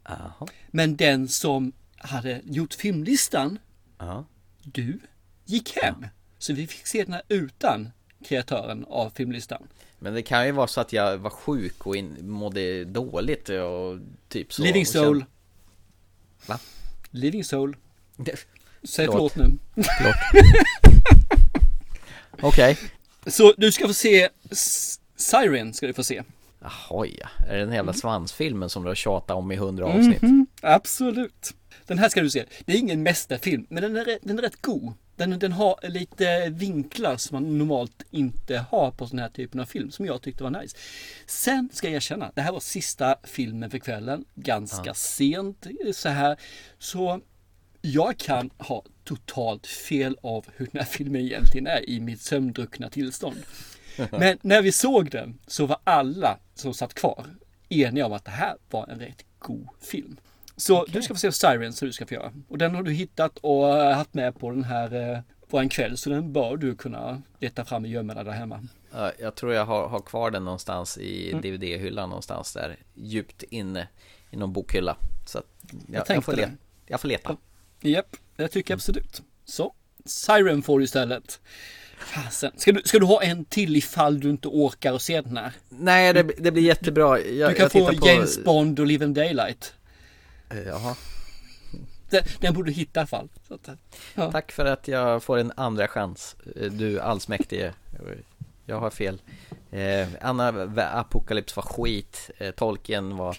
Jaha. 0.05 0.47
Men 0.71 0.97
den 0.97 1.29
som 1.29 1.73
hade 1.97 2.41
gjort 2.45 2.75
filmlistan, 2.75 3.59
Ja. 3.99 4.25
du, 4.63 5.01
gick 5.45 5.77
hem. 5.83 6.07
Så 6.39 6.53
vi 6.53 6.67
fick 6.67 6.87
se 6.87 7.05
den 7.05 7.13
här 7.13 7.23
utan 7.29 7.91
kreatören 8.25 8.85
av 8.89 9.11
filmlistan. 9.11 9.63
Men 9.99 10.15
det 10.15 10.23
kan 10.23 10.47
ju 10.47 10.53
vara 10.53 10.67
så 10.67 10.81
att 10.81 10.93
jag 10.93 11.19
var 11.19 11.31
sjuk 11.31 11.87
och 11.87 11.97
in, 11.97 12.31
mådde 12.31 12.85
dåligt 12.85 13.49
och 13.49 13.99
typ 14.29 14.53
så. 14.53 14.63
Living 14.63 14.87
Soul. 14.87 15.25
Va? 16.47 16.59
Living 17.11 17.45
Soul. 17.45 17.77
Säg 18.83 19.07
Förlåt. 19.07 19.37
nu. 19.37 19.45
Förlåt. 19.75 20.17
Okej. 22.41 22.79
Så 23.27 23.55
du 23.57 23.73
ska 23.73 23.87
få 23.87 23.95
se 23.95 24.29
Siren 25.17 25.75
ska 25.75 25.87
du 25.87 25.93
få 25.93 26.05
se. 26.05 26.23
Jaha 26.65 27.07
ja. 27.07 27.29
Är 27.49 27.55
det 27.57 27.65
den 27.65 27.75
jävla 27.75 27.93
svansfilmen 27.93 28.71
som 28.71 28.83
du 28.83 28.89
har 28.91 28.95
tjatat 28.95 29.37
om 29.37 29.53
i 29.53 29.57
hundra 29.57 29.87
avsnitt? 29.87 30.23
Mhm, 30.23 30.47
absolut. 30.63 31.55
Den 31.87 31.99
här 31.99 32.09
ska 32.09 32.21
du 32.21 32.31
se. 32.31 32.45
Det 32.67 32.73
är 32.73 32.79
ingen 32.79 33.03
mästerfilm, 33.03 33.67
men 33.71 33.83
den 33.83 33.97
är, 33.97 34.19
den 34.23 34.39
är 34.39 34.43
rätt 34.43 34.63
god. 34.63 34.93
Den, 35.17 35.39
den 35.39 35.53
har 35.53 35.89
lite 35.89 36.49
vinklar 36.49 37.17
som 37.17 37.35
man 37.37 37.59
normalt 37.59 38.03
inte 38.11 38.67
har 38.71 38.91
på 38.91 39.07
sån 39.07 39.19
här 39.19 39.29
typen 39.29 39.61
av 39.61 39.65
film, 39.65 39.91
som 39.91 40.07
jag 40.07 40.23
tyckte 40.23 40.43
var 40.43 40.61
nice. 40.63 40.77
Sen 41.27 41.69
ska 41.73 41.87
jag 41.87 41.95
erkänna, 41.97 42.31
det 42.35 42.41
här 42.43 42.53
var 42.53 42.61
sista 42.61 43.17
filmen 43.23 43.71
för 43.71 43.79
kvällen, 43.79 44.25
ganska 44.35 44.83
Ja. 44.87 44.95
sent 44.95 45.67
så 45.95 46.09
här. 46.09 46.37
Så 46.79 47.21
jag 47.81 48.19
kan 48.19 48.51
ha 48.59 48.83
totalt 49.05 49.67
fel 49.67 50.17
av 50.23 50.47
hur 50.57 50.69
den 50.73 50.81
här 50.81 50.89
filmen 50.89 51.21
egentligen 51.21 51.67
är 51.67 51.91
i 51.91 52.01
mitt 52.01 52.21
sömndruckna 52.21 52.91
tillstånd. 52.91 53.37
Men 54.11 54.39
när 54.43 54.63
vi 54.63 54.73
såg 54.73 55.11
den 55.11 55.39
så 55.47 55.67
var 55.67 55.79
alla 55.85 56.39
som 56.55 56.75
satt 56.75 56.95
kvar 56.95 57.27
eniga 57.69 58.07
om 58.07 58.13
att 58.13 58.25
det 58.25 58.31
här 58.31 58.57
var 58.71 58.87
en 58.89 58.99
rätt 59.01 59.25
god 59.39 59.69
film. 59.81 60.17
Så 60.57 60.85
du 60.85 61.03
ska 61.03 61.15
få 61.15 61.21
se 61.21 61.33
Sirens 61.33 61.79
som 61.79 61.89
du 61.89 61.93
ska 61.93 62.07
få 62.07 62.15
göra. 62.15 62.33
Och 62.49 62.59
den 62.59 62.75
har 62.75 62.83
du 62.83 62.93
hittat 62.93 63.39
och 63.39 63.69
eh, 63.79 63.97
haft 63.97 64.15
med 64.15 64.39
på 64.39 64.51
den 64.51 64.65
här 64.65 65.11
eh, 65.13 65.19
på 65.49 65.59
en 65.59 65.69
kväll 65.69 65.97
så 65.99 66.11
den 66.11 66.33
bör 66.33 66.57
du 66.57 66.77
kunna 66.77 67.23
leta 67.39 67.65
fram 67.65 67.85
i 67.87 67.89
gömmorna 67.89 68.25
där 68.25 68.33
hemma. 68.33 68.61
Ja, 68.93 69.13
Jag 69.19 69.35
tror 69.35 69.53
jag 69.55 69.67
har, 69.67 69.89
har 69.89 70.01
kvar 70.01 70.31
den 70.31 70.45
någonstans 70.45 70.99
i 70.99 71.31
Mm. 71.31 71.43
DVD-hyllan 71.43 72.09
någonstans 72.09 72.53
där 72.53 72.77
djupt 72.95 73.43
inne 73.43 73.89
i 74.31 74.37
någon 74.37 74.53
bokhylla. 74.53 74.97
Så 75.27 75.39
jag, 75.39 75.97
jag, 75.97 76.07
tänkte 76.07 76.25
får, 76.25 76.33
leta, 76.37 76.51
jag 76.87 77.01
får 77.01 77.09
leta. 77.09 77.37
Japp, 77.81 78.17
det 78.37 78.49
tycker 78.49 78.73
jag 78.73 78.77
absolut. 78.77 79.23
Så, 79.45 79.75
Siren 80.05 80.63
får 80.63 80.79
du 80.79 80.85
istället. 80.85 81.41
Fasen. 82.05 82.53
Ska 82.57 82.73
du, 82.73 82.83
ska 82.85 82.99
du 82.99 83.07
ha 83.07 83.23
en 83.23 83.45
till 83.45 83.77
ifall 83.77 84.21
du 84.21 84.31
inte 84.31 84.49
orkar 84.49 84.93
att 84.95 85.03
se 85.03 85.21
den 85.21 85.37
här? 85.37 85.53
Nej, 85.69 86.13
det, 86.13 86.23
det 86.23 86.51
blir 86.51 86.63
jättebra. 86.63 87.21
Jag, 87.21 87.51
du 87.51 87.55
kan 87.55 87.71
få 87.71 87.87
på- 87.87 88.07
James 88.09 88.45
Bond 88.45 88.81
och 88.81 88.87
Live 88.87 89.05
in 89.05 89.15
Daylight. 89.15 89.75
Eh, 90.51 90.59
Jaha. 90.59 90.97
Den, 92.11 92.23
den 92.41 92.55
borde 92.55 92.71
du 92.71 92.75
hitta 92.75 93.01
i 93.01 93.03
alla 93.03 93.07
fall. 93.07 93.29
Att, 93.49 93.69
ja. 94.15 94.33
Tack 94.33 94.53
för 94.53 94.65
att 94.65 94.89
jag 94.89 95.23
får 95.23 95.39
en 95.39 95.53
andra 95.57 95.89
chans. 95.89 96.37
Eh, 96.57 96.71
Du 96.73 97.01
allsmäktige. 97.01 97.73
Jag 98.67 98.81
har 98.81 98.91
fel. 98.91 99.21
Eh, 99.71 100.09
Anna 100.21 100.49
Apocalypse 100.95 101.57
var 101.57 101.63
skit. 101.63 102.31
Eh, 102.39 102.51
Tolkien 102.51 103.17
var 103.17 103.37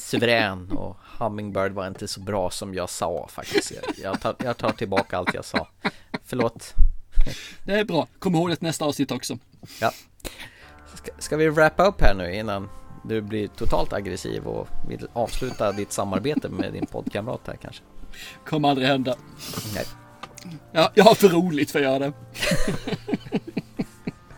suverän 0.00 0.70
och 0.72 0.96
Hummingbird 1.18 1.72
var 1.72 1.86
inte 1.86 2.08
så 2.08 2.20
bra 2.20 2.50
som 2.50 2.74
jag 2.74 2.90
sa 2.90 3.28
faktiskt. 3.30 3.72
Jag 4.02 4.20
tar, 4.20 4.36
jag 4.44 4.56
tar 4.56 4.72
tillbaka 4.72 5.18
allt 5.18 5.34
jag 5.34 5.44
sa. 5.44 5.68
Förlåt. 6.24 6.74
Det 7.64 7.72
är 7.72 7.84
bra. 7.84 8.08
Kom 8.18 8.34
ihåg 8.34 8.50
det 8.50 8.60
nästa 8.60 8.84
avsnitt 8.84 9.10
också. 9.10 9.38
Ja. 9.80 9.92
Ska, 10.94 11.12
ska 11.18 11.36
vi 11.36 11.48
wrappa 11.48 11.86
upp 11.86 12.00
här 12.00 12.14
nu 12.14 12.34
innan 12.34 12.68
du 13.04 13.20
blir 13.20 13.48
totalt 13.48 13.92
aggressiv 13.92 14.46
och 14.46 14.68
vill 14.88 15.08
avsluta 15.12 15.72
ditt 15.72 15.92
samarbete 15.92 16.48
med 16.48 16.72
din 16.72 16.86
poddkamrat 16.86 17.40
här 17.46 17.56
kanske? 17.56 17.82
Kommer 18.46 18.68
aldrig 18.68 18.88
hända. 18.88 19.16
Nej. 19.74 19.84
Ja, 20.72 20.90
jag 20.94 21.04
har 21.04 21.14
för 21.14 21.28
roligt 21.28 21.70
för 21.70 21.78
att 21.78 21.84
göra 21.84 21.98
det. 21.98 22.12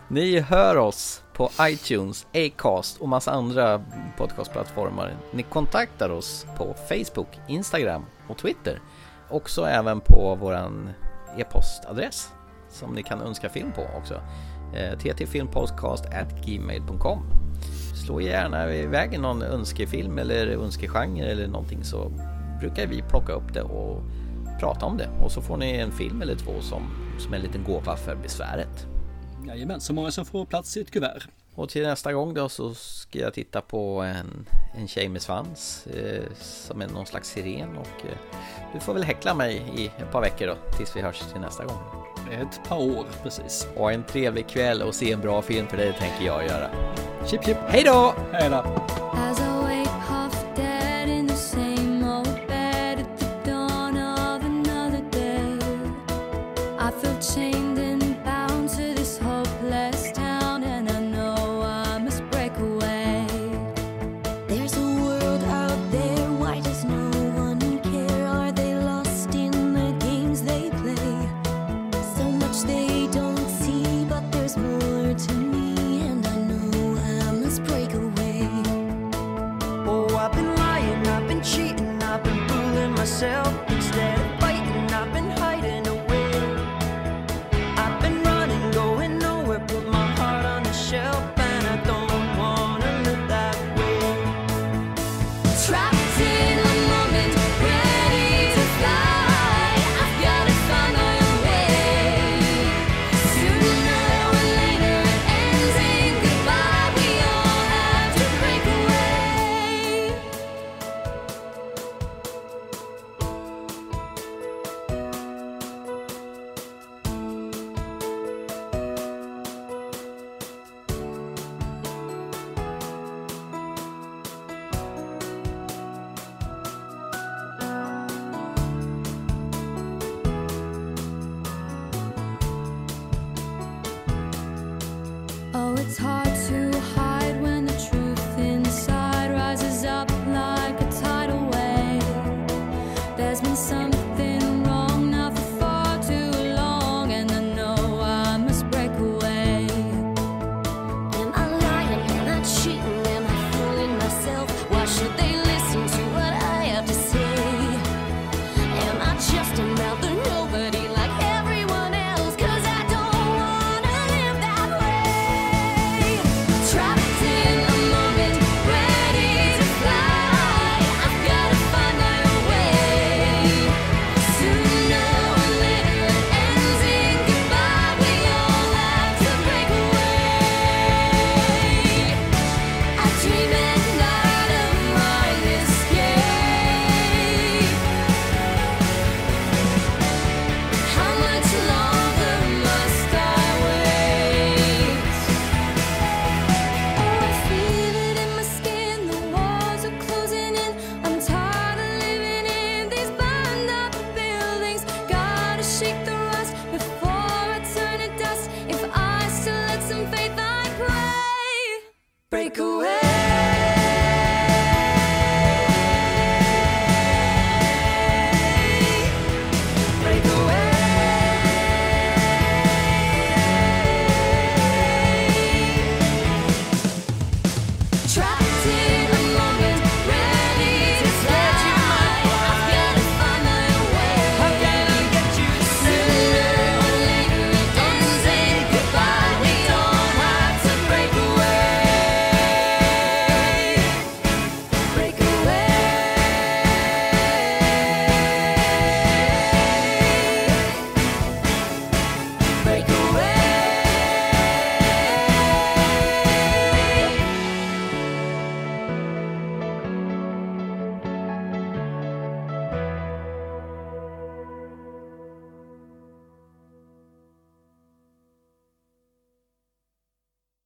Ni 0.08 0.40
hör 0.40 0.76
oss 0.76 1.22
på 1.32 1.50
iTunes, 1.60 2.26
Acast 2.34 3.00
och 3.00 3.08
massa 3.08 3.30
andra 3.30 3.84
podcastplattformar. 4.16 5.16
Ni 5.32 5.42
kontaktar 5.42 6.10
oss 6.10 6.46
på 6.56 6.74
Facebook, 6.88 7.28
Instagram 7.48 8.04
och 8.28 8.38
Twitter. 8.38 8.80
Också 9.30 9.64
även 9.64 10.00
på 10.00 10.34
våran 10.40 10.90
e-postadress 11.38 12.32
som 12.70 12.94
ni 12.94 13.02
kan 13.02 13.20
önska 13.20 13.48
film 13.48 13.72
på 13.72 13.86
också. 13.98 14.14
Eh, 14.74 14.98
ttfilmpodcast@gmail.com. 14.98 17.18
Slå 18.06 18.20
gärna 18.20 18.74
iväg 18.74 19.20
någon 19.20 19.42
önskefilm 19.42 20.18
eller 20.18 20.46
önskegenre 20.46 21.30
eller 21.30 21.46
någonting 21.46 21.84
så 21.84 22.12
brukar 22.60 22.86
vi 22.86 23.02
plocka 23.02 23.32
upp 23.32 23.54
det 23.54 23.62
och 23.62 24.02
prata 24.60 24.86
om 24.86 24.96
det. 24.96 25.08
Och 25.22 25.32
så 25.32 25.42
får 25.42 25.56
ni 25.56 25.76
en 25.76 25.92
film 25.92 26.22
eller 26.22 26.34
två 26.34 26.60
som, 26.60 26.82
som 27.18 27.34
en 27.34 27.40
liten 27.40 27.64
gåva 27.64 27.96
för 27.96 28.16
besväret. 28.16 28.86
Jajamän, 29.46 29.80
så 29.80 29.92
många 29.92 30.10
som 30.10 30.24
får 30.24 30.46
plats 30.46 30.76
i 30.76 30.80
ett 30.80 30.90
kuvert. 30.90 31.28
Och 31.54 31.68
till 31.68 31.82
nästa 31.82 32.12
gång 32.12 32.34
då 32.34 32.48
så 32.48 32.74
ska 32.74 33.18
jag 33.18 33.34
titta 33.34 33.60
på 33.60 34.02
en, 34.02 34.46
en 34.76 34.88
tjej 34.88 35.08
med 35.08 35.22
svans 35.22 35.86
eh, 35.86 36.24
som 36.40 36.82
är 36.82 36.88
någon 36.88 37.06
slags 37.06 37.28
siren 37.28 37.76
och 37.76 38.06
eh, 38.06 38.16
du 38.72 38.80
får 38.80 38.94
väl 38.94 39.04
häckla 39.04 39.34
mig 39.34 39.62
i 39.76 39.86
ett 39.86 40.12
par 40.12 40.20
veckor 40.20 40.46
då 40.46 40.54
tills 40.76 40.96
vi 40.96 41.00
hörs 41.00 41.18
till 41.18 41.40
nästa 41.40 41.64
gång. 41.64 42.07
Ett 42.32 42.68
par 42.68 42.78
år 42.78 43.06
precis. 43.22 43.68
Och 43.76 43.92
en 43.92 44.02
trevlig 44.04 44.48
kväll 44.48 44.82
och 44.82 44.94
se 44.94 45.12
en 45.12 45.20
bra 45.20 45.42
film 45.42 45.66
för 45.66 45.76
det 45.76 45.92
tänker 45.92 46.26
jag 46.26 46.46
göra. 46.46 46.70
Chip 47.26 47.44
chip. 47.44 47.56
Hej 47.68 47.84
då! 47.84 48.14
Hej 48.32 48.50
då! 48.50 48.64